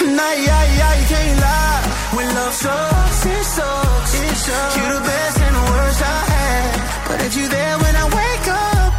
And 0.05 0.21
I, 0.21 0.33
I, 0.61 0.65
I 0.93 0.95
can't 1.09 1.39
lie. 1.41 1.81
When 2.13 2.27
love 2.37 2.53
sucks, 2.53 3.25
it 3.25 3.45
sucks. 3.57 4.13
It 4.21 4.35
sucks. 4.37 4.73
You're 4.77 4.93
the 4.93 5.01
best 5.01 5.37
and 5.41 5.55
the 5.57 5.65
worst 5.73 6.01
I 6.05 6.19
had. 6.29 6.73
But 7.09 7.17
if 7.25 7.31
you're 7.33 7.49
there 7.57 7.75
when 7.81 7.95
I 8.03 8.05
wake 8.21 8.47
up, 8.69 8.93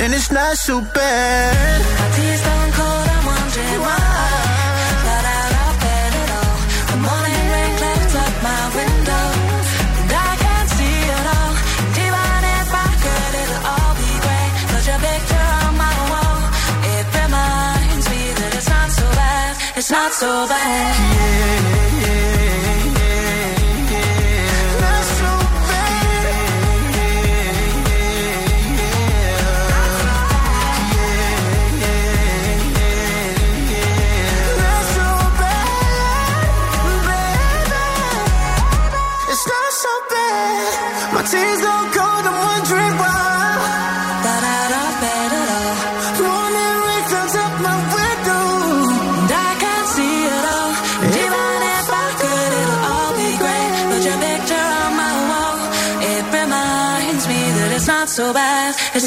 then 0.00 0.16
it's 0.16 0.32
not 0.32 0.56
so 0.56 0.80
bad. 0.80 1.76
My 2.00 2.08
tea's 2.16 2.40
gone 2.40 2.72
cold, 2.72 3.06
I'm 3.12 3.24
wondering 3.28 3.80
why 3.84 4.29
not 19.90 20.12
so 20.12 20.46
bad. 20.46 21.90
Not 21.92 21.99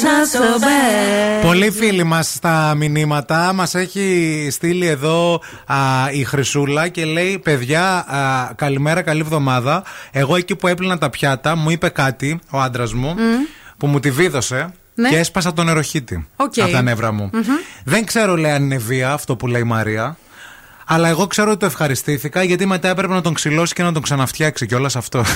not 0.02 0.36
so 0.36 0.64
bad. 0.64 1.42
Πολλοί 1.42 1.70
φίλοι 1.70 2.04
μας 2.04 2.32
στα 2.32 2.74
μηνύματα 2.74 3.52
μας 3.52 3.74
έχει 3.74 4.48
στείλει 4.50 4.86
εδώ 4.86 5.40
α, 5.66 5.76
η 6.12 6.24
Χρυσούλα 6.24 6.88
και 6.88 7.04
λέει: 7.04 7.38
Παιδιά, 7.38 7.82
α, 7.96 8.52
καλημέρα, 8.56 9.02
καλή 9.02 9.20
εβδομάδα. 9.20 9.82
Εγώ 10.10 10.36
εκεί 10.36 10.56
που 10.56 10.68
έπλυνα 10.68 10.98
τα 10.98 11.10
πιάτα, 11.10 11.56
μου 11.56 11.70
είπε 11.70 11.88
κάτι 11.88 12.38
ο 12.50 12.60
άντρας 12.60 12.92
μου 12.92 13.14
που 13.76 13.86
μου 13.86 14.00
τη 14.00 14.10
βίδωσε 14.10 14.72
Ναι. 14.94 15.08
και 15.08 15.18
έσπασα 15.18 15.52
τον 15.52 15.66
νεροχύτη 15.66 16.28
Οκ. 16.36 16.52
από 16.58 16.70
τα 16.70 16.82
νεύρα 16.82 17.12
μου. 17.12 17.30
Μμμ. 17.32 17.42
Δεν 17.84 18.04
ξέρω, 18.04 18.36
λέει, 18.36 18.52
αν 18.52 18.62
είναι 18.62 18.78
βία 18.78 19.12
αυτό 19.12 19.36
που 19.36 19.46
λέει 19.46 19.60
η 19.60 19.64
Μαρία. 19.64 20.16
Αλλά 20.86 21.08
εγώ 21.08 21.26
ξέρω 21.26 21.50
ότι 21.50 21.58
το 21.58 21.66
ευχαριστήθηκα 21.66 22.42
γιατί 22.42 22.66
μετά 22.66 22.88
έπρεπε 22.88 23.12
να 23.12 23.20
τον 23.20 23.34
ξυλώσει 23.34 23.74
και 23.74 23.82
να 23.82 23.92
τον 23.92 24.02
ξαναφτιάξει 24.02 24.66
κιόλας 24.66 24.96
αυτό. 24.96 25.24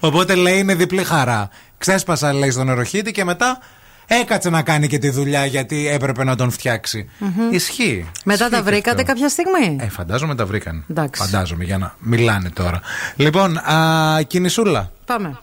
Οπότε 0.00 0.34
λέει 0.34 0.58
είναι 0.58 0.74
διπλή 0.74 1.04
χαρά. 1.04 1.48
Ξέσπασα, 1.80 2.32
λέει, 2.32 2.50
στον 2.50 2.66
νεροχύτη 2.66 3.10
και 3.12 3.24
μετά 3.24 3.58
έκατσε 4.06 4.50
να 4.50 4.62
κάνει 4.62 4.86
και 4.86 4.98
τη 4.98 5.10
δουλειά 5.10 5.44
γιατί 5.46 5.88
έπρεπε 5.88 6.24
να 6.24 6.36
τον 6.36 6.50
φτιάξει. 6.50 7.08
Μμμ. 7.18 7.52
Ισχύει. 7.52 8.10
Μετά 8.24 8.38
Ισχύει 8.44 8.50
τα 8.50 8.56
και 8.56 8.70
βρήκατε 8.70 9.00
αυτό. 9.00 9.12
κάποια 9.12 9.28
στιγμή; 9.28 9.76
Ε, 9.80 9.88
φαντάζομαι 9.88 10.34
τα 10.34 10.46
βρήκαν. 10.46 10.84
Εντάξει. 10.90 11.22
Φαντάζομαι 11.22 11.64
για 11.64 11.78
να 11.78 11.94
μιλάνε 11.98 12.50
τώρα. 12.50 12.80
Λοιπόν, 13.16 13.56
α, 13.56 14.22
κινησούλα. 14.26 14.92
Πάμε. 15.06 15.38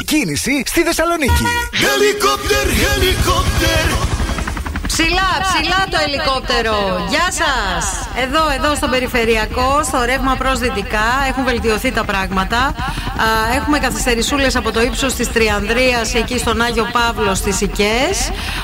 Η 0.00 0.04
κίνηση 0.04 0.62
στη 0.66 0.82
Θεσσαλονίκη. 0.82 1.42
Helicopter, 1.72 2.66
helicopter. 2.84 4.21
Ψηλά, 4.92 5.30
ψηλά 5.42 5.84
το 5.90 5.98
ελικόπτερο. 6.06 6.74
Γεια 7.08 7.28
σας! 7.40 8.08
Εδώ, 8.24 8.42
εδώ 8.56 8.74
στο 8.74 8.88
περιφερειακό, 8.88 9.80
στο 9.84 10.02
ρεύμα 10.04 10.34
προ 10.36 10.54
δυτικά, 10.54 11.08
έχουν 11.28 11.44
βελτιωθεί 11.44 11.92
τα 11.92 12.04
πράγματα. 12.04 12.56
Α, 12.56 12.74
έχουμε 13.54 13.78
καθυστερησούλες 13.78 14.56
από 14.56 14.72
το 14.72 14.80
ύψος 14.80 15.14
της 15.14 15.32
Τριανδρίας 15.32 16.14
εκεί 16.14 16.38
στον 16.38 16.60
Άγιο 16.60 16.86
Παύλο 16.92 17.34
στις 17.34 17.60
Οικέ. 17.60 18.00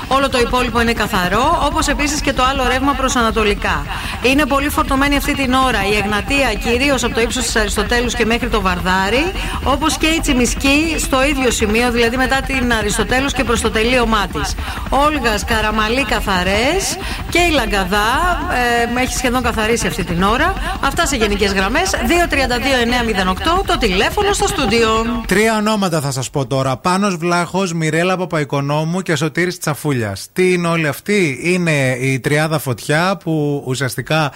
Όλο 0.08 0.28
το 0.28 0.38
υπόλοιπο 0.38 0.80
είναι 0.80 0.92
καθαρό, 0.92 1.62
όπως 1.64 1.88
επίσης 1.88 2.20
και 2.20 2.32
το 2.32 2.44
άλλο 2.44 2.66
ρεύμα 2.68 2.92
προς 2.92 3.16
Ανατολικά. 3.16 3.86
Είναι 4.22 4.46
πολύ 4.46 4.68
φορτωμένη 4.68 5.16
αυτή 5.16 5.34
την 5.34 5.52
ώρα 5.52 5.78
η 5.92 5.96
Εγνατία, 5.96 6.54
κυρίως 6.54 7.04
από 7.04 7.14
το 7.14 7.20
ύψος 7.20 7.42
της 7.44 7.56
Αριστοτέλους 7.56 8.14
και 8.14 8.24
μέχρι 8.24 8.48
το 8.48 8.60
Βαρδάρι, 8.60 9.32
όπως 9.64 9.96
και 9.96 10.06
η 10.06 10.20
Τσιμισκή 10.20 10.96
στο 10.98 11.24
ίδιο 11.24 11.50
σημείο, 11.50 11.90
δηλαδή 11.90 12.16
μετά 12.16 12.40
την 12.40 12.72
Αριστοτέλους 12.72 13.32
και 13.32 13.44
προς 13.44 13.60
το 13.60 13.70
τελείωμά 13.70 14.26
της. 14.32 14.54
Όλγας, 14.88 15.44
Καραμαλή 15.44 16.04
καθαρές 16.18 16.96
και 17.30 17.38
η 17.38 17.50
Λαγκαδά 17.50 18.38
ε, 18.96 19.00
έχει 19.00 19.16
σχεδόν 19.16 19.42
καθαρίσει 19.42 19.86
αυτή 19.86 20.04
την 20.04 20.22
ώρα. 20.22 20.54
Αυτά 20.80 21.06
σε 21.06 21.16
γενικές 21.16 21.52
γραμμές. 21.52 21.90
232-908 23.60 23.64
το 23.66 23.78
τηλέφωνο 23.78 24.32
στο 24.32 24.46
στούντιο. 24.46 24.88
Τρία 25.26 25.56
ονόματα 25.56 26.00
θα 26.00 26.10
σας 26.10 26.30
πω 26.30 26.46
τώρα. 26.46 26.76
Πάνος 26.76 27.16
Βλάχος, 27.16 27.72
Μιρέλα 27.72 28.16
Παπαϊκονόμου 28.16 29.00
και 29.02 29.16
Σωτήρης 29.16 29.58
Τσαφούλιας. 29.58 30.28
Τι 30.32 30.52
είναι 30.52 30.68
όλοι 30.68 30.88
αυτοί, 30.88 31.40
Είναι 31.42 31.96
η 32.00 32.20
τριάδα 32.20 32.58
φωτιά 32.58 33.16
που 33.24 33.62
ουσιαστικά 33.66 34.32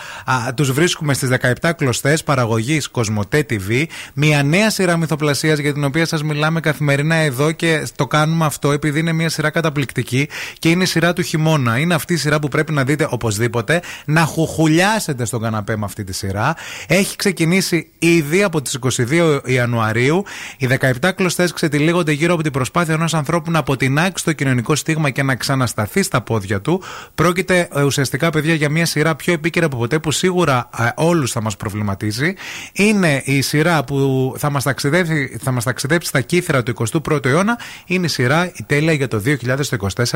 τους 0.54 0.72
βρίσκουμε 0.72 1.14
στις 1.14 1.28
17 1.60 1.72
κλωστές 1.72 2.22
παραγωγής 2.22 2.88
Κοσμοτέ 2.88 3.46
TV. 3.50 3.84
Μια 4.14 4.42
νέα 4.42 4.70
σειρά 4.70 4.96
μυθοπλασίας 4.96 5.58
για 5.58 5.72
την 5.72 5.84
οποία 5.84 6.06
σας 6.06 6.22
μιλάμε 6.22 6.60
καθημερινά 6.60 7.14
εδώ 7.14 7.52
και 7.52 7.86
το 7.96 8.06
κάνουμε 8.06 8.44
αυτό 8.44 8.72
επειδή 8.72 8.98
είναι 8.98 9.12
μια 9.12 9.28
σειρά 9.28 9.50
καταπληκτική 9.50 10.28
και 10.58 10.68
είναι 10.68 10.82
η 10.82 10.86
σειρά 10.86 11.12
του 11.12 11.22
χειμώνα. 11.22 11.71
Είναι 11.78 11.94
αυτή 11.94 12.12
η 12.12 12.16
σειρά 12.16 12.38
που 12.38 12.48
πρέπει 12.48 12.72
να 12.72 12.84
δείτε 12.84 13.06
οπωσδήποτε. 13.10 13.82
Να 14.04 14.20
χουχουλιάσετε 14.24 15.24
στον 15.24 15.40
καναπέ 15.40 15.76
με 15.76 15.84
αυτή 15.84 16.04
τη 16.04 16.12
σειρά. 16.12 16.56
Έχει 16.86 17.16
ξεκινήσει 17.16 17.90
ήδη 17.98 18.42
από 18.42 18.62
τις 18.62 18.78
22 19.10 19.40
Ιανουαρίου. 19.44 20.24
Οι 20.58 20.68
17 21.00 21.10
κλωστέ 21.14 21.48
ξετυλίγονται 21.54 22.12
γύρω 22.12 22.34
από 22.34 22.42
την 22.42 22.52
προσπάθεια 22.52 22.94
ενός 22.94 23.14
ανθρώπου 23.14 23.50
να 23.50 23.58
αποτινάξει 23.58 24.24
το 24.24 24.32
κοινωνικό 24.32 24.74
στίγμα 24.74 25.10
και 25.10 25.22
να 25.22 25.34
ξανασταθεί 25.34 26.02
στα 26.02 26.20
πόδια 26.20 26.60
του. 26.60 26.82
Πρόκειται 27.14 27.68
ε, 27.74 27.82
ουσιαστικά, 27.82 28.30
παιδιά, 28.30 28.54
για 28.54 28.68
μια 28.68 28.86
σειρά 28.86 29.14
πιο 29.14 29.32
επίκαιρα 29.32 29.66
από 29.66 29.76
ποτέ 29.76 29.98
που 29.98 30.10
σίγουρα 30.10 30.68
όλους 30.94 31.32
θα 31.32 31.42
μας 31.42 31.56
προβληματίζει. 31.56 32.34
Είναι 32.72 33.22
η 33.24 33.40
σειρά 33.40 33.84
που 33.84 34.34
θα 34.38 34.50
μας 34.50 34.64
ταξιδέψει, 34.64 35.38
θα 35.42 35.50
μας 35.50 35.64
ταξιδέψει 35.64 36.08
στα 36.08 36.20
κύθρα 36.20 36.62
του 36.62 36.74
21ου 37.04 37.24
αιώνα. 37.24 37.58
Είναι 37.86 38.06
η 38.06 38.08
σειρά 38.08 38.46
η 38.46 38.62
τέλεια 38.66 38.92
για 38.92 39.08
το 39.08 39.22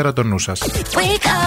2024 0.04 0.14
το 0.14 0.22
νου 0.22 0.36
σα. 1.35 1.39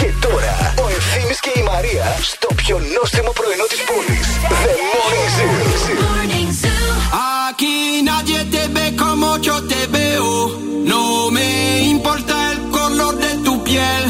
Και 0.00 0.10
τώρα 0.20 0.74
ο 0.84 0.84
Ευθύμης 0.96 1.40
και 1.40 1.52
η 1.60 1.62
Μαρία 1.62 2.16
στο 2.32 2.48
πιο 2.54 2.76
νόστιμο 2.98 3.32
πρωινό 3.38 3.66
της 3.72 3.82
πόλης. 3.88 4.26
The 4.64 4.74
Morning 4.92 5.28
Zoo. 5.36 6.86
Aquí 7.48 8.02
nadie 8.10 8.40
te 8.52 8.62
ve 8.74 8.86
como 9.02 9.28
yo 9.46 9.56
te 9.70 9.80
veo. 9.94 10.30
No 10.92 11.02
me 11.36 11.48
importa 11.94 12.34
el 12.52 12.58
color 12.78 13.14
de 13.24 13.32
tu 13.44 13.52
piel. 13.66 14.04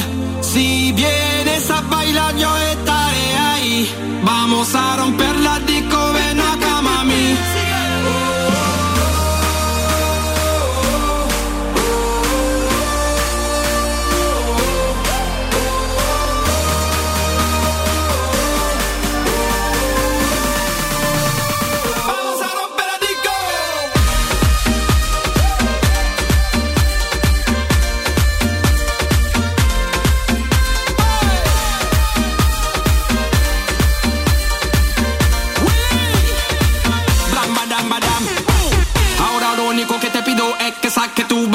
Si 0.51 0.67
vienes 1.01 1.65
a 1.77 1.81
bailar, 1.93 2.33
yo 2.43 2.51
estaré 2.73 3.27
ahí. 3.51 3.75
Vamos 4.31 4.69
a 4.75 4.85
romper 5.01 5.35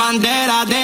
bandera 0.07 0.65
de 0.65 0.76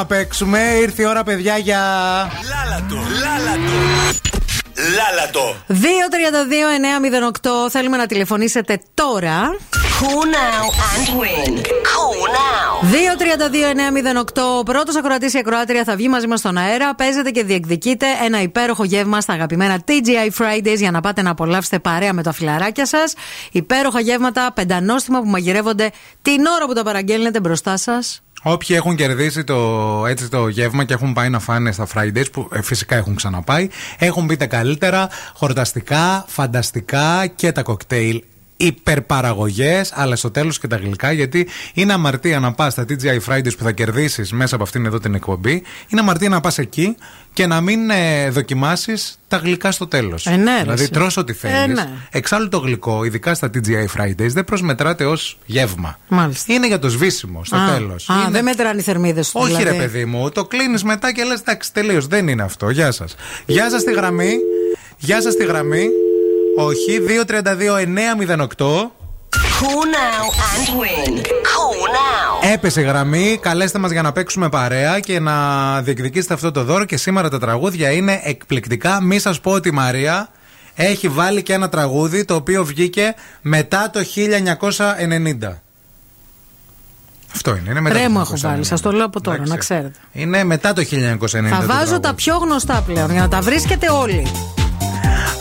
να 0.00 0.06
παίξουμε, 0.06 0.58
ήρθε 0.58 1.02
η 1.02 1.06
ώρα, 1.06 1.22
παιδιά, 1.22 1.56
για. 1.56 1.80
Λάλατο, 2.50 2.94
λάλατο. 2.94 3.72
Λάλατο. 4.96 5.56
232-908 7.66 7.70
θέλουμε 7.70 7.96
να 7.96 8.06
τηλεφωνήσετε 8.06 8.80
τώρα. 8.94 9.56
Call 10.00 10.24
now 10.38 10.64
and 10.92 11.08
win. 11.20 11.52
Call 11.90 12.20
now. 12.36 12.70
232-908 14.38 14.58
Ο 14.58 14.62
πρώτος 14.62 14.96
ακροατής 14.96 15.34
ή 15.34 15.38
ακροάτρια 15.38 15.84
θα 15.84 15.96
βγει 15.96 16.08
μαζί 16.08 16.26
μας 16.26 16.38
στον 16.38 16.56
αέρα. 16.56 16.94
Παίζετε 16.94 17.30
και 17.30 17.44
διεκδικείτε 17.44 18.06
ένα 18.24 18.42
υπέροχο 18.42 18.84
γεύμα 18.84 19.20
στα 19.20 19.32
αγαπημένα 19.32 19.84
TGI 19.86 20.30
Fridays 20.38 20.76
για 20.76 20.90
να 20.90 21.00
πάτε 21.00 21.22
να 21.22 21.30
απολαύσετε 21.30 21.78
παρέα 21.78 22.12
με 22.12 22.22
τα 22.22 22.32
φιλαράκια 22.32 22.86
σας. 22.86 23.14
Υπέροχα 23.52 24.00
γεύματα, 24.00 24.52
πεντανόστιμα 24.54 25.20
που 25.20 25.28
μαγειρεύονται 25.28 25.90
την 26.22 26.46
ώρα 26.46 26.66
που 26.66 26.72
τα 26.72 26.82
παραγγέλνετε 26.82 27.40
μπροστά 27.40 27.76
σας. 27.76 28.22
Όποιοι 28.42 28.76
έχουν 28.78 28.96
κερδίσει 28.96 29.44
το, 29.44 30.02
έτσι, 30.06 30.28
το 30.28 30.48
γεύμα 30.48 30.84
και 30.84 30.92
έχουν 30.92 31.12
πάει 31.12 31.28
να 31.28 31.38
φάνε 31.38 31.72
στα 31.72 31.86
Fridays, 31.94 32.32
που 32.32 32.48
ε, 32.52 32.62
φυσικά 32.62 32.96
έχουν 32.96 33.14
ξαναπάει, 33.14 33.68
έχουν 33.98 34.24
μπει 34.24 34.36
τα 34.36 34.46
καλύτερα, 34.46 35.08
χορταστικά, 35.34 36.24
φανταστικά 36.28 37.26
και 37.26 37.52
τα 37.52 37.62
κοκτέιλ 37.62 38.22
υπερπαραγωγές, 38.60 39.92
αλλά 39.94 40.16
στο 40.16 40.30
τέλος 40.30 40.58
και 40.58 40.66
τα 40.66 40.76
γλυκά, 40.76 41.12
γιατί 41.12 41.48
είναι 41.74 41.92
αμαρτία 41.92 42.40
να 42.40 42.52
πας 42.52 42.72
στα 42.72 42.84
TGI 42.88 43.18
Fridays 43.28 43.56
που 43.58 43.64
θα 43.64 43.72
κερδίσεις 43.72 44.32
μέσα 44.32 44.54
από 44.54 44.64
αυτήν 44.64 44.86
εδώ 44.86 44.98
την 44.98 45.14
εκπομπή. 45.14 45.62
Είναι 45.88 46.00
αμαρτία 46.00 46.28
να 46.28 46.40
πας 46.40 46.58
εκεί 46.58 46.96
και 47.32 47.46
να 47.46 47.60
μην 47.60 47.90
ε, 47.90 48.30
δοκιμάσεις 48.30 49.18
τα 49.28 49.36
γλυκά 49.36 49.70
στο 49.70 49.86
τέλος. 49.86 50.26
Ε, 50.26 50.36
ναι, 50.36 50.54
ρε, 50.56 50.60
δηλαδή, 50.60 50.82
εσύ. 50.82 50.90
τρως 50.90 51.16
ό,τι 51.16 51.32
θέλεις. 51.32 51.78
Ε, 51.78 51.82
ναι. 51.82 51.88
Εξάλλου 52.10 52.48
το 52.48 52.58
γλυκό, 52.58 53.04
ειδικά 53.04 53.34
στα 53.34 53.50
TGI 53.54 54.00
Fridays, 54.00 54.28
δεν 54.28 54.44
προσμετράται 54.44 55.04
ως 55.04 55.38
γεύμα. 55.46 55.98
Μάλιστα. 56.08 56.52
Είναι 56.52 56.66
για 56.66 56.78
το 56.78 56.88
σβήσιμο 56.88 57.44
στο 57.44 57.56
Α, 57.56 57.74
τέλος. 57.74 58.10
Α, 58.10 58.30
δεν 58.30 58.44
μετράνε 58.44 58.80
οι 58.80 58.82
θερμίδες 58.82 59.30
του. 59.30 59.40
Όχι, 59.42 59.56
δηλαδή. 59.56 59.76
ρε 59.76 59.82
παιδί 59.82 60.04
μου, 60.04 60.30
το 60.30 60.44
κλείνεις 60.44 60.84
μετά 60.84 61.12
και 61.12 61.24
λες: 61.24 61.40
Εντάξει, 61.40 61.72
τελείως. 61.72 62.06
Δεν 62.06 62.28
είναι 62.28 62.42
αυτό. 62.42 62.70
Γεια 62.70 62.92
σας. 62.92 63.14
Γεια 63.46 63.70
σας 63.70 63.80
στη 63.80 63.92
γραμμή. 63.92 64.32
Γεια 64.98 65.22
σας 65.22 65.32
στη 65.32 65.44
γραμμή. 65.44 65.88
Όχι, 66.64 67.00
232-908. 67.26 68.90
Call 69.60 69.84
now 69.96 70.24
and 70.52 70.68
win. 70.80 71.16
Call 71.18 71.80
now. 71.96 72.52
Έπεσε 72.52 72.80
η 72.80 72.84
γραμμή. 72.84 73.38
Καλέστε 73.42 73.78
μας 73.78 73.90
για 73.90 74.02
να 74.02 74.12
παίξουμε 74.12 74.48
παρέα 74.48 75.00
και 75.00 75.20
να 75.20 75.36
διεκδικήσετε 75.82 76.34
αυτό 76.34 76.50
το 76.50 76.64
δώρο. 76.64 76.84
Και 76.84 76.96
σήμερα 76.96 77.28
τα 77.28 77.38
τραγούδια 77.38 77.90
είναι 77.90 78.20
εκπληκτικά. 78.24 79.02
Μη 79.02 79.18
σας 79.18 79.40
πω 79.40 79.50
ότι 79.52 79.68
η 79.68 79.72
Μαρία 79.72 80.28
έχει 80.74 81.08
βάλει 81.08 81.42
και 81.42 81.52
ένα 81.52 81.68
τραγούδι 81.68 82.24
το 82.24 82.34
οποίο 82.34 82.64
βγήκε 82.64 83.14
μετά 83.40 83.90
το 83.92 84.00
1990. 84.00 85.62
Αυτό 87.34 87.50
είναι. 87.50 87.70
είναι 87.70 87.80
μετά 87.80 87.96
Ρε 87.98 88.04
το 88.04 88.10
μου 88.10 88.20
έχω 88.20 88.34
1990. 88.34 88.40
βάλει, 88.40 88.64
σας 88.64 88.80
το 88.80 88.92
λέω 88.92 89.04
από 89.06 89.20
τώρα, 89.20 89.36
Εντάξει. 89.36 89.52
να 89.52 89.58
ξέρετε. 89.58 89.98
Είναι 90.12 90.44
μετά 90.44 90.72
το 90.72 90.82
1990. 90.82 91.48
Θα 91.48 91.60
το 91.60 91.66
βάζω 91.66 91.66
τραγούδι. 91.66 92.00
τα 92.00 92.14
πιο 92.14 92.36
γνωστά 92.36 92.82
πλέον 92.86 93.10
για 93.10 93.20
να 93.20 93.28
τα 93.28 93.40
βρίσκετε 93.40 93.90
όλοι. 93.90 94.26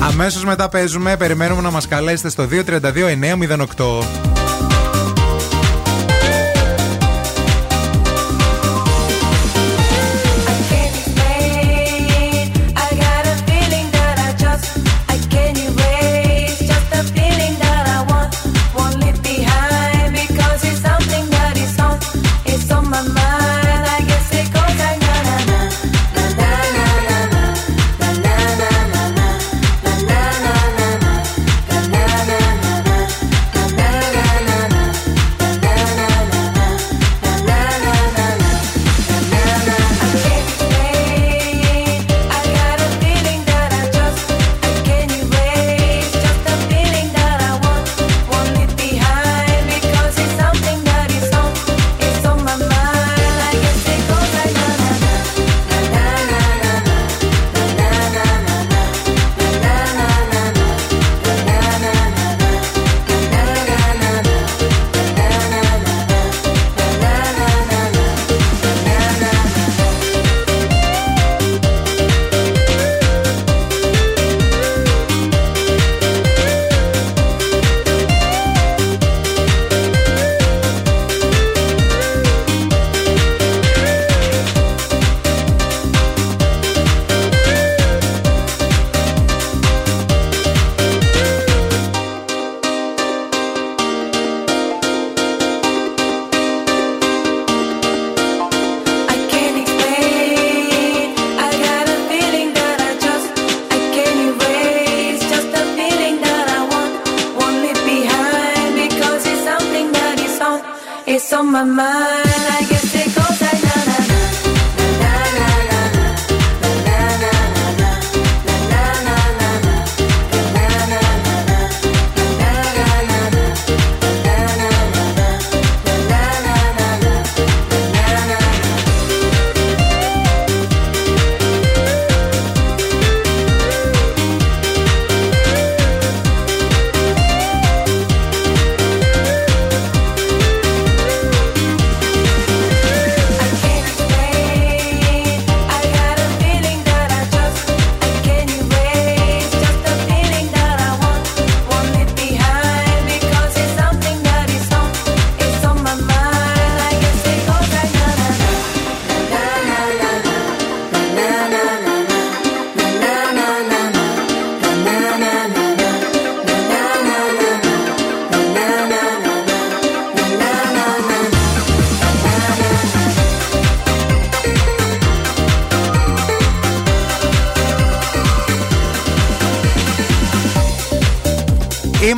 Αμέσως 0.02 0.46
μετά 0.46 0.70
παίζουμε. 0.70 1.18
Περιμένουμε 1.18 1.62
να 1.62 1.72
μας 1.72 1.88
καλέσετε 1.88 2.30
στο 2.30 2.44
232 2.44 3.16
908. 3.16 4.29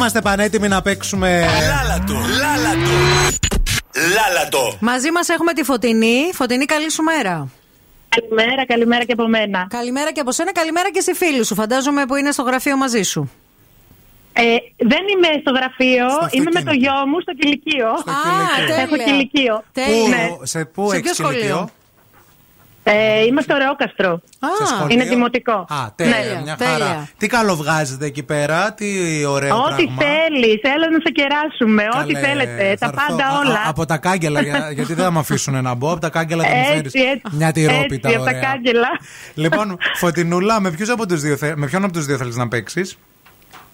Είμαστε 0.01 0.21
πανέτοιμοι 0.21 0.67
να 0.67 0.81
παίξουμε. 0.81 1.39
Λάλατο, 1.39 2.13
λάλατο. 2.13 2.91
Λάλατο. 4.15 4.77
Μαζί 4.80 5.11
μας 5.11 5.30
έχουμε 5.30 5.53
τη 5.53 5.63
Φωτεινή. 5.63 6.30
Φωτεινή, 6.33 6.65
καλή 6.65 6.91
σου 6.91 7.03
μέρα. 7.03 7.47
Καλημέρα, 8.09 8.65
καλημέρα 8.65 9.03
και 9.05 9.11
από 9.11 9.27
μένα. 9.27 9.67
Καλημέρα 9.69 10.11
και 10.11 10.19
από 10.19 10.31
σένα, 10.31 10.51
καλημέρα 10.51 10.91
και 10.91 10.99
στη 10.99 11.13
φίλη 11.13 11.45
σου. 11.45 11.55
Φαντάζομαι 11.55 12.05
που 12.05 12.15
είναι 12.15 12.31
στο 12.31 12.41
γραφείο 12.41 12.77
μαζί 12.77 13.01
σου. 13.01 13.31
Ε, 14.33 14.41
δεν 14.77 15.03
είμαι 15.13 15.27
στο 15.41 15.51
γραφείο, 15.51 16.05
είμαι 16.31 16.49
με 16.53 16.61
το 16.63 16.71
γιο 16.71 16.91
μου 17.07 17.19
στο 17.21 17.33
κηλικείο. 17.39 17.88
Α, 17.88 17.93
Έχω 18.81 18.89
τέλεια. 18.89 19.03
κηλικείο. 19.05 19.63
Πού, 19.73 20.07
Ναι. 20.09 20.27
σε 20.43 20.65
πού 20.65 20.89
Σε 20.89 20.95
έχεις 20.95 21.11
ποιο 21.11 21.13
σχολείο; 21.13 21.39
κηλικείο; 21.39 21.69
Ε, 22.93 23.23
είμαι 23.25 23.41
στο 23.41 23.55
Ρεόκαστρο. 23.57 24.21
Σε 24.59 24.65
σχολείο; 24.65 24.93
Είναι 24.95 25.03
δημοτικό. 25.03 25.51
Α, 25.53 25.91
τέλεια, 25.95 26.17
Ναι. 26.17 26.41
μια 26.43 26.55
Τέλεια. 26.55 26.71
χαρά. 26.73 27.09
Τι 27.17 27.27
καλό 27.27 27.55
βγάζετε 27.55 28.05
εκεί 28.05 28.23
πέρα, 28.23 28.73
τι 28.73 28.85
ωραίο 29.25 29.55
Ό,τι 29.57 29.83
πράγμα. 29.83 30.01
θέλεις, 30.01 30.59
έλα 30.61 30.89
να 30.89 30.99
σε 31.05 31.11
κεράσουμε. 31.13 31.83
Ό,τι 32.03 32.13
Καλέ, 32.13 32.27
θέλετε. 32.27 32.75
θα 32.79 32.89
Τα 32.89 33.03
έρθω. 33.03 33.15
πάντα 33.15 33.25
Α, 33.35 33.37
όλα. 33.39 33.53
α, 33.59 33.69
από 33.69 33.85
τα 33.85 33.97
κάγκελα, 33.97 34.41
για- 34.41 34.71
γιατί 34.71 34.93
δεν 34.93 35.03
θα 35.05 35.11
με 35.11 35.19
αφήσουν 35.19 35.63
να 35.63 35.73
μπω. 35.73 35.91
Από 35.91 35.99
τα 35.99 36.09
κάγκελα 36.09 36.43
θα 36.43 36.49
μου 36.49 36.55
Έτσι, 36.61 36.73
φέρεις 36.73 36.93
έτσι. 36.93 37.35
μια 37.37 37.51
τυρόπιτα. 37.51 38.07
Έτσι, 38.07 38.19
από 38.19 38.23
τα 38.25 38.37
ωραία. 38.37 38.41
κάγκελα. 38.41 38.89
Λοιπόν, 39.33 39.77
Φωτεινούλα, 39.95 40.59
με, 40.59 40.71
ποιους 40.71 40.89
από 40.89 41.05
τους 41.07 41.21
δύο, 41.21 41.37
θε- 41.37 41.55
με 41.55 41.65
ποιον 41.67 41.83
από 41.83 41.93
τους 41.93 42.05
δύο 42.05 42.17
θέλεις 42.17 42.35
να 42.35 42.47
παίξεις; 42.47 42.97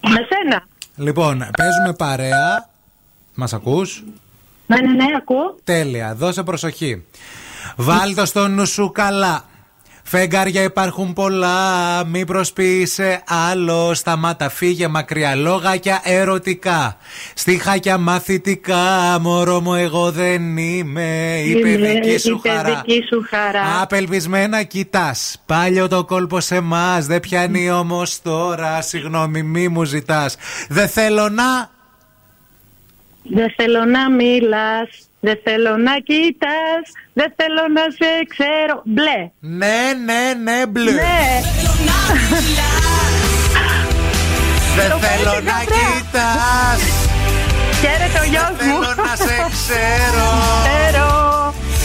Με 0.02 0.10
σένα. 0.28 0.62
Λοιπόν, 0.96 1.38
παίζουμε 1.56 1.92
παρέα. 1.98 2.68
Μας 3.34 3.52
ακούς; 3.52 4.04
Ναι, 4.66 4.76
ναι, 4.76 4.92
ναι, 4.92 5.04
ακούω. 5.16 5.56
Τέλεια, 5.64 6.14
δώσε 6.14 6.42
προσοχή. 6.42 7.04
Βάλ 7.80 8.14
το 8.14 8.24
στο 8.26 8.48
νου 8.48 8.66
σου 8.66 8.90
καλά. 8.92 9.44
Φεγγάρια 10.02 10.62
υπάρχουν 10.62 11.12
πολλά, 11.12 12.04
μη 12.06 12.24
προσποιείσαι 12.24 13.22
άλλο. 13.50 13.94
Σταμάτα, 13.94 14.48
φύγε 14.48 14.88
μακριά, 14.88 15.34
λόγακια 15.34 16.00
ερωτικά. 16.04 16.96
Στιχάκια 17.34 17.98
μαθητικά, 17.98 19.18
μωρό 19.20 19.60
μου 19.60 19.74
εγώ 19.74 20.10
δεν 20.10 20.56
είμαι. 20.56 21.38
Η 21.44 21.50
Είναι 21.50 21.60
παιδική 21.78 22.18
σου 22.18 22.40
η 22.44 22.48
χαρά. 22.48 22.62
παιδική 22.62 23.04
σου 23.08 23.24
χαρά. 23.28 23.80
Απελπισμένα 23.82 24.62
κοιτάς. 24.62 25.42
Πάλιο 25.46 25.88
το 25.88 26.04
κόλπο 26.04 26.40
σε 26.40 26.54
εμάς. 26.56 27.06
Δεν 27.06 27.20
πιάνει 27.20 27.70
όμως 27.70 28.22
τώρα. 28.22 28.80
Συγγνώμη, 28.82 29.42
μη 29.42 29.68
μου 29.68 29.84
ζητάς. 29.84 30.36
Δεν 30.68 30.88
θέλω 30.88 31.28
να. 31.28 31.70
Δεν 33.22 33.52
θέλω 33.56 33.84
να 33.84 34.10
μιλάς, 34.10 35.07
δεν 35.20 35.38
θέλω 35.44 35.76
να 35.76 35.94
κοιτάς, 36.08 36.84
δεν 37.12 37.32
θέλω 37.36 37.62
να 37.76 37.82
σε 37.98 38.10
ξέρω. 38.32 38.82
Μπλε. 38.84 39.18
Ναι, 39.40 39.78
ναι, 40.04 40.22
ναι, 40.52 40.66
μπλε. 40.66 40.92
Ναι. 40.92 41.40
Δεν 44.76 44.90
Το 44.90 44.98
θέλω 44.98 45.30
πες 45.34 45.44
να 45.44 45.50
καθαρά. 45.50 45.64
κοιτάς 45.64 46.80
Χαίρετε 47.80 48.18
ο 48.24 48.26
γιος 48.32 48.52
Δεν 48.58 48.66
μου. 48.68 48.82
θέλω 48.84 48.94
να 49.08 49.14
σε 49.16 49.36
ξέρω 49.56 50.26
Ξέρω. 50.66 51.06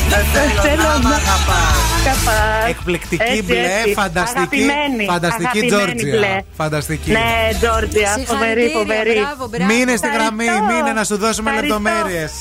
Δεν 0.09 0.25
θέλω 0.61 0.83
να 0.83 1.09
μ' 1.09 1.13
αγαπάς 1.19 1.77
αγαπάς. 2.05 2.69
Εκπληκτική 2.69 3.23
Έτσι, 3.23 3.43
μπλε, 3.43 3.57
έτσι. 3.79 3.93
φανταστική, 3.93 4.39
Αγαπημένη, 4.63 5.05
φανταστική 5.05 5.45
αγαπημένη 5.47 5.69
Τζόρτζια. 5.71 6.13
μπλε. 6.17 6.35
Φανταστική. 6.61 7.11
Ναι, 7.11 7.31
Τζόρτζια, 7.59 8.09
φοβερή, 8.09 8.25
Συγχαρητήρια, 8.27 8.77
φοβερή. 8.79 9.13
μπράβο, 9.19 9.47
μπράβο. 9.51 9.65
Μείνε 9.73 9.95
στη 9.95 10.07
γραμμή, 10.15 10.45
Ευχαριστώ. 10.45 10.73
μείνε 10.73 10.91
να 10.99 11.03
σου 11.03 11.17
δώσουμε 11.17 11.49
Ευχαριστώ. 11.49 11.79
λεπτομέρειες 11.79 12.31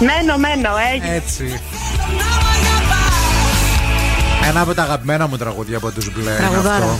Μένω, 0.00 0.38
μένω, 0.38 0.70
έγινε. 0.94 1.14
Έτσι. 1.14 1.60
Ένα 4.48 4.60
από 4.60 4.74
τα 4.74 4.82
αγαπημένα 4.82 5.26
μου 5.26 5.36
τραγούδια 5.36 5.76
από 5.76 5.90
τους 5.90 6.12
μπλε 6.12 6.30
είναι 6.30 6.38
Τραγουδάρα. 6.38 6.98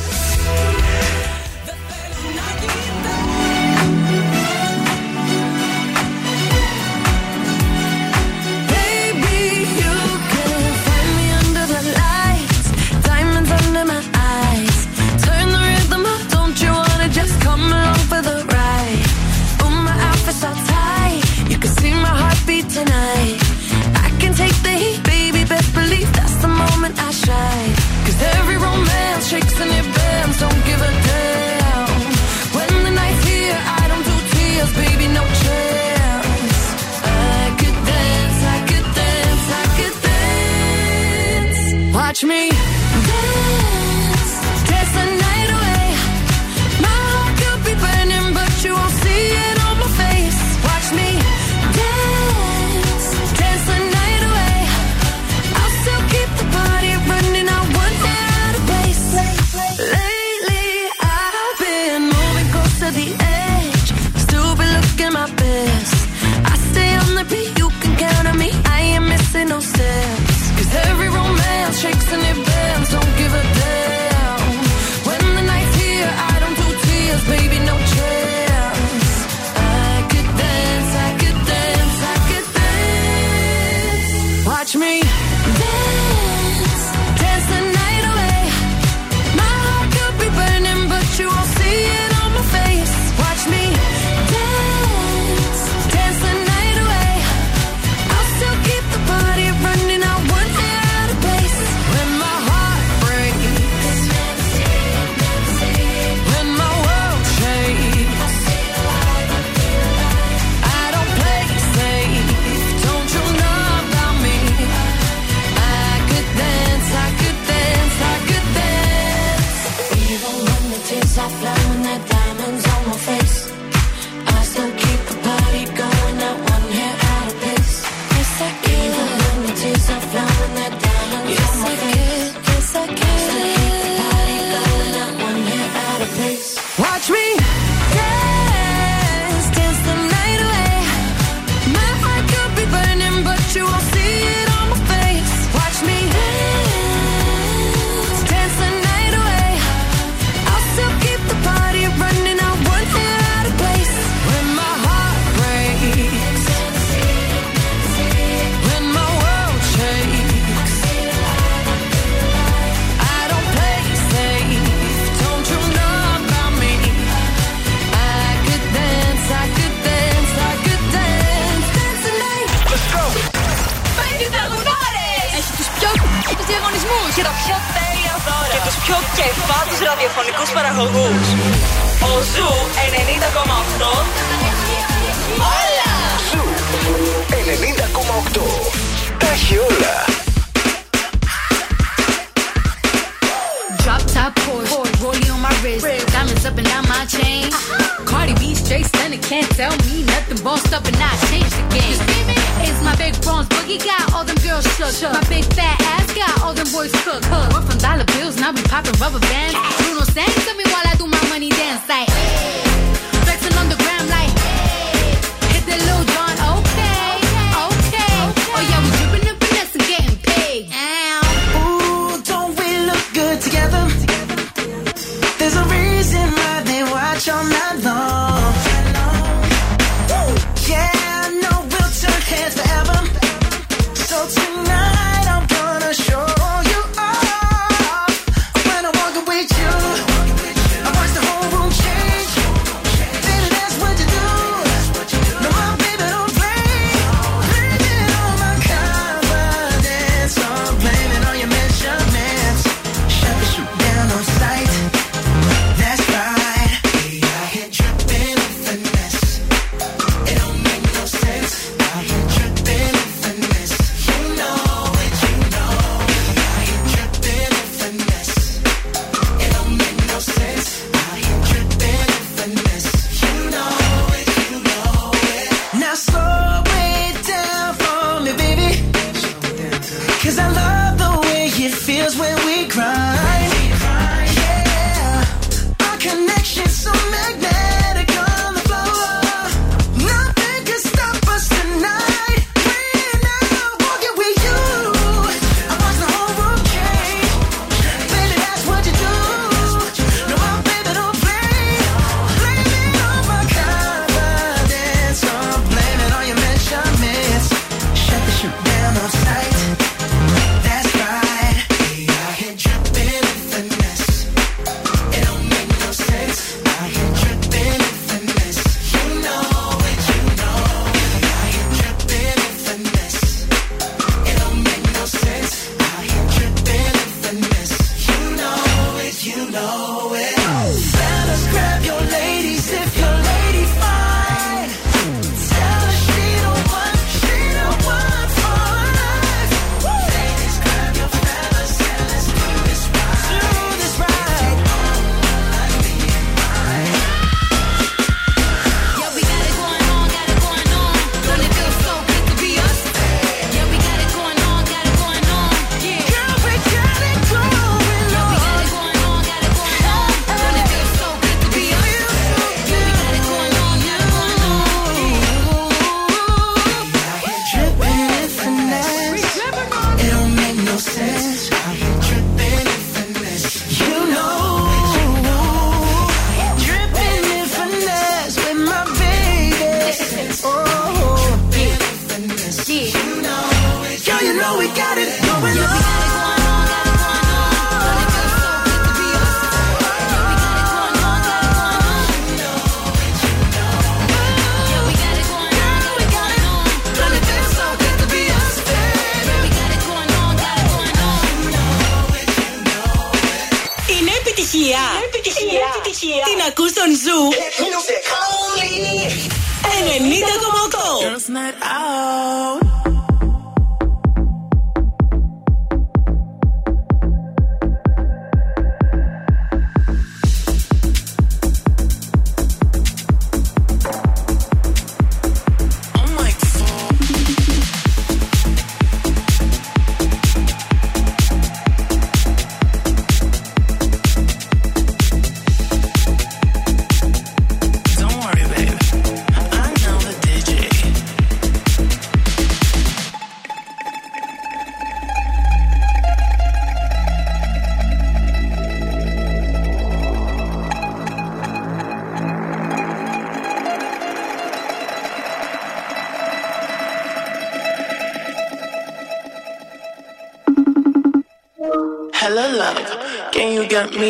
catch 42.18 42.24
me. 42.24 42.67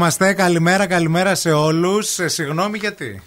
Είμαστε. 0.00 0.32
Καλημέρα, 0.32 0.86
καλημέρα 0.86 1.34
σε 1.34 1.50
όλους. 1.52 2.18
Συγγνώμη 2.26 2.78
γιατί; 2.78 3.22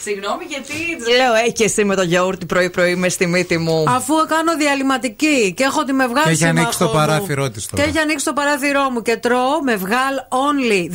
Συγγνώμη, 0.00 0.44
γιατί 0.48 0.72
της 0.98 1.16
λέω, 1.16 1.34
έχει 1.34 1.52
και 1.52 1.64
εσύ 1.64 1.84
με 1.84 1.94
το 1.94 2.02
γιαούρτι 2.02 2.46
πρωί-πρωί 2.46 2.94
μες 2.94 3.12
στη 3.12 3.26
μύτη 3.26 3.58
μου. 3.58 3.84
Αφού 3.88 4.14
κάνω 4.28 4.56
διαλυματική 4.58 5.52
και 5.56 5.62
έχω 5.64 5.84
τη 5.84 5.92
με 5.92 6.06
βγάλει 6.06 6.24
Και 6.26 6.30
έχει 6.32 6.44
ανοίξει 6.44 6.76
σύμμαχο 6.76 6.92
το 6.94 6.98
μου. 7.00 7.06
παράθυρό 7.06 7.50
της 7.50 7.66
τώρα. 7.66 7.82
Και 7.82 7.88
έχει 7.88 7.98
ανοίξει 7.98 8.24
το 8.24 8.32
παράθυρό 8.32 8.90
μου 8.90 9.02
και 9.02 9.16
τρώω 9.16 9.62
με 9.64 9.76
βγάλ 9.76 10.14
only 10.28 10.90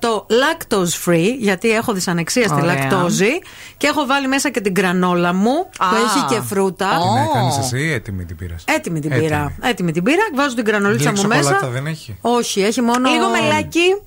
2% 0.00 0.08
lactose 0.42 1.08
free, 1.10 1.34
γιατί 1.38 1.70
έχω 1.70 1.92
δυσανεξία 1.92 2.42
στη 2.48 2.52
Ωραία. 2.62 2.74
λακτόζη. 2.74 3.38
Και 3.76 3.86
έχω 3.86 4.06
βάλει 4.06 4.28
μέσα 4.28 4.50
και 4.50 4.60
την 4.60 4.72
γρανόλα 4.76 5.32
μου, 5.34 5.68
που 5.78 5.84
Α. 5.84 5.88
έχει 6.04 6.34
και 6.34 6.40
φρούτα. 6.46 6.86
Την 6.88 7.22
έκανε 7.28 7.64
εσύ 7.64 7.78
ή 7.78 7.92
έτοιμη 7.92 8.24
την 8.24 8.36
πήρας. 8.36 8.64
Έτοιμη 8.76 9.00
την 9.00 9.10
πήρα. 9.10 9.52
Έτοιμη 9.62 9.92
την 9.92 10.02
πήρα. 10.02 10.22
Βάζω 10.34 10.54
την 10.54 10.64
γρανολίτσα 10.66 11.10
Λίγη 11.10 11.22
μου 11.22 11.28
μέσα. 11.28 11.42
σοκολάτα 11.42 11.68
δεν 11.68 11.86
έχει; 11.86 12.16
Όχι, 12.20 12.60
έχει 12.62 12.80
μόνο. 12.80 13.10
Λίγο 13.10 13.28
μελάκι. 13.28 13.99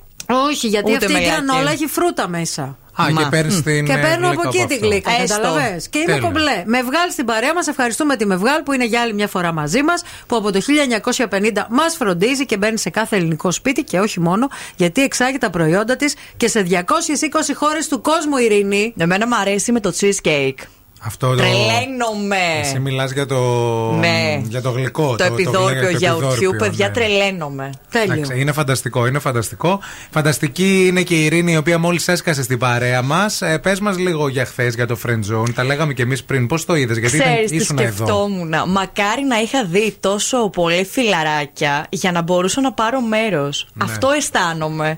Όχι, 0.63 0.71
γιατί 0.71 0.91
Ούτε 0.91 1.05
αυτή 1.05 1.11
η 1.11 1.21
μελάκι. 1.21 1.43
γρανόλα 1.45 1.71
έχει 1.71 1.87
φρούτα 1.87 2.27
μέσα. 2.27 2.77
Α, 3.01 3.05
και 3.07 3.13
Μα. 3.13 3.29
παίρνει 3.29 3.61
την. 3.61 3.85
Και 3.85 3.91
ε, 3.91 3.97
παίρνω 3.97 4.29
από 4.29 4.41
γλύκα 4.41 4.57
εκεί 4.63 4.67
τη 4.67 4.73
αυτό. 4.73 4.87
γλύκα. 4.87 5.11
Έστω. 5.21 5.35
Καταλαβες. 5.41 5.89
Και 5.89 5.97
είμαι 5.97 6.05
Τέλεια. 6.07 6.21
κομπλέ. 6.21 6.63
Μευγάλ 6.65 7.09
στην 7.11 7.25
παρέα 7.25 7.53
μας. 7.53 7.67
Ευχαριστούμε 7.67 8.15
τη 8.15 8.25
Μευγάλ 8.25 8.61
που 8.63 8.73
είναι 8.73 8.85
για 8.85 9.01
άλλη 9.01 9.13
μια 9.13 9.27
φορά 9.27 9.51
μαζί 9.51 9.83
μας. 9.83 10.01
Που 10.27 10.35
από 10.35 10.51
το 10.51 10.59
1950 10.61 11.65
μας 11.69 11.95
φροντίζει 11.95 12.45
και 12.45 12.57
μπαίνει 12.57 12.77
σε 12.77 12.89
κάθε 12.89 13.15
ελληνικό 13.15 13.51
σπίτι 13.51 13.83
και 13.83 13.99
όχι 13.99 14.19
μόνο. 14.19 14.47
Γιατί 14.75 15.03
εξάγει 15.03 15.37
τα 15.37 15.49
προϊόντα 15.49 15.95
της 15.95 16.15
και 16.37 16.47
σε 16.47 16.61
220 16.61 17.53
χώρες 17.55 17.87
του 17.87 18.01
κόσμου, 18.01 18.37
Ειρήνη. 18.37 18.93
Εμένα 18.97 19.27
μου 19.27 19.35
αρέσει 19.35 19.71
με 19.71 19.79
το 19.79 19.93
cheesecake. 19.99 20.53
Αυτό 21.05 21.29
το. 21.29 21.35
Τρελαίνομαι. 21.35 22.59
Εσύ 22.61 22.79
μιλάς 22.79 23.11
για 23.11 23.25
το. 23.25 23.35
Ναι. 23.91 24.41
Για 24.43 24.61
το 24.61 24.69
γλυκό. 24.69 25.15
Το 25.15 25.23
επιδόρπιο 25.23 25.81
το 25.81 25.89
γιαουρτιού, 25.89 26.27
επιδόρπιο, 26.29 26.55
παιδιά, 26.55 26.87
ναι. 26.87 26.93
τρελαίνομαι. 26.93 27.69
Εντάξει, 27.91 28.39
είναι 28.39 28.51
φανταστικό, 28.51 29.07
είναι 29.07 29.19
φανταστικό. 29.19 29.79
Φανταστική 30.09 30.85
είναι 30.87 31.01
και 31.01 31.15
η 31.15 31.25
Ειρήνη, 31.25 31.51
η 31.51 31.57
οποία 31.57 31.77
μόλις 31.77 32.07
έσκασε 32.07 32.43
στην 32.43 32.57
παρέα 32.57 33.01
μας. 33.01 33.41
Ε, 33.41 33.57
Πες 33.57 33.79
μας 33.79 33.97
λίγο 33.97 34.27
για 34.27 34.45
χθες 34.45 34.75
για 34.75 34.87
το 34.87 34.97
Friend 35.05 35.33
Zone. 35.33 35.53
Τα 35.53 35.63
λέγαμε 35.63 35.93
κι 35.93 36.01
εμείς 36.01 36.23
πριν. 36.23 36.47
Πώς 36.47 36.65
το 36.65 36.75
είδες, 36.75 36.97
Γιατί 36.97 37.17
Ξέρεις 37.17 37.35
ήταν, 37.35 37.45
τι 37.45 37.55
ήσουν 37.55 37.77
εδώ. 37.77 37.93
σκεφτόμουν. 37.95 38.53
Μακάρι 38.67 39.23
να 39.23 39.39
είχα 39.39 39.65
δει 39.65 39.95
τόσο 39.99 40.49
πολύ 40.49 40.85
φιλαράκια 40.91 41.85
για 41.89 42.11
να 42.11 42.21
μπορούσα 42.21 42.61
να 42.61 42.71
πάρω 42.73 43.01
μέρος. 43.01 43.67
Ναι. 43.73 43.83
Αυτό 43.83 44.09
αισθάνομαι. 44.17 44.97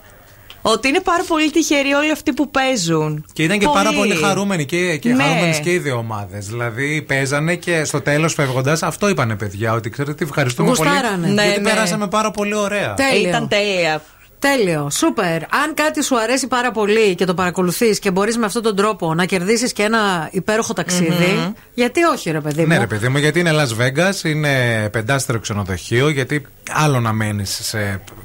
Ότι 0.67 0.87
είναι 0.87 0.99
πάρα 0.99 1.23
πολύ 1.27 1.51
τυχεροί 1.51 1.93
όλοι 1.93 2.11
αυτοί 2.11 2.33
που 2.33 2.49
παίζουν. 2.51 3.25
Και 3.33 3.43
ήταν 3.43 3.59
και 3.59 3.67
πάρα 3.73 3.91
πολύ 3.93 4.15
χαρούμενοι 4.15 4.65
και, 4.65 4.97
και 4.97 5.13
Ναι. 5.13 5.23
χαρούμενες 5.23 5.59
και 5.59 5.71
οι 5.71 5.77
δύο 5.77 5.95
ομάδες. 5.97 6.45
Δηλαδή 6.47 7.01
παίζανε 7.01 7.55
και 7.55 7.83
στο 7.83 8.01
τέλος 8.01 8.33
φεύγοντας 8.33 8.83
αυτό 8.83 9.09
είπανε 9.09 9.35
παιδιά. 9.35 9.73
Ότι 9.73 9.89
ξέρετε, 9.89 10.23
ευχαριστούμε 10.23 10.69
Γουστάρανε. 10.69 11.17
πολύ. 11.21 11.33
Ναι, 11.33 11.43
γιατί 11.45 11.61
ναι. 11.61 11.69
περάσαμε 11.69 12.07
πάρα 12.07 12.31
πολύ 12.31 12.55
ωραία. 12.55 12.93
Τέλειο. 12.93 13.29
Ήταν 13.29 13.47
τέλεια. 13.47 14.01
Τέλειο, 14.39 14.89
σούπερ. 14.91 15.35
Αν 15.43 15.73
κάτι 15.73 16.03
σου 16.03 16.19
αρέσει 16.19 16.47
πάρα 16.47 16.71
πολύ 16.71 17.15
και 17.15 17.25
το 17.25 17.33
παρακολουθείς 17.33 17.99
και 17.99 18.11
μπορείς 18.11 18.37
με 18.37 18.45
αυτόν 18.45 18.61
τον 18.63 18.75
τρόπο 18.75 19.13
να 19.13 19.25
κερδίσεις 19.25 19.73
και 19.73 19.83
ένα 19.83 20.29
υπέροχο 20.31 20.73
ταξίδι, 20.73 21.53
γιατί 21.73 22.03
όχι, 22.03 22.31
ρε 22.31 22.39
παιδί 22.41 22.61
μου; 22.61 22.67
Ναι, 22.67 22.77
ρε 22.77 22.87
παιδί 22.87 23.07
μου, 23.09 23.17
γιατί 23.17 23.39
είναι 23.39 23.51
Las 23.53 23.81
Vegas, 23.81 24.23
είναι 24.25 24.49
πεντάστερο 24.91 25.39
ξενοδοχείο. 25.39 26.09
Γιατί 26.09 26.45
άλλο 26.71 26.99
να 26.99 27.13
μένεις 27.13 27.75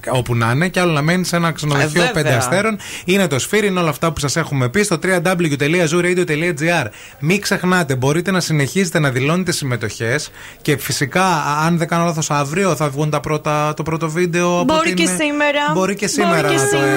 όπου 0.08 0.34
να 0.34 0.50
είναι 0.50 0.68
και 0.68 0.80
άλλο 0.80 0.92
να 0.92 1.02
μένει 1.02 1.24
σε 1.24 1.36
ένα 1.36 1.52
ξενοδοχείο 1.52 1.86
Ε, 2.02 2.04
βέβαια. 2.06 2.10
πέντε 2.22 2.34
αστέρων. 2.34 2.78
Είναι 3.04 3.26
το 3.26 3.38
σφύρι, 3.38 3.66
είναι 3.66 3.80
όλα 3.80 3.88
αυτά 3.90 4.12
που 4.12 4.20
σας 4.20 4.36
έχουμε 4.36 4.68
πει 4.68 4.82
στο 4.82 4.98
www.zooradio.gr. 5.02 6.86
Μην 7.18 7.40
ξεχνάτε, 7.40 7.94
μπορείτε 7.94 8.30
να 8.30 8.40
συνεχίζετε 8.40 8.98
να 8.98 9.10
δηλώνετε 9.10 9.52
συμμετοχές 9.52 10.30
και 10.62 10.76
φυσικά, 10.76 11.24
αν 11.66 11.78
δεν 11.78 11.88
κάνω 11.88 12.04
λάθος, 12.04 12.30
αύριο 12.30 12.74
θα 12.76 12.88
βγουν 12.88 13.10
τα 13.10 13.20
πρώτα, 13.20 13.74
το 13.74 13.82
πρώτο 13.82 14.08
βίντεο. 14.10 14.60
από 14.60 14.74
Μπορεί 14.74 14.86
την- 14.94 14.96
και 14.96 15.06
σήμερα. 15.06 15.60
Μπορεί 15.74 15.94
και 15.94 16.06
σήμερα 16.06 16.40
Μπορεί 16.40 16.54
και 16.54 16.60
να 16.60 16.68
το 16.68 16.76
σήμερα. 16.76 16.92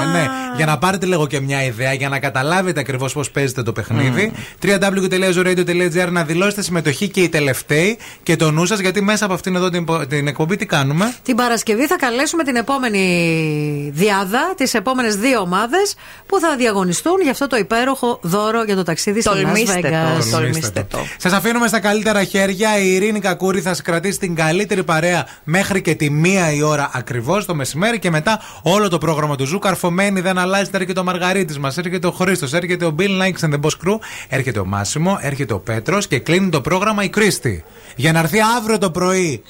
έχουμε. 0.00 0.18
Ναι, 0.20 0.26
για 0.56 0.66
να 0.66 0.78
πάρετε 0.78 1.06
λίγο 1.06 1.26
και 1.26 1.40
μια 1.40 1.64
ιδέα, 1.64 1.92
για 1.92 2.08
να 2.08 2.18
καταλάβετε 2.18 2.80
ακριβώς 2.80 3.12
πώς 3.12 3.30
παίζετε 3.30 3.62
το 3.62 3.72
παιχνίδι. 3.72 4.32
www.zooradio.gr 4.62 6.08
να 6.10 6.24
δηλώσετε 6.24 6.62
συμμετοχή 6.62 7.08
και 7.08 7.20
οι 7.20 7.28
τελευταίοι 7.28 7.98
και 8.22 8.36
το 8.36 8.50
νου 8.50 8.66
σας, 8.66 8.78
γιατί 8.78 9.02
μέσα 9.02 9.24
από 9.24 9.34
αυτήν 9.34 9.54
εδώ 9.56 9.68
την, 9.70 9.86
την 10.08 10.26
εκπομπή 10.26 10.56
τι 10.56 10.66
κάνουμε; 10.66 11.14
Την 11.22 11.36
Παρασκευή 11.36 11.86
θα 11.86 11.96
καλέσουμε 11.96 12.42
την 12.48 12.56
επόμενη 12.56 13.90
διάδα, 13.94 14.54
τις 14.56 14.74
επόμενες 14.74 15.16
δύο 15.16 15.40
ομάδες 15.40 15.94
που 16.26 16.40
θα 16.40 16.56
διαγωνιστούν 16.56 17.20
για 17.22 17.30
αυτό 17.30 17.46
το 17.46 17.56
υπέροχο 17.56 18.18
δώρο 18.22 18.62
για 18.62 18.76
το 18.76 18.82
ταξίδι 18.82 19.20
στο 19.20 19.32
Las 19.32 19.34
Τολμήστε 19.34 19.80
το, 19.80 19.88
Vegas. 19.88 20.30
τολμήστε 20.30 20.86
το. 20.90 20.98
Σας 21.16 21.32
αφήνουμε 21.32 21.68
στα 21.68 21.80
καλύτερα 21.80 22.24
χέρια. 22.24 22.78
Η 22.78 22.94
Ειρήνη 22.94 23.20
Κακούρη 23.20 23.60
θα 23.60 23.74
σα 23.74 23.82
κρατήσει 23.82 24.18
την 24.18 24.34
καλύτερη 24.34 24.84
παρέα 24.84 25.26
μέχρι 25.44 25.82
και 25.82 25.94
τη 25.94 26.10
μία 26.10 26.52
η 26.52 26.62
ώρα 26.62 26.90
ακριβώς 26.94 27.44
το 27.44 27.54
μεσημέρι 27.54 27.98
και 27.98 28.10
μετά 28.10 28.40
όλο 28.62 28.88
το 28.88 28.98
πρόγραμμα 28.98 29.36
του 29.36 29.46
Zoo. 29.46 29.58
Καρφωμένη 29.58 30.20
δεν 30.20 30.38
αλλάζει. 30.38 30.70
Έρχεται 30.72 31.00
ο 31.00 31.04
Μαργαρίτης 31.04 31.58
μας, 31.58 31.78
έρχεται 31.78 32.06
ο 32.06 32.10
Χρήστος, 32.10 32.52
έρχεται 32.52 32.84
ο 32.84 32.94
Bill 32.98 33.22
Nikes 33.22 33.48
and 33.48 33.52
the 33.52 33.60
Boss 33.60 33.88
Crew, 33.88 33.98
έρχεται 34.28 34.58
ο 34.58 34.64
Μάσιμο, 34.64 35.18
έρχεται 35.20 35.52
ο 35.52 35.58
Πέτρος 35.58 36.06
και 36.06 36.18
κλείνει 36.18 36.48
το 36.48 36.60
πρόγραμμα 36.60 37.02
η 37.02 37.08
Κρίστη. 37.08 37.64
Για 37.96 38.12
να 38.12 38.18
έρθει 38.18 38.38
αύριο 38.56 38.78
το 38.78 38.90
πρωί. 38.90 39.42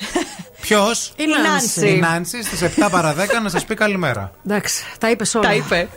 Ποιος; 0.61 1.13
Η 1.17 1.25
Νάνση. 1.49 1.89
Η 1.89 1.99
Νάνση 1.99 2.43
στις 2.43 2.63
7 2.63 2.89
παρα 2.91 3.15
10 3.15 3.41
να 3.43 3.49
σας 3.49 3.65
πει 3.65 3.75
καλημέρα. 3.75 4.31
Εντάξει, 4.47 4.83
τα 4.99 5.11
είπες 5.11 5.35
όλα. 5.35 5.49
Τα 5.49 5.55
είπε. 5.55 5.89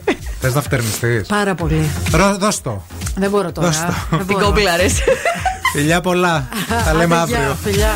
Θες 0.42 0.54
να 0.54 0.62
φτερνιστείς; 0.62 1.28
Πάρα 1.28 1.56
πολύ. 1.56 1.90
Δώσ' 2.38 2.62
το. 2.62 2.82
Δεν 3.16 3.30
μπορώ 3.30 3.52
τώρα. 3.52 3.68
Δώσ' 3.68 3.80
το. 3.86 3.94
Δεν 4.10 4.18
Την 4.20 4.26
μπορώ. 4.36 4.46
κόμπλαρες. 4.46 4.94
Φιλιά 5.74 6.02
πολλά. 6.02 6.48
Τα 6.86 6.94
λέμε 6.94 7.16
Άντε, 7.18 7.30
γεια, 7.32 7.38
αύριο. 7.40 7.58
φιλιά. 7.64 7.96